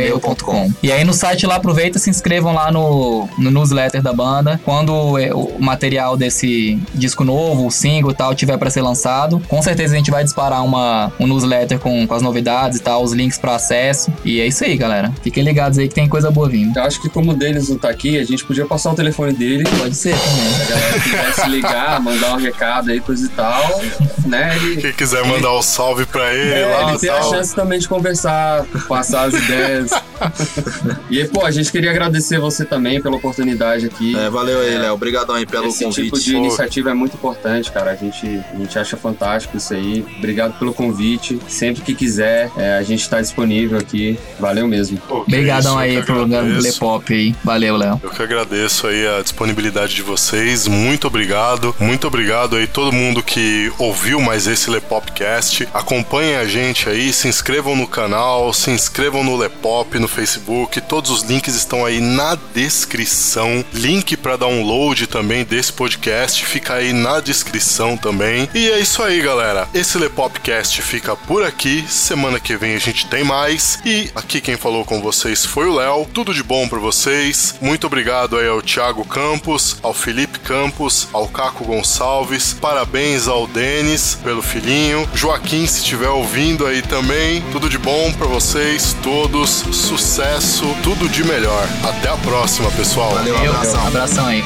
E 0.81 0.91
aí 0.91 1.03
no 1.03 1.13
site 1.13 1.45
lá, 1.45 1.55
aproveita 1.55 1.97
e 1.97 2.01
se 2.01 2.09
inscrevam 2.09 2.53
lá 2.53 2.71
no, 2.71 3.27
no 3.37 3.51
newsletter 3.51 4.01
da 4.01 4.13
banda. 4.13 4.59
Quando 4.63 5.17
é, 5.17 5.33
o 5.33 5.59
material 5.59 6.15
desse 6.15 6.79
disco 6.93 7.23
novo, 7.23 7.67
o 7.67 7.71
single 7.71 8.11
e 8.11 8.13
tal, 8.13 8.33
tiver 8.33 8.57
pra 8.57 8.69
ser 8.69 8.81
lançado, 8.81 9.41
com 9.47 9.61
certeza 9.61 9.93
a 9.93 9.97
gente 9.97 10.11
vai 10.11 10.23
disparar 10.23 10.63
uma, 10.63 11.11
um 11.19 11.27
newsletter 11.27 11.79
com, 11.79 12.05
com 12.07 12.13
as 12.13 12.21
novidades 12.21 12.79
e 12.79 12.81
tal, 12.81 13.03
os 13.03 13.13
links 13.13 13.37
pra 13.37 13.55
acesso. 13.55 14.11
E 14.23 14.39
é 14.39 14.47
isso 14.47 14.63
aí, 14.63 14.75
galera. 14.77 15.11
Fiquem 15.21 15.43
ligados 15.43 15.77
aí 15.77 15.87
que 15.87 15.95
tem 15.95 16.07
coisa 16.07 16.31
boa 16.31 16.49
vindo. 16.49 16.77
Eu 16.77 16.83
acho 16.83 17.01
que 17.01 17.09
como 17.09 17.31
o 17.31 17.35
Denis 17.35 17.69
não 17.69 17.77
tá 17.77 17.89
aqui, 17.89 18.17
a 18.17 18.23
gente 18.23 18.45
podia 18.45 18.65
passar 18.65 18.91
o 18.91 18.95
telefone 18.95 19.33
dele. 19.33 19.63
Pode 19.77 19.95
ser 19.95 20.15
também. 20.15 20.53
Se 20.53 20.61
a 20.61 20.75
galera 20.75 20.99
quisesse 20.99 21.49
ligar, 21.49 22.01
mandar 22.01 22.33
um 22.33 22.37
recado 22.37 22.91
aí, 22.91 22.99
coisa 22.99 23.25
e 23.25 23.29
tal, 23.29 23.81
né? 24.29 24.55
Ele, 24.55 24.81
Quem 24.81 24.93
quiser 24.93 25.25
mandar 25.25 25.53
um 25.53 25.61
salve 25.61 26.05
pra 26.05 26.33
ele 26.33 26.53
é, 26.53 26.65
lá, 26.65 26.89
ele 26.89 26.99
tem 26.99 27.09
a 27.09 27.19
tal. 27.19 27.29
chance 27.29 27.55
também 27.55 27.79
de 27.79 27.87
conversar, 27.87 28.65
passar 28.87 29.23
as 29.23 29.33
ideias. 29.33 29.91
e 31.09 31.21
aí, 31.21 31.27
pô, 31.27 31.45
a 31.45 31.51
gente 31.51 31.71
queria 31.71 31.91
agradecer 31.91 32.39
você 32.39 32.65
também 32.65 33.01
pela 33.01 33.15
oportunidade 33.15 33.85
aqui. 33.85 34.17
É, 34.17 34.29
valeu 34.29 34.59
aí, 34.59 34.77
Léo. 34.77 34.93
Obrigadão 34.93 35.35
aí 35.35 35.45
pelo 35.45 35.67
Esse 35.67 35.83
convite. 35.83 36.03
tipo 36.05 36.19
de 36.19 36.35
iniciativa 36.35 36.91
é 36.91 36.93
muito 36.93 37.15
importante, 37.15 37.71
cara. 37.71 37.91
A 37.91 37.95
gente, 37.95 38.25
a 38.53 38.57
gente 38.57 38.77
acha 38.77 38.97
fantástico 38.97 39.57
isso 39.57 39.73
aí. 39.73 40.05
Obrigado 40.17 40.57
pelo 40.57 40.73
convite. 40.73 41.39
Sempre 41.47 41.81
que 41.81 41.93
quiser, 41.93 42.51
é, 42.57 42.77
a 42.77 42.83
gente 42.83 43.09
tá 43.09 43.21
disponível 43.21 43.77
aqui. 43.77 44.17
Valeu 44.39 44.67
mesmo. 44.67 44.97
Pô, 45.07 45.21
Obrigadão 45.21 45.71
isso, 45.71 45.99
aí 45.99 46.03
pro. 46.03 46.25
Lepop 46.25 47.13
aí. 47.13 47.35
Valeu, 47.43 47.77
Léo. 47.77 47.99
Eu 48.03 48.09
que 48.09 48.21
agradeço 48.21 48.87
aí 48.87 49.07
a 49.07 49.21
disponibilidade 49.21 49.95
de 49.95 50.01
vocês. 50.01 50.67
Muito 50.67 51.07
obrigado. 51.07 51.75
Muito 51.79 52.07
obrigado 52.07 52.55
aí 52.55 52.67
todo 52.67 52.91
mundo 52.91 53.23
que 53.23 53.71
ouviu 53.77 54.19
mais 54.19 54.47
esse 54.47 54.69
Lepopcast. 54.69 55.67
Acompanhem 55.73 56.35
a 56.35 56.45
gente 56.45 56.89
aí, 56.89 57.13
se 57.13 57.27
inscrevam 57.27 57.75
no 57.75 57.87
canal, 57.87 58.51
se 58.53 58.71
inscrevam 58.71 59.23
no 59.23 59.37
Lepop 59.37 59.97
no 59.97 60.07
Facebook. 60.09 60.81
Todos 60.81 61.11
os 61.11 61.23
links 61.23 61.55
estão 61.55 61.85
aí 61.85 62.01
na 62.01 62.35
descrição. 62.53 63.63
Link 63.73 64.17
para 64.17 64.37
download 64.37 65.07
também 65.07 65.43
desse 65.43 65.71
podcast 65.71 66.45
fica 66.45 66.75
aí 66.75 66.93
na 66.93 67.19
descrição 67.19 67.95
também. 67.95 68.49
E 68.53 68.69
é 68.69 68.79
isso 68.79 69.01
aí, 69.03 69.21
galera. 69.21 69.67
Esse 69.73 69.97
Lepopcast 69.97 70.81
fica 70.81 71.15
por 71.15 71.43
aqui. 71.43 71.85
Semana 71.87 72.39
que 72.39 72.57
vem 72.57 72.75
a 72.75 72.79
gente 72.79 73.07
tem 73.07 73.23
mais. 73.23 73.79
E 73.85 74.09
aqui 74.15 74.41
quem 74.41 74.57
falou 74.57 74.83
com 74.83 75.01
vocês 75.01 75.45
foi 75.45 75.67
o 75.67 75.75
Léo. 75.75 76.07
Tudo 76.13 76.33
de 76.33 76.43
bom 76.43 76.67
para 76.67 76.79
vocês. 76.79 77.55
Muito 77.61 77.87
obrigado 77.87 78.37
aí 78.37 78.47
ao 78.47 78.61
Thiago 78.61 79.05
Campos, 79.05 79.77
ao 79.81 79.93
Felipe 79.93 80.39
Campos, 80.39 81.07
ao 81.13 81.27
Caco 81.27 81.63
Gonçalves. 81.65 82.53
Parabéns 82.53 83.27
ao 83.27 83.47
Denis 83.47 84.17
pelo 84.23 84.41
filhinho. 84.41 85.07
Joaquim, 85.13 85.65
se 85.67 85.79
estiver 85.79 86.09
ouvindo 86.09 86.65
aí 86.65 86.81
também. 86.81 87.43
Tudo 87.51 87.69
de 87.69 87.77
bom 87.77 88.11
para 88.13 88.27
vocês 88.27 88.95
todos. 89.03 89.49
Sucesso, 89.71 89.98
tudo 90.81 91.09
de 91.09 91.23
melhor. 91.23 91.67
Até 91.83 92.09
a 92.09 92.17
próxima, 92.17 92.71
pessoal. 92.71 93.11
Valeu, 93.11 93.33
Valeu, 93.35 93.51
abração. 93.53 93.87
abração 93.87 94.25
aí. 94.27 94.43